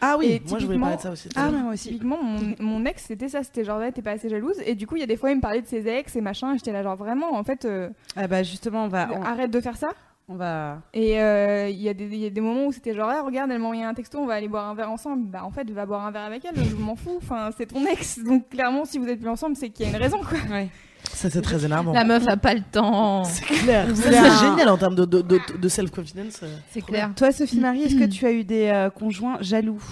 Ah 0.00 0.16
oui, 0.18 0.26
Et 0.26 0.42
moi 0.48 0.58
je 0.58 0.66
voulais 0.66 0.78
parler 0.78 0.96
de 0.96 1.00
ça 1.00 1.10
aussi. 1.10 1.28
Ah, 1.36 1.50
mais 1.50 1.60
moi 1.60 1.72
aussi. 1.72 1.88
Typiquement, 1.88 2.22
mon, 2.22 2.54
mon 2.60 2.84
ex, 2.84 3.04
c'était 3.06 3.28
ça, 3.28 3.42
c'était 3.42 3.64
genre, 3.64 3.78
ouais, 3.78 3.92
t'es 3.92 4.02
pas 4.02 4.12
assez 4.12 4.28
jalouse. 4.28 4.56
Et 4.66 4.74
du 4.74 4.86
coup, 4.86 4.96
il 4.96 5.00
y 5.00 5.02
a 5.02 5.06
des 5.06 5.16
fois, 5.16 5.30
il 5.30 5.36
me 5.36 5.40
parlait 5.40 5.62
de 5.62 5.66
ses 5.66 5.86
ex 5.88 6.14
et 6.16 6.20
machin. 6.20 6.54
et 6.54 6.58
J'étais 6.58 6.72
là, 6.72 6.82
genre, 6.82 6.96
vraiment, 6.96 7.34
en 7.34 7.44
fait, 7.44 7.64
euh, 7.64 7.88
Ah 8.16 8.26
bah 8.26 8.42
justement, 8.42 8.84
on 8.84 8.88
va, 8.88 9.08
on, 9.12 9.22
arrête 9.22 9.50
de 9.50 9.60
faire 9.60 9.76
ça. 9.76 9.90
On 10.32 10.36
va. 10.36 10.78
Et 10.94 11.20
euh, 11.20 11.68
il 11.68 11.80
y, 11.82 11.88
a 11.88 11.94
des- 11.94 12.04
il 12.06 12.18
y 12.20 12.26
a 12.26 12.30
des 12.30 12.40
moments 12.40 12.66
où 12.66 12.72
c'était 12.72 12.94
genre, 12.94 13.10
ah, 13.10 13.22
regarde, 13.22 13.50
elle 13.50 13.58
m'a 13.58 13.64
envoyé 13.66 13.82
un 13.84 13.94
texto, 13.94 14.18
on 14.18 14.26
va 14.26 14.34
aller 14.34 14.46
boire 14.48 14.68
un 14.68 14.74
verre 14.74 14.90
ensemble. 14.90 15.26
Bah, 15.28 15.40
en 15.44 15.50
fait, 15.50 15.68
va 15.70 15.86
boire 15.86 16.06
un 16.06 16.10
verre 16.12 16.22
avec 16.24 16.44
elle, 16.44 16.64
je 16.64 16.76
m'en 16.76 16.94
fous. 16.94 17.18
Enfin, 17.20 17.50
c'est 17.58 17.66
ton 17.66 17.84
ex. 17.84 18.20
Donc, 18.24 18.48
clairement, 18.48 18.84
si 18.84 18.98
vous 18.98 19.08
êtes 19.08 19.18
plus 19.20 19.28
ensemble, 19.28 19.56
c'est 19.56 19.70
qu'il 19.70 19.86
y 19.86 19.88
a 19.88 19.92
une 19.96 20.00
raison, 20.02 20.18
quoi. 20.20 20.38
Ouais. 20.50 20.68
Ça, 21.02 21.28
c'est 21.30 21.42
très 21.42 21.64
énervant. 21.64 21.92
La 21.92 22.04
meuf 22.04 22.28
a 22.28 22.36
pas 22.36 22.54
le 22.54 22.60
temps. 22.60 23.24
C'est 23.24 23.44
clair. 23.44 23.86
C'est 23.94 24.16
un- 24.16 24.36
génial 24.38 24.68
en 24.68 24.76
termes 24.78 24.94
de, 24.94 25.04
de, 25.04 25.22
de, 25.22 25.40
de 25.60 25.68
self-confidence. 25.68 26.44
C'est 26.70 26.82
clair. 26.82 27.10
Toi, 27.16 27.32
Sophie 27.32 27.58
Marie, 27.58 27.82
est-ce 27.84 27.96
que 27.96 28.04
tu 28.04 28.24
as 28.26 28.32
eu 28.32 28.44
des 28.44 28.68
euh, 28.68 28.90
conjoints 28.90 29.38
jaloux? 29.40 29.82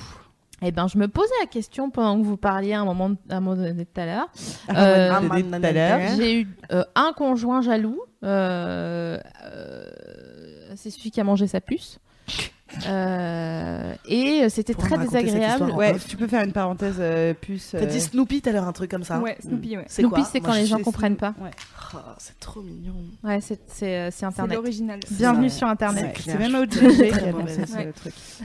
Eh 0.60 0.70
ben, 0.72 0.86
je 0.88 0.98
me 0.98 1.06
posais 1.08 1.32
la 1.40 1.46
question 1.46 1.88
pendant 1.88 2.18
que 2.20 2.24
vous 2.26 2.36
parliez 2.36 2.72
à 2.74 2.80
un 2.80 2.84
moment, 2.84 3.10
à 3.30 3.36
un 3.36 3.40
moment 3.40 3.56
donné 3.56 3.86
tout 3.86 4.00
à 4.00 4.06
l'heure. 4.06 4.28
Euh. 4.76 6.08
J'ai 6.16 6.40
eu 6.40 6.48
euh, 6.72 6.82
un 6.94 7.12
conjoint 7.16 7.62
jaloux. 7.62 8.00
euh, 8.24 9.16
euh, 9.44 9.86
c'est 10.78 10.90
celui 10.90 11.10
qui 11.10 11.20
a 11.20 11.24
mangé 11.24 11.46
sa 11.46 11.60
puce. 11.60 11.98
Euh, 12.86 13.94
et 14.06 14.46
c'était 14.50 14.74
Faut 14.74 14.82
me 14.82 14.86
très 14.86 14.98
désagréable. 14.98 15.70
Ouais, 15.72 15.96
tu 15.98 16.18
peux 16.18 16.26
faire 16.26 16.44
une 16.44 16.52
parenthèse 16.52 16.96
euh, 17.00 17.32
puce. 17.32 17.70
T'as 17.72 17.86
dit 17.86 17.98
Snoopy 17.98 18.42
tout 18.42 18.50
à 18.50 18.52
l'heure, 18.52 18.68
un 18.68 18.72
truc 18.72 18.90
comme 18.90 19.04
ça. 19.04 19.20
Ouais, 19.20 19.38
Snoopy, 19.40 19.78
ouais. 19.78 19.84
C'est 19.88 20.02
Snoopy, 20.02 20.20
quoi 20.20 20.28
c'est 20.30 20.40
quand 20.40 20.52
les 20.52 20.66
gens 20.66 20.78
comprennent 20.78 21.16
pas. 21.16 21.34
Ouais. 21.40 21.50
Oh, 21.94 21.98
c'est 22.18 22.38
trop 22.38 22.60
mignon. 22.60 22.94
Ouais, 23.24 23.40
c'est 23.40 23.58
c'est 23.68 23.98
euh, 23.98 24.26
internet. 24.26 24.56
l'original. 24.56 25.00
Bienvenue 25.10 25.48
sur 25.48 25.66
internet. 25.66 26.14
C'est 26.22 26.38
même. 26.38 26.54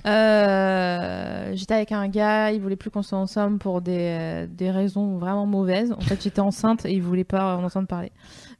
Euh, 0.05 1.51
j'étais 1.53 1.73
avec 1.73 1.91
un 1.91 2.07
gars, 2.07 2.51
il 2.51 2.61
voulait 2.61 2.77
plus 2.77 2.89
qu'on 2.89 3.03
soit 3.03 3.18
ensemble 3.18 3.57
pour 3.57 3.81
des, 3.81 3.97
euh, 3.99 4.47
des 4.49 4.72
raisons 4.72 5.18
vraiment 5.18 5.45
mauvaises. 5.45 5.91
En 5.91 6.01
fait, 6.01 6.23
j'étais 6.23 6.39
enceinte 6.39 6.85
et 6.85 6.93
il 6.93 7.01
voulait 7.01 7.26
pas 7.26 7.57
en 7.57 7.64
entendre 7.64 7.88
parler. 7.88 8.11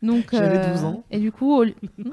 Donc, 0.04 0.26
J'avais 0.32 0.58
euh, 0.58 0.74
12 0.74 0.84
ans. 0.84 1.04
Et 1.12 1.18
du 1.18 1.32
coup, 1.32 1.52
au, 1.56 1.64
li- 1.64 1.76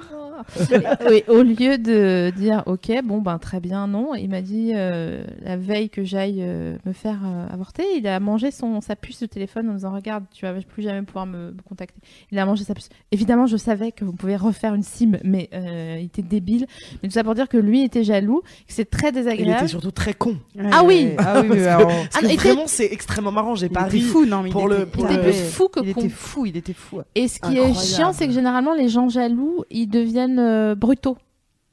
Oui, 1.08 1.22
au 1.28 1.42
lieu 1.42 1.76
de 1.78 2.32
dire 2.36 2.62
OK, 2.66 2.90
bon 3.04 3.20
ben 3.20 3.38
très 3.38 3.60
bien, 3.60 3.86
non, 3.86 4.14
il 4.14 4.28
m'a 4.28 4.40
dit 4.42 4.72
euh, 4.74 5.22
la 5.42 5.56
veille 5.56 5.90
que 5.90 6.04
j'aille 6.04 6.38
euh, 6.40 6.76
me 6.86 6.92
faire 6.92 7.18
euh, 7.24 7.46
avorter, 7.52 7.82
il 7.96 8.06
a 8.06 8.20
mangé 8.20 8.50
son 8.50 8.80
sa 8.80 8.96
puce 8.96 9.20
de 9.20 9.26
téléphone 9.26 9.68
en 9.68 9.72
me 9.72 9.76
disant 9.78 9.92
regarde, 9.92 10.24
tu 10.32 10.44
vas 10.46 10.52
plus 10.54 10.82
jamais 10.82 11.02
pouvoir 11.02 11.26
me, 11.26 11.50
me 11.52 11.62
contacter. 11.68 12.00
Il 12.30 12.38
a 12.38 12.46
mangé 12.46 12.64
sa 12.64 12.74
puce. 12.74 12.88
Évidemment, 13.12 13.46
je 13.46 13.56
savais 13.56 13.92
que 13.92 14.04
vous 14.04 14.12
pouvez 14.12 14.36
refaire 14.36 14.74
une 14.74 14.82
sim, 14.82 15.12
mais 15.24 15.48
euh, 15.52 15.96
il 15.98 16.06
était 16.06 16.22
débile. 16.22 16.66
Mais 17.02 17.08
tout 17.08 17.14
ça 17.14 17.24
pour 17.24 17.34
dire 17.34 17.48
que 17.48 17.56
lui 17.58 17.82
était 17.84 18.04
jaloux, 18.04 18.40
que 18.42 18.72
c'est 18.72 18.88
très 18.88 19.08
Il 19.08 19.14
désagréable. 19.14 19.58
était 19.60 19.68
surtout 19.68 19.90
très 19.90 20.14
con. 20.14 20.36
Ah 20.72 20.82
oui. 20.84 21.06
Ouais, 21.10 21.16
Ah 21.18 21.40
oui, 21.42 21.48
oui, 21.50 21.58
Parce 21.64 22.06
que- 22.06 22.20
Parce 22.20 22.32
il 22.32 22.38
vraiment, 22.38 22.66
c'est 22.66 22.86
extrêmement 22.92 23.32
marrant. 23.32 23.54
J'ai 23.54 23.66
il 23.66 23.72
pas 23.72 23.82
était 23.86 23.96
ri. 23.98 24.00
fou, 24.02 24.24
non, 24.26 24.42
mais 24.42 24.50
pour 24.50 24.62
il 24.62 24.68
le- 24.68 24.76
était, 24.82 24.86
pour 24.86 25.04
Il 25.04 25.12
était 25.12 25.16
le- 25.16 25.22
plus 25.22 25.50
fou 25.50 25.68
que 25.68 25.80
il 25.84 25.92
con. 25.94 26.00
était 26.00 26.08
fou, 26.08 26.46
il 26.46 26.56
était 26.56 26.72
fou. 26.72 27.00
Et 27.14 27.28
ce 27.28 27.40
qui 27.40 27.56
est 27.58 27.60
Incroyable. 27.80 27.96
chiant, 27.96 28.12
c'est 28.12 28.26
que 28.26 28.32
généralement 28.32 28.74
les 28.74 28.88
gens 28.88 29.08
jaloux, 29.08 29.64
ils 29.70 29.86
deviennent 29.86 30.38
euh, 30.38 30.74
brutaux, 30.74 31.16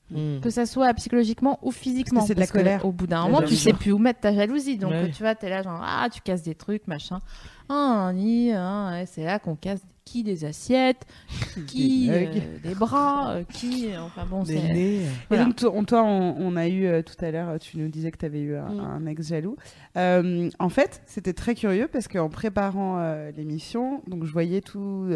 Mm. 0.10 0.40
que 0.42 0.50
ça 0.50 0.66
soit 0.66 0.94
psychologiquement 0.94 1.60
ou 1.62 1.72
physiquement. 1.72 2.22
C'est 2.22 2.34
de 2.36 2.40
la 2.40 2.48
colère. 2.48 2.86
Au 2.86 2.94
bout 2.94 3.08
d'un 3.08 3.24
moment, 3.24 3.40
tu 3.40 3.48
jalousie. 3.48 3.58
sais 3.64 3.74
plus 3.74 3.92
où 3.92 3.98
mettre 3.98 4.22
ta 4.22 4.34
jalousie. 4.34 4.78
Donc 4.78 4.92
Ouais. 4.92 5.12
tu 5.12 5.22
vois, 5.22 5.36
t'es 5.36 5.50
là 5.50 5.62
genre 5.64 5.82
ah 5.84 6.08
tu 6.10 6.22
casses 6.22 6.44
des 6.44 6.56
trucs 6.56 6.88
machin. 6.88 7.20
Ah 7.68 8.12
ni, 8.14 8.54
ah, 8.54 9.02
c'est 9.06 9.26
là 9.26 9.38
qu'on 9.40 9.56
casse 9.58 9.82
qui 10.08 10.24
des 10.24 10.46
assiettes, 10.46 11.06
qui 11.68 12.08
Des 12.08 12.14
euh, 12.28 12.58
des 12.64 12.76
bras, 12.76 13.32
euh, 13.36 13.44
qui 13.44 13.90
enfin 13.98 14.26
bon 14.26 14.44
Des 14.44 14.56
c'est. 14.58 14.74
nez. 14.74 14.96
Et 15.04 15.08
Voilà. 15.30 15.44
donc, 15.46 15.56
toi, 15.58 15.72
on, 15.74 15.84
toi, 15.84 16.04
on, 16.04 16.36
on 16.40 16.56
a 16.56 16.68
eu 16.68 16.86
euh, 16.86 17.02
tout 17.02 17.24
à 17.24 17.30
l'heure, 17.32 17.60
tu 17.60 17.78
nous 17.78 17.90
disais 17.90 18.12
que 18.12 18.18
tu 18.18 18.26
avais 18.26 18.40
eu 18.42 18.56
un, 18.56 18.70
Mm. 18.70 18.80
un 18.80 19.06
ex 19.08 19.28
jaloux. 19.28 19.58
Euh, 19.98 20.50
en 20.60 20.70
fait, 20.70 21.02
c'était 21.06 21.34
très 21.34 21.56
curieux 21.56 21.88
parce 21.92 22.08
qu'en 22.08 22.30
préparant 22.30 23.00
euh, 23.00 23.32
l'émission, 23.32 24.02
donc 24.08 24.24
je 24.26 24.32
voyais 24.32 24.62
tous 24.62 25.08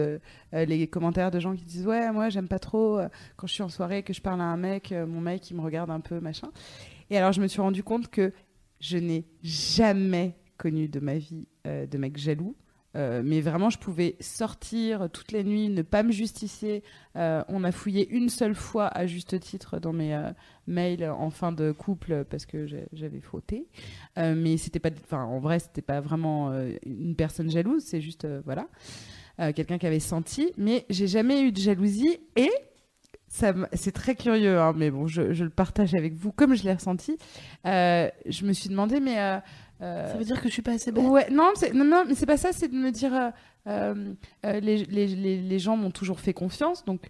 les 0.53 0.87
commentaires 0.87 1.31
de 1.31 1.39
gens 1.39 1.55
qui 1.55 1.63
disent 1.65 1.87
Ouais, 1.87 2.11
moi, 2.11 2.29
j'aime 2.29 2.47
pas 2.47 2.59
trop 2.59 2.99
euh, 2.99 3.07
quand 3.37 3.47
je 3.47 3.53
suis 3.53 3.63
en 3.63 3.69
soirée 3.69 3.99
et 3.99 4.03
que 4.03 4.13
je 4.13 4.21
parle 4.21 4.41
à 4.41 4.45
un 4.45 4.57
mec, 4.57 4.91
euh, 4.91 5.05
mon 5.05 5.21
mec, 5.21 5.49
il 5.49 5.55
me 5.57 5.61
regarde 5.61 5.89
un 5.89 5.99
peu, 6.01 6.19
machin. 6.19 6.49
Et 7.09 7.17
alors, 7.17 7.31
je 7.31 7.41
me 7.41 7.47
suis 7.47 7.61
rendu 7.61 7.83
compte 7.83 8.09
que 8.09 8.31
je 8.79 8.97
n'ai 8.97 9.25
jamais 9.43 10.35
connu 10.57 10.87
de 10.87 10.99
ma 10.99 11.15
vie 11.15 11.47
euh, 11.67 11.85
de 11.85 11.97
mec 11.97 12.17
jaloux. 12.17 12.55
Euh, 12.95 13.21
mais 13.23 13.41
vraiment, 13.41 13.69
je 13.69 13.77
pouvais 13.77 14.15
sortir 14.19 15.09
toutes 15.11 15.31
les 15.31 15.43
nuits, 15.43 15.69
ne 15.69 15.81
pas 15.81 16.03
me 16.03 16.11
justifier. 16.11 16.83
Euh, 17.15 17.43
on 17.47 17.63
a 17.63 17.71
fouillé 17.71 18.09
une 18.09 18.29
seule 18.29 18.55
fois, 18.55 18.87
à 18.87 19.05
juste 19.05 19.39
titre, 19.39 19.79
dans 19.79 19.93
mes 19.93 20.13
euh, 20.13 20.31
mails 20.67 21.09
en 21.09 21.29
fin 21.29 21.51
de 21.51 21.71
couple 21.71 22.25
parce 22.29 22.45
que 22.45 22.65
j'avais 22.93 23.21
fauté. 23.21 23.67
Mais 24.17 24.57
c'était 24.57 24.79
pas, 24.79 24.89
en 25.11 25.39
vrai, 25.39 25.59
c'était 25.59 25.81
pas 25.81 26.01
vraiment 26.01 26.51
une 26.85 27.15
personne 27.15 27.49
jalouse. 27.49 27.83
C'est 27.83 28.01
juste, 28.01 28.27
voilà, 28.45 28.67
quelqu'un 29.53 29.77
qui 29.77 29.87
avait 29.87 29.99
senti. 29.99 30.51
Mais 30.57 30.85
j'ai 30.89 31.07
jamais 31.07 31.41
eu 31.41 31.51
de 31.51 31.59
jalousie 31.59 32.19
et 32.35 32.51
c'est 33.27 33.93
très 33.93 34.15
curieux, 34.15 34.59
hein, 34.59 34.73
mais 34.75 34.91
bon, 34.91 35.07
je, 35.07 35.31
je 35.33 35.45
le 35.45 35.49
partage 35.49 35.95
avec 35.95 36.13
vous 36.13 36.33
comme 36.33 36.53
je 36.53 36.63
l'ai 36.63 36.73
ressenti. 36.73 37.17
Je 37.65 38.45
me 38.45 38.53
suis 38.53 38.69
demandé, 38.69 38.99
mais 38.99 39.41
Ça 39.81 40.17
veut 40.17 40.23
dire 40.23 40.39
que 40.41 40.47
je 40.47 40.53
suis 40.53 40.61
pas 40.61 40.73
assez 40.73 40.91
belle. 40.91 41.05
Ouais, 41.05 41.29
non, 41.31 41.51
non, 41.73 41.83
non, 41.85 42.03
mais 42.07 42.15
c'est 42.15 42.25
pas 42.25 42.37
ça, 42.37 42.51
c'est 42.51 42.67
de 42.67 42.75
me 42.75 42.91
dire, 42.91 43.13
euh, 43.13 43.29
euh, 43.67 44.13
euh, 44.45 44.59
les, 44.59 44.85
les, 44.85 45.07
les, 45.07 45.41
les 45.41 45.59
gens 45.59 45.75
m'ont 45.75 45.91
toujours 45.91 46.19
fait 46.19 46.33
confiance, 46.33 46.85
donc 46.85 47.09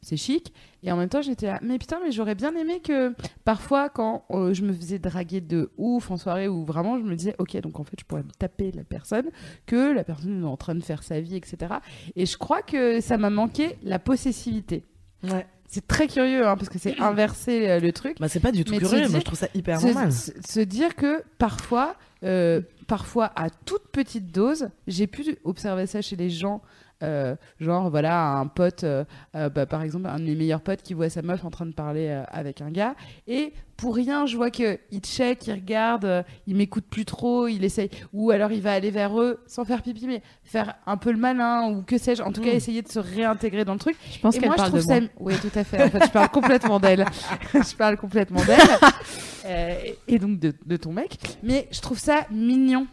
c'est 0.00 0.16
chic. 0.16 0.52
Et 0.82 0.90
en 0.90 0.96
même 0.96 1.08
temps, 1.08 1.22
j'étais 1.22 1.46
là, 1.46 1.60
mais 1.62 1.78
putain, 1.78 2.00
mais 2.02 2.10
j'aurais 2.10 2.34
bien 2.34 2.54
aimé 2.56 2.80
que 2.80 3.14
parfois, 3.44 3.88
quand 3.88 4.24
euh, 4.32 4.52
je 4.52 4.64
me 4.64 4.72
faisais 4.72 4.98
draguer 4.98 5.40
de 5.40 5.70
ouf 5.78 6.10
en 6.10 6.16
soirée, 6.16 6.48
où 6.48 6.64
vraiment 6.64 6.98
je 6.98 7.04
me 7.04 7.14
disais, 7.14 7.36
ok, 7.38 7.56
donc 7.60 7.78
en 7.78 7.84
fait, 7.84 7.96
je 8.00 8.04
pourrais 8.04 8.24
me 8.24 8.30
taper 8.36 8.72
la 8.72 8.82
personne, 8.82 9.30
que 9.66 9.92
la 9.92 10.02
personne 10.02 10.42
est 10.42 10.46
en 10.46 10.56
train 10.56 10.74
de 10.74 10.82
faire 10.82 11.04
sa 11.04 11.20
vie, 11.20 11.36
etc. 11.36 11.74
Et 12.16 12.26
je 12.26 12.36
crois 12.36 12.62
que 12.62 13.00
ça 13.00 13.16
m'a 13.16 13.30
manqué 13.30 13.78
la 13.84 14.00
possessivité. 14.00 14.84
Ouais. 15.22 15.46
C'est 15.74 15.86
très 15.86 16.06
curieux, 16.06 16.46
hein, 16.46 16.54
parce 16.56 16.68
que 16.68 16.78
c'est 16.78 17.00
inverser 17.00 17.68
euh, 17.68 17.80
le 17.80 17.92
truc 17.92 18.18
Bah, 18.20 18.28
c'est 18.28 18.40
pas 18.40 18.52
du 18.52 18.62
tout 18.62 18.72
Mais 18.72 18.78
curieux. 18.78 19.08
Moi, 19.08 19.20
je 19.20 19.24
trouve 19.24 19.38
ça 19.38 19.48
hyper 19.54 19.80
se, 19.80 19.86
normal. 19.86 20.12
se- 20.12 20.32
se 20.46 20.60
dire 20.60 20.94
que 20.94 21.22
parfois, 21.38 21.96
euh, 22.24 22.60
parfois 22.86 23.32
à 23.36 23.48
toute 23.48 23.88
petite 23.90 24.30
dose, 24.30 24.68
j'ai 24.86 25.06
pu 25.06 25.24
observer 25.44 25.86
ça 25.86 26.02
chez 26.02 26.14
les 26.16 26.28
gens. 26.28 26.60
euh, 27.02 27.34
genre 27.58 27.90
voilà 27.90 28.34
un 28.34 28.46
pote 28.46 28.84
euh, 28.84 29.04
bah, 29.34 29.66
par 29.66 29.82
exemple 29.82 30.06
un 30.06 30.18
de 30.20 30.24
mes 30.24 30.36
meilleurs 30.36 30.60
potes 30.60 30.82
qui 30.82 30.94
voit 30.94 31.08
sa 31.10 31.20
meuf 31.22 31.44
en 31.44 31.50
train 31.50 31.66
de 31.66 31.72
parler 31.72 32.06
avec 32.30 32.60
un 32.60 32.70
gars 32.70 32.94
et 33.26 33.52
pour 33.82 33.96
rien 33.96 34.26
je 34.26 34.36
vois 34.36 34.52
que 34.52 34.78
il 34.92 35.00
check 35.00 35.48
il 35.48 35.54
regarde 35.54 36.04
euh, 36.04 36.22
il 36.46 36.54
m'écoute 36.54 36.84
plus 36.88 37.04
trop 37.04 37.48
il 37.48 37.64
essaye 37.64 37.90
ou 38.12 38.30
alors 38.30 38.52
il 38.52 38.62
va 38.62 38.72
aller 38.74 38.92
vers 38.92 39.20
eux 39.20 39.40
sans 39.48 39.64
faire 39.64 39.82
pipi 39.82 40.06
mais 40.06 40.22
faire 40.44 40.74
un 40.86 40.96
peu 40.96 41.10
le 41.10 41.18
malin 41.18 41.68
ou 41.68 41.82
que 41.82 41.98
sais-je 41.98 42.22
en 42.22 42.30
tout 42.30 42.40
cas 42.42 42.52
Mm. 42.52 42.56
essayer 42.56 42.82
de 42.82 42.88
se 42.88 43.00
réintégrer 43.00 43.64
dans 43.64 43.72
le 43.72 43.80
truc 43.80 43.96
Je 44.12 44.20
pense 44.20 44.34
qu'elle 44.38 44.46
moi, 44.46 44.54
je 44.54 44.62
parle 44.62 44.70
trouve 44.70 44.80
de 44.82 44.86
ça. 44.86 45.00
moi. 45.00 45.08
Oui, 45.18 45.34
tout 45.42 45.58
à 45.58 45.64
fait. 45.64 45.82
En 45.82 45.90
fait, 45.90 46.04
je 46.06 46.10
parle 46.10 46.28
complètement 46.28 46.78
d'elle. 46.78 47.04
je 47.54 47.74
parle 47.76 47.96
complètement 47.96 48.44
d'elle. 48.44 48.60
Euh, 49.44 49.74
et 50.06 50.20
donc 50.20 50.38
de, 50.38 50.54
de 50.64 50.76
ton 50.76 50.92
mec. 50.92 51.18
Mais 51.42 51.66
je 51.72 51.80
trouve 51.80 51.98
ça 51.98 52.26
mignon. 52.30 52.86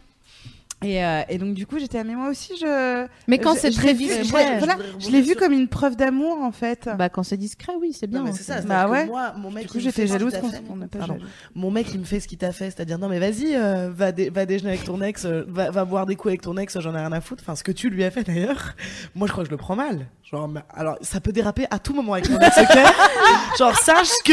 Et, 0.82 1.04
euh, 1.04 1.20
et 1.28 1.36
donc, 1.36 1.52
du 1.54 1.66
coup, 1.66 1.78
j'étais, 1.78 1.98
ah, 1.98 2.04
mais 2.04 2.14
moi 2.14 2.30
aussi, 2.30 2.54
je. 2.58 3.06
Mais 3.28 3.36
quand 3.38 3.54
c'est 3.54 3.70
très 3.70 3.92
vu- 3.92 4.06
je- 4.08 4.32
ouais, 4.32 4.58
voilà, 4.58 4.74
voudrais 4.76 4.86
je 4.98 5.10
l'ai 5.10 5.20
vu 5.20 5.34
comme 5.34 5.52
une 5.52 5.68
preuve 5.68 5.94
d'amour, 5.94 6.38
en 6.42 6.52
fait. 6.52 6.88
bah 6.96 7.10
quand 7.10 7.22
c'est 7.22 7.36
discret, 7.36 7.72
oui, 7.80 7.92
c'est 7.92 8.06
bien. 8.06 8.20
Non, 8.20 8.24
mais 8.26 8.32
c'est 8.32 8.44
ça. 8.44 8.60
Bah 8.62 8.88
ouais. 8.88 9.04
Moi, 9.06 9.34
mon 9.36 9.50
mec, 9.50 9.64
Du 9.64 9.68
coup, 9.70 9.76
me 9.76 9.82
j'étais 9.82 10.06
jalouse 10.06 10.32
fait. 10.32 10.62
on 10.70 10.78
pas 10.86 11.06
jaloux. 11.06 11.20
Mon 11.54 11.70
mec, 11.70 11.86
il 11.92 12.00
me 12.00 12.04
fait 12.04 12.18
ce 12.20 12.26
qu'il 12.28 12.38
t'a 12.38 12.52
fait, 12.52 12.66
c'est-à-dire 12.70 12.98
non 12.98 13.08
mais 13.08 13.18
vas-y, 13.18 13.54
euh, 13.54 13.90
va, 13.94 14.10
dé- 14.12 14.30
va 14.30 14.46
déjeuner 14.46 14.70
avec 14.70 14.84
ton 14.84 15.02
ex, 15.02 15.24
euh, 15.26 15.44
va, 15.48 15.70
va 15.70 15.84
boire 15.84 16.06
des 16.06 16.16
coups 16.16 16.30
avec 16.30 16.42
ton 16.42 16.56
ex, 16.56 16.78
j'en 16.80 16.94
ai 16.94 16.98
rien 16.98 17.12
à 17.12 17.20
foutre. 17.20 17.42
Enfin, 17.44 17.56
ce 17.56 17.62
que 17.64 17.72
tu 17.72 17.90
lui 17.90 18.02
as 18.04 18.10
fait 18.10 18.22
d'ailleurs, 18.24 18.74
moi 19.14 19.26
je 19.26 19.32
crois 19.32 19.44
que 19.44 19.48
je 19.48 19.54
le 19.54 19.58
prends 19.58 19.76
mal. 19.76 20.06
Genre, 20.22 20.48
mais- 20.48 20.60
alors 20.72 20.96
ça 21.02 21.20
peut 21.20 21.32
déraper 21.32 21.66
à 21.70 21.78
tout 21.78 21.92
moment 21.92 22.14
avec 22.14 22.30
mon 22.30 22.38
ex, 22.38 22.56
Genre 23.58 23.76
sache 23.76 24.08
que 24.24 24.32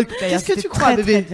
euh, 0.00 0.02
qu'est-ce 0.18 0.44
que 0.44 0.60
tu 0.60 0.68
crois, 0.68 0.94
bébé? 0.96 1.24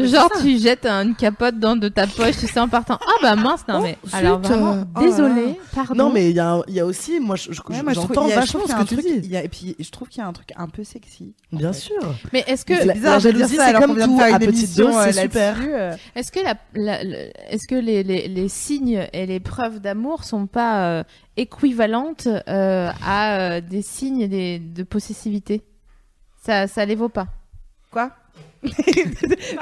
Genre 0.00 0.28
c'est 0.34 0.42
tu 0.42 0.58
jettes 0.58 0.86
une 0.86 1.14
capote 1.14 1.58
dans 1.58 1.76
de 1.76 1.88
ta 1.88 2.06
poche, 2.06 2.36
tu 2.38 2.46
sais 2.46 2.60
en 2.60 2.68
partant. 2.68 2.98
Ah 3.02 3.12
bah 3.22 3.36
mince, 3.44 3.64
non 3.68 3.76
Oh, 3.78 3.82
mais 3.82 3.98
zut, 4.04 4.14
alors 4.14 4.38
vraiment, 4.40 4.72
euh, 4.72 4.84
oh 4.96 5.00
désolé, 5.00 5.58
pardon. 5.74 5.94
Non 5.94 6.10
mais 6.12 6.30
il 6.30 6.36
y 6.36 6.40
a, 6.40 6.60
y 6.68 6.80
a 6.80 6.86
aussi, 6.86 7.20
moi 7.20 7.36
je- 7.36 7.52
je- 7.52 7.60
Ouais, 7.68 7.76
je 7.88 7.94
j'entends 7.94 8.28
je 8.28 8.34
vachement 8.34 8.66
ce 8.66 8.72
a 8.72 8.76
que 8.82 8.88
tu 8.88 8.94
truc- 8.96 9.06
dis. 9.06 9.20
il 9.24 9.30
y 9.30 9.36
a- 9.36 9.44
Et 9.44 9.48
puis, 9.48 9.76
je 9.78 9.90
trouve 9.90 10.08
qu'il 10.08 10.18
y 10.20 10.24
a 10.24 10.26
un 10.28 10.32
truc 10.32 10.48
un 10.56 10.68
peu 10.68 10.82
sexy. 10.84 11.34
en 11.52 11.56
Bien 11.56 11.72
fait. 11.72 11.78
sûr. 11.80 12.14
Mais 12.32 12.42
est-ce 12.46 12.64
que 12.64 12.74
C'est 12.76 12.84
La- 12.86 12.94
bizarre 12.94 13.12
la 13.14 13.18
jalousie, 13.20 13.56
c'est 13.56 13.72
comme 13.74 13.96
tout, 13.96 14.20
à 14.20 14.38
petite 14.38 14.76
dose, 14.76 14.94
c'est 15.04 15.22
super. 15.22 15.56
euh. 15.62 15.96
Est-ce 16.16 16.32
que, 16.32 16.40
la, 16.40 16.54
la- 16.74 17.04
le- 17.04 17.30
est-ce 17.52 17.68
que 17.68 17.74
les, 17.76 18.02
les, 18.02 18.26
les 18.28 18.48
signes 18.48 19.06
et 19.12 19.26
les 19.26 19.40
preuves 19.40 19.80
d'amour 19.80 20.24
sont 20.24 20.46
pas 20.46 20.86
euh, 20.88 21.04
équivalentes 21.36 22.26
euh, 22.48 22.90
à 23.04 23.38
euh, 23.38 23.60
des 23.60 23.82
signes 23.82 24.26
des, 24.28 24.58
de 24.58 24.82
possessivité? 24.82 25.62
Ça, 26.44 26.66
ça 26.66 26.84
les 26.84 26.94
vaut 26.94 27.08
pas. 27.08 27.26
Quoi? 27.90 28.10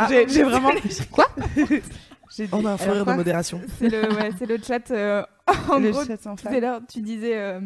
J'ai 0.09 0.29
j'ai 0.29 0.43
vraiment. 0.45 0.71
Quoi? 1.11 1.27
On 2.53 2.65
a 2.65 2.73
un 2.73 2.77
rire 2.77 3.05
de 3.05 3.13
modération. 3.13 3.61
C'est 3.79 3.89
le, 3.89 4.15
ouais, 4.15 4.31
c'est 4.39 4.47
le 4.47 4.59
chat. 4.63 4.91
euh, 4.91 5.23
en 5.69 5.79
Le 5.79 5.91
gros, 5.91 6.05
tout 6.05 6.49
à 6.49 6.61
l'heure, 6.61 6.81
tu 6.89 7.01
disais, 7.01 7.37
euh, 7.37 7.61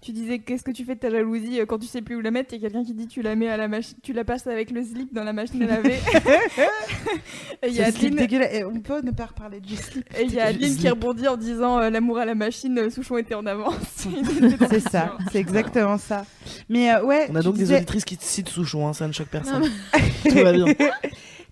tu 0.00 0.12
disais, 0.12 0.38
qu'est-ce 0.38 0.62
que 0.62 0.70
tu 0.70 0.84
fais 0.84 0.94
de 0.94 1.00
ta 1.00 1.10
jalousie 1.10 1.60
euh, 1.60 1.66
quand 1.66 1.78
tu 1.78 1.86
sais 1.86 2.00
plus 2.00 2.16
où 2.16 2.20
la 2.20 2.30
mettre 2.30 2.54
Il 2.54 2.62
y 2.62 2.64
a 2.64 2.70
quelqu'un 2.70 2.84
qui 2.84 2.94
dit, 2.94 3.06
tu 3.06 3.20
la 3.20 3.36
mets 3.36 3.48
à 3.48 3.58
la 3.58 3.68
machine, 3.68 3.98
tu 4.02 4.14
la 4.14 4.24
passes 4.24 4.46
avec 4.46 4.70
le 4.70 4.82
slip 4.82 5.12
dans 5.12 5.24
la 5.24 5.34
machine 5.34 5.62
à 5.62 5.66
laver. 5.66 5.94
et 7.62 7.68
il 7.68 7.74
y 7.74 7.82
a 7.82 7.86
Adeline, 7.86 8.16
dégueulasse. 8.16 8.54
Et 8.54 8.64
on 8.64 8.80
peut 8.80 9.02
ne 9.02 9.10
pas 9.10 9.26
reparler 9.26 9.60
du 9.60 9.76
slip. 9.76 10.06
et 10.18 10.22
il 10.22 10.32
y 10.32 10.40
a 10.40 10.46
Adeline 10.46 10.76
qui 10.76 10.88
rebondit 10.88 11.28
en 11.28 11.36
disant, 11.36 11.78
euh, 11.78 11.90
l'amour 11.90 12.18
à 12.18 12.24
la 12.24 12.34
machine, 12.34 12.78
euh, 12.78 12.90
Souchon 12.90 13.18
était 13.18 13.34
en 13.34 13.44
avance. 13.44 13.74
C'est 14.70 14.80
ça, 14.80 15.18
c'est 15.30 15.38
exactement 15.38 15.98
ça. 15.98 16.24
Mais 16.70 16.90
euh, 16.94 17.04
ouais. 17.04 17.26
On 17.30 17.36
a 17.36 17.42
donc 17.42 17.56
des 17.56 17.72
auditrices 17.72 18.06
qui 18.06 18.16
citent 18.18 18.48
Souchon, 18.48 18.88
hein, 18.88 18.94
ça 18.94 19.06
ne 19.06 19.12
choque 19.12 19.28
personne. 19.28 19.68
Tout 20.24 20.34
va 20.34 20.52
bien. 20.52 20.64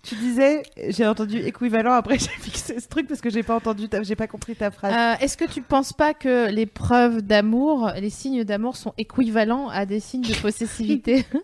Tu 0.03 0.15
disais, 0.15 0.63
j'ai 0.89 1.05
entendu 1.07 1.37
équivalent. 1.37 1.93
Après, 1.93 2.17
j'ai 2.19 2.27
fixé 2.29 2.79
ce 2.79 2.87
truc 2.87 3.07
parce 3.07 3.21
que 3.21 3.29
j'ai 3.29 3.43
pas 3.43 3.55
entendu, 3.55 3.87
j'ai 4.03 4.15
pas 4.15 4.27
compris 4.27 4.55
ta 4.55 4.71
phrase. 4.71 4.93
Euh, 4.93 5.23
Est-ce 5.23 5.37
que 5.37 5.45
tu 5.45 5.61
penses 5.61 5.93
pas 5.93 6.13
que 6.13 6.49
les 6.49 6.65
preuves 6.65 7.21
d'amour, 7.21 7.91
les 7.99 8.09
signes 8.09 8.43
d'amour 8.43 8.77
sont 8.77 8.93
équivalents 8.97 9.69
à 9.69 9.85
des 9.85 9.99
signes 9.99 10.21
de 10.23 10.35
possessivité 10.41 11.25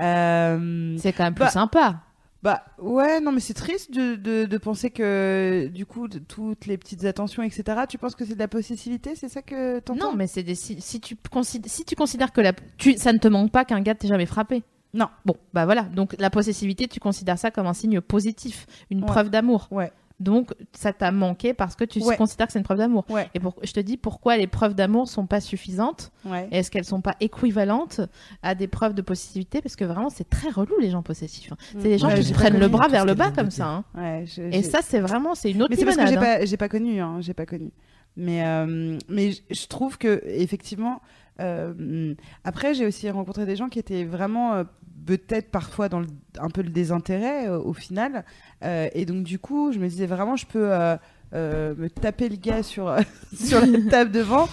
Euh, 0.00 0.96
C'est 0.98 1.12
quand 1.12 1.24
même 1.24 1.34
plus 1.34 1.44
Bah, 1.44 1.50
sympa. 1.50 2.00
Bah 2.42 2.64
ouais, 2.78 3.20
non 3.20 3.32
mais 3.32 3.40
c'est 3.40 3.52
triste 3.52 3.92
de, 3.92 4.14
de, 4.14 4.46
de 4.46 4.56
penser 4.58 4.88
que 4.88 5.68
du 5.74 5.84
coup 5.84 6.08
de- 6.08 6.18
toutes 6.18 6.64
les 6.64 6.78
petites 6.78 7.04
attentions 7.04 7.42
etc. 7.42 7.62
Tu 7.86 7.98
penses 7.98 8.14
que 8.14 8.24
c'est 8.24 8.32
de 8.32 8.38
la 8.38 8.48
possessivité, 8.48 9.14
c'est 9.14 9.28
ça 9.28 9.42
que 9.42 9.78
t'entends? 9.80 10.12
Non, 10.12 10.16
mais 10.16 10.26
c'est 10.26 10.42
des 10.42 10.54
si, 10.54 10.80
si 10.80 11.00
tu 11.02 11.16
considères 11.30 11.70
si 11.70 11.84
tu 11.84 11.94
considères 11.96 12.32
que 12.32 12.40
la 12.40 12.54
tu 12.78 12.96
ça 12.96 13.12
ne 13.12 13.18
te 13.18 13.28
manque 13.28 13.50
pas 13.52 13.66
qu'un 13.66 13.82
gars 13.82 13.94
t'ait 13.94 14.08
jamais 14.08 14.24
frappé. 14.24 14.62
Non. 14.94 15.06
Bon, 15.24 15.36
bah 15.52 15.64
voilà. 15.64 15.82
Donc 15.82 16.16
la 16.18 16.30
possessivité, 16.30 16.88
tu 16.88 17.00
considères 17.00 17.38
ça 17.38 17.50
comme 17.50 17.66
un 17.66 17.74
signe 17.74 18.00
positif, 18.00 18.66
une 18.90 19.00
Ouais. 19.00 19.06
preuve 19.06 19.30
d'amour. 19.30 19.68
Ouais. 19.70 19.92
Donc 20.18 20.52
ça 20.72 20.92
t'a 20.92 21.12
manqué 21.12 21.54
parce 21.54 21.76
que 21.76 21.84
tu 21.84 22.02
Ouais. 22.02 22.14
considères 22.16 22.46
que 22.46 22.52
c'est 22.52 22.58
une 22.58 22.64
preuve 22.64 22.76
d'amour. 22.76 23.06
Ouais. 23.08 23.30
Et 23.32 23.40
pour, 23.40 23.54
je 23.62 23.72
te 23.72 23.80
dis 23.80 23.96
pourquoi 23.96 24.36
les 24.36 24.46
preuves 24.46 24.74
d'amour 24.74 25.08
sont 25.08 25.26
pas 25.26 25.40
suffisantes 25.40 26.12
et 26.50 26.58
est-ce 26.58 26.70
qu'elles 26.70 26.84
sont 26.84 27.00
pas 27.00 27.14
équivalentes 27.20 28.02
à 28.42 28.54
des 28.54 28.68
preuves 28.68 28.92
de 28.92 29.00
possessivité? 29.00 29.62
Parce 29.62 29.76
que 29.76 29.84
vraiment 29.86 30.10
c'est 30.10 30.28
très 30.28 30.50
relou 30.50 30.78
les 30.78 30.90
gens 30.90 31.02
possessifs. 31.02 31.50
hein. 31.52 31.56
C'est 31.78 31.88
les 31.88 31.96
gens 31.96 32.08
Ouais, 32.08 32.20
qui 32.20 32.32
pas 32.32 32.38
prennent 32.38 32.58
le 32.58 32.68
bras 32.68 32.88
vers 32.88 33.06
le 33.06 33.14
bas 33.14 33.30
comme 33.30 33.50
ça. 33.50 33.82
hein. 33.96 34.24
Je- 34.26 34.42
Et 34.42 34.62
ça 34.62 34.80
c'est 34.82 35.00
vraiment 35.00 35.34
c'est 35.34 35.52
une 35.52 35.62
autre 35.62 35.70
Mais 35.70 35.76
c'est 35.76 35.86
parce 35.86 35.96
que 35.96 36.06
j'ai 36.06 36.16
hein. 36.18 36.20
pas, 36.20 36.44
j'ai 36.44 36.56
pas 36.58 36.68
connu, 36.68 37.00
hein, 37.00 37.16
j'ai 37.20 37.32
pas 37.32 37.46
connu. 37.46 37.70
Mais, 38.16 38.44
euh, 38.44 38.98
mais 39.08 39.32
je- 39.32 39.40
je 39.50 39.66
trouve 39.68 39.96
que 39.96 40.20
effectivement, 40.26 41.00
euh, 41.40 42.14
après 42.44 42.74
j'ai 42.74 42.84
aussi 42.84 43.08
rencontré 43.08 43.46
des 43.46 43.56
gens 43.56 43.70
qui 43.70 43.78
étaient 43.78 44.04
vraiment 44.04 44.52
euh, 44.54 44.64
peut-être 45.06 45.50
parfois 45.50 45.88
dans 45.88 46.00
le- 46.00 46.06
un 46.38 46.48
peu 46.50 46.62
le 46.62 46.70
désintérêt 46.70 47.48
euh, 47.48 47.58
au 47.58 47.72
final, 47.72 48.24
Euh, 48.62 48.88
et 48.92 49.06
donc 49.06 49.22
du 49.24 49.38
coup 49.38 49.72
je 49.72 49.78
me 49.78 49.88
disais 49.88 50.06
vraiment 50.06 50.36
je 50.36 50.44
peux 50.46 50.68
euh, 50.72 50.96
me 51.32 51.88
taper 51.88 52.28
le 52.28 52.36
gars 52.36 52.62
sur 52.62 52.94
sur 53.34 53.60
la 53.64 53.80
table 53.90 54.10
devant, 54.10 54.48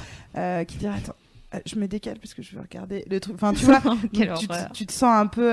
qui 0.67 0.77
dirait 0.77 0.97
attends. 0.97 1.15
Je 1.65 1.75
me 1.77 1.87
décale 1.87 2.19
parce 2.19 2.33
que 2.33 2.41
je 2.41 2.55
veux 2.55 2.61
regarder 2.61 3.05
le 3.09 3.19
truc. 3.21 3.35
Enfin, 3.35 3.53
tu 3.53 3.63
vois, 3.65 3.79
tu, 4.13 4.19
te- 4.19 4.29
horreur. 4.53 4.71
tu 4.73 4.85
te 4.85 4.91
sens 4.91 5.15
un 5.15 5.27
peu. 5.27 5.49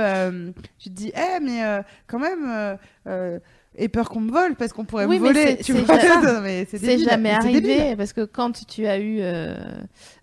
tu 0.79 0.91
te 0.91 0.95
dis, 0.95 1.13
eh, 1.15 1.41
mais 1.41 1.65
euh, 1.65 1.83
quand 2.09 2.19
même, 2.19 2.77
aie 3.77 3.89
peur 3.89 4.09
qu'on 4.09 4.21
me 4.21 4.31
vole 4.31 4.55
parce 4.55 4.73
qu'on 4.73 4.85
pourrait 4.85 5.05
Oui, 5.07 5.19
me 5.19 5.27
voler. 5.27 5.59
c'est- 5.61 6.99
jamais 6.99 7.31
arrivé 7.31 7.97
parce 7.97 8.13
que 8.13 8.25
quand 8.25 8.65
tu 8.67 8.87
as 8.87 8.99
eu, 8.99 9.19
euh, 9.21 9.55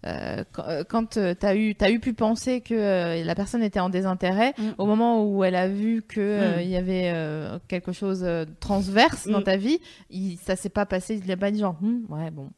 euh, 0.08 0.44
quand, 0.88 1.18
euh, 1.18 1.32
euh, 1.32 1.34
t'as 1.38 1.56
eu, 1.56 1.76
t'as 1.76 1.92
eu 1.92 2.00
pu 2.00 2.14
penser 2.14 2.62
que 2.62 2.74
euh, 2.74 3.24
la 3.24 3.36
personne 3.36 3.62
était 3.64 3.80
en 3.80 3.90
désintérêt, 3.90 4.54
Mm. 4.58 4.64
au 4.78 4.86
moment 4.86 5.26
où 5.26 5.44
elle 5.44 5.56
a 5.56 5.68
vu 5.68 6.02
que 6.08 6.58
Mm. 6.58 6.62
il 6.62 6.70
y 6.70 6.78
avait 6.78 7.12
euh, 7.14 7.60
quelque 7.68 7.92
chose 7.92 8.22
euh, 8.24 8.46
transverse 8.60 9.28
dans 9.28 9.42
Mm. 9.42 9.44
ta 9.44 9.58
vie, 9.58 9.80
il, 10.10 10.38
ça 10.38 10.56
s'est 10.56 10.70
pas 10.70 10.86
passé, 10.86 11.22
il 11.24 11.32
a 11.32 11.38
pas 11.38 11.52
dit 11.52 11.60
genre, 11.60 11.76
Hmm, 11.82 12.02
ouais 12.10 12.32
bon, 12.32 12.50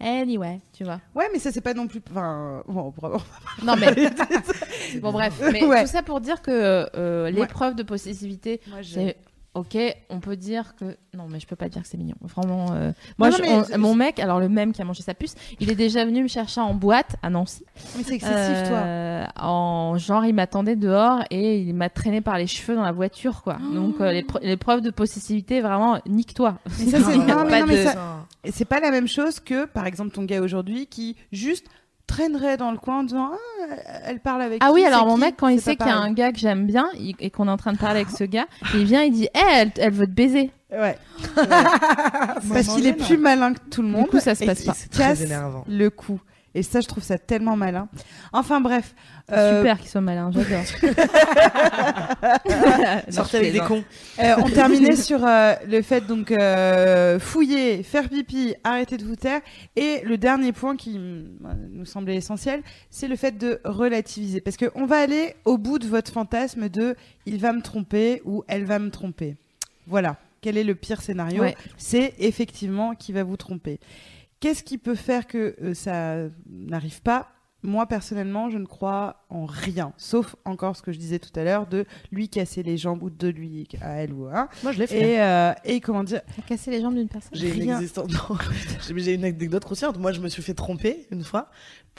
anyway, 0.00 0.60
tu 0.72 0.84
vois. 0.84 1.00
Ouais, 1.14 1.26
mais 1.32 1.38
ça, 1.38 1.52
c'est 1.52 1.60
pas 1.60 1.74
non 1.74 1.86
plus. 1.86 2.00
Enfin, 2.10 2.62
bon, 2.66 2.92
bravo. 2.96 3.18
Non 3.64 3.74
mais 3.76 3.88
bon 5.02 5.12
bref, 5.12 5.40
mais 5.52 5.64
Ouais. 5.64 5.82
tout 5.82 5.88
ça 5.90 6.02
pour 6.02 6.20
dire 6.20 6.40
que 6.42 6.86
euh, 6.96 7.24
Ouais. 7.24 7.32
l'épreuve 7.32 7.74
de 7.74 7.82
possessivité, 7.82 8.60
c'est 8.82 9.16
ok, 9.54 9.76
on 10.10 10.20
peut 10.20 10.36
dire 10.36 10.74
que 10.76 10.96
non, 11.14 11.24
mais 11.28 11.40
je 11.40 11.46
peux 11.46 11.56
pas 11.56 11.68
dire 11.68 11.82
que 11.82 11.88
c'est 11.88 11.98
mignon. 11.98 12.14
Vraiment, 12.20 12.72
euh, 12.72 12.92
moi, 13.18 13.30
non, 13.30 13.36
je- 13.38 13.74
on- 13.74 13.78
mon 13.78 13.94
mec, 13.96 14.18
alors 14.20 14.38
le 14.38 14.48
même 14.48 14.72
qui 14.72 14.80
a 14.80 14.84
mangé 14.84 15.02
sa 15.02 15.12
puce, 15.14 15.34
il 15.58 15.70
est 15.70 15.74
déjà 15.74 16.04
venu 16.04 16.22
me 16.22 16.28
chercher 16.28 16.60
en 16.60 16.72
boîte 16.74 17.16
à 17.22 17.30
Nancy. 17.30 17.64
Mais 17.96 18.04
c'est 18.04 18.14
excessif, 18.14 18.68
toi. 18.68 18.78
Euh, 18.78 19.24
En 19.36 19.98
genre, 19.98 20.24
il 20.24 20.34
m'attendait 20.34 20.76
dehors 20.76 21.20
et 21.30 21.58
il 21.60 21.74
m'a 21.74 21.88
traîné 21.90 22.20
par 22.20 22.38
les 22.38 22.46
cheveux 22.46 22.74
dans 22.76 22.82
la 22.84 22.92
voiture, 22.92 23.42
quoi. 23.42 23.58
Donc 23.74 24.00
euh, 24.00 24.12
les 24.12 24.22
pre- 24.22 24.40
l'épreuve 24.42 24.80
de 24.82 24.90
possessivité, 24.90 25.60
vraiment, 25.60 25.98
nique-toi. 26.06 26.58
Mais 26.78 26.86
ça, 26.86 26.98
c'est- 27.00 27.16
pas 27.48 27.60
de- 27.62 27.66
ça- 27.84 28.26
Et 28.44 28.52
c'est 28.52 28.64
pas 28.64 28.80
la 28.80 28.90
même 28.90 29.08
chose 29.08 29.40
que, 29.40 29.66
par 29.66 29.86
exemple, 29.86 30.12
ton 30.12 30.24
gars 30.24 30.40
aujourd'hui 30.40 30.86
qui 30.86 31.16
juste 31.32 31.66
traînerait 32.10 32.56
dans 32.56 32.70
le 32.72 32.78
coin 32.78 33.00
en 33.00 33.02
disant 33.04 33.30
Ah, 33.32 33.74
elle 34.04 34.20
parle 34.20 34.42
avec 34.42 34.58
Ah 34.62 34.68
qui, 34.68 34.72
oui, 34.74 34.84
alors 34.84 35.06
mon 35.06 35.14
qui 35.14 35.20
mec, 35.20 35.34
quand 35.38 35.48
il 35.48 35.60
sait 35.60 35.76
qu'il 35.76 35.86
y 35.86 35.90
a 35.90 35.96
un 35.96 36.12
gars 36.12 36.32
que 36.32 36.38
j'aime 36.38 36.66
bien 36.66 36.88
il- 36.98 37.14
et 37.20 37.30
qu'on 37.30 37.46
est 37.48 37.50
en 37.50 37.56
train 37.56 37.72
de 37.72 37.78
parler 37.78 38.00
avec 38.00 38.10
ce 38.10 38.24
gars, 38.24 38.46
il 38.74 38.84
vient, 38.84 39.02
il 39.02 39.12
dit, 39.12 39.28
Eh, 39.34 39.38
elle, 39.54 39.70
elle 39.78 39.92
veut 39.92 40.06
te 40.06 40.12
baiser. 40.12 40.50
Ouais. 40.72 40.96
Parce 41.36 42.68
qu'il 42.74 42.86
est 42.86 42.92
plus 42.92 43.16
malin 43.16 43.52
que 43.54 43.60
tout 43.70 43.82
le 43.82 43.88
monde. 43.88 44.04
Du 44.04 44.10
coup, 44.10 44.20
ça 44.20 44.34
se 44.34 44.44
et 44.44 44.46
passe 44.46 44.60
il 44.60 44.66
pas. 44.66 44.74
se 44.74 44.88
Très 44.88 45.02
casse 45.04 45.20
énervant. 45.22 45.64
le 45.68 45.88
cou. 45.90 46.20
Et 46.54 46.64
ça, 46.64 46.80
je 46.80 46.88
trouve 46.88 47.04
ça 47.04 47.16
tellement 47.16 47.56
malin. 47.56 47.88
Enfin 48.32 48.60
bref. 48.60 48.94
euh, 49.30 49.60
Super 49.60 49.78
qu'il 49.78 49.88
soit 49.88 50.00
malin, 50.00 50.32
j'adore. 50.32 50.64
Sortez 53.08 53.36
avec 53.36 53.52
des 53.52 53.60
cons. 53.60 53.84
Euh, 54.18 54.34
on 54.38 54.48
terminait 54.48 54.96
sur 54.96 55.24
euh, 55.24 55.54
le 55.68 55.80
fait 55.82 56.04
donc 56.06 56.32
euh, 56.32 57.20
fouiller, 57.20 57.84
faire 57.84 58.08
pipi, 58.08 58.54
arrêter 58.64 58.96
de 58.96 59.04
vous 59.04 59.14
taire. 59.14 59.40
Et 59.76 60.00
le 60.04 60.18
dernier 60.18 60.50
point 60.52 60.76
qui 60.76 60.98
mm, 60.98 61.38
nous 61.72 61.84
semblait 61.84 62.16
essentiel, 62.16 62.62
c'est 62.90 63.06
le 63.06 63.14
fait 63.14 63.38
de 63.38 63.60
relativiser. 63.64 64.40
Parce 64.40 64.56
qu'on 64.56 64.86
va 64.86 64.96
aller 64.96 65.36
au 65.44 65.56
bout 65.56 65.78
de 65.78 65.86
votre 65.86 66.10
fantasme 66.10 66.68
de 66.68 66.96
il 67.26 67.38
va 67.38 67.52
me 67.52 67.62
tromper 67.62 68.22
ou 68.24 68.42
elle 68.48 68.64
va 68.64 68.80
me 68.80 68.90
tromper. 68.90 69.36
Voilà. 69.86 70.16
Quel 70.40 70.56
est 70.56 70.64
le 70.64 70.74
pire 70.74 71.02
scénario 71.02 71.42
Ouais. 71.42 71.54
C'est 71.76 72.14
effectivement 72.18 72.94
qui 72.94 73.12
va 73.12 73.22
vous 73.22 73.36
tromper. 73.36 73.78
Qu'est-ce 74.40 74.62
qui 74.62 74.78
peut 74.78 74.94
faire 74.94 75.26
que 75.26 75.54
euh, 75.62 75.74
ça 75.74 76.16
n'arrive 76.48 77.02
pas? 77.02 77.28
Moi 77.62 77.84
personnellement, 77.86 78.48
je 78.48 78.56
ne 78.56 78.64
crois 78.64 79.26
en 79.28 79.44
rien, 79.44 79.92
sauf 79.98 80.34
encore 80.46 80.74
ce 80.76 80.80
que 80.80 80.92
je 80.92 80.98
disais 80.98 81.18
tout 81.18 81.28
à 81.38 81.44
l'heure 81.44 81.66
de 81.66 81.84
lui 82.10 82.30
casser 82.30 82.62
les 82.62 82.78
jambes 82.78 83.02
ou 83.02 83.10
de 83.10 83.28
lui 83.28 83.68
à 83.82 83.96
elle 84.02 84.14
ou 84.14 84.24
à 84.28 84.38
un. 84.40 84.48
Moi, 84.62 84.72
je 84.72 84.78
l'ai 84.78 84.86
fait. 84.86 85.12
Et, 85.16 85.20
euh, 85.20 85.52
et 85.66 85.80
comment 85.82 86.02
dire 86.02 86.22
T'as 86.34 86.40
cassé 86.40 86.70
les 86.70 86.80
jambes 86.80 86.94
d'une 86.94 87.08
personne 87.08 87.32
J'ai 87.34 87.48
une, 87.54 87.60
Rien. 87.64 87.76
existence- 87.76 88.10
j'ai- 88.96 89.12
une 89.14 89.24
anecdote 89.24 89.62
croustillante. 89.62 89.98
Moi, 89.98 90.12
je 90.12 90.20
me 90.20 90.28
suis 90.30 90.42
fait 90.42 90.54
tromper 90.54 91.06
une 91.10 91.22
fois. 91.22 91.50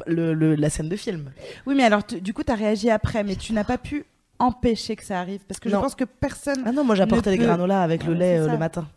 Le, 0.08 0.34
le- 0.34 0.56
la 0.56 0.72
scène 0.72 0.90
de 0.90 0.96
film. 0.96 1.32
Oui, 1.68 1.76
mais 1.78 1.84
alors 1.84 2.02
du 2.04 2.34
coup, 2.34 2.44
tu 2.44 2.52
as 2.52 2.56
réagi 2.56 2.90
après, 2.90 3.24
mais 3.24 3.36
tu 3.36 3.54
n'as 3.54 3.64
pas 3.64 3.78
pu 3.78 4.06
empêcher 4.40 4.96
que 4.96 5.04
ça 5.04 5.20
arrive 5.20 5.42
parce 5.48 5.60
que 5.60 5.70
je 5.70 5.76
pense 5.76 5.94
que 5.94 6.06
personne, 6.06 6.64
Ah 6.66 6.72
non, 6.72 6.84
moi 6.84 6.96
j'apportais 6.96 7.30
les 7.30 7.38
peut- 7.38 7.44
granolas 7.46 7.84
avec 7.84 8.04
le 8.04 8.16
lait 8.16 8.40
euh, 8.40 8.48
le 8.48 8.58
matin. 8.58 8.88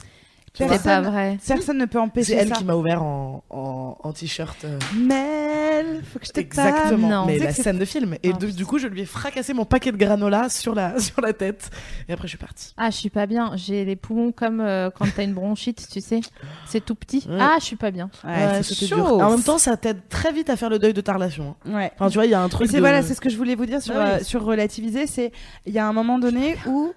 C'est 0.57 0.83
pas 0.85 1.01
vrai. 1.01 1.39
personne 1.47 1.79
ne 1.79 1.85
peut 1.85 1.99
C'est 1.99 1.99
empêcher 1.99 2.35
elle 2.35 2.49
ça. 2.49 2.55
qui 2.55 2.65
m'a 2.65 2.75
ouvert 2.77 3.03
en, 3.03 3.43
en, 3.51 3.97
en 4.03 4.13
t-shirt. 4.13 4.65
euh, 4.65 4.79
Mel, 4.97 6.03
faut 6.05 6.19
que 6.21 6.27
je 6.27 6.31
te 6.33 6.39
Exactement. 6.41 7.09
Non. 7.09 7.27
Mais 7.27 7.39
la 7.39 7.53
c'est- 7.53 7.63
scène 7.63 7.79
de 7.79 7.85
film. 7.85 8.15
Et 8.23 8.31
Oh, 8.33 8.37
de- 8.39 8.47
du 8.47 8.65
coup, 8.65 8.79
je 8.79 8.87
lui 8.87 9.01
ai 9.03 9.05
fracassé 9.05 9.53
mon 9.53 9.65
paquet 9.65 9.91
de 9.91 9.97
granola 9.97 10.49
sur 10.49 10.75
la, 10.75 10.99
sur 11.01 11.21
la 11.21 11.33
tête. 11.33 11.71
Et 12.09 12.13
après, 12.13 12.27
je 12.27 12.31
suis 12.31 12.39
partie. 12.39 12.73
Ah, 12.77 12.91
je 12.91 12.97
suis 12.97 13.11
pas 13.11 13.27
bien. 13.27 13.53
J'ai 13.57 13.85
les 13.85 13.97
poumons 13.97 14.31
comme 14.33 14.61
euh, 14.61 14.91
quand 14.97 15.07
t'as 15.15 15.25
une 15.25 15.35
bronchite, 15.35 15.89
tu 15.91 16.01
sais. 16.01 16.21
C'est 16.67 16.85
tout 16.85 16.95
petit. 16.95 17.27
Ouais. 17.29 17.39
Ah, 17.41 17.57
je 17.59 17.65
suis 17.65 17.77
pas 17.77 17.91
bien. 17.91 18.09
Ouais, 18.25 18.31
Ouais, 18.31 18.63
c'est 18.63 18.85
dur. 18.87 19.05
En 19.21 19.31
même 19.31 19.43
temps, 19.43 19.59
ça 19.59 19.77
t'aide 19.77 20.09
très 20.09 20.33
vite 20.33 20.51
à 20.51 20.57
faire 20.57 20.71
le 20.71 20.79
deuil 20.79 20.93
de 20.95 21.01
ta 21.01 21.15
relation. 21.15 21.57
hein. 21.67 21.75
Ouais. 21.75 21.93
Enfin, 21.97 22.09
tu 22.09 22.15
vois, 22.15 22.27
il 22.27 22.31
y 22.31 22.35
a 22.35 22.41
un 22.41 22.49
truc. 22.49 22.69
c'est 22.69 22.77
de- 22.77 22.81
voilà, 22.81 23.03
c'est 23.03 23.15
ce 23.15 23.21
que 23.21 23.29
je 23.31 23.37
voulais 23.37 23.57
vous 23.57 23.67
dire 23.67 23.83
sur, 23.83 23.95
oui. 23.95 24.01
euh, 24.01 24.19
sur 24.23 24.45
relativiser, 24.45 25.07
c'est 25.09 25.33
il 25.67 25.73
y 25.73 25.79
a 25.81 25.87
un 25.89 25.93
moment 25.93 26.19
donné 26.19 26.57
où 26.67 26.93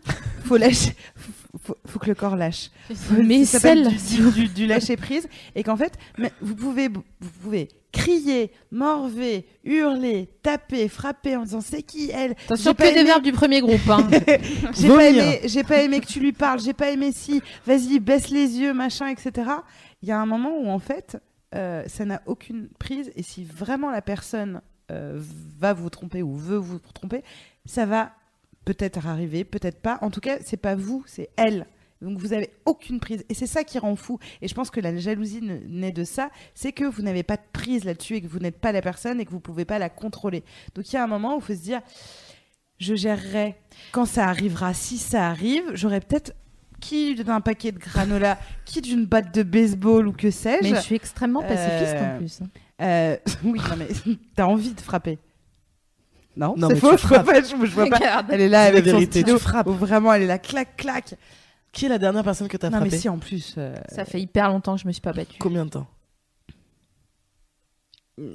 faut 0.46 0.58
lâcher, 0.58 0.96
faut, 1.62 1.76
faut- 1.86 2.00
que 2.00 2.08
le 2.08 2.16
corps 2.16 2.36
lâche. 2.36 2.72
Mais 3.24 3.46
celle. 3.46 3.88
du, 3.88 4.32
du, 4.32 4.48
du 4.48 4.68
lâcher 4.68 4.98
prise 4.98 5.28
et 5.56 5.64
qu'en 5.64 5.78
fait 5.78 5.94
mais 6.18 6.32
vous 6.42 6.56
pouvez 6.56 6.90
vous 6.90 7.30
pouvez 7.44 7.70
crier, 7.92 8.52
morver, 8.72 9.46
hurler, 9.64 10.30
taper, 10.44 10.88
frapper 10.88 11.36
en 11.36 11.44
disant 11.44 11.62
c'est 11.62 11.82
qui 11.84 12.12
elle? 12.12 12.32
Attention, 12.46 12.74
que 12.74 12.84
des 12.84 12.90
aimé- 12.90 13.04
verbes 13.06 13.24
du 13.24 13.32
premier 13.32 13.62
groupe. 13.62 13.90
Hein. 13.90 14.08
j'ai 14.74 14.88
pas 14.90 15.06
aimé 15.10 15.40
j'ai 15.46 15.64
pas 15.64 15.82
aimé 15.82 16.00
que 16.00 16.06
tu 16.06 16.20
lui 16.20 16.34
parles 16.34 16.60
j'ai 16.60 16.74
pas 16.74 16.90
aimé 16.92 17.12
si 17.12 17.42
vas-y 17.66 18.00
baisse 18.00 18.30
les 18.30 18.58
yeux 18.60 18.74
machin 18.74 19.08
etc 19.08 19.50
il 20.04 20.10
y 20.10 20.12
a 20.12 20.20
un 20.20 20.26
moment 20.26 20.58
où 20.60 20.68
en 20.70 20.80
fait 20.80 21.18
euh, 21.56 21.84
ça 21.88 22.06
n'a 22.06 22.22
aucune 22.28 22.68
prise 22.78 23.12
et 23.16 23.24
si 23.24 23.44
vraiment 23.46 23.90
la 23.90 24.02
personne 24.02 24.62
euh, 24.92 25.18
va 25.60 25.74
vous 25.74 25.90
tromper 25.90 26.22
ou 26.22 26.36
veut 26.36 26.58
vous 26.58 26.80
tromper 26.94 27.24
ça 27.66 27.86
va 27.86 28.12
peut-être 28.68 29.08
arriver 29.08 29.44
peut-être 29.44 29.80
pas 29.80 29.98
en 30.02 30.10
tout 30.10 30.20
cas 30.20 30.38
c'est 30.44 30.58
pas 30.58 30.76
vous 30.76 31.04
c'est 31.08 31.30
elle 31.38 31.66
donc 32.02 32.20
vous 32.20 32.34
avez 32.34 32.52
aucune 32.66 33.00
prise 33.00 33.24
et 33.30 33.34
c'est 33.34 33.48
ça 33.48 33.64
qui 33.64 33.80
rend 33.80 33.96
fou 33.96 34.20
et 34.42 34.48
je 34.48 34.54
pense 34.54 34.70
que 34.70 34.80
la 34.80 34.96
jalousie 34.98 35.42
naît 35.42 35.92
de 35.92 36.04
ça 36.04 36.30
c'est 36.54 36.74
que 36.74 36.84
vous 36.84 37.02
n'avez 37.02 37.24
pas 37.24 37.38
de 37.38 37.42
prise 37.54 37.86
là-dessus 37.86 38.16
et 38.16 38.22
que 38.22 38.28
vous 38.28 38.40
n'êtes 38.40 38.60
pas 38.60 38.72
la 38.72 38.82
personne 38.82 39.20
et 39.22 39.26
que 39.26 39.32
vous 39.32 39.40
pouvez 39.40 39.66
pas 39.66 39.80
la 39.80 39.90
contrôler 39.90 40.44
donc 40.76 40.92
il 40.92 40.96
y 40.96 41.00
a 41.00 41.04
un 41.04 41.08
moment 41.08 41.36
où 41.36 41.40
il 41.40 41.44
faut 41.44 41.56
se 41.56 41.64
dire 41.64 41.82
je 42.80 42.96
gérerai 42.96 43.56
quand 43.92 44.06
ça 44.06 44.28
arrivera. 44.28 44.74
Si 44.74 44.98
ça 44.98 45.28
arrive, 45.28 45.64
j'aurai 45.74 46.00
peut-être 46.00 46.34
qui 46.80 47.16
d'un 47.16 47.42
paquet 47.42 47.72
de 47.72 47.80
granola, 47.80 48.38
qui 48.66 48.82
d'une 48.82 49.06
batte 49.06 49.34
de 49.34 49.42
baseball 49.42 50.08
ou 50.08 50.14
que 50.14 50.30
sais-je. 50.30 50.70
Mais 50.70 50.76
je 50.76 50.82
suis 50.82 50.96
extrêmement 50.96 51.42
pacifiste 51.42 51.96
Euh, 51.96 52.16
en 52.16 52.18
plus. 52.18 52.40
Euh, 52.80 53.18
oui, 53.44 53.60
non 53.70 53.76
mais 53.78 53.88
t'as 54.36 54.46
envie 54.46 54.74
de 54.74 54.82
frapper. 54.82 55.18
Non, 56.38 56.54
Non, 56.58 56.70
c'est 56.70 56.76
faux. 56.78 56.96
Je 56.98 57.08
vois 57.08 57.20
pas. 57.24 57.42
Je, 57.42 57.48
je 57.50 57.72
vois 57.72 57.88
pas. 57.88 58.24
Elle 58.30 58.42
est 58.42 58.50
là 58.50 58.66
C'est 58.68 58.72
la 58.72 58.78
avec 58.78 58.86
son 58.86 58.92
vérité, 58.92 59.22
stylo. 59.22 59.38
vraiment, 59.74 60.14
elle 60.14 60.22
est 60.24 60.28
là, 60.28 60.38
clac, 60.40 60.76
clac. 60.78 61.16
Qui 61.74 61.86
est 61.86 61.90
la 61.90 61.98
dernière 61.98 62.24
personne 62.24 62.48
que 62.48 62.58
t'as 62.58 62.70
Non 62.70 62.80
mais 62.82 62.90
si 62.90 63.10
en 63.10 63.18
plus. 63.18 63.56
euh, 63.58 63.76
Ça 63.90 64.06
fait 64.06 64.22
hyper 64.22 64.48
longtemps 64.50 64.76
que 64.76 64.82
je 64.82 64.88
me 64.88 64.92
suis 64.92 65.02
pas 65.02 65.14
battue. 65.14 65.38
Combien 65.40 65.66
de 65.66 65.70
temps 65.70 65.88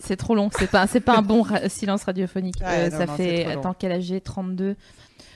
C'est 0.01 0.17
trop 0.17 0.35
long. 0.35 0.49
C'est 0.57 0.71
pas, 0.71 0.87
c'est 0.87 1.01
pas 1.01 1.17
un 1.17 1.23
bon 1.23 1.43
ra- 1.43 1.69
silence 1.69 2.05
radiophonique. 2.05 2.61
Ouais, 2.61 2.67
Euh, 2.87 2.91
non, 2.91 2.99
ça 2.99 3.07
non, 3.07 3.17
fait. 3.17 3.47
Attends, 3.47 3.75
quel 3.77 3.93
âge 3.93 4.05
j'ai? 4.05 4.21
32. 4.21 4.77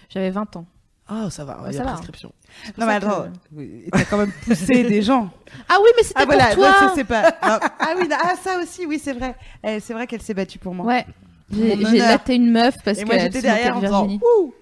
J'avais 0.09 0.31
20 0.31 0.57
ans. 0.57 0.67
Ah, 1.09 1.29
ça 1.31 1.45
va, 1.45 1.63
il 1.69 1.75
y 1.75 1.79
a 1.79 1.85
prescription. 1.85 2.33
Non, 2.79 2.87
mais 2.87 2.99
que- 2.99 3.05
attends, 3.07 3.27
oui, 3.53 3.85
t'as 3.93 4.05
quand 4.05 4.19
même 4.19 4.33
poussé 4.45 4.83
des 4.89 5.03
gens. 5.03 5.31
Ah 5.69 5.77
oui, 5.81 5.89
mais 5.97 6.03
c'était 6.03 6.21
Ah 6.21 6.25
voilà, 6.27 6.47
pour 6.47 6.55
toi. 6.57 6.69
non, 6.69 6.89
ça, 6.89 6.93
c'est 6.97 7.05
pas. 7.05 7.23
non. 7.23 7.59
Ah 7.79 7.95
oui, 7.97 8.09
non, 8.09 8.17
ah, 8.21 8.35
ça 8.43 8.59
aussi, 8.61 8.87
oui, 8.87 9.01
c'est 9.03 9.13
vrai. 9.13 9.37
Eh, 9.65 9.79
c'est 9.81 9.93
vrai 9.95 10.07
qu'elle 10.09 10.23
s'est 10.23 10.35
battue 10.35 10.59
pour 10.59 10.75
moi. 10.75 10.85
Ouais. 10.87 11.07
J'ai 11.53 11.99
laté 11.99 12.35
une 12.35 12.51
meuf 12.51 12.77
parce 12.85 12.99
Et 12.99 13.03
que 13.03 13.07
moi, 13.07 13.19
j'étais 13.19 13.43
derrière 13.43 13.77
en 13.77 13.81
disant 13.81 14.09
Ouh 14.09 14.53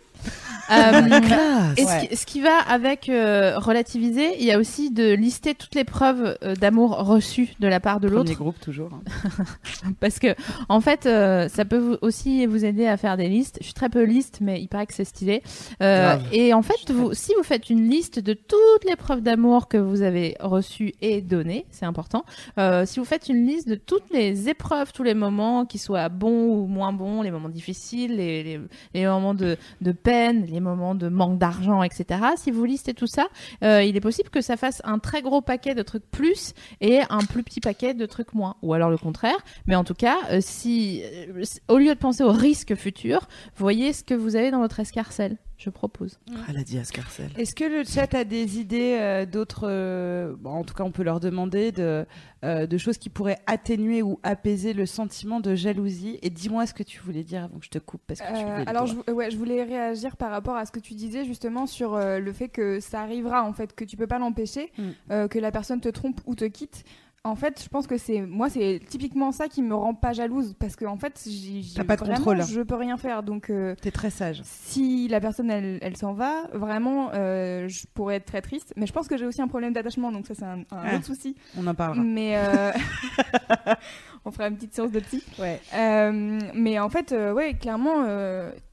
Euh, 0.71 1.75
et 1.77 1.83
ce, 1.85 1.87
Ouais. 1.87 2.07
qui, 2.09 2.17
ce 2.17 2.27
qui 2.27 2.41
va 2.41 2.57
avec 2.69 3.09
euh, 3.09 3.59
relativiser, 3.59 4.37
il 4.39 4.45
y 4.45 4.53
a 4.53 4.59
aussi 4.59 4.91
de 4.91 5.13
lister 5.15 5.55
toutes 5.55 5.75
les 5.75 5.85
preuves 5.85 6.37
euh, 6.43 6.55
d'amour 6.55 6.97
reçues 7.07 7.51
de 7.61 7.69
la 7.69 7.81
part 7.81 8.01
de 8.01 8.09
l'autre. 8.09 8.25
Premier 8.25 8.35
groupe, 8.37 8.61
toujours. 8.61 8.91
hein. 8.93 9.45
Parce 10.01 10.19
que, 10.19 10.35
en 10.69 10.81
fait, 10.81 11.07
euh, 11.07 11.49
ça 11.49 11.65
peut 11.65 11.79
vous- 11.79 11.97
aussi 12.03 12.47
vous 12.47 12.65
aider 12.65 12.87
à 12.87 12.97
faire 12.97 13.17
des 13.17 13.29
listes. 13.29 13.59
Je 13.61 13.65
suis 13.67 13.75
très 13.75 13.89
peu 13.89 14.03
liste, 14.05 14.39
mais 14.41 14.61
il 14.61 14.69
paraît 14.69 14.87
que 14.87 14.95
c'est 14.95 15.05
stylé. 15.05 15.43
Euh, 15.83 16.17
et 16.33 16.55
en 16.55 16.63
fait, 16.63 16.91
vous, 16.91 17.13
si 17.15 17.33
vous 17.37 17.43
faites 17.45 17.69
une 17.71 17.89
liste 17.89 18.19
de 18.19 18.33
toutes 18.33 18.85
les 18.89 18.97
preuves 18.97 19.21
d'amour 19.21 19.69
que 19.69 19.77
vous 19.77 20.03
avez 20.03 20.37
reçues 20.41 20.95
et 21.03 21.21
données, 21.21 21.67
c'est 21.71 21.87
important. 21.87 22.25
Euh, 22.59 22.87
si 22.87 22.99
vous 23.01 23.05
faites 23.05 23.29
une 23.29 23.47
liste 23.47 23.69
de 23.69 23.75
toutes 23.75 24.11
les 24.13 24.49
épreuves, 24.49 24.93
tous 24.93 25.03
les 25.03 25.15
moments, 25.15 25.67
qui 25.67 25.79
soient 25.79 26.09
bons 26.09 26.49
ou 26.63 26.67
moins 26.67 26.93
bons, 26.93 27.23
les 27.23 27.31
moments 27.31 27.49
difficiles, 27.49 28.17
les, 28.17 28.43
les, 28.43 28.61
les 28.95 29.07
moments 29.07 29.35
de, 29.35 29.57
de 29.81 29.93
peine, 29.93 30.47
les 30.55 30.61
moments 30.61 30.95
de 30.95 31.09
manque 31.09 31.39
d'argent, 31.39 31.83
etc. 31.83 32.21
Si 32.37 32.51
vous 32.51 32.65
listez 32.65 32.95
tout 32.95 33.07
ça, 33.07 33.27
euh, 33.63 33.83
il 33.83 33.97
est 33.97 34.01
possible 34.01 34.31
que 34.31 34.41
ça 34.41 34.57
fasse 34.57 34.81
un 34.85 34.99
très 34.99 35.21
gros 35.21 35.43
paquet 35.43 35.75
de 35.75 35.83
trucs 35.83 36.09
plus 36.11 36.55
et 36.81 37.01
un 37.11 37.19
plus 37.19 37.43
petit 37.43 37.61
paquet 37.61 37.93
de 37.93 38.07
trucs 38.07 38.33
moins. 38.35 38.57
Ou 38.63 38.73
alors 38.73 38.91
le 38.91 38.97
contraire. 38.97 39.37
Mais 39.67 39.75
en 39.75 39.85
tout 39.85 39.95
cas, 39.95 40.17
euh, 40.31 40.39
si 40.41 41.03
euh, 41.05 41.45
au 41.69 41.79
lieu 41.79 41.93
de 41.95 41.99
penser 41.99 42.23
aux 42.23 42.33
risques 42.33 42.77
futurs, 42.77 43.29
voyez 43.57 43.93
ce 43.93 44.05
que 44.05 44.15
vous 44.15 44.37
avez 44.37 44.51
dans 44.51 44.61
votre 44.61 44.81
escarcelle. 44.81 45.37
Je 45.57 45.71
propose. 45.71 46.19
Ah, 46.31 46.41
Elle 46.49 46.59
a 46.59 46.63
dit 46.65 46.79
Ascarcel. 46.79 47.31
Est-ce 47.39 47.55
que 47.55 47.65
le 47.65 47.85
chat 47.85 48.13
a 48.15 48.25
des 48.25 48.59
idées 48.59 48.99
euh, 49.01 49.25
d'autres. 49.25 49.69
euh, 49.69 50.35
bon, 50.39 50.51
en 50.51 50.65
tout 50.65 50.75
cas, 50.75 50.83
on 50.85 50.91
peut 50.91 51.05
leur 51.05 51.21
demander 51.21 51.71
de, 51.71 52.05
euh, 52.45 52.67
de 52.67 52.77
choses 52.79 52.99
qui 52.99 53.09
pourraient 53.09 53.39
atténuer 53.47 54.03
ou 54.03 54.19
apaiser 54.25 54.73
le 54.73 54.85
sentiment 54.85 55.39
de 55.41 55.55
jalousie. 55.55 56.19
Et 56.23 56.31
dis-moi 56.31 56.67
ce 56.67 56.75
que 56.75 56.83
tu 56.83 57.01
voulais 57.01 57.23
dire 57.23 57.45
avant 57.45 57.59
que 57.59 57.65
je 57.65 57.71
te 57.71 57.79
coupe. 57.79 58.03
Parce 58.07 58.21
que 58.21 58.27
tu 58.27 58.35
Euh, 58.35 58.65
alors, 58.67 58.87
je, 58.87 59.11
ouais, 59.13 59.31
je 59.31 59.37
voulais 59.39 59.63
réagir 59.63 60.17
par 60.17 60.31
rapport 60.33 60.57
à 60.57 60.67
ce 60.67 60.73
que 60.73 60.81
tu 60.81 60.95
disais 60.95 61.25
justement 61.25 61.67
sur 61.67 61.95
euh, 61.95 62.19
le 62.19 62.33
fait 62.33 62.49
que 62.49 62.81
ça 62.81 63.01
arrivera, 63.01 63.45
en 63.45 63.53
fait, 63.53 63.75
que 63.75 63.85
tu 63.85 63.97
peux 63.97 64.09
pas 64.09 64.19
l'empêcher, 64.19 64.73
Mm. 64.77 64.83
euh, 65.13 65.29
que 65.29 65.39
la 65.39 65.53
personne 65.53 65.81
te 65.81 65.89
trompe 65.89 66.21
ou 66.27 66.35
te 66.35 66.45
quitte. 66.45 66.85
En 67.27 67.37
fait, 67.37 67.63
je 67.65 67.69
pense 67.71 67.87
que 67.87 67.97
c'est 67.97 68.21
moi, 68.21 68.51
c'est 68.51 68.81
typiquement 68.87 69.33
ça 69.33 69.49
qui 69.49 69.63
me 69.63 69.75
rend 69.75 69.95
pas 69.95 70.13
jalouse 70.13 70.55
parce 70.59 70.77
que 70.77 70.85
en 70.85 70.99
fait, 70.99 71.27
j'ai 71.27 71.83
pas 71.83 71.97
de 71.97 72.01
vraiment, 72.01 72.17
contrôle. 72.17 72.43
Je 72.45 72.61
peux 72.61 72.75
rien 72.75 72.99
faire, 72.99 73.23
donc 73.23 73.49
euh, 73.49 73.75
T'es 73.81 73.91
très 73.91 74.11
sage. 74.11 74.43
si 74.45 75.09
la 75.09 75.21
personne 75.21 75.51
elle, 75.51 75.79
elle 75.81 75.97
s'en 75.97 76.13
va, 76.13 76.43
vraiment, 76.53 77.11
euh, 77.15 77.67
je 77.67 77.87
pourrais 77.95 78.17
être 78.17 78.27
très 78.27 78.43
triste. 78.43 78.75
Mais 78.77 78.87
je 78.87 78.93
pense 78.93 79.09
que 79.09 79.17
j'ai 79.17 79.25
aussi 79.25 79.41
un 79.41 79.49
problème 79.49 79.73
d'attachement, 79.73 80.13
donc 80.13 80.27
ça 80.27 80.35
c'est 80.35 80.45
un, 80.45 80.59
un 80.61 80.65
Ah. 80.71 80.97
autre 80.97 81.07
souci. 81.07 81.35
On 81.57 81.67
en 81.67 81.75
parlera. 81.75 82.05
Mais 82.05 82.37
euh, 82.37 82.73
on 84.27 84.31
fera 84.31 84.49
une 84.49 84.57
petite 84.57 84.75
séance 84.75 84.93
de 84.93 85.01
psy. 85.01 85.23
Ouais. 85.39 85.63
Euh, 85.75 86.39
mais 86.55 86.79
en 86.79 86.91
fait, 86.91 87.13
ouais, 87.35 87.55
clairement, 87.55 88.05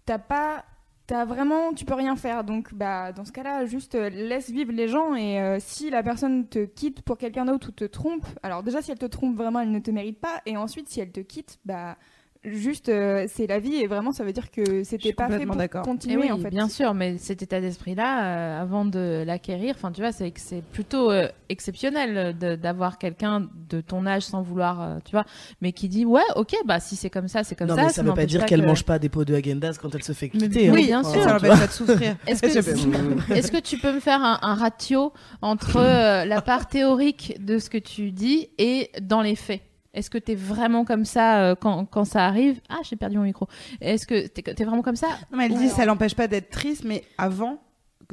t'as 0.06 0.19
pas, 0.19 0.65
t'as 1.12 1.26
vraiment, 1.26 1.74
tu 1.74 1.84
peux 1.84 1.94
rien 1.94 2.16
faire. 2.16 2.46
Donc, 2.46 2.74
bah, 2.74 3.12
dans 3.12 3.26
ce 3.26 3.34
cas-là, 3.34 3.66
juste 3.66 3.96
euh, 3.96 4.10
laisse 4.10 4.50
vivre 4.50 4.72
les 4.72 4.88
gens. 4.88 5.14
Et 5.14 5.42
euh, 5.42 5.58
si 5.60 5.90
la 5.90 6.04
personne 6.04 6.48
te 6.48 6.64
quitte 6.64 7.02
pour 7.02 7.18
quelqu'un 7.18 7.44
d'autre 7.44 7.68
ou 7.68 7.72
te 7.74 7.84
trompe, 7.84 8.26
alors 8.44 8.64
déjà, 8.64 8.82
si 8.82 8.92
elle 8.92 8.98
te 8.98 9.06
trompe 9.06 9.36
vraiment, 9.36 9.60
elle 9.60 9.72
ne 9.72 9.80
te 9.80 9.92
mérite 9.92 10.22
pas. 10.22 10.42
Et 10.46 10.56
ensuite, 10.56 10.88
si 10.88 11.02
elle 11.02 11.12
te 11.12 11.20
quitte, 11.20 11.60
bah, 11.66 11.98
juste, 12.44 12.90
euh, 12.90 13.26
c'est 13.28 13.48
la 13.48 13.60
vie. 13.60 13.76
Et 13.76 13.88
vraiment, 13.88 14.12
ça 14.12 14.24
veut 14.24 14.34
dire 14.34 14.50
que 14.52 14.84
c'était 14.84 15.14
pas 15.14 15.30
fait 15.30 15.46
pour 15.46 15.82
continuer, 15.84 16.18
oui, 16.18 16.32
en 16.32 16.38
fait. 16.40 16.50
bien 16.50 16.68
sûr, 16.70 16.94
mais 16.94 17.18
cet 17.18 17.42
état 17.42 17.62
d'esprit-là, 17.62 18.24
euh, 18.26 18.62
avant 18.62 18.86
de 18.86 19.24
l'acquérir, 19.26 19.76
enfin, 19.78 19.92
tu 19.92 20.02
vois, 20.02 20.12
c'est 20.12 20.32
que 20.32 20.40
c'est 20.40 20.62
plutôt 20.64 21.12
euh, 21.12 21.28
exceptionnel 21.50 22.36
d'avoir 22.62 22.98
quelqu'un 22.98 23.48
de 23.70 23.82
ton 23.82 24.06
âge 24.06 24.24
sans 24.24 24.42
vouloir, 24.42 24.82
euh, 24.82 24.98
tu 25.06 25.12
vois, 25.12 25.26
mais 25.62 25.72
qui 25.72 25.88
dit 25.90 26.06
ouais, 26.06 26.22
ok, 26.36 26.54
bah 26.66 26.80
si 26.80 26.96
c'est 26.96 27.10
comme 27.10 27.28
ça, 27.28 27.44
c'est 27.44 27.56
comme 27.56 27.68
Non, 27.68 27.76
ça. 27.76 27.84
mais 27.84 27.90
ça 27.90 28.04
veut 28.04 28.14
pas 28.14 28.26
dire 28.26 28.46
qu'elle 28.46 28.62
que- 28.62 28.66
mange 28.66 28.84
pas 28.86 29.00
des 29.00 29.10
pots 29.10 29.26
de 29.26 29.34
Häagen-Dazs 29.36 29.78
quand 29.78 29.94
elle 29.94 30.04
se 30.04 30.14
fait 30.14 30.32
Mais- 30.34 30.40
quitter. 30.48 30.72
oui, 30.72 30.84
hein. 30.92 31.02
bien 31.02 31.04
sûr. 31.04 31.22
Ça 31.24 31.34
l'empêche 31.34 31.60
pas 31.60 31.68
de 31.68 31.72
souffrir. 31.72 32.16
Est-ce 32.28 33.52
que, 33.52 33.60
tu 33.60 33.78
peux 33.78 33.94
me 33.94 34.00
faire 34.00 34.22
un, 34.24 34.40
un 34.42 34.56
ratio 34.56 35.14
entre 35.42 35.78
euh, 35.78 36.26
la 36.26 36.42
part 36.42 36.68
théorique 36.68 37.36
de 37.40 37.60
ce 37.60 37.70
que 37.70 37.78
tu 37.78 38.12
dis 38.12 38.50
et 38.58 38.90
dans 39.02 39.22
les 39.22 39.36
faits? 39.36 39.62
Est-ce 39.94 40.10
que 40.10 40.18
tu 40.18 40.32
es 40.32 40.36
vraiment 40.36 40.86
comme 40.86 41.04
ça 41.06 41.42
euh, 41.42 41.56
quand, 41.56 41.86
quand 41.86 42.06
ça 42.06 42.26
arrive? 42.26 42.60
Ah, 42.70 42.80
j'ai 42.84 42.96
perdu 42.96 43.18
mon 43.18 43.24
micro. 43.24 43.48
Est-ce 43.82 44.08
que 44.08 44.28
tu 44.28 44.42
es, 44.46 44.64
vraiment 44.64 44.82
comme 44.82 44.96
ça? 44.96 45.08
Non, 45.32 45.38
mais 45.38 45.46
elle 45.48 45.58
dit 45.58 45.70
ça 45.70 45.86
l'empêche 45.86 46.16
pas 46.16 46.28
d'être 46.28 46.50
triste, 46.50 46.84
mais 46.86 47.04
avant, 47.18 47.62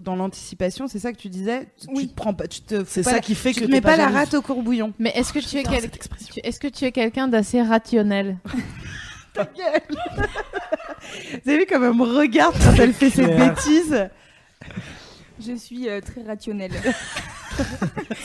dans 0.03 0.17
l'anticipation, 0.17 0.89
c'est 0.89 0.99
ça 0.99 1.13
que 1.13 1.19
tu 1.19 1.29
disais? 1.29 1.69
Tu 1.81 1.87
Oui. 1.95 2.09
te 2.09 2.15
prends 2.15 2.35
pas, 2.35 2.49
tu 2.49 2.63
te. 2.63 2.83
C'est 2.85 3.05
ça 3.05 3.21
qui 3.21 3.37
fait 3.37 3.53
tu 3.53 3.61
que 3.61 3.67
te 3.67 3.71
mets 3.71 3.77
t'es 3.77 3.81
pas, 3.83 3.97
la 3.97 4.09
rate 4.09 4.35
au 4.35 4.43
courbouillon. 4.43 4.93
Mais 4.99 5.11
est-ce 5.15 5.33
que 5.33 5.39
tu 5.39 5.57
es, 5.57 5.63
J'adore 5.63 5.73
quel- 5.75 5.83
cette 5.83 5.97
expression. 5.97 6.35
tu- 6.35 6.41
est-ce 6.43 6.59
que 6.59 6.69
tu 6.69 6.85
es 6.85 6.91
quelqu'un 6.93 7.29
d'assez 7.29 7.63
rationnel? 7.63 8.39
Vous 9.37 9.43
avez 11.51 11.59
vu 11.61 11.67
comme 11.67 11.85
elle 11.85 11.95
me 11.95 12.03
regarde 12.03 12.55
quand 12.63 12.75
elle 12.81 12.93
fait 12.93 13.11
ses 13.11 13.27
bêtises? 13.27 14.09
Je 15.41 15.53
suis 15.55 15.89
euh, 15.89 16.01
très 16.01 16.23
rationnelle. 16.23 16.73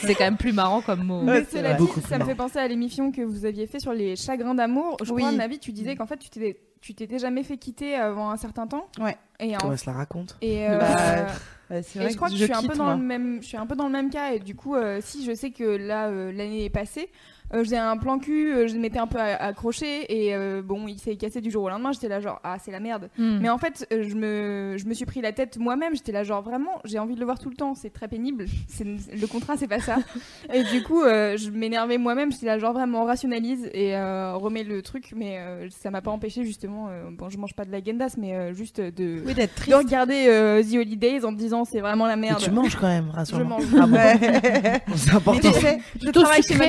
C'est 0.02 0.14
quand 0.14 0.24
même 0.24 0.36
plus 0.36 0.52
marrant 0.52 0.80
comme 0.80 1.04
mot. 1.04 1.22
Mais 1.22 1.44
cela 1.44 1.74
dit, 1.74 1.86
ça 2.08 2.18
me 2.18 2.24
fait 2.24 2.34
penser 2.34 2.58
à 2.58 2.68
l'émission 2.68 3.10
que 3.10 3.22
vous 3.22 3.44
aviez 3.44 3.66
fait 3.66 3.80
sur 3.80 3.92
les 3.92 4.16
chagrins 4.16 4.54
d'amour. 4.54 4.96
Je 5.02 5.12
Oui. 5.12 5.22
crois, 5.22 5.32
Navi, 5.32 5.58
tu 5.58 5.72
disais 5.72 5.96
qu'en 5.96 6.06
fait, 6.06 6.18
tu 6.18 6.30
t'étais, 6.30 6.60
tu 6.80 6.94
t'étais 6.94 7.18
jamais 7.18 7.42
fait 7.42 7.56
quitter 7.56 7.94
avant 7.96 8.30
un 8.30 8.36
certain 8.36 8.66
temps. 8.66 8.86
Ouais. 9.00 9.16
Et, 9.40 9.54
en- 9.54 9.58
Comment 9.58 9.72
elle 9.72 9.78
se 9.78 9.86
la 9.86 9.92
raconte 9.94 10.36
et, 10.42 10.68
euh, 10.68 10.78
Bah, 10.78 11.76
et 11.78 11.80
vrai 11.98 12.10
je 12.10 12.16
crois 12.16 12.28
que, 12.28 12.34
que 12.34 12.38
je 12.38 12.44
suis 12.44 12.52
un 12.52 12.62
peu 12.62 12.76
dans 12.76 12.84
moi. 12.84 12.94
le 12.94 13.02
même, 13.02 13.38
je 13.42 13.46
suis 13.48 13.56
un 13.56 13.66
peu 13.66 13.74
dans 13.74 13.86
le 13.86 13.92
même 13.92 14.10
cas. 14.10 14.32
Et 14.32 14.38
du 14.38 14.54
coup, 14.54 14.76
euh, 14.76 15.00
si 15.02 15.24
je 15.24 15.34
sais 15.34 15.50
que 15.50 15.64
là, 15.64 16.08
euh, 16.08 16.30
l'année 16.30 16.64
est 16.66 16.70
passée, 16.70 17.10
euh, 17.52 17.62
j'ai 17.64 17.76
un 17.76 17.96
plan 17.96 18.18
cul, 18.18 18.52
euh, 18.52 18.66
je 18.68 18.76
m'étais 18.76 18.98
un 18.98 19.06
peu 19.06 19.18
a- 19.18 19.36
accroché 19.42 20.06
et 20.08 20.34
euh, 20.34 20.62
bon, 20.64 20.86
il 20.88 20.98
s'est 20.98 21.16
cassé 21.16 21.40
du 21.40 21.50
jour 21.50 21.64
au 21.64 21.68
lendemain. 21.68 21.92
J'étais 21.92 22.08
là 22.08 22.20
genre 22.20 22.40
ah 22.42 22.56
c'est 22.64 22.70
la 22.70 22.80
merde. 22.80 23.10
Hmm. 23.18 23.38
Mais 23.40 23.48
en 23.50 23.58
fait, 23.58 23.86
euh, 23.92 24.04
je 24.08 24.14
me, 24.14 24.76
je 24.78 24.86
me 24.86 24.94
suis 24.94 25.04
pris 25.04 25.20
la 25.20 25.32
tête 25.32 25.58
moi-même. 25.58 25.94
J'étais 25.94 26.12
là, 26.12 26.24
genre 26.24 26.42
vraiment, 26.42 26.80
j'ai 26.84 26.98
envie 26.98 27.14
de 27.14 27.20
le 27.20 27.24
voir 27.26 27.38
tout 27.38 27.50
le 27.50 27.56
temps. 27.56 27.74
C'est 27.74 27.90
très 27.90 28.08
pénible. 28.08 28.46
C'est 28.68 28.84
le 28.84 29.26
contrat, 29.26 29.56
c'est 29.56 29.68
pas 29.68 29.80
ça. 29.80 29.96
et 30.52 30.64
du 30.64 30.82
coup, 30.82 31.02
euh, 31.02 31.36
je 31.36 31.50
m'énervais 31.50 31.98
moi-même. 31.98 32.32
J'étais 32.32 32.46
là, 32.46 32.58
genre 32.58 32.72
vraiment, 32.72 33.02
on 33.02 33.06
rationalise 33.06 33.68
et 33.74 33.94
euh, 33.96 34.34
remet 34.34 34.64
le 34.64 34.80
truc. 34.82 35.12
Mais 35.14 35.38
euh, 35.38 35.68
ça 35.70 35.90
m'a 35.90 36.00
pas 36.00 36.10
empêché 36.10 36.44
justement. 36.44 36.88
euh, 36.90 37.10
bon, 37.12 37.28
je 37.28 37.38
mange 37.38 37.54
pas 37.54 37.64
de 37.64 37.70
la 37.72 37.82
gendas, 37.82 38.14
mais 38.18 38.34
euh, 38.34 38.52
juste 38.54 38.80
de, 38.80 39.22
Oui, 39.26 39.34
d'être 39.34 39.50
de 39.52 39.56
triste. 39.56 39.76
regarder 39.76 40.26
euh, 40.28 40.62
The 40.62 40.74
Holidays 40.76 41.24
en 41.24 41.32
me 41.32 41.36
disant 41.36 41.64
c'est 41.64 41.80
vraiment 41.80 42.06
la 42.06 42.16
Mais 42.16 42.28
merde. 42.28 42.40
tu 42.42 42.50
manges 42.50 42.76
quand 42.76 42.88
même, 42.88 43.08
Je 43.12 43.16
rassure-moi. 43.16 43.58
mange. 43.58 43.64
Ah 43.80 43.86
bon. 43.86 43.96
C'est 44.96 45.10
Mais 45.10 45.16
important. 45.16 45.52
tu 45.52 45.60
sais, 45.60 45.78
Je 46.02 46.10
travaille 46.10 46.42
chez 46.42 46.54
sucré 46.54 46.68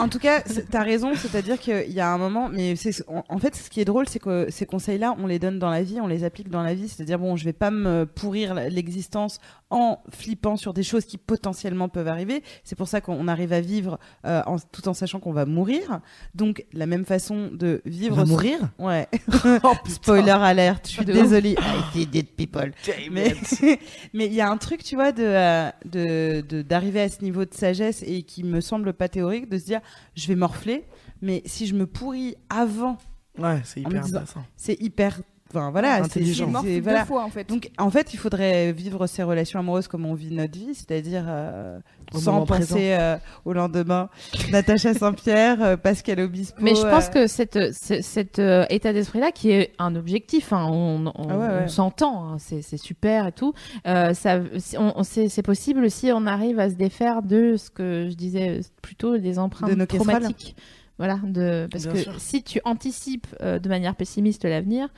En 0.00 0.08
tout 0.08 0.18
cas, 0.18 0.42
c'est- 0.46 0.68
t'as 0.70 0.82
raison, 0.82 1.14
c'est-à-dire 1.14 1.58
qu'il 1.58 1.90
y 1.92 2.00
a 2.00 2.12
un 2.12 2.18
moment, 2.18 2.48
mais 2.50 2.76
c'est, 2.76 2.92
en, 3.08 3.24
en 3.28 3.38
fait, 3.38 3.54
ce 3.56 3.68
qui 3.70 3.80
est 3.80 3.84
drôle, 3.84 4.08
c'est 4.08 4.18
que 4.18 4.46
ces 4.50 4.66
conseils-là, 4.66 5.14
on 5.18 5.26
les 5.26 5.38
donne 5.38 5.58
dans 5.58 5.70
la 5.70 5.82
vie, 5.82 6.00
on 6.00 6.06
les 6.06 6.24
applique 6.24 6.48
dans 6.50 6.62
la 6.62 6.74
vie, 6.74 6.88
c'est-à-dire 6.88 7.18
bon, 7.18 7.36
je 7.36 7.44
vais 7.44 7.52
pas 7.52 7.70
me 7.70 8.04
pourrir 8.06 8.54
l'existence 8.54 9.38
en 9.70 10.00
flippant 10.10 10.56
sur 10.56 10.72
des 10.72 10.84
choses 10.84 11.04
qui 11.06 11.18
potentiellement 11.18 11.88
peuvent 11.88 12.06
arriver. 12.06 12.42
C'est 12.62 12.76
pour 12.76 12.86
ça 12.86 13.00
qu'on 13.00 13.26
arrive 13.26 13.52
à 13.52 13.60
vivre 13.60 13.98
euh, 14.24 14.40
en, 14.46 14.58
tout 14.58 14.86
en 14.88 14.94
sachant 14.94 15.18
qu'on 15.18 15.32
va 15.32 15.44
mourir. 15.44 16.00
Donc, 16.36 16.64
la 16.72 16.86
même 16.86 17.04
façon 17.04 17.50
de 17.52 17.82
On 17.84 17.90
vivre. 17.90 18.16
va 18.16 18.24
mourir 18.24 18.58
Ouais. 18.78 19.08
Oh. 19.64 19.72
Spoiler 19.88 20.30
alerte, 20.30 20.86
je 20.86 20.92
suis 20.92 21.04
désolée. 21.04 21.56
I 21.94 22.06
did 22.06 22.14
it, 22.14 22.36
people. 22.36 22.72
Damn 22.86 23.12
Mais 23.12 23.28
it. 23.62 23.80
mais 24.12 24.26
il 24.26 24.34
y 24.34 24.40
a 24.40 24.48
un 24.48 24.56
truc, 24.56 24.84
tu 24.84 24.94
vois, 24.94 25.10
de 25.12 25.22
euh, 25.24 25.70
de 25.84 26.42
de- 26.42 26.62
d'arriver 26.62 27.00
à 27.00 27.08
ce 27.08 27.22
niveau 27.22 27.44
de 27.44 27.52
sagesse 27.54 28.04
et 28.06 28.22
qui 28.22 28.44
me 28.44 28.60
semble 28.60 28.92
pas 28.92 29.08
théorique, 29.08 29.48
de 29.48 29.58
se 29.58 29.64
dire, 29.64 29.80
je 30.14 30.28
vais 30.28 30.36
morfler, 30.36 30.84
mais 31.22 31.42
si 31.44 31.66
je 31.66 31.74
me 31.74 31.86
pourris 31.86 32.36
avant, 32.50 32.98
Ouais, 33.38 33.60
c'est 33.64 33.80
hyper 33.80 34.02
disant- 34.02 34.18
intéressant. 34.18 34.44
c'est 34.56 34.80
hyper, 34.80 35.20
enfin 35.50 35.70
voilà, 35.70 36.02
c'est- 36.04 36.20
deux 36.20 36.80
voilà. 36.80 37.04
fois 37.04 37.24
en 37.24 37.30
fait. 37.30 37.48
Donc 37.48 37.70
en 37.78 37.90
fait, 37.90 38.12
il 38.14 38.18
faudrait 38.18 38.72
vivre 38.72 39.06
ses 39.06 39.22
relations 39.22 39.58
amoureuses 39.60 39.88
comme 39.88 40.04
on 40.06 40.14
vit 40.14 40.32
notre 40.34 40.58
vie, 40.58 40.74
c'est-à-dire 40.74 41.24
euh, 41.26 41.78
Au 42.14 42.18
sans 42.18 42.44
penser 42.46 42.94
euh, 42.98 43.16
au 43.44 43.52
lendemain. 43.52 44.08
Natacha 44.52 44.94
Saint-Pierre, 44.94 45.62
euh, 45.62 45.76
Pascal 45.76 46.20
Obispo. 46.20 46.56
Mais 46.60 46.74
je 46.74 46.82
pense 46.82 47.08
que 47.08 47.26
cette, 47.26 47.72
cet 47.72 48.38
euh, 48.38 48.64
état 48.70 48.92
d'esprit-là, 48.92 49.32
qui 49.32 49.50
est 49.50 49.72
un 49.78 49.94
objectif, 49.96 50.52
hein, 50.52 50.66
on, 50.70 51.06
on, 51.14 51.28
Ah 51.30 51.36
ouais, 51.38 51.46
ouais. 51.46 51.60
on 51.64 51.68
s'entend, 51.68 52.24
hein, 52.32 52.36
c'est 52.38 52.62
c'est 52.62 52.76
super 52.76 53.26
et 53.28 53.32
tout, 53.32 53.52
euh, 53.86 54.14
ça, 54.14 54.40
si- 54.58 54.76
on, 54.78 54.98
on- 54.98 55.02
c'est 55.04 55.28
c'est 55.28 55.42
possible 55.42 55.90
si 55.90 56.10
on 56.12 56.26
arrive 56.26 56.58
à 56.60 56.68
se 56.70 56.74
défaire 56.74 57.22
de 57.22 57.56
ce 57.56 57.70
que 57.70 58.08
je 58.10 58.14
disais 58.14 58.60
plutôt 58.82 59.16
des 59.18 59.38
empreintes 59.38 59.70
De 59.76 59.84
traumatiques. 59.84 60.56
Voilà, 60.98 61.18
de, 61.24 61.68
parce 61.70 61.84
Bien 61.84 61.92
que 61.92 61.98
sûr. 61.98 62.14
si 62.18 62.42
tu 62.42 62.58
anticipes 62.64 63.26
euh, 63.42 63.58
de 63.58 63.68
manière 63.68 63.94
pessimiste 63.96 64.46
l'avenir, 64.46 64.88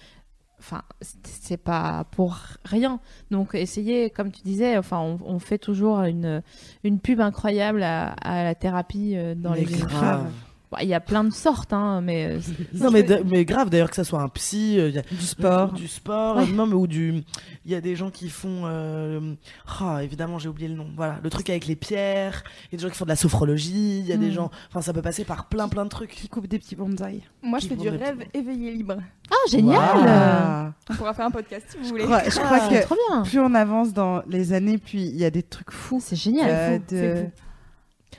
enfin, 0.60 0.82
c'est- 1.01 1.56
pas 1.56 2.05
pour 2.10 2.36
rien. 2.64 3.01
Donc, 3.30 3.55
essayez, 3.55 4.10
comme 4.10 4.30
tu 4.32 4.43
disais, 4.43 4.76
enfin, 4.78 4.98
on, 4.98 5.18
on 5.24 5.39
fait 5.39 5.59
toujours 5.59 6.01
une, 6.02 6.43
une 6.85 7.01
pub 7.01 7.20
incroyable 7.20 7.82
à, 7.82 8.09
à 8.12 8.44
la 8.44 8.55
thérapie 8.55 9.14
euh, 9.16 9.35
dans 9.35 9.52
Mais 9.52 9.64
les 9.64 9.76
grave. 9.76 10.30
Bon, 10.70 10.76
Il 10.82 10.88
y 10.88 10.92
a 10.94 11.00
plein 11.00 11.24
de 11.24 11.32
sortes, 11.32 11.72
hein, 11.72 12.02
mais 12.02 12.26
euh, 12.26 12.40
Non, 12.74 12.90
mais, 12.90 13.06
mais 13.24 13.44
grave, 13.46 13.70
d'ailleurs, 13.70 13.88
que 13.88 13.96
ça 13.96 14.04
soit 14.04 14.20
un 14.20 14.28
psy, 14.28 14.78
euh, 14.78 14.90
il 14.90 14.94
y 14.94 14.98
a 14.98 15.02
Du 15.02 15.16
sport. 15.24 15.72
du 15.72 15.88
sport, 15.88 16.36
Ouais. 16.36 16.46
non, 16.46 16.66
mais 16.66 16.74
ou 16.74 16.86
du. 16.86 17.22
Il 17.64 17.70
y 17.72 17.74
a 17.74 17.80
des 17.80 17.96
gens 17.96 18.10
qui 18.10 18.28
font. 18.28 18.62
euh, 18.66 19.34
Ah, 19.80 20.04
évidemment, 20.04 20.38
j'ai 20.38 20.48
oublié 20.50 20.68
le 20.68 20.74
nom. 20.74 20.86
Voilà, 20.94 21.20
le 21.22 21.30
truc 21.30 21.48
avec 21.48 21.66
les 21.66 21.76
pierres. 21.76 22.44
Il 22.66 22.72
y 22.72 22.74
a 22.74 22.78
des 22.78 22.82
gens 22.82 22.90
qui 22.90 22.98
font 22.98 23.04
de 23.06 23.10
la 23.10 23.16
sophrologie. 23.16 24.00
Il 24.00 24.06
y 24.06 24.12
a 24.12 24.16
des 24.18 24.28
Mm. 24.28 24.32
gens. 24.32 24.50
Enfin, 24.68 24.82
ça 24.82 24.92
peut 24.92 25.00
passer 25.00 25.24
par 25.24 25.46
plein, 25.46 25.68
plein 25.68 25.84
de 25.84 25.90
trucs. 25.90 26.10
Qui 26.10 26.28
coupe 26.28 26.46
des 26.46 26.58
petits 26.58 26.76
bonsaïs. 26.76 27.22
Moi, 27.42 27.58
je 27.60 27.68
fais 27.68 27.76
du 27.76 27.88
rêve 27.88 28.24
éveillé 28.34 28.70
libre. 28.72 28.96
ah 29.30 29.34
génial. 29.50 30.74
On 30.90 30.94
pourra 30.94 31.14
faire 31.14 31.26
un 31.26 31.30
podcast 31.30 31.66
si 31.70 31.78
vous 31.78 31.84
Je 31.84 31.88
voulez. 31.90 32.04
crois, 32.04 32.22
je 32.24 32.30
crois 32.38 32.58
Ah, 32.62 32.68
que 32.68 32.82
trop 32.82 32.96
bien. 33.10 33.22
plus 33.22 33.40
on 33.40 33.54
avance 33.54 33.92
dans 33.94 34.22
les 34.28 34.52
années, 34.52 34.76
plus 34.78 34.98
il 35.00 35.16
y 35.16 35.24
a 35.24 35.30
des 35.30 35.42
trucs 35.42 35.70
fous. 35.70 36.00
C'est 36.02 36.16
génial. 36.16 36.50
euh, 36.50 36.76
fou, 36.78 36.94
de-. 36.94 37.26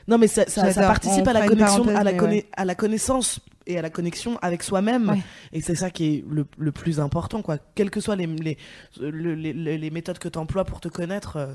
Non, 0.09 0.17
mais 0.17 0.27
ça, 0.27 0.43
ça, 0.47 0.61
ça 0.63 0.71
J'adore. 0.71 0.87
participe 0.89 1.27
à 1.27 1.33
la 1.33 1.47
connexion, 1.47 1.87
à 1.87 2.03
la, 2.03 2.11
mais 2.11 2.17
conna- 2.17 2.31
ouais. 2.31 2.45
à 2.57 2.65
la 2.65 2.75
connaissance 2.75 3.39
et 3.67 3.77
à 3.77 3.81
la 3.81 3.89
connexion 3.89 4.37
avec 4.41 4.63
soi-même. 4.63 5.09
Ouais. 5.09 5.21
Et 5.53 5.61
c'est 5.61 5.75
ça 5.75 5.89
qui 5.91 6.05
est 6.15 6.25
le, 6.29 6.45
le 6.57 6.71
plus 6.71 6.99
important, 6.99 7.41
quoi. 7.41 7.57
Quelles 7.75 7.91
que 7.91 7.99
soient 8.01 8.15
les, 8.15 8.25
les, 8.27 8.57
le- 8.99 9.35
les, 9.35 9.53
les- 9.53 9.77
les 9.77 9.89
méthodes 9.91 10.17
que 10.19 10.27
tu 10.27 10.39
emploies 10.39 10.65
pour 10.65 10.81
te 10.81 10.87
connaître, 10.87 11.35
euh, 11.37 11.47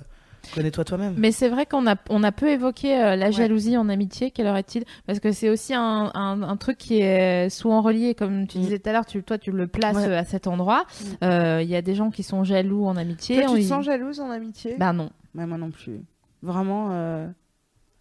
connais-toi 0.54 0.84
toi-même. 0.84 1.14
Mais 1.16 1.32
c'est 1.32 1.48
vrai 1.48 1.66
qu'on 1.66 1.86
a, 1.88 1.96
on 2.10 2.22
a 2.22 2.30
peu 2.30 2.48
évoqué 2.50 2.96
euh, 3.02 3.16
la 3.16 3.30
jalousie 3.32 3.76
en 3.76 3.88
amitié. 3.88 4.30
Quelle 4.30 4.46
heure 4.46 4.56
est-il? 4.58 4.84
Parce 5.06 5.18
que 5.18 5.32
c'est 5.32 5.48
aussi 5.48 5.74
un, 5.74 6.12
un, 6.14 6.42
un 6.42 6.56
truc 6.56 6.78
qui 6.78 7.00
est 7.00 7.48
souvent 7.48 7.80
relié, 7.82 8.14
comme 8.14 8.46
tu 8.46 8.58
Mm. 8.58 8.60
disais 8.60 8.78
tout 8.78 8.88
à 8.90 8.92
l'heure. 8.92 9.06
Tu, 9.06 9.22
toi, 9.24 9.38
tu 9.38 9.50
le 9.50 9.66
places 9.66 9.96
Ouais. 9.96 10.06
euh, 10.08 10.18
à 10.20 10.24
cet 10.24 10.46
endroit. 10.46 10.84
Mm. 10.84 11.24
Euh, 11.24 11.62
Il 11.62 11.68
y 11.68 11.74
a 11.76 11.82
des 11.82 11.94
gens 11.96 12.10
qui 12.10 12.22
sont 12.22 12.44
jaloux 12.44 12.86
en 12.86 12.96
amitié. 12.96 13.36
Toi, 13.36 13.44
tu 13.46 13.50
on 13.50 13.54
te 13.54 13.60
y- 13.60 13.64
sens 13.64 13.84
jalouse 13.84 14.20
en 14.20 14.30
amitié? 14.30 14.76
Bah 14.78 14.92
non. 14.92 15.10
Ouais, 15.34 15.46
Moi 15.46 15.58
non 15.58 15.70
plus. 15.72 16.00
Vraiment. 16.42 16.90
euh, 16.92 17.26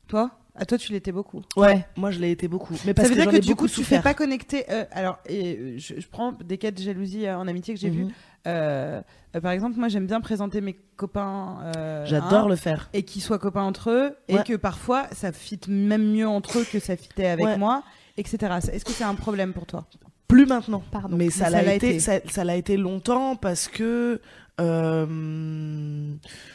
Toi? 0.10 0.30
À 0.56 0.66
toi, 0.66 0.78
tu 0.78 0.92
l'étais 0.92 1.12
beaucoup. 1.12 1.42
Ouais, 1.58 1.84
moi 1.98 2.12
je 2.12 2.20
l'ai 2.20 2.30
été 2.30 2.48
beaucoup. 2.48 2.76
Mais 2.86 2.94
parce 2.94 3.08
ça 3.08 3.14
veut 3.16 3.20
que 3.26 3.30
dire 3.30 3.40
que 3.40 3.46
du 3.46 3.56
coup, 3.56 3.68
tu 3.68 3.74
fais 3.78 3.82
souffert. 3.82 4.02
pas 4.04 4.14
connecter. 4.14 4.66
euh, 4.70 4.86
alors, 4.92 5.18
et, 5.28 5.58
euh, 5.58 5.74
je, 5.78 6.00
je 6.00 6.08
prends 6.08 6.32
des 6.32 6.60
cas 6.60 6.70
de 6.70 6.78
jalousie 6.80 7.26
euh, 7.26 7.38
en 7.38 7.48
amitié 7.48 7.74
que 7.74 7.80
j'ai 7.80 7.90
vu. 7.90 8.06
Euh, 8.46 9.02
euh, 9.36 9.42
par 9.42 9.52
exemple, 9.52 9.80
moi, 9.80 9.88
j'aime 9.88 10.06
bien 10.06 10.22
présenter 10.22 10.62
mes 10.62 10.74
copains. 10.96 11.58
euh, 11.76 12.06
J'adore 12.06 12.48
le 12.48 12.56
faire. 12.56 12.90
Et 12.94 13.02
qu'ils 13.04 13.24
soient 13.24 13.40
copains 13.40 13.64
entre 13.64 13.90
eux. 13.90 14.16
Et 14.28 14.36
Ouais. 14.36 14.44
que 14.44 14.54
parfois, 14.56 15.08
ça 15.12 15.32
fit 15.32 15.60
même 15.68 16.12
mieux 16.12 16.28
entre 16.28 16.60
eux 16.60 16.66
que 16.72 16.78
ça 16.80 16.96
fitait 16.98 17.28
avec 17.28 17.46
Ouais. 17.46 17.58
moi, 17.58 17.82
etc. 18.18 18.60
Est-ce 18.72 18.86
que 18.86 18.92
c'est 18.92 19.04
un 19.06 19.16
problème 19.16 19.54
pour 19.54 19.66
toi? 19.66 19.86
Plus 20.28 20.46
maintenant. 20.46 20.84
Pardon. 20.92 21.16
Mais 21.18 21.30
ça 21.32 21.46
Mais 21.46 21.52
ça 21.52 21.62
l'a 21.64 21.74
été, 21.76 21.88
été. 21.90 22.00
ça, 22.00 22.14
ça 22.30 22.44
l'a 22.44 22.56
été 22.56 22.78
longtemps 22.78 23.36
parce 23.36 23.68
que 23.68 24.20
euh, 24.62 26.14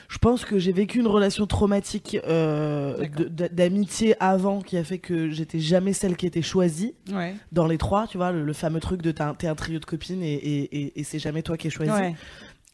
je 0.08 0.18
pense 0.18 0.44
que 0.44 0.58
j'ai 0.58 0.72
vécu 0.72 0.98
une 1.00 1.06
relation 1.06 1.46
traumatique 1.46 2.16
euh, 2.26 3.06
d'amitié 3.52 4.14
avant 4.20 4.60
qui 4.60 4.76
a 4.76 4.84
fait 4.84 4.98
que 4.98 5.30
j'étais 5.30 5.58
jamais 5.60 5.92
celle 5.92 6.16
qui 6.16 6.26
était 6.26 6.42
choisie 6.42 6.94
Ouais. 7.12 7.34
dans 7.52 7.66
les 7.66 7.78
trois, 7.78 8.06
tu 8.06 8.16
vois, 8.16 8.32
le, 8.32 8.44
le 8.44 8.52
fameux 8.52 8.80
truc 8.80 9.02
de 9.02 9.10
t'es 9.10 9.22
un, 9.22 9.34
t'es 9.34 9.46
un 9.48 9.54
trio 9.54 9.78
de 9.78 9.84
copines 9.84 10.22
et, 10.22 10.34
et, 10.34 10.78
et, 10.80 11.00
et 11.00 11.04
c'est 11.04 11.18
jamais 11.18 11.42
toi 11.42 11.56
qui 11.56 11.66
es 11.66 11.70
choisi. 11.70 11.90
Ouais. 11.90 12.14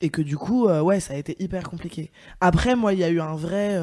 Et 0.01 0.11
que 0.11 0.21
du 0.23 0.37
coup, 0.37 0.67
euh, 0.69 0.81
ouais, 0.83 1.01
ça 1.01 1.15
a 1.15 1.17
été 1.17 1.37
hyper 1.43 1.63
compliqué. 1.69 2.11
Après, 2.41 2.77
moi, 2.77 2.93
il 2.93 2.99
y 2.99 3.05
a 3.05 3.09
eu 3.11 3.21
un 3.21 3.37
vrai. 3.37 3.77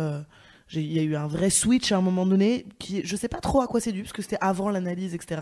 Il 0.73 0.91
y 0.93 0.99
a 0.99 1.01
eu 1.03 1.15
un 1.15 1.27
vrai 1.27 1.49
switch 1.49 1.91
à 1.91 1.97
un 1.97 2.01
moment 2.01 2.25
donné 2.25 2.65
qui 2.79 3.01
je 3.03 3.15
sais 3.15 3.27
pas 3.27 3.39
trop 3.39 3.61
à 3.61 3.67
quoi 3.67 3.79
c'est 3.81 3.91
dû 3.91 4.01
parce 4.03 4.13
que 4.13 4.21
c'était 4.21 4.37
avant 4.41 4.69
l'analyse 4.69 5.13
etc 5.13 5.41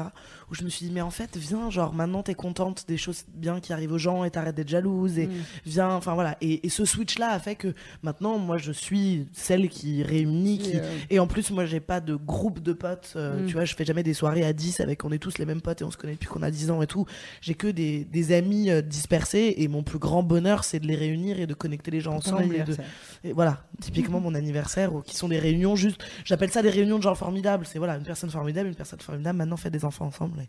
où 0.49 0.56
je 0.56 0.64
me 0.64 0.69
suis 0.69 0.88
dit 0.88 0.91
mais 0.91 1.01
en 1.01 1.11
fait 1.11 1.38
viens 1.38 1.69
genre 1.69 1.93
maintenant 1.93 2.23
t'es 2.23 2.34
contente 2.34 2.85
des 2.88 2.97
choses 2.97 3.26
bien 3.35 3.60
qui 3.60 3.72
arrivent 3.73 3.91
aux 3.91 3.97
gens 3.99 4.23
et 4.23 4.31
t'arrêtes 4.31 4.56
d'être 4.56 4.69
jalouse 4.69 5.19
et 5.19 5.27
Mm. 5.27 5.31
viens 5.65 5.89
enfin 5.91 6.14
voilà 6.15 6.35
et, 6.41 6.65
et 6.65 6.69
ce 6.69 6.84
switch 6.85 7.19
là 7.19 7.30
a 7.31 7.39
fait 7.39 7.56
que 7.56 7.73
maintenant 8.01 8.38
moi 8.39 8.57
je 8.57 8.72
suis 8.72 9.27
celle 9.34 9.69
qui 9.69 10.01
réunit 10.03 10.57
qui 10.57 10.77
Et, 10.77 11.15
et 11.15 11.19
en 11.19 11.27
plus 11.27 11.51
moi 11.51 11.65
j'ai 11.65 11.80
pas 11.80 11.99
de 12.01 12.15
groupe 12.15 12.60
de 12.61 12.73
potes 12.73 13.14
euh, 13.15 13.43
Mm. 13.43 13.45
tu 13.45 13.53
vois 13.53 13.65
je 13.65 13.76
fais 13.76 13.85
jamais 13.85 14.03
des 14.03 14.14
soirées 14.15 14.45
à 14.45 14.53
10 14.53 14.80
avec 14.80 15.06
on 15.06 15.11
est 15.11 15.19
tous 15.19 15.38
les 15.38 15.45
mêmes 15.45 15.61
potes 15.61 15.81
et 15.81 15.84
on 15.84 15.91
se 15.91 15.97
connaît 15.97 16.14
depuis 16.14 16.27
qu'on 16.27 16.41
a 16.41 16.49
10 16.51 16.72
ans 16.72 16.81
et 16.81 16.88
tout 16.88 17.06
j'ai 17.41 17.53
que 17.53 17.68
des, 17.68 18.03
des 18.06 18.31
amis 18.31 18.72
euh, 18.72 18.81
dispersés 18.81 19.53
et 19.57 19.68
mon 19.68 19.84
plus 19.84 19.99
grand 19.99 20.23
bonheur 20.23 20.64
c'est 20.64 20.80
de 20.80 20.88
les 20.88 20.95
réunir 20.95 21.39
et 21.39 21.45
de 21.47 21.53
connecter 21.53 21.91
les 21.91 22.01
gens 22.01 22.15
ensemble 22.15 22.43
et 22.43 22.47
de, 22.47 22.53
anniversaire. 22.61 22.85
et 23.23 23.34
voilà, 23.34 23.64
typiquement 23.81 24.19
mon 24.19 24.34
anniversaire, 24.35 24.93
ou 24.95 25.01
qui 25.01 25.15
sont 25.19 25.27
des 25.29 25.39
réunions 25.39 25.75
juste. 25.75 26.01
J'appelle 26.25 26.49
ça 26.51 26.61
des 26.61 26.69
réunions 26.69 26.97
de 26.97 27.03
gens 27.03 27.15
formidables. 27.15 27.65
C'est 27.65 27.77
voilà, 27.77 27.95
une 27.97 28.03
personne 28.03 28.29
formidable, 28.29 28.69
une 28.69 28.75
personne 28.75 28.99
formidable. 28.99 29.37
Maintenant, 29.37 29.57
fait 29.57 29.69
des 29.69 29.85
enfants 29.85 30.05
ensemble. 30.05 30.43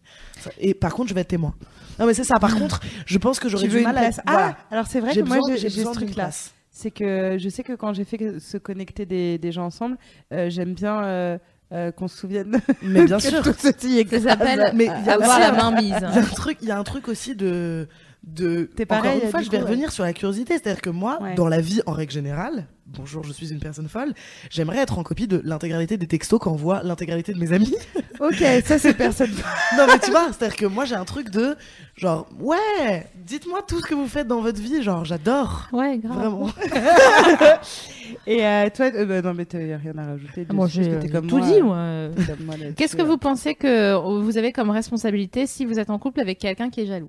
Et, 0.59 0.75
par 0.75 0.95
contre, 0.95 1.09
je 1.11 1.15
vais 1.15 1.21
être 1.23 1.29
témoin. 1.29 1.55
Non, 1.99 2.07
mais 2.07 2.15
c'est 2.15 2.25
ça. 2.25 2.39
Par 2.39 2.55
contre, 2.57 2.81
je 3.07 3.19
pense 3.19 3.39
que 3.41 3.49
j'aurais 3.49 3.69
du 3.69 3.81
mal 3.81 3.97
à. 3.97 4.01
place 4.01 4.21
Ah, 4.27 4.33
voilà. 4.33 4.57
alors 4.71 4.87
c'est 4.87 5.01
vrai 5.01 5.15
que 5.15 5.21
moi 5.21 5.39
j'ai 5.57 5.69
ce 5.71 5.83
truc-là. 5.83 6.31
C'est 6.73 6.91
que 6.93 7.37
je 7.39 7.49
sais 7.49 7.63
que 7.65 7.73
quand 7.75 7.93
j'ai 7.93 8.05
fait 8.05 8.39
se 8.39 8.57
connecter 8.57 9.05
des, 9.05 9.39
des 9.39 9.53
gens 9.53 9.65
ensemble, 9.67 9.99
euh, 10.33 10.49
j'aime 10.51 10.73
bien 10.73 11.03
euh, 11.05 11.39
euh, 11.73 11.91
qu'on 11.91 12.07
se 12.09 12.17
souvienne 12.17 12.61
Mais 12.83 13.05
bien 13.05 13.19
sûr. 13.19 13.43
tout 13.43 13.53
ceci 13.59 14.07
Ça 14.09 14.21
s'appelle 14.21 14.73
Mais 14.75 14.85
y 14.87 14.89
a 14.89 15.15
avoir 15.15 15.31
aussi 15.39 15.41
la 15.41 15.53
un- 15.53 15.71
main 15.71 15.71
mise. 15.83 15.95
Il 16.01 16.15
y 16.15 16.19
a 16.19 16.23
un 16.23 16.23
truc, 16.23 16.59
il 16.63 16.69
y 16.69 16.71
a 16.71 16.79
un 16.79 16.85
truc 16.85 17.09
aussi 17.09 17.35
de. 17.35 17.89
de 18.23 18.71
T'es 18.77 18.85
Encore 18.85 19.03
pareil, 19.03 19.21
une 19.25 19.31
fois, 19.31 19.43
je 19.43 19.51
vais 19.51 19.59
coup, 19.59 19.65
ouais. 19.65 19.71
revenir 19.71 19.93
sur 19.93 20.05
la 20.05 20.13
curiosité. 20.13 20.55
C'est-à-dire 20.55 20.81
que 20.81 20.91
moi, 20.91 21.19
Ouais. 21.21 21.35
dans 21.35 21.49
la 21.49 21.61
vie 21.61 21.81
en 21.87 21.93
règle 21.93 22.13
générale, 22.13 22.67
bonjour, 22.91 23.25
je 23.25 23.33
suis 23.33 23.53
une 23.53 23.61
personne 23.61 23.89
folle, 23.89 24.13
j'aimerais 24.51 24.79
être 24.79 24.99
en 24.99 25.03
copie 25.03 25.27
de 25.27 25.41
l'intégralité 25.45 25.97
des 25.97 26.07
textos 26.07 26.39
qu'envoient 26.41 26.83
l'intégralité 26.83 27.33
de 27.33 27.39
mes 27.39 27.53
amis. 27.53 27.75
Ok, 28.21 28.45
ça 28.67 28.79
c'est 28.79 28.93
personne. 28.93 29.31
non 29.79 29.87
mais 29.87 29.99
tu 29.99 30.11
vois, 30.11 30.27
c'est-à-dire 30.31 30.55
que 30.55 30.67
moi 30.67 30.85
j'ai 30.85 30.95
un 30.95 31.07
truc 31.07 31.31
de 31.31 31.57
genre 31.97 32.29
ouais, 32.39 33.07
dites-moi 33.15 33.63
tout 33.67 33.81
ce 33.81 33.87
que 33.87 33.95
vous 33.95 34.09
faites 34.09 34.27
dans 34.27 34.43
votre 34.43 34.61
vie, 34.61 34.83
genre 34.83 35.07
j'adore. 35.07 35.69
Ouais, 35.73 35.97
grave. 35.97 36.19
Vraiment. 36.19 36.51
Et 38.27 38.45
euh, 38.45 38.69
toi, 38.75 38.91
euh, 38.95 39.07
bah, 39.07 39.23
non 39.23 39.33
mais 39.33 39.47
t'as 39.47 39.59
rien 39.59 39.97
à 39.97 40.05
rajouter. 40.05 40.47
Ah, 40.51 40.53
Moi, 40.53 40.67
j'ai 40.69 40.99
comme 41.09 41.29
tout 41.29 41.39
moi, 41.39 41.47
dit, 41.47 41.61
euh, 41.63 42.11
moi. 42.45 42.55
Qu'est-ce 42.77 42.95
que 42.95 43.01
euh. 43.01 43.07
vous 43.07 43.17
pensez 43.17 43.55
que 43.55 43.95
vous 44.21 44.37
avez 44.37 44.53
comme 44.53 44.69
responsabilité 44.69 45.47
si 45.47 45.65
vous 45.65 45.79
êtes 45.79 45.89
en 45.89 45.99
couple 45.99 46.21
avec 46.21 46.39
quelqu'un 46.39 46.69
qui 46.69 46.83
est 46.83 46.87
jaloux? 46.87 47.09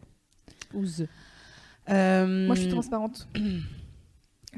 Euh, 1.90 2.48
Moi, 2.48 2.56
je 2.56 2.62
suis 2.62 2.72
transparente. 2.72 3.28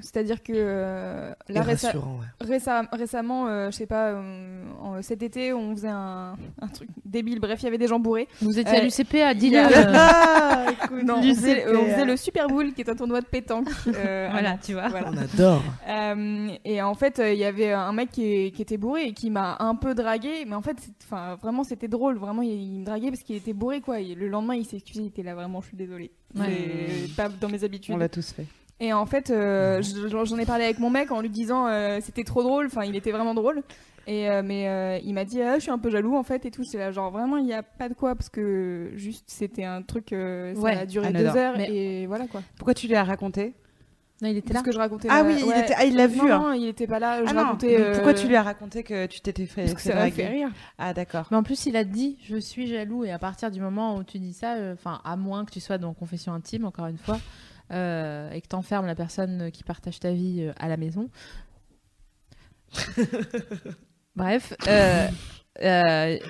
C'est-à-dire 0.02 0.42
que 0.42 0.54
euh, 0.56 1.32
là, 1.50 1.62
réce- 1.62 1.84
ouais. 1.86 2.48
récem- 2.48 2.88
récemment, 2.92 3.48
euh, 3.48 3.70
je 3.70 3.76
sais 3.76 3.86
pas, 3.86 4.10
euh, 4.10 4.64
en- 4.82 5.02
cet 5.04 5.22
été, 5.22 5.54
on 5.54 5.76
faisait 5.76 5.88
un, 5.90 6.36
un 6.62 6.68
truc 6.68 6.90
débile. 7.06 7.40
Bref, 7.40 7.62
il 7.62 7.66
y 7.66 7.68
avait 7.68 7.78
des 7.78 7.88
gens 7.88 8.00
bourrés. 8.00 8.28
Vous 8.42 8.58
étiez 8.58 8.78
à 8.78 8.80
Euh, 8.80 8.84
l'UCP 8.86 9.22
à 9.22 9.28
a- 9.30 9.34
euh, 9.34 9.94
Ah, 9.96 10.66
Non, 11.06 11.18
on 11.20 11.22
faisait, 11.24 11.62
CP, 11.62 11.76
on 11.78 11.86
faisait 11.86 12.06
le 12.06 12.18
Super 12.18 12.48
Bowl, 12.48 12.74
qui 12.74 12.82
est 12.82 12.90
un 12.90 12.96
tournoi 12.96 13.22
de 13.22 13.28
pétanque. 13.28 13.68
euh, 13.88 14.30
Voilà, 14.32 14.58
tu 14.58 14.74
vois. 14.74 14.90
Voilà. 14.90 15.12
On 15.12 15.18
adore. 15.18 15.62
Euh, 15.88 16.48
et 16.66 16.82
en 16.82 16.96
fait, 16.96 17.20
euh, 17.20 17.32
il 17.34 17.40
y 17.40 17.46
avait 17.46 17.72
un 17.72 17.92
mec 17.94 18.10
qui, 18.12 18.46
était 18.48 18.78
bourré 18.78 19.04
et 19.06 19.14
qui 19.14 19.30
m'a 19.30 19.58
un 19.60 19.76
peu 19.76 19.94
dragué. 19.94 20.46
Mais 20.48 20.56
en 20.56 20.62
fait, 20.64 20.78
enfin, 21.04 21.36
vraiment, 21.42 21.64
c'était 21.64 21.88
drôle. 21.88 22.18
Vraiment, 22.18 22.42
il, 22.42 22.50
il 22.52 22.80
me 22.80 22.86
draguait 22.86 23.12
parce 23.12 23.22
qu'il 23.22 23.36
était 23.36 23.54
bourré, 23.54 23.80
quoi. 23.82 24.00
Et 24.00 24.16
le 24.16 24.28
lendemain, 24.28 24.56
il 24.56 24.66
s'est 24.66 24.78
excusé. 24.78 25.02
Il 25.04 25.08
était 25.08 25.24
là, 25.24 25.36
vraiment, 25.36 25.62
je 25.62 25.68
suis 25.68 25.78
désolée. 25.78 26.12
Ouais. 26.36 26.88
C'est 27.06 27.16
pas 27.16 27.30
dans 27.30 27.48
mes 27.50 27.64
habitudes. 27.64 27.94
On 27.94 27.98
l'a 27.98 28.10
tous 28.10 28.32
fait. 28.32 28.48
Et 28.80 28.92
en 28.92 29.06
fait, 29.06 29.30
euh, 29.30 29.82
je- 29.82 30.08
j'en 30.26 30.38
ai 30.38 30.46
parlé 30.46 30.66
avec 30.66 30.80
mon 30.80 30.90
mec 30.90 31.12
en 31.12 31.22
lui 31.22 31.30
disant 31.30 31.68
euh, 31.68 32.00
c'était 32.02 32.24
trop 32.24 32.44
drôle. 32.44 32.66
Enfin, 32.66 32.84
il 32.84 32.96
était 32.96 33.12
vraiment 33.12 33.34
drôle. 33.34 33.62
Et 34.06 34.30
euh, 34.30 34.42
mais 34.44 34.68
euh, 34.68 35.00
il 35.06 35.14
m'a 35.14 35.24
dit 35.24 35.42
ah, 35.42 35.56
je 35.56 35.62
suis 35.62 35.72
un 35.72 35.78
peu 35.80 35.90
jaloux 35.90 36.18
en 36.18 36.24
fait 36.24 36.46
et 36.46 36.52
tout. 36.52 36.66
C'est 36.66 36.78
là 36.78 36.92
genre 36.92 37.10
vraiment 37.12 37.38
il 37.38 37.46
n'y 37.46 37.54
a 37.54 37.64
pas 37.64 37.88
de 37.88 37.94
quoi 37.94 38.16
parce 38.16 38.30
que 38.30 38.92
juste 38.96 39.26
c'était 39.28 39.64
un 39.64 39.82
truc. 39.82 40.12
euh, 40.12 40.54
ça 40.56 40.60
Ouais, 40.60 40.78
a 40.78 40.86
duré 40.86 41.14
deux 41.14 41.26
heures 41.28 41.54
Mais- 41.58 41.74
et 41.74 42.08
voilà 42.08 42.28
quoi. 42.28 42.42
Pourquoi 42.58 42.74
tu 42.74 42.88
lui 42.88 42.96
as 42.96 43.04
raconté? 43.06 43.54
Non, 44.22 44.30
il 44.30 44.38
était 44.38 44.54
là. 44.54 44.60
ce 44.60 44.66
que 44.66 44.72
je 44.72 44.78
racontais. 44.78 45.08
Ah 45.12 45.24
oui, 45.26 45.36
il, 45.40 45.46
Ouais. 45.46 45.60
était... 45.62 45.74
ah, 45.78 45.86
il 45.86 45.96
l'a 45.96 46.08
vu. 46.08 46.18
Non, 46.20 46.32
hein. 46.32 46.40
non, 46.40 46.54
il 46.54 46.68
était 46.68 46.88
pas 46.88 47.00
là. 47.00 47.24
Je 47.26 47.32
Ah 47.34 47.44
racontais. 47.44 47.92
pourquoi 47.94 48.14
tu 48.14 48.28
lui 48.28 48.36
as 48.36 48.44
raconté 48.44 48.84
que 48.84 49.06
tu 49.06 49.20
t'étais 49.22 49.46
fait, 49.46 49.64
Parce 49.64 49.74
que 49.76 49.82
ça 49.82 49.96
m'a 49.96 50.10
fait 50.12 50.28
rire. 50.28 50.50
Ah 50.78 50.94
d'accord. 50.94 51.28
Mais 51.32 51.38
en 51.38 51.44
plus, 51.44 51.66
il 51.66 51.76
a 51.78 51.84
dit 51.86 52.18
je 52.24 52.38
suis 52.38 52.68
jaloux 52.68 53.06
et 53.06 53.12
à 53.12 53.20
partir 53.20 53.52
du 53.52 53.60
moment 53.62 53.96
où 53.98 54.04
tu 54.04 54.20
dis 54.20 54.34
ça, 54.34 54.56
euh, 54.56 54.74
enfin 54.74 55.00
à 55.06 55.16
moins 55.16 55.46
que 55.46 55.52
tu 55.52 55.60
sois 55.62 55.78
dans 55.78 55.94
confession 55.94 56.34
intime, 56.34 56.66
encore 56.66 56.88
une 56.88 56.98
fois, 56.98 57.20
euh, 57.74 58.32
et 58.32 58.42
que 58.42 58.48
t'enfermes 58.48 58.86
la 58.86 58.96
personne 58.96 59.52
qui 59.52 59.64
partage 59.64 60.00
ta 60.00 60.12
vie 60.12 60.44
euh, 60.44 60.54
à 60.58 60.68
la 60.70 60.78
maison. 60.78 61.10
Bref, 64.16 64.54
euh, 64.68 65.08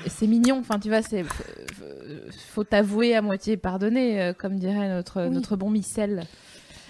c'est 0.08 0.28
mignon. 0.28 0.60
Enfin, 0.60 0.80
tu 0.80 0.90
vois, 0.90 1.02
c'est 1.02 1.24
faut- 1.24 2.64
t'avouer 2.64 3.16
à 3.16 3.22
moitié 3.22 3.58
pardonner, 3.58 4.32
comme 4.38 4.58
dirait 4.58 4.90
notre 4.90 5.24
Oui. 5.24 5.30
notre 5.30 5.56
bon 5.56 5.70
Michel. 5.70 6.24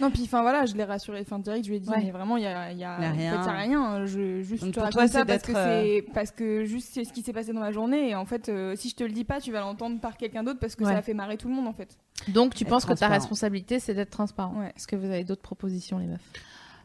Non, 0.04 0.12
puis 0.12 0.24
enfin 0.26 0.42
voilà, 0.42 0.66
je 0.66 0.76
l'ai 0.76 0.84
rassuré. 0.84 1.20
Enfin, 1.22 1.40
direct, 1.40 1.64
je 1.66 1.70
lui 1.70 1.78
ai 1.78 1.80
dit, 1.80 1.90
Ouais. 1.90 2.04
mais 2.04 2.12
vraiment, 2.12 2.38
il 2.38 2.44
y 2.44 2.48
a, 2.48 2.72
il 2.72 2.78
y 2.78 2.84
a, 2.84 3.00
y 3.00 3.04
a 3.06 3.10
en 3.10 3.14
fait, 3.14 3.18
rien. 3.18 3.42
il 3.42 3.46
y 3.46 3.48
a 3.48 3.58
rien. 3.58 4.06
Je 4.06 4.42
juste 4.42 4.64
Donc, 4.64 4.74
te 4.74 4.80
pour 4.80 4.84
raconte 4.84 5.00
toi, 5.00 5.08
ça 5.08 5.26
parce 5.26 5.44
que 5.44 5.52
euh, 5.56 5.82
c'est 5.84 6.02
parce 6.14 6.32
que 6.32 6.66
juste 6.66 6.90
c'est 6.94 7.04
ce 7.06 7.14
qui 7.14 7.22
s'est 7.22 7.34
passé 7.34 7.54
dans 7.54 7.60
ma 7.62 7.72
journée. 7.72 8.10
Et 8.10 8.16
en 8.16 8.26
fait, 8.26 8.50
euh, 8.50 8.76
si 8.76 8.90
je 8.90 8.96
te 8.96 9.04
le 9.04 9.12
dis 9.12 9.24
pas, 9.24 9.40
tu 9.40 9.52
vas 9.52 9.62
l'entendre 9.62 10.00
par 10.00 10.18
quelqu'un 10.18 10.44
d'autre 10.44 10.60
parce 10.60 10.76
que 10.76 10.84
Ouais. 10.84 10.92
ça 10.92 10.98
a 10.98 11.02
fait 11.02 11.14
marrer 11.14 11.38
tout 11.38 11.48
le 11.48 11.54
monde 11.56 11.68
en 11.68 11.74
fait. 11.74 11.98
Donc, 12.28 12.54
tu 12.56 12.64
Être 12.64 12.70
penses 12.70 12.84
que 12.84 12.90
ta 12.90 12.96
transparent. 12.96 13.14
responsabilité, 13.14 13.80
c'est 13.80 13.94
d'être 13.94 14.10
transparent. 14.12 14.60
Ouais. 14.60 14.74
Est-ce 14.76 14.88
que 14.88 14.96
vous 14.96 15.06
avez 15.06 15.24
d'autres 15.24 15.42
propositions, 15.42 15.98
les 16.00 16.08
meufs? 16.08 16.22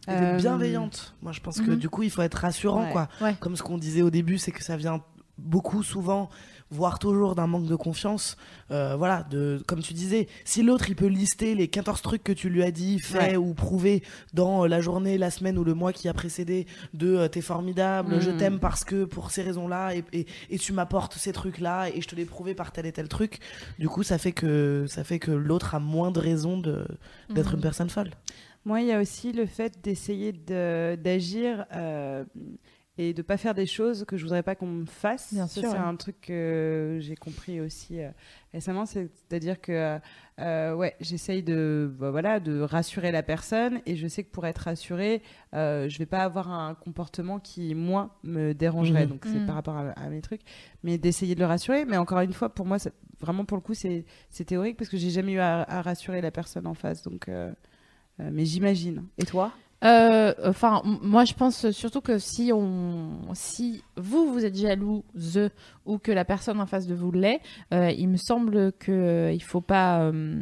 Euh, 0.09 0.37
bienveillante. 0.39 1.15
Moi 1.21 1.33
je 1.33 1.41
pense 1.41 1.61
que 1.61 1.71
Mhm. 1.73 1.77
du 1.77 1.91
coup 1.91 2.03
il 2.03 2.11
faut 2.11 2.23
être 2.23 2.37
rassurant 2.37 2.85
Ouais. 2.85 2.93
quoi. 2.93 3.09
Ouais. 3.21 3.35
Comme 3.41 3.57
ce 3.57 3.63
qu'on 3.63 3.77
disait 3.77 4.01
au 4.01 4.09
début, 4.11 4.39
c'est 4.39 4.53
que 4.53 4.63
ça 4.65 4.77
vient 4.77 5.03
beaucoup, 5.37 5.83
souvent, 5.83 6.31
voire 6.71 6.99
toujours 6.99 7.35
d'un 7.35 7.47
manque 7.47 7.67
de 7.67 7.77
confiance. 7.77 8.37
Euh, 8.71 8.95
voilà, 8.97 9.23
de, 9.31 9.63
comme 9.67 9.81
tu 9.81 9.95
disais, 9.95 10.29
si 10.45 10.63
l'autre 10.63 10.89
il 10.89 10.97
peut 10.97 11.07
lister 11.07 11.55
les 11.55 11.69
14 11.69 12.03
trucs 12.03 12.23
que 12.23 12.33
tu 12.33 12.49
lui 12.51 12.63
as 12.63 12.71
dit, 12.71 12.99
fait 12.99 13.19
Ouais. 13.19 13.37
ou 13.37 13.55
prouvé 13.55 14.03
dans 14.35 14.65
euh, 14.65 14.69
la 14.69 14.81
journée, 14.81 15.17
la 15.19 15.31
semaine 15.31 15.57
ou 15.59 15.65
le 15.65 15.75
mois 15.75 15.93
qui 15.93 16.09
a 16.09 16.13
précédé, 16.13 16.67
de 16.95 17.15
euh, 17.17 17.29
t'es 17.29 17.41
formidable, 17.41 18.21
je 18.21 18.31
Mm. 18.31 18.37
t'aime 18.37 18.59
parce 18.59 18.85
que 18.85 19.05
pour 19.05 19.31
ces 19.31 19.43
raisons-là, 19.43 19.95
et, 19.95 20.05
et, 20.13 20.27
et 20.51 20.59
tu 20.59 20.73
m'apportes 20.73 21.15
ces 21.15 21.33
trucs-là, 21.33 21.89
et 21.89 22.01
je 22.03 22.09
te 22.09 22.15
l'ai 22.15 22.25
prouvé 22.27 22.55
par 22.55 22.73
tel 22.73 22.85
et 22.87 22.93
tel 22.93 23.09
truc, 23.09 23.39
du 23.79 23.89
coup, 23.89 24.03
ça 24.03 24.19
fait 24.19 24.33
que, 24.33 24.85
ça 24.89 25.05
fait 25.05 25.19
que 25.19 25.31
l'autre 25.31 25.75
a 25.75 25.79
moins 25.81 26.11
de 26.11 26.21
raisons 26.21 26.59
d'être 27.31 27.55
une 27.55 27.61
personne 27.61 27.89
folle. 27.91 28.11
Moi, 28.65 28.83
il 28.83 28.89
y 28.89 28.93
a 28.93 29.01
aussi 29.01 29.33
le 29.33 29.47
fait 29.47 29.81
d'essayer 29.83 30.33
de- 30.33 30.97
d'agir 30.97 31.65
et 32.99 33.15
de 33.15 33.23
pas 33.23 33.37
faire 33.37 33.55
des 33.55 33.65
choses 33.67 34.05
que 34.05 34.17
je 34.17 34.25
voudrais 34.25 34.43
pas 34.43 34.55
qu'on 34.57 34.67
me 34.67 34.85
fasse. 34.85 35.33
Bien 35.33 35.47
sûr, 35.47 35.63
c'est 35.63 35.69
ouais. 35.69 35.77
un 35.77 35.95
truc 35.97 36.21
que 36.21 36.99
j'ai 37.01 37.15
compris 37.15 37.61
aussi 37.61 38.01
euh, 38.01 38.11
récemment. 38.53 38.85
c'est- 38.87 39.09
C'est-à-dire 39.15 39.61
que 39.61 39.99
euh, 40.41 40.75
ouais, 40.75 40.97
j'essaye 41.01 41.43
de 41.45 41.91
bah, 41.99 42.11
voilà 42.11 42.41
de 42.41 42.61
rassurer 42.61 43.13
la 43.13 43.23
personne 43.23 43.81
et 43.87 43.95
je 43.97 44.07
sais 44.09 44.25
que 44.25 44.31
pour 44.31 44.47
être 44.47 44.59
rassurée, 44.59 45.23
euh, 45.55 45.89
je 45.89 45.99
vais 45.99 46.07
pas 46.07 46.25
avoir 46.25 46.51
un 46.51 46.75
comportement 46.75 47.39
qui 47.39 47.75
moi 47.75 48.19
me 48.25 48.53
dérangerait. 48.53 49.05
Mhm. 49.05 49.11
Donc 49.11 49.25
c'est 49.25 49.39
Mhm. 49.39 49.47
par 49.47 49.55
rapport 49.55 49.77
à, 49.77 49.91
à 49.91 50.09
mes 50.09 50.21
trucs, 50.21 50.43
mais 50.83 50.99
d'essayer 50.99 51.35
de 51.35 51.41
le 51.41 51.47
rassurer. 51.47 51.85
Mais 51.85 51.97
encore 51.97 52.21
une 52.21 52.33
fois, 52.33 52.49
pour 52.49 52.67
moi, 52.67 52.79
ça- 52.81 52.91
vraiment 53.21 53.45
pour 53.45 53.57
le 53.57 53.63
coup, 53.63 53.75
c'est 53.75 54.05
c'est 54.29 54.45
théorique 54.45 54.77
parce 54.77 54.91
que 54.91 54.97
j'ai 54.97 55.11
jamais 55.11 55.33
eu 55.33 55.39
à, 55.39 55.63
à 55.63 55.83
rassurer 55.83 56.21
la 56.21 56.31
personne 56.33 56.67
en 56.67 56.75
face. 56.75 57.03
Donc 57.03 57.29
euh, 57.29 57.53
euh, 58.21 58.31
mais 58.33 58.45
j'imagine. 58.45 59.05
Et 59.19 59.25
toi? 59.25 59.53
Euh, 59.85 60.35
Enfin, 60.45 60.83
moi, 60.85 61.25
je 61.25 61.35
pense 61.35 61.71
surtout 61.71 62.01
que 62.01 62.19
si 62.19 62.53
on, 62.53 63.21
si 63.35 63.83
vous 63.97 64.33
vous 64.33 64.45
êtes 64.45 64.57
jalouse 64.57 65.51
ou 65.89 65.99
que 65.99 66.13
la 66.13 66.25
personne 66.25 66.61
en 66.61 66.67
face 66.67 66.87
de 66.87 66.95
vous 66.95 67.11
l'est, 67.11 67.41
euh, 67.75 67.91
il 67.91 68.09
me 68.09 68.17
semble 68.17 68.73
que 68.75 68.93
euh, 68.93 69.33
il 69.33 69.43
faut 69.43 69.61
pas, 69.61 70.03
euh, 70.03 70.41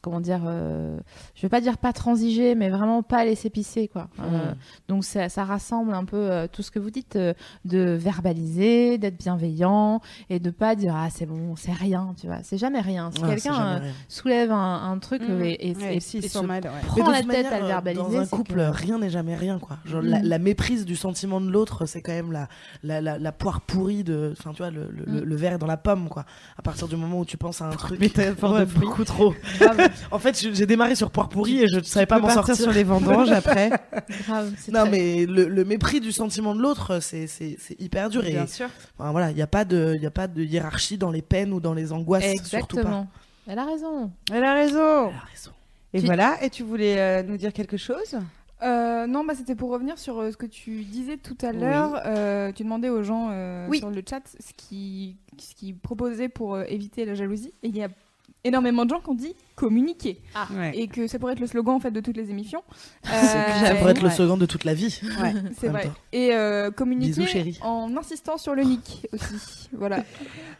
comment 0.00 0.20
dire, 0.20 0.42
euh, 0.46 0.96
je 1.34 1.42
vais 1.42 1.48
pas 1.48 1.60
dire 1.60 1.76
pas 1.76 1.92
transiger, 1.92 2.54
mais 2.54 2.70
vraiment 2.70 3.02
pas 3.02 3.24
laisser 3.24 3.50
pisser, 3.50 3.88
quoi. 3.88 4.08
Euh, 4.20 4.52
donc 4.88 5.04
ça, 5.04 5.28
ça 5.28 5.44
rassemble 5.44 5.92
un 5.92 6.04
peu 6.04 6.16
euh, 6.30 6.46
tout 6.50 6.62
ce 6.62 6.70
que 6.70 6.78
vous 6.78 6.90
dites, 6.90 7.16
euh, 7.16 7.34
de 7.64 7.80
verbaliser, 8.30 8.98
d'être 8.98 9.16
bienveillant 9.18 10.00
et 10.30 10.38
de 10.38 10.50
pas 10.50 10.74
dire 10.74 10.94
ah 10.96 11.08
c'est 11.10 11.26
bon, 11.26 11.56
c'est 11.56 11.72
rien, 11.72 12.14
tu 12.20 12.26
vois, 12.26 12.38
c'est 12.42 12.58
jamais 12.58 12.80
rien. 12.80 13.10
Si 13.14 13.22
Ouais, 13.22 13.30
quelqu'un 13.30 13.66
euh, 13.82 13.90
soulève 14.08 14.52
un, 14.52 14.90
un 14.90 14.98
truc 14.98 15.22
euh, 15.28 15.42
et, 15.44 15.70
et, 15.70 15.76
Ouais, 15.76 15.96
et- 15.96 16.00
s'ils 16.00 16.24
et 16.24 16.28
se 16.28 16.38
mal, 16.38 16.62
ouais. 16.64 16.70
Prend 16.86 17.10
la 17.10 17.18
tête 17.18 17.26
manière, 17.26 17.52
à 17.52 17.60
le 17.60 17.66
verbaliser, 17.66 18.02
Dans 18.02 18.20
un 18.20 18.26
couple, 18.26 18.54
que- 18.54 18.70
rien 18.70 18.98
n'est 18.98 19.10
jamais 19.10 19.34
rien, 19.36 19.58
quoi. 19.58 19.78
Genre, 19.84 20.00
la, 20.02 20.20
Mm. 20.20 20.22
la 20.24 20.38
méprise 20.38 20.84
du 20.86 20.96
sentiment 20.96 21.40
de 21.40 21.50
l'autre, 21.50 21.86
c'est 21.86 22.00
quand 22.02 22.12
même 22.12 22.32
la, 22.32 22.48
la, 22.82 23.00
la, 23.00 23.18
la 23.18 23.32
poire 23.32 23.60
pourrie 23.60 24.04
de. 24.04 24.32
Enfin, 24.38 24.52
tu 24.52 24.58
vois, 24.62 24.70
le, 24.76 24.88
le, 24.90 25.04
le- 25.06 25.20
Mm. 25.22 25.24
le 25.24 25.36
verre 25.36 25.52
est 25.54 25.58
dans 25.58 25.66
la 25.66 25.76
pomme, 25.76 26.08
quoi. 26.08 26.24
À 26.56 26.62
partir 26.62 26.86
du 26.88 26.96
moment 26.96 27.20
où 27.20 27.24
tu 27.24 27.36
penses 27.36 27.60
à 27.62 27.66
un 27.66 27.70
truc. 27.70 27.98
métaphore 27.98 28.52
Ouais, 28.52 28.60
de 28.66 28.72
beaucoup 28.72 29.04
trop. 29.04 29.34
en 30.10 30.18
fait, 30.18 30.38
j'ai 30.52 30.66
démarré 30.66 30.94
sur 30.94 31.10
poire 31.10 31.28
pourrie 31.28 31.62
et 31.62 31.68
je 31.68 31.76
ne 31.76 31.82
savais 31.82 32.06
pas 32.06 32.18
m'en 32.18 32.30
sortir. 32.30 32.54
sur 32.56 32.70
les 32.72 32.84
vendanges 32.84 33.30
après. 33.32 33.70
Grave, 34.26 34.52
Non, 34.72 34.80
très- 34.82 34.90
mais 34.90 35.26
le, 35.26 35.48
le 35.48 35.64
mépris 35.64 36.00
du 36.00 36.12
sentiment 36.12 36.54
de 36.54 36.60
l'autre, 36.62 37.00
c'est 37.00 37.26
hyper 37.78 38.10
dur. 38.10 38.24
Et, 38.24 38.32
Bien 38.32 38.46
sûr. 38.46 38.68
enfin, 38.98 39.10
voilà, 39.10 39.30
il 39.30 39.36
n'y 39.36 39.42
a, 39.42 39.46
pas 39.46 39.64
de- 39.64 39.94
il 39.96 40.02
y 40.02 40.06
a 40.06 40.10
pas 40.10 40.28
de 40.28 40.42
hiérarchie 40.42 40.98
dans 40.98 41.10
les 41.10 41.22
peines 41.22 41.52
ou 41.52 41.60
dans 41.60 41.74
les 41.74 41.92
angoisses, 41.92 42.22
surtout 42.44 42.76
pas. 42.76 42.82
Exactement. 42.82 43.06
Elle 43.48 43.58
a 43.58 43.64
raison. 43.64 44.10
Elle 44.32 44.44
a 44.44 44.54
raison. 44.54 45.08
Elle 45.08 45.14
a 45.16 45.24
raison. 45.32 45.50
Et 45.94 46.00
Tu- 46.00 46.06
voilà. 46.06 46.36
Et 46.42 46.50
tu 46.50 46.62
voulais 46.62 46.98
euh, 47.00 47.22
nous 47.22 47.36
dire 47.36 47.52
quelque 47.52 47.76
chose? 47.76 48.16
Euh, 48.62 49.06
non, 49.06 49.24
bah, 49.24 49.34
c'était 49.36 49.54
pour 49.54 49.70
revenir 49.70 49.98
sur 49.98 50.18
euh, 50.18 50.30
ce 50.30 50.36
que 50.36 50.46
tu 50.46 50.82
disais 50.84 51.16
tout 51.18 51.36
à 51.42 51.50
Oui. 51.50 51.58
l'heure. 51.60 52.00
Euh, 52.06 52.52
tu 52.52 52.62
demandais 52.64 52.88
aux 52.88 53.02
gens 53.02 53.28
euh, 53.30 53.66
Oui. 53.68 53.78
sur 53.78 53.90
le 53.90 54.02
chat 54.08 54.22
ce 54.26 54.52
qu'ils 54.54 55.16
ce 55.38 55.54
qu'ils 55.54 55.76
proposaient 55.76 56.30
pour 56.30 56.58
éviter 56.62 57.04
la 57.04 57.14
jalousie. 57.14 57.52
Et 57.62 57.68
il 57.68 57.76
y 57.76 57.82
a 57.82 57.88
énormément 58.46 58.84
de 58.84 58.90
gens 58.90 59.00
qui 59.00 59.10
ont 59.10 59.14
dit 59.14 59.34
communiquer. 59.54 60.20
Ouais. 60.56 60.72
Et 60.76 60.86
que 60.88 61.06
ça 61.06 61.18
pourrait 61.18 61.32
être 61.32 61.40
le 61.40 61.46
slogan 61.46 61.74
en 61.76 61.80
fait 61.80 61.90
de 61.90 62.00
toutes 62.00 62.16
les 62.16 62.30
émissions. 62.30 62.62
Ça 63.04 63.74
pourrait 63.78 63.92
être 63.92 64.02
le 64.02 64.08
ouais. 64.08 64.14
slogan 64.14 64.38
de 64.38 64.46
toute 64.46 64.64
la 64.64 64.74
vie. 64.74 65.00
Ouais. 65.22 65.32
C'est 65.58 65.68
en 65.68 65.72
vrai. 65.72 65.84
temps. 65.84 65.92
Et 66.12 66.34
euh, 66.34 66.70
communiquer 66.70 67.20
Bisous, 67.20 67.26
chérie. 67.26 67.58
en 67.62 67.94
insistant 67.96 68.36
sur 68.38 68.54
le 68.54 68.62
nick 68.64 69.06
aussi. 69.12 69.68
voilà. 69.72 69.98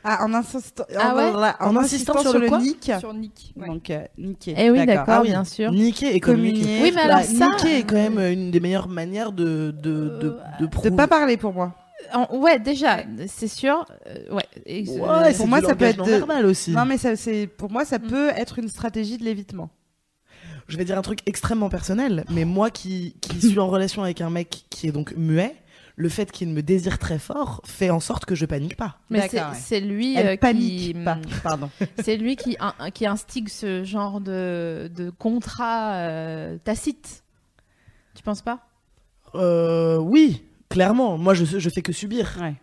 Ah, 0.05 0.25
en 0.25 0.33
insistant, 0.35 0.85
Ah 0.97 1.15
ouais 1.15 1.31
voilà, 1.31 1.57
En 1.61 1.77
insistant 1.77 2.19
sur 2.23 2.39
le 2.39 2.49
quoi 2.49 2.59
nick. 2.59 2.91
sur 2.99 3.13
nick. 3.13 3.53
ouais. 3.57 3.67
Donc, 3.67 3.91
euh, 3.91 4.01
niquer. 4.19 4.55
Eh 4.57 4.71
oui, 4.71 4.85
d'accord, 4.87 5.05
Ah 5.09 5.21
oui. 5.23 5.29
bien 5.29 5.45
sûr. 5.45 5.71
Niquer 5.73 6.15
et 6.15 6.21
communiquer. 6.21 6.81
Oui, 6.83 6.93
mais 6.95 7.03
alors 7.03 7.21
ça- 7.23 7.49
niquer 7.51 7.79
est 7.79 7.83
quand 7.83 7.97
même 7.97 8.19
une 8.19 8.51
des 8.51 8.61
meilleures 8.61 8.89
manières 8.89 9.33
de, 9.33 9.75
de, 9.83 9.93
de, 9.93 10.21
de 10.21 10.37
De 10.61 10.67
prouver. 10.67 10.91
pas 10.91 11.07
parler 11.07 11.37
pour 11.37 11.53
moi. 11.53 11.75
En- 12.13 12.37
ouais, 12.39 12.59
déjà, 12.59 13.05
c'est 13.29 13.49
sûr. 13.49 13.85
euh, 14.07 14.35
ouais. 14.35 14.45
Et- 14.67 14.89
Ouais, 14.89 15.01
euh, 15.09 15.25
c'est 15.31 15.37
pour 15.39 15.49
moi, 15.49 15.61
du 15.61 15.67
ça 15.67 15.75
peut 15.75 15.85
être 15.85 16.05
verbal 16.05 16.47
aussi. 16.47 16.71
Non, 16.73 16.85
mais 16.85 16.99
ça, 16.99 17.17
c'est 17.17 17.47
pour 17.47 17.71
moi, 17.71 17.85
ça 17.85 17.99
Mm. 17.99 18.07
peut 18.09 18.29
être 18.31 18.59
une 18.59 18.69
stratégie 18.69 19.19
de 19.19 19.25
l'évitement. 19.25 19.71
Je 20.69 20.77
vais 20.77 20.85
dire 20.85 20.99
un 20.99 21.03
truc 21.03 21.21
extrêmement 21.27 21.69
personnel, 21.69 22.25
mais 22.31 22.45
moi 22.45 22.71
qui, 22.71 23.15
qui 23.21 23.41
suis 23.55 23.59
en 23.59 23.69
relation 23.69 24.03
avec 24.03 24.21
un 24.21 24.31
mec 24.31 24.65
qui 24.71 24.89
est 24.89 24.93
donc 24.93 25.15
muet, 25.17 25.55
le 25.99 26.09
fait 26.11 26.31
qu'il 26.31 26.49
me 26.51 26.61
désire 26.63 26.99
très 26.99 27.19
fort 27.19 27.63
fait 27.65 27.89
en 27.89 28.01
sorte 28.01 28.27
que 28.27 28.35
je 28.35 28.45
panique 28.45 28.77
pas. 28.77 28.99
mais 29.09 29.29
c'est 29.55 29.77
ouais. 29.77 29.81
lui 29.81 30.15
Elle 30.17 30.27
euh, 30.27 30.37
panique 30.37 30.79
qui, 30.79 30.95
pas. 30.95 31.19
Pardon. 31.43 31.71
c'est 32.05 32.17
lui 32.19 32.37
qui, 32.37 32.57
qui 32.93 33.07
instigue 33.07 33.49
ce 33.49 33.83
genre 33.85 34.21
de, 34.21 34.91
de 34.95 35.09
contrat 35.11 35.95
euh, 35.95 36.59
tacite. 36.65 37.23
Tu 38.15 38.23
penses 38.23 38.43
pas? 38.43 38.61
Euh, 39.35 39.97
oui, 39.99 40.43
clairement. 40.69 41.19
Moi, 41.19 41.35
je, 41.35 41.45
je 41.59 41.71
fais 41.71 41.83
que 41.83 41.93
subir. 41.93 42.37
Ouais. 42.41 42.55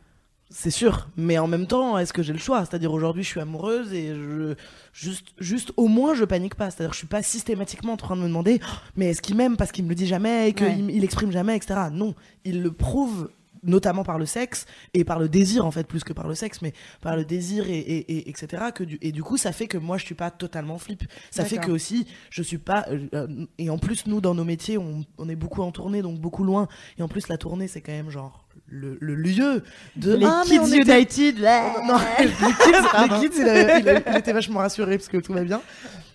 C'est 0.55 0.69
sûr, 0.69 1.07
mais 1.17 1.39
en 1.39 1.47
même 1.47 1.65
temps, 1.65 1.97
est-ce 1.97 2.13
que 2.13 2.21
j'ai 2.21 2.31
le 2.33 2.37
choix? 2.37 2.59
C'est-à-dire 2.63 2.93
aujourd'hui, 2.93 3.23
je 3.23 3.27
suis 3.29 3.39
amoureuse 3.39 3.91
et 3.91 4.09
je 4.13 4.53
juste, 4.93 5.29
juste 5.39 5.73
au 5.77 5.87
moins, 5.87 6.13
je 6.13 6.25
panique 6.25 6.53
pas. 6.53 6.69
C'est-à-dire, 6.69 6.93
je 6.93 6.99
suis 6.99 7.07
pas 7.07 7.23
systématiquement 7.23 7.93
en 7.93 7.97
train 7.97 8.15
de 8.15 8.21
me 8.21 8.27
demander, 8.27 8.59
mais 8.95 9.07
est-ce 9.07 9.21
qu'il 9.23 9.35
m'aime 9.35 9.57
parce 9.57 9.71
qu'il 9.71 9.83
me 9.83 9.89
le 9.89 9.95
dit 9.95 10.05
jamais 10.05 10.49
et 10.49 10.53
qu'il 10.53 10.67
Ouais. 10.67 10.77
il 10.89 11.03
exprime 11.03 11.31
jamais, 11.31 11.55
etc. 11.55 11.79
Non, 11.91 12.13
il 12.45 12.61
le 12.61 12.71
prouve 12.71 13.31
notamment 13.63 14.03
par 14.03 14.17
le 14.19 14.25
sexe 14.25 14.65
et 14.93 15.03
par 15.03 15.19
le 15.19 15.29
désir 15.29 15.65
en 15.65 15.71
fait 15.71 15.87
plus 15.87 16.03
que 16.03 16.13
par 16.13 16.27
le 16.27 16.35
sexe 16.35 16.61
mais 16.61 16.73
par 17.01 17.15
le 17.15 17.25
désir 17.25 17.67
et, 17.69 17.77
et, 17.79 18.17
et- 18.17 18.29
etc 18.29 18.65
que 18.73 18.83
du, 18.83 18.97
et 19.01 19.11
du 19.11 19.23
coup 19.23 19.37
ça 19.37 19.51
fait 19.51 19.67
que 19.67 19.77
moi 19.77 19.97
je 19.97 20.05
suis 20.05 20.15
pas 20.15 20.31
totalement 20.31 20.77
flip. 20.77 21.03
Ça 21.31 21.43
fait 21.45 21.57
que 21.57 21.71
aussi 21.71 22.05
je 22.29 22.41
suis 22.43 22.57
pas 22.57 22.85
euh, 22.89 23.07
euh, 23.13 23.45
et 23.57 23.69
en 23.69 23.77
plus 23.77 24.05
nous 24.07 24.21
dans 24.21 24.35
nos 24.35 24.43
métiers 24.43 24.77
on, 24.77 25.05
on 25.17 25.29
est 25.29 25.35
beaucoup 25.35 25.61
en 25.61 25.71
tournée 25.71 26.01
donc 26.01 26.19
beaucoup 26.19 26.43
loin. 26.43 26.67
Et 26.97 27.01
en 27.03 27.07
plus 27.07 27.27
la 27.27 27.37
tournée 27.37 27.67
c'est 27.67 27.81
quand 27.81 27.91
même 27.93 28.09
genre 28.09 28.42
le, 28.67 28.97
le 28.99 29.15
lieu 29.15 29.63
de 29.95 30.13
Les 30.15 30.25
Ah, 30.25 30.41
Kids 30.45 30.75
United. 30.75 31.39
non, 31.85 31.97
les 32.19 32.27
kids, 32.27 32.33
les 33.21 33.29
kids, 33.29 33.35
il, 33.41 33.49
a- 33.49 33.79
il 33.79 33.89
a- 33.89 34.09
il 34.11 34.17
était 34.17 34.33
vachement 34.33 34.59
rassuré 34.59 34.97
parce 34.97 35.09
que 35.09 35.17
tout 35.17 35.33
va 35.33 35.43
bien. 35.43 35.61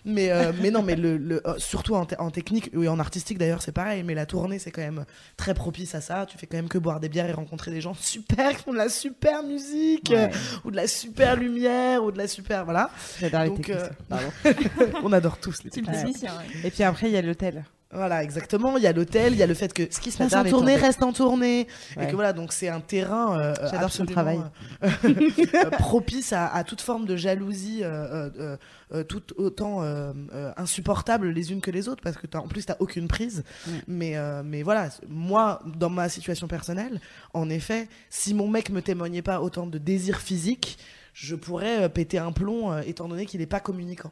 Mais, 0.05 0.31
euh, 0.31 0.53
mais 0.61 0.71
non, 0.71 0.81
mais 0.81 0.95
le, 0.95 1.17
le- 1.17 1.45
euh, 1.45 1.55
surtout 1.57 1.93
en, 1.93 2.05
te- 2.05 2.15
en 2.19 2.31
technique 2.31 2.71
et 2.73 2.87
en 2.87 2.99
artistique 2.99 3.37
d'ailleurs, 3.37 3.61
c'est 3.61 3.73
pareil. 3.73 4.01
Mais 4.03 4.13
la 4.15 4.25
tournée, 4.25 4.57
c'est 4.57 4.71
quand 4.71 4.81
même 4.81 5.05
très 5.35 5.53
propice 5.53 5.93
à 5.93 5.99
ça. 6.01 6.25
Tu 6.25 6.37
fais 6.37 6.47
quand 6.47 6.55
même 6.57 6.69
que 6.69 6.77
boire 6.77 6.99
des 7.01 7.09
bières 7.09 7.29
et 7.29 7.33
rencontrer 7.33 7.69
des 7.71 7.81
gens 7.81 7.93
super 7.99 8.55
qui 8.55 8.63
font 8.63 8.71
de 8.71 8.77
la 8.77 8.89
super 8.89 9.43
musique 9.43 10.09
Ouais. 10.09 10.29
euh, 10.33 10.57
ou 10.63 10.71
de 10.71 10.77
la 10.77 10.87
super 10.87 11.35
lumière 11.35 12.03
ou 12.03 12.11
de 12.11 12.17
la 12.17 12.27
super. 12.27 12.63
Voilà. 12.63 12.89
J'adore 13.19 13.41
les 13.43 13.53
techniciens. 13.53 13.89
euh. 14.13 14.87
On 15.03 15.11
adore 15.11 15.37
tous 15.37 15.63
les 15.65 15.69
techniciens. 15.69 16.31
ouais. 16.31 16.67
Et 16.67 16.71
puis 16.71 16.83
après, 16.83 17.07
il 17.07 17.13
y 17.13 17.17
a 17.17 17.21
l'hôtel. 17.21 17.65
Voilà, 17.91 18.23
exactement. 18.23 18.77
Il 18.77 18.83
y 18.83 18.87
a 18.87 18.93
l'hôtel, 18.93 19.33
il 19.33 19.39
y 19.39 19.43
a 19.43 19.47
le 19.47 19.55
fait 19.55 19.73
que 19.73 19.87
ce 19.91 19.99
qui 19.99 20.11
se 20.11 20.19
passe 20.19 20.33
en 20.33 20.43
tournée 20.43 20.75
reste 20.75 21.01
en 21.01 21.11
tournée. 21.11 21.67
Et 21.99 22.05
que 22.05 22.13
voilà, 22.13 22.33
donc 22.33 22.53
c'est 22.53 22.67
un 22.69 22.81
terrain 22.81 23.39
euh, 23.39 23.55
J'adore 23.71 23.91
son 23.91 24.03
absolument, 24.03 24.11
travail. 24.11 24.39
euh, 24.83 24.89
euh, 25.65 25.69
propice 25.71 26.31
à, 26.31 26.47
à 26.53 26.63
toute 26.63 26.81
forme 26.81 27.07
de 27.07 27.15
jalousie, 27.15 27.79
euh, 27.83 28.55
tout 29.07 29.23
autant 29.37 29.81
insupportable 30.57 31.29
les 31.29 31.51
unes 31.51 31.61
que 31.61 31.71
les 31.71 31.87
autres, 31.89 32.01
parce 32.03 32.17
que 32.17 32.27
t'as- 32.27 32.39
en 32.39 32.47
plus 32.47 32.65
t'as 32.65 32.75
aucune 32.79 33.07
prise. 33.07 33.43
Mais, 33.87 34.15
mais 34.43 34.61
voilà, 34.61 34.89
moi, 35.07 35.61
dans 35.65 35.89
ma 35.89 36.09
situation 36.09 36.47
personnelle, 36.47 36.99
en 37.33 37.49
effet, 37.49 37.87
si 38.09 38.33
mon 38.33 38.47
mec 38.47 38.69
me 38.69 38.81
témoignait 38.81 39.21
pas 39.23 39.41
autant 39.41 39.65
de 39.65 39.77
désir 39.77 40.19
physique, 40.19 40.77
je 41.13 41.35
pourrais 41.35 41.89
péter 41.89 42.19
un 42.19 42.31
plomb, 42.31 42.77
étant 42.81 43.07
donné 43.07 43.25
qu'il 43.25 43.41
est 43.41 43.45
pas 43.47 43.59
communicant. 43.59 44.11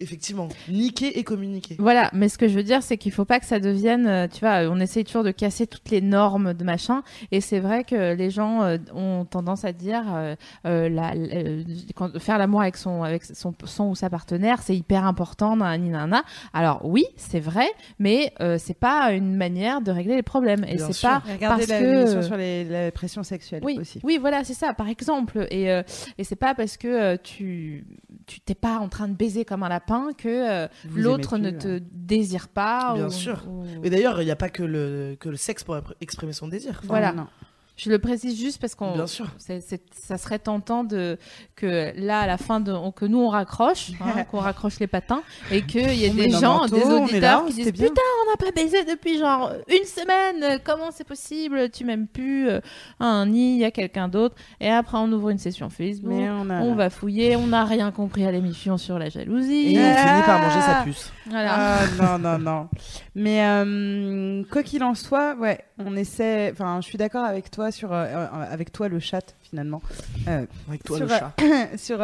Effectivement, 0.00 0.48
niquer 0.68 1.18
et 1.18 1.22
communiquer. 1.22 1.76
Voilà, 1.78 2.10
mais 2.12 2.28
ce 2.28 2.36
que 2.36 2.48
je 2.48 2.54
veux 2.54 2.64
dire, 2.64 2.82
c'est 2.82 2.98
qu'il 2.98 3.12
faut 3.12 3.24
pas 3.24 3.38
que 3.38 3.46
ça 3.46 3.60
devienne, 3.60 4.06
euh, 4.08 4.26
tu 4.26 4.40
vois, 4.40 4.62
on 4.68 4.80
essaye 4.80 5.04
toujours 5.04 5.22
de 5.22 5.30
casser 5.30 5.68
toutes 5.68 5.88
les 5.90 6.00
normes 6.00 6.52
de 6.52 6.64
machin, 6.64 7.02
et 7.30 7.40
c'est 7.40 7.60
vrai 7.60 7.84
que 7.84 8.12
les 8.14 8.28
gens 8.30 8.62
euh, 8.62 8.76
ont 8.92 9.24
tendance 9.24 9.64
à 9.64 9.72
dire, 9.72 10.02
euh, 10.12 10.34
la- 10.64 11.14
la- 11.14 11.62
quand- 11.94 12.18
faire 12.18 12.38
l'amour 12.38 12.60
avec 12.62 12.76
son, 12.76 13.04
avec 13.04 13.24
son, 13.24 13.54
son 13.64 13.90
ou 13.90 13.94
sa 13.94 14.10
partenaire, 14.10 14.62
c'est 14.62 14.76
hyper 14.76 15.04
important, 15.04 15.54
nanana. 15.56 16.24
Alors 16.52 16.80
oui, 16.84 17.04
c'est 17.16 17.38
vrai, 17.40 17.68
mais 18.00 18.32
euh, 18.40 18.56
c'est 18.58 18.78
pas 18.78 19.12
une 19.12 19.36
manière 19.36 19.80
de 19.80 19.92
régler 19.92 20.16
les 20.16 20.22
problèmes, 20.24 20.64
et 20.64 20.76
c'est 20.78 21.00
pas 21.06 21.22
Regardez 21.32 21.66
parce 21.66 21.68
la 21.68 21.80
que 21.80 22.22
sur 22.22 22.36
les, 22.36 22.64
la 22.64 22.90
pression 22.90 23.22
sexuelle 23.22 23.62
oui, 23.64 23.78
aussi. 23.80 24.00
oui, 24.02 24.18
voilà, 24.20 24.42
c'est 24.42 24.54
ça, 24.54 24.74
par 24.74 24.88
exemple. 24.88 25.46
Et, 25.52 25.70
euh, 25.70 25.82
et 26.18 26.24
c'est 26.24 26.34
pas 26.34 26.54
parce 26.56 26.76
que 26.76 26.88
euh, 26.88 27.16
tu 27.22 27.86
tu 28.26 28.40
t'es 28.40 28.54
pas 28.54 28.78
en 28.78 28.88
train 28.88 29.06
de 29.06 29.12
baiser 29.14 29.44
comme 29.44 29.62
un 29.62 29.68
lapin 29.68 29.83
que 30.12 30.28
euh, 30.28 30.68
l'autre 30.94 31.38
ne 31.38 31.50
te 31.50 31.80
désire 31.92 32.48
pas. 32.48 32.94
Bien 32.94 33.06
ou- 33.06 33.10
sûr. 33.10 33.44
ou- 33.48 33.64
Mais 33.82 33.90
d'ailleurs, 33.90 34.20
il 34.20 34.24
n'y 34.24 34.30
a 34.30 34.36
pas 34.36 34.48
que 34.48 34.62
le, 34.62 35.16
que 35.18 35.28
le 35.28 35.36
sexe 35.36 35.64
pour 35.64 35.78
exprimer 36.00 36.32
son 36.32 36.48
désir. 36.48 36.72
Enfin, 36.78 36.88
Voilà. 36.88 37.12
Non. 37.12 37.26
Je 37.76 37.90
le 37.90 37.98
précise 37.98 38.38
juste 38.38 38.60
parce 38.60 38.76
qu'on, 38.76 39.04
ça 39.06 40.16
serait 40.18 40.38
tentant 40.38 40.84
de 40.84 41.18
que 41.56 41.92
là 41.96 42.20
à 42.20 42.26
la 42.28 42.38
fin 42.38 42.60
de, 42.60 42.70
on- 42.70 42.92
que 42.92 43.04
nous 43.04 43.18
on 43.18 43.28
raccroche, 43.28 43.90
hein, 44.00 44.22
qu'on 44.30 44.38
raccroche 44.38 44.78
les 44.78 44.86
patins 44.86 45.22
et 45.50 45.62
qu'il 45.62 45.92
y 45.92 46.04
ait 46.04 46.10
On 46.10 46.14
des 46.14 46.30
gens, 46.30 46.66
des 46.66 46.84
on 46.84 47.02
auditeurs 47.02 47.42
là, 47.42 47.48
qui 47.48 47.54
disent 47.54 47.72
bien. 47.72 47.88
putain 47.88 48.00
on 48.26 48.30
n'a 48.30 48.36
pas 48.36 48.52
baisé 48.52 48.84
depuis 48.84 49.18
genre 49.18 49.50
une 49.68 49.84
semaine, 49.86 50.60
comment 50.62 50.90
c'est 50.92 51.02
possible, 51.02 51.68
tu 51.70 51.84
m'aimes 51.84 52.06
plus, 52.06 52.48
euh, 52.48 52.60
un 53.00 53.26
nid, 53.26 53.54
il 53.56 53.60
y 53.60 53.64
a 53.64 53.72
quelqu'un 53.72 54.06
d'autre 54.06 54.36
et 54.60 54.70
après 54.70 54.98
on 54.98 55.10
ouvre 55.10 55.30
une 55.30 55.38
session 55.38 55.68
Facebook, 55.68 56.12
Mais 56.14 56.30
on 56.30 56.48
a. 56.50 56.60
on 56.60 56.76
va 56.76 56.90
fouiller, 56.90 57.34
on 57.34 57.48
n'a 57.48 57.64
rien 57.64 57.90
compris 57.90 58.24
à 58.24 58.30
l'émission 58.30 58.78
sur 58.78 59.00
la 59.00 59.08
jalousie, 59.08 59.74
Et 59.74 59.78
on 59.80 59.82
Ah. 59.96 59.96
finit 59.96 60.22
par 60.26 60.38
manger 60.40 60.60
sa 60.60 60.74
puce. 60.84 61.12
voilà. 61.26 61.54
Ah 61.56 61.80
non, 62.00 62.18
non, 62.18 62.38
non. 62.38 62.68
Mais 63.16 63.44
euh, 63.44 64.44
quoi 64.50 64.62
qu'il 64.62 64.82
en 64.84 64.94
soit, 64.94 65.34
ouais, 65.36 65.58
on 65.78 65.96
essaie. 65.96 66.50
Enfin, 66.52 66.78
je 66.80 66.86
suis 66.86 66.98
d'accord 66.98 67.24
avec 67.24 67.50
toi 67.50 67.63
sur. 67.70 67.92
euh, 67.92 68.04
euh, 68.06 68.26
avec 68.50 68.72
toi, 68.72 68.88
le 68.88 68.98
chat, 69.00 69.34
finalement. 69.42 69.82
Euh, 70.28 70.46
Avec 70.68 70.82
toi, 70.84 70.96
sur, 70.98 71.06
le 71.06 71.12
chat. 71.12 71.32
sur 71.76 71.98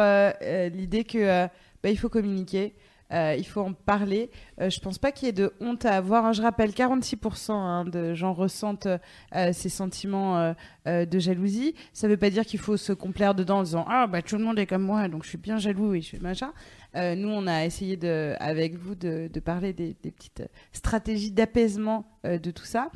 l'idée 0.75 1.03
que 1.03 1.47
bah, 1.83 1.89
il 1.89 1.97
faut 1.97 2.09
communiquer. 2.09 2.73
euh, 3.11 3.35
il 3.37 3.45
faut 3.45 3.59
en 3.61 3.73
parler. 3.73 4.29
Euh, 4.61 4.69
je 4.69 4.79
pense 4.79 4.97
pas 4.97 5.11
qu'il 5.11 5.25
y 5.25 5.29
ait 5.29 5.33
de 5.33 5.51
honte 5.59 5.83
à 5.85 5.97
avoir. 5.97 6.25
hein. 6.25 6.31
Je 6.33 6.41
rappelle, 6.41 6.69
46% 6.71 7.51
hein, 7.51 7.83
de 7.85 8.13
gens 8.13 8.31
ressentent 8.33 8.87
euh, 9.35 9.51
ces 9.51 9.67
sentiments 9.69 10.53
de 10.85 11.19
jalousie. 11.19 11.75
Ça 11.93 12.07
veut 12.07 12.15
pas 12.17 12.29
dire 12.29 12.45
qu'il 12.45 12.59
faut 12.59 12.77
se 12.77 12.93
complaire 12.93 13.35
dedans 13.35 13.59
en 13.59 13.63
disant 13.63 13.85
ah 13.89 14.07
bah 14.07 14.21
tout 14.21 14.37
le 14.37 14.43
monde 14.43 14.57
est 14.59 14.65
comme 14.65 14.81
moi 14.83 15.07
donc 15.09 15.23
je 15.23 15.29
suis 15.29 15.37
bien 15.37 15.57
jaloux 15.57 15.93
et 15.93 16.01
je 16.01 16.09
fais 16.11 16.19
machin. 16.19 16.53
Nous, 16.93 17.29
on 17.29 17.47
a 17.47 17.63
essayé 17.65 17.95
de, 17.97 18.35
avec 18.39 18.75
vous 18.75 18.95
de, 18.95 19.29
de 19.31 19.39
parler 19.39 19.71
des, 19.73 19.95
des 20.03 20.11
petites 20.11 20.43
stratégies 20.73 21.31
d'apaisement 21.31 22.05
de 22.25 22.51
tout 22.51 22.65
ça. 22.65 22.89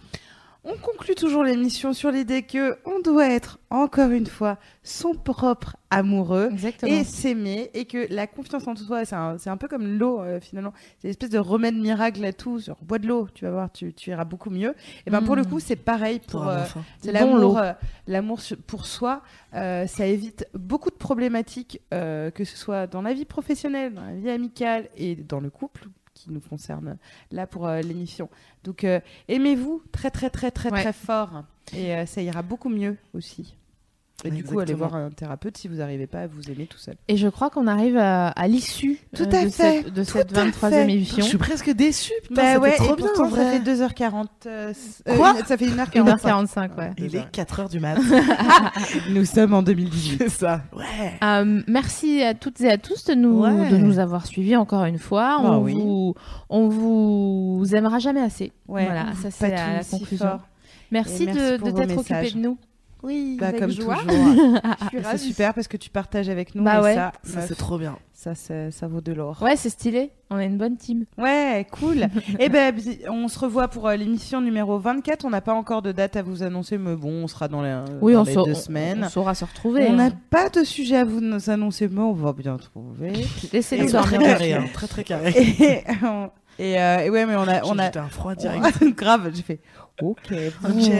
On 0.67 0.75
conclut 0.77 1.13
toujours 1.13 1.43
l'émission 1.43 1.93
sur 1.93 2.09
l'idée 2.09 2.41
que 2.41 2.75
on 2.85 2.99
doit 2.99 3.29
être 3.29 3.59
encore 3.69 4.09
une 4.09 4.25
fois 4.25 4.57
son 4.81 5.13
propre 5.13 5.77
amoureux 5.91 6.49
Exactement. 6.51 6.91
et 6.91 7.03
s'aimer 7.03 7.69
et 7.75 7.85
que 7.85 8.07
la 8.11 8.25
confiance 8.25 8.67
en 8.67 8.75
soi 8.75 9.05
c'est 9.05 9.15
un, 9.15 9.37
c'est 9.37 9.51
un 9.51 9.57
peu 9.57 9.67
comme 9.67 9.85
l'eau 9.99 10.21
euh, 10.21 10.39
finalement. 10.39 10.73
C'est 10.97 11.07
une 11.07 11.11
espèce 11.11 11.29
de 11.29 11.37
remède 11.37 11.75
miracle 11.75 12.25
à 12.25 12.33
tout. 12.33 12.59
Sur 12.59 12.77
bois 12.81 12.97
de 12.97 13.07
l'eau 13.07 13.27
tu 13.35 13.45
vas 13.45 13.51
voir 13.51 13.71
tu, 13.71 13.93
tu 13.93 14.09
iras 14.09 14.25
beaucoup 14.25 14.49
mieux. 14.49 14.73
Et 15.05 15.11
ben 15.11 15.21
pour 15.21 15.35
le 15.35 15.43
Mm. 15.43 15.49
coup 15.49 15.59
c'est 15.59 15.75
pareil 15.75 16.19
pour 16.27 16.47
euh, 16.47 16.63
l'amour 17.03 17.59
euh, 17.59 17.73
l'amour 18.07 18.39
pour 18.65 18.87
soi. 18.87 19.21
Ça 19.53 20.05
évite 20.07 20.47
beaucoup 20.55 20.89
de 20.89 20.95
problématiques 20.95 21.79
que 21.91 22.43
ce 22.43 22.57
soit 22.57 22.87
dans 22.87 23.03
la 23.03 23.13
vie 23.13 23.25
professionnelle 23.25 23.93
dans 23.93 24.03
la 24.05 24.15
vie 24.15 24.29
amicale 24.31 24.89
et 24.97 25.15
dans 25.15 25.39
le 25.39 25.51
couple 25.51 25.87
qui 26.15 26.31
nous 26.31 26.39
concerne 26.39 26.97
là 27.31 27.45
pour 27.45 27.67
euh, 27.67 27.81
l'émission. 27.81 28.29
Donc 28.63 28.83
euh, 28.83 28.99
aimez-vous 29.27 29.83
très 29.91 30.09
très 30.09 30.31
très 30.31 30.49
très 30.49 30.71
Ouais. 30.71 30.81
très 30.81 30.93
fort. 30.93 31.43
Et 31.73 31.93
euh, 31.95 32.05
ça 32.07 32.21
ira 32.23 32.41
beaucoup 32.41 32.69
mieux 32.69 32.97
aussi 33.13 33.55
et 34.23 34.31
du 34.31 34.43
coup 34.43 34.59
allez 34.59 34.73
voir 34.73 34.95
un 34.95 35.09
thérapeute 35.09 35.57
si 35.57 35.67
vous 35.67 35.75
n'arrivez 35.75 36.07
pas 36.07 36.21
à 36.21 36.27
vous 36.27 36.49
aimer 36.49 36.67
tout 36.67 36.77
seul 36.77 36.95
Et 37.09 37.17
je 37.17 37.27
crois 37.27 37.49
qu'on 37.49 37.67
arrive 37.67 37.97
à, 37.97 38.29
à 38.29 38.47
l'issue 38.47 38.97
Tout 39.15 39.23
euh, 39.23 39.27
à 39.27 39.45
de 39.45 39.49
fait, 39.49 39.83
cette, 39.83 39.93
de 39.93 40.03
cette 40.03 40.37
à 40.37 40.45
23e 40.45 40.51
fait. 40.69 40.85
Je 40.85 40.93
émission. 40.93 41.21
suis 41.23 41.37
presque 41.37 41.69
déçue. 41.71 42.13
Putain, 42.23 42.35
bah 42.35 42.53
ça 42.53 42.59
ouais 42.59 42.71
fait 42.71 42.77
trop 42.77 42.93
et 42.93 42.95
bien, 42.95 43.05
pourtant 43.13 43.29
ça 43.35 43.51
fait 43.51 43.59
2h40 43.59 44.25
euh, 44.47 44.73
euh, 45.09 45.15
Quoi 45.17 45.35
une- 45.39 45.45
ça 45.45 45.57
fait 45.57 45.67
1h45 45.67 46.15
1h45, 46.17 46.75
ouais. 46.77 46.91
Il 46.97 47.15
est 47.15 47.29
4h 47.31 47.69
du 47.69 47.79
mat. 47.79 47.97
nous 49.09 49.25
sommes 49.25 49.53
en 49.53 49.61
2018 49.61 50.17
C'est 50.17 50.29
ça. 50.29 50.61
Ouais. 50.73 50.83
Euh, 51.23 51.61
merci 51.67 52.21
à 52.23 52.33
toutes 52.33 52.61
et 52.61 52.71
à 52.71 52.77
tous 52.77 53.03
de 53.05 53.13
nous, 53.15 53.41
Ouais. 53.41 53.69
de 53.69 53.77
nous 53.77 53.99
avoir 53.99 54.25
suivis 54.25 54.55
encore 54.55 54.85
une 54.85 54.97
fois. 54.99 55.39
Bah 55.41 55.51
on, 55.51 55.61
oui. 55.61 55.73
vous, 55.73 56.15
on 56.49 56.69
vous 56.69 57.65
aimera 57.73 57.99
jamais 57.99 58.21
assez. 58.21 58.51
Ouais, 58.67 58.85
voilà, 58.85 59.07
ça 59.21 59.29
c'est 59.29 59.49
la, 59.49 59.55
la 59.55 59.63
patouille 59.79 59.83
si 59.83 59.99
conclusion. 59.99 60.39
Merci, 60.91 61.25
de, 61.25 61.57
t'être 61.57 61.97
occupé 61.97 62.31
de 62.31 62.37
nous. 62.39 62.57
Oui, 63.05 63.37
Bah, 63.39 63.47
avec 63.47 63.61
comme 63.61 63.71
joie. 63.71 63.97
toujours. 63.97 64.57
C'est 65.11 65.17
super 65.17 65.53
parce 65.53 65.67
que 65.67 65.77
tu 65.77 65.89
partages 65.89 66.27
avec 66.29 66.55
nous. 66.55 66.63
Bah 66.63 66.79
et 66.79 66.83
ouais. 66.83 66.95
ça, 66.95 67.11
Ça, 67.23 67.41
c'est 67.41 67.55
trop 67.55 67.77
bien. 67.77 67.97
Ça, 68.33 68.87
vaut 68.87 69.01
de 69.01 69.11
l'or. 69.13 69.41
Ouais, 69.41 69.55
c'est 69.55 69.69
stylé. 69.69 70.11
On 70.31 70.39
est 70.39 70.45
une 70.47 70.57
bonne 70.57 70.75
team. 70.77 71.05
Ouais, 71.17 71.67
cool. 71.71 72.07
Et 72.39 72.49
ben, 72.49 72.73
on 73.09 73.27
se 73.27 73.37
revoit 73.37 73.67
pour 73.67 73.87
euh, 73.87 73.95
l'émission 73.95 74.41
numéro 74.41 74.79
24. 74.79 75.25
On 75.25 75.29
n'a 75.29 75.41
pas 75.41 75.53
encore 75.53 75.81
de 75.83 75.91
date 75.91 76.15
à 76.15 76.23
vous 76.23 76.41
annoncer, 76.41 76.77
mais 76.79 76.95
bon, 76.95 77.11
on 77.23 77.27
sera 77.27 77.47
dans 77.47 77.61
les, 77.61 77.69
euh, 77.69 77.85
Oui, 78.01 78.13
dans 78.13 78.21
on, 78.21 78.23
les 78.23 78.33
sa- 78.33 78.43
deux 78.43 78.51
on- 78.51 78.55
semaines. 78.55 79.03
on 79.05 79.09
saura 79.09 79.35
se 79.35 79.45
retrouver. 79.45 79.85
On 79.87 79.93
hein. 79.93 80.09
n'a 80.09 80.11
pas 80.31 80.49
de 80.49 80.63
sujet 80.63 80.95
à 80.97 81.05
vous 81.05 81.21
nous 81.21 81.49
annoncer, 81.51 81.87
mais 81.87 82.01
on 82.01 82.13
va 82.13 82.33
bien 82.33 82.57
trouver. 82.57 83.13
Et 83.53 83.61
C'est 83.61 83.77
très 83.77 83.91
dormir. 83.91 84.19
carré, 84.21 84.53
hein, 84.53 84.65
très 84.73 84.87
très 84.87 85.03
carré. 85.03 85.31
et, 85.37 85.83
on- 86.03 86.29
et, 86.57 86.79
euh, 86.81 86.99
et 86.99 87.09
ouais, 87.09 87.25
mais 87.25 87.35
on 87.35 87.41
a, 87.49 87.63
on 87.65 87.77
a 87.77 87.87
un 87.99 88.07
froid 88.07 88.33
direct. 88.33 88.81
grave. 88.95 89.29
J'ai 89.35 89.41
fait. 89.43 89.59
Ok. 90.01 90.33
Ok. 90.63 90.91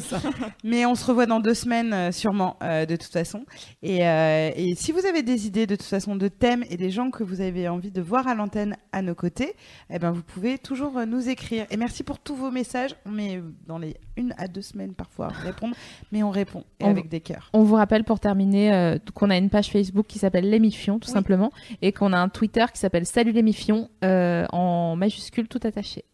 ça. 0.00 0.18
Mais 0.64 0.86
on 0.86 0.94
se 0.94 1.04
revoit 1.06 1.26
dans 1.26 1.40
deux 1.40 1.54
semaines, 1.54 2.12
sûrement, 2.12 2.56
euh, 2.62 2.86
de 2.86 2.96
toute 2.96 3.12
façon. 3.12 3.44
Et, 3.82 4.06
euh, 4.06 4.50
et 4.54 4.74
si 4.76 4.92
vous 4.92 5.04
avez 5.06 5.22
des 5.22 5.46
idées, 5.46 5.66
de 5.66 5.74
toute 5.76 5.86
façon, 5.86 6.16
de 6.16 6.29
thèmes 6.30 6.64
et 6.70 6.76
des 6.76 6.90
gens 6.90 7.10
que 7.10 7.22
vous 7.22 7.40
avez 7.40 7.68
envie 7.68 7.90
de 7.90 8.00
voir 8.00 8.26
à 8.28 8.34
l'antenne 8.34 8.76
à 8.92 9.02
nos 9.02 9.14
côtés, 9.14 9.54
eh 9.90 9.98
ben, 9.98 10.10
vous 10.12 10.22
pouvez 10.22 10.56
toujours 10.58 10.96
euh, 10.98 11.04
nous 11.06 11.28
écrire. 11.28 11.66
Et 11.70 11.76
merci 11.76 12.02
pour 12.02 12.18
tous 12.18 12.34
vos 12.34 12.50
messages. 12.50 12.94
On 13.06 13.10
met 13.10 13.36
euh, 13.36 13.42
dans 13.66 13.78
les 13.78 13.96
une 14.16 14.34
à 14.38 14.48
deux 14.48 14.62
semaines 14.62 14.94
parfois 14.94 15.26
à 15.26 15.28
répondre, 15.30 15.74
mais 16.12 16.22
on 16.22 16.30
répond 16.30 16.64
et 16.78 16.84
On- 16.84 16.90
avec 16.90 17.08
des 17.08 17.20
cœurs. 17.20 17.50
On 17.52 17.62
vous 17.62 17.74
rappelle 17.76 18.04
pour 18.04 18.20
terminer 18.20 18.72
euh, 18.72 18.98
qu'on 19.14 19.30
a 19.30 19.36
une 19.36 19.50
page 19.50 19.70
Facebook 19.70 20.06
qui 20.06 20.18
s'appelle 20.18 20.48
L'émission, 20.50 20.98
tout 20.98 21.08
Oui. 21.08 21.14
simplement, 21.14 21.50
et 21.82 21.92
qu'on 21.92 22.12
a 22.12 22.18
un 22.18 22.28
Twitter 22.28 22.64
qui 22.72 22.78
s'appelle 22.80 23.06
Salut 23.06 23.32
l'émission, 23.32 23.88
euh, 24.04 24.46
en 24.52 24.96
majuscule 24.96 25.48
tout 25.48 25.60
attaché. 25.62 26.04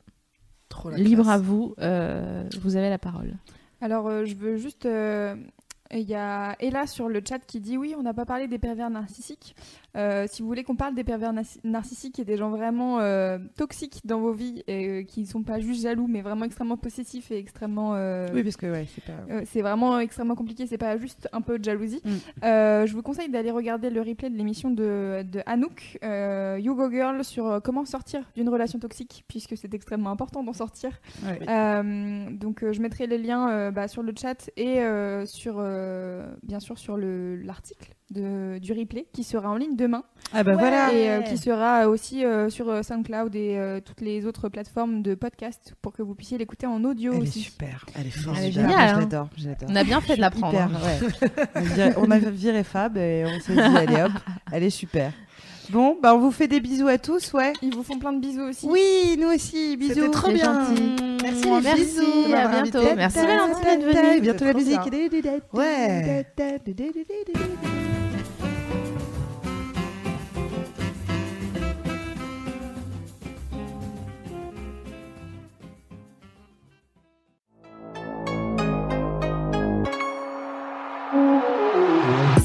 Trop 0.68 0.90
la 0.90 0.96
Libre 0.98 1.22
classe. 1.24 1.34
à 1.34 1.38
vous, 1.38 1.74
euh, 1.80 2.44
vous 2.60 2.76
avez 2.76 2.90
la 2.90 2.98
parole. 2.98 3.34
Alors, 3.80 4.08
euh, 4.08 4.24
je 4.24 4.34
veux 4.34 4.56
juste. 4.56 4.86
euh, 4.86 5.36
Il 5.92 6.00
y 6.08 6.14
a 6.16 6.56
Ella 6.58 6.86
sur 6.88 7.08
le 7.08 7.20
chat 7.26 7.38
qui 7.38 7.60
dit 7.60 7.76
oui, 7.76 7.94
on 7.96 8.02
n'a 8.02 8.12
pas 8.14 8.24
parlé 8.24 8.48
des 8.48 8.58
pervers 8.58 8.90
narcissiques. 8.90 9.54
Euh, 9.96 10.26
si 10.28 10.42
vous 10.42 10.48
voulez 10.48 10.62
qu'on 10.64 10.76
parle 10.76 10.94
des 10.94 11.04
pervers 11.04 11.32
narcissiques 11.64 12.18
et 12.18 12.24
des 12.24 12.36
gens 12.36 12.50
vraiment 12.50 13.00
euh, 13.00 13.38
toxiques 13.56 14.00
dans 14.04 14.20
vos 14.20 14.32
vies 14.32 14.62
et 14.66 14.88
euh, 14.88 15.02
qui 15.02 15.20
ne 15.22 15.26
sont 15.26 15.42
pas 15.42 15.58
juste 15.58 15.82
jaloux, 15.82 16.06
mais 16.06 16.20
vraiment 16.22 16.44
extrêmement 16.44 16.76
possessifs 16.76 17.30
et 17.30 17.38
extrêmement. 17.38 17.94
euh, 17.94 18.28
Oui, 18.34 18.42
parce 18.42 18.56
que 18.56 18.70
ouais, 18.70 18.86
c'est 18.94 19.04
pas. 19.04 19.12
euh, 19.30 19.42
c'est 19.46 19.62
vraiment 19.62 19.98
extrêmement 19.98 20.34
compliqué, 20.34 20.66
c'est 20.66 20.78
pas 20.78 20.96
juste 20.98 21.28
un 21.32 21.40
peu 21.40 21.58
de 21.58 21.64
jalousie. 21.64 22.02
Mm. 22.04 22.10
Euh, 22.44 22.86
je 22.86 22.92
vous 22.94 23.02
conseille 23.02 23.30
d'aller 23.30 23.50
regarder 23.50 23.90
le 23.90 24.00
replay 24.02 24.30
de 24.30 24.36
l'émission 24.36 24.70
de, 24.70 25.22
de 25.22 25.40
Anouk, 25.46 25.98
euh, 26.04 26.58
You 26.60 26.74
Go 26.74 26.90
Girl, 26.90 27.24
sur 27.24 27.60
comment 27.64 27.84
sortir 27.84 28.22
d'une 28.34 28.48
relation 28.48 28.78
toxique, 28.78 29.24
puisque 29.28 29.56
c'est 29.56 29.72
extrêmement 29.74 30.10
important 30.10 30.42
d'en 30.42 30.52
sortir. 30.52 30.90
Ouais. 31.24 31.38
Euh, 31.48 32.30
donc 32.30 32.62
euh, 32.62 32.72
je 32.72 32.80
mettrai 32.80 33.06
les 33.06 33.18
liens 33.18 33.48
euh, 33.50 33.70
bah, 33.70 33.88
sur 33.88 34.02
le 34.02 34.12
chat 34.18 34.50
et 34.56 34.80
euh, 34.80 35.24
sur, 35.26 35.56
euh, 35.58 36.26
bien 36.42 36.60
sûr 36.60 36.78
sur 36.78 36.96
le- 36.96 37.36
l'article 37.36 37.92
de- 38.10 38.58
du 38.58 38.72
replay 38.72 39.06
qui 39.12 39.24
sera 39.24 39.50
en 39.50 39.56
ligne 39.56 39.76
demain 39.76 40.04
Ah 40.32 40.44
bah 40.44 40.54
voilà. 40.54 40.92
et 40.92 41.10
euh, 41.10 41.20
qui 41.22 41.36
sera 41.38 41.88
aussi 41.88 42.24
euh, 42.24 42.48
sur 42.50 42.68
euh, 42.68 42.82
SoundCloud 42.82 43.34
et 43.34 43.56
euh, 43.58 43.80
toutes 43.80 44.00
les 44.00 44.26
autres 44.26 44.48
plateformes 44.48 45.02
de 45.02 45.14
podcast 45.14 45.74
pour 45.82 45.92
que 45.92 46.02
vous 46.02 46.14
puissiez 46.14 46.38
l'écouter 46.38 46.66
en 46.66 46.84
audio 46.84 47.12
Elle 47.14 47.18
est 47.18 47.22
aussi. 47.22 47.40
super. 47.40 47.84
Elle 47.94 48.02
est 48.02 48.04
Elle 48.04 48.06
est 48.06 48.10
formidable. 48.10 48.52
géniale. 48.52 48.72
Hein. 48.88 48.94
je 48.94 49.00
l'adore, 49.00 49.28
je 49.36 49.48
l'adore. 49.48 49.68
On 49.72 49.76
a 49.76 49.84
bien 49.84 50.00
fait 50.00 50.16
de 50.16 50.20
la 50.20 50.30
prendre. 50.30 50.54
Hyper, 50.54 50.70
hein. 50.70 50.80
ouais. 50.84 51.28
on, 51.56 51.74
dirait- 51.74 51.94
on 51.98 52.10
a 52.10 52.18
viré 52.18 52.62
Fab 52.64 52.96
et 52.96 53.24
on 53.26 53.40
s'est 53.40 53.54
dit 53.54 53.60
allez 53.60 54.02
hop, 54.02 54.12
elle 54.52 54.62
est 54.62 54.70
super. 54.70 55.12
Bon, 55.70 55.96
bah 56.00 56.14
on 56.14 56.18
vous 56.18 56.30
fait 56.30 56.48
des 56.48 56.60
bisous 56.60 56.88
à 56.88 56.98
tous, 56.98 57.32
ouais. 57.32 57.52
Ils 57.62 57.74
vous 57.74 57.82
font 57.82 57.98
plein 57.98 58.12
de 58.12 58.20
bisous 58.20 58.42
aussi. 58.42 58.66
Oui, 58.66 59.16
nous 59.18 59.28
aussi, 59.34 59.76
bisous. 59.76 59.94
C'était 59.94 60.10
trop 60.10 60.30
bien. 60.30 60.66
gentil. 60.68 60.82
Merci 61.22 61.42
les 61.44 61.60
Merci, 61.60 61.84
bisous. 61.84 62.02
à 62.34 62.48
bientôt. 62.48 62.78
invité. 62.78 62.94
Merci 62.96 63.18
Valentine 63.18 63.64
d'être 63.64 63.96
venue. 64.04 64.20
Bientôt 64.20 64.44
la 64.44 64.54
musique. 64.54 64.80
Ouais. 65.52 66.26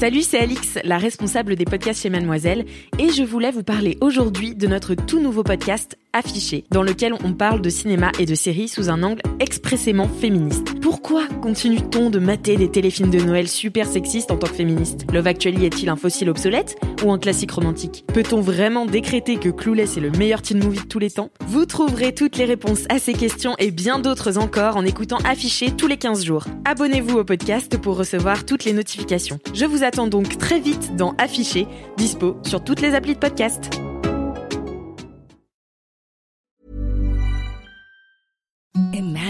Salut, 0.02 0.22
c'est 0.22 0.40
Alix, 0.40 0.80
la 0.82 0.98
responsable 0.98 1.54
des 1.54 1.64
podcasts 1.64 2.02
chez 2.02 2.10
Mademoiselle, 2.10 2.64
et 2.98 3.10
je 3.10 3.22
voulais 3.22 3.52
vous 3.52 3.62
parler 3.62 3.98
aujourd'hui 4.00 4.56
de 4.56 4.66
notre 4.66 4.96
tout 4.96 5.20
nouveau 5.20 5.44
podcast 5.44 5.96
Affiché, 6.12 6.64
dans 6.70 6.82
lequel 6.82 7.14
on 7.24 7.32
parle 7.32 7.60
de 7.60 7.70
cinéma 7.70 8.12
et 8.18 8.26
de 8.26 8.34
séries 8.34 8.68
sous 8.68 8.90
un 8.90 9.02
angle 9.02 9.22
expressément 9.40 10.08
féministe. 10.08 10.80
Pourquoi 10.80 11.26
continue-t-on 11.40 12.10
de 12.10 12.18
mater 12.18 12.56
des 12.56 12.70
téléfilms 12.70 13.10
de 13.10 13.20
Noël 13.20 13.48
super 13.48 13.86
sexistes 13.86 14.30
en 14.30 14.36
tant 14.36 14.46
que 14.46 14.54
féministe 14.54 15.06
Love 15.12 15.26
Actually 15.26 15.64
est-il 15.64 15.88
un 15.88 15.96
fossile 15.96 16.30
obsolète 16.30 16.76
ou 17.04 17.12
un 17.12 17.18
classique 17.18 17.52
romantique? 17.52 18.04
Peut-on 18.12 18.40
vraiment 18.40 18.86
décréter 18.86 19.36
que 19.36 19.48
Clueless 19.48 19.96
est 19.96 20.00
le 20.00 20.10
meilleur 20.10 20.42
teen 20.42 20.62
movie 20.62 20.80
de 20.80 20.86
tous 20.86 20.98
les 20.98 21.10
temps? 21.10 21.30
Vous 21.46 21.66
trouverez 21.66 22.14
toutes 22.14 22.36
les 22.36 22.44
réponses 22.44 22.84
à 22.88 22.98
ces 22.98 23.14
questions 23.14 23.54
et 23.58 23.70
bien 23.70 23.98
d'autres 23.98 24.38
encore 24.38 24.76
en 24.76 24.84
écoutant 24.84 25.18
Affiché 25.24 25.70
tous 25.70 25.86
les 25.86 25.96
15 25.96 26.24
jours. 26.24 26.44
Abonnez-vous 26.64 27.18
au 27.18 27.24
podcast 27.24 27.78
pour 27.78 27.96
recevoir 27.96 28.44
toutes 28.44 28.64
les 28.64 28.72
notifications. 28.72 29.38
Je 29.54 29.64
vous 29.64 29.82
attends 29.84 30.06
donc 30.06 30.38
très 30.38 30.60
vite 30.60 30.94
dans 30.96 31.14
Affiché, 31.18 31.66
dispo 31.96 32.36
sur 32.44 32.62
toutes 32.62 32.80
les 32.80 32.94
applis 32.94 33.14
de 33.14 33.18
podcast. 33.18 33.70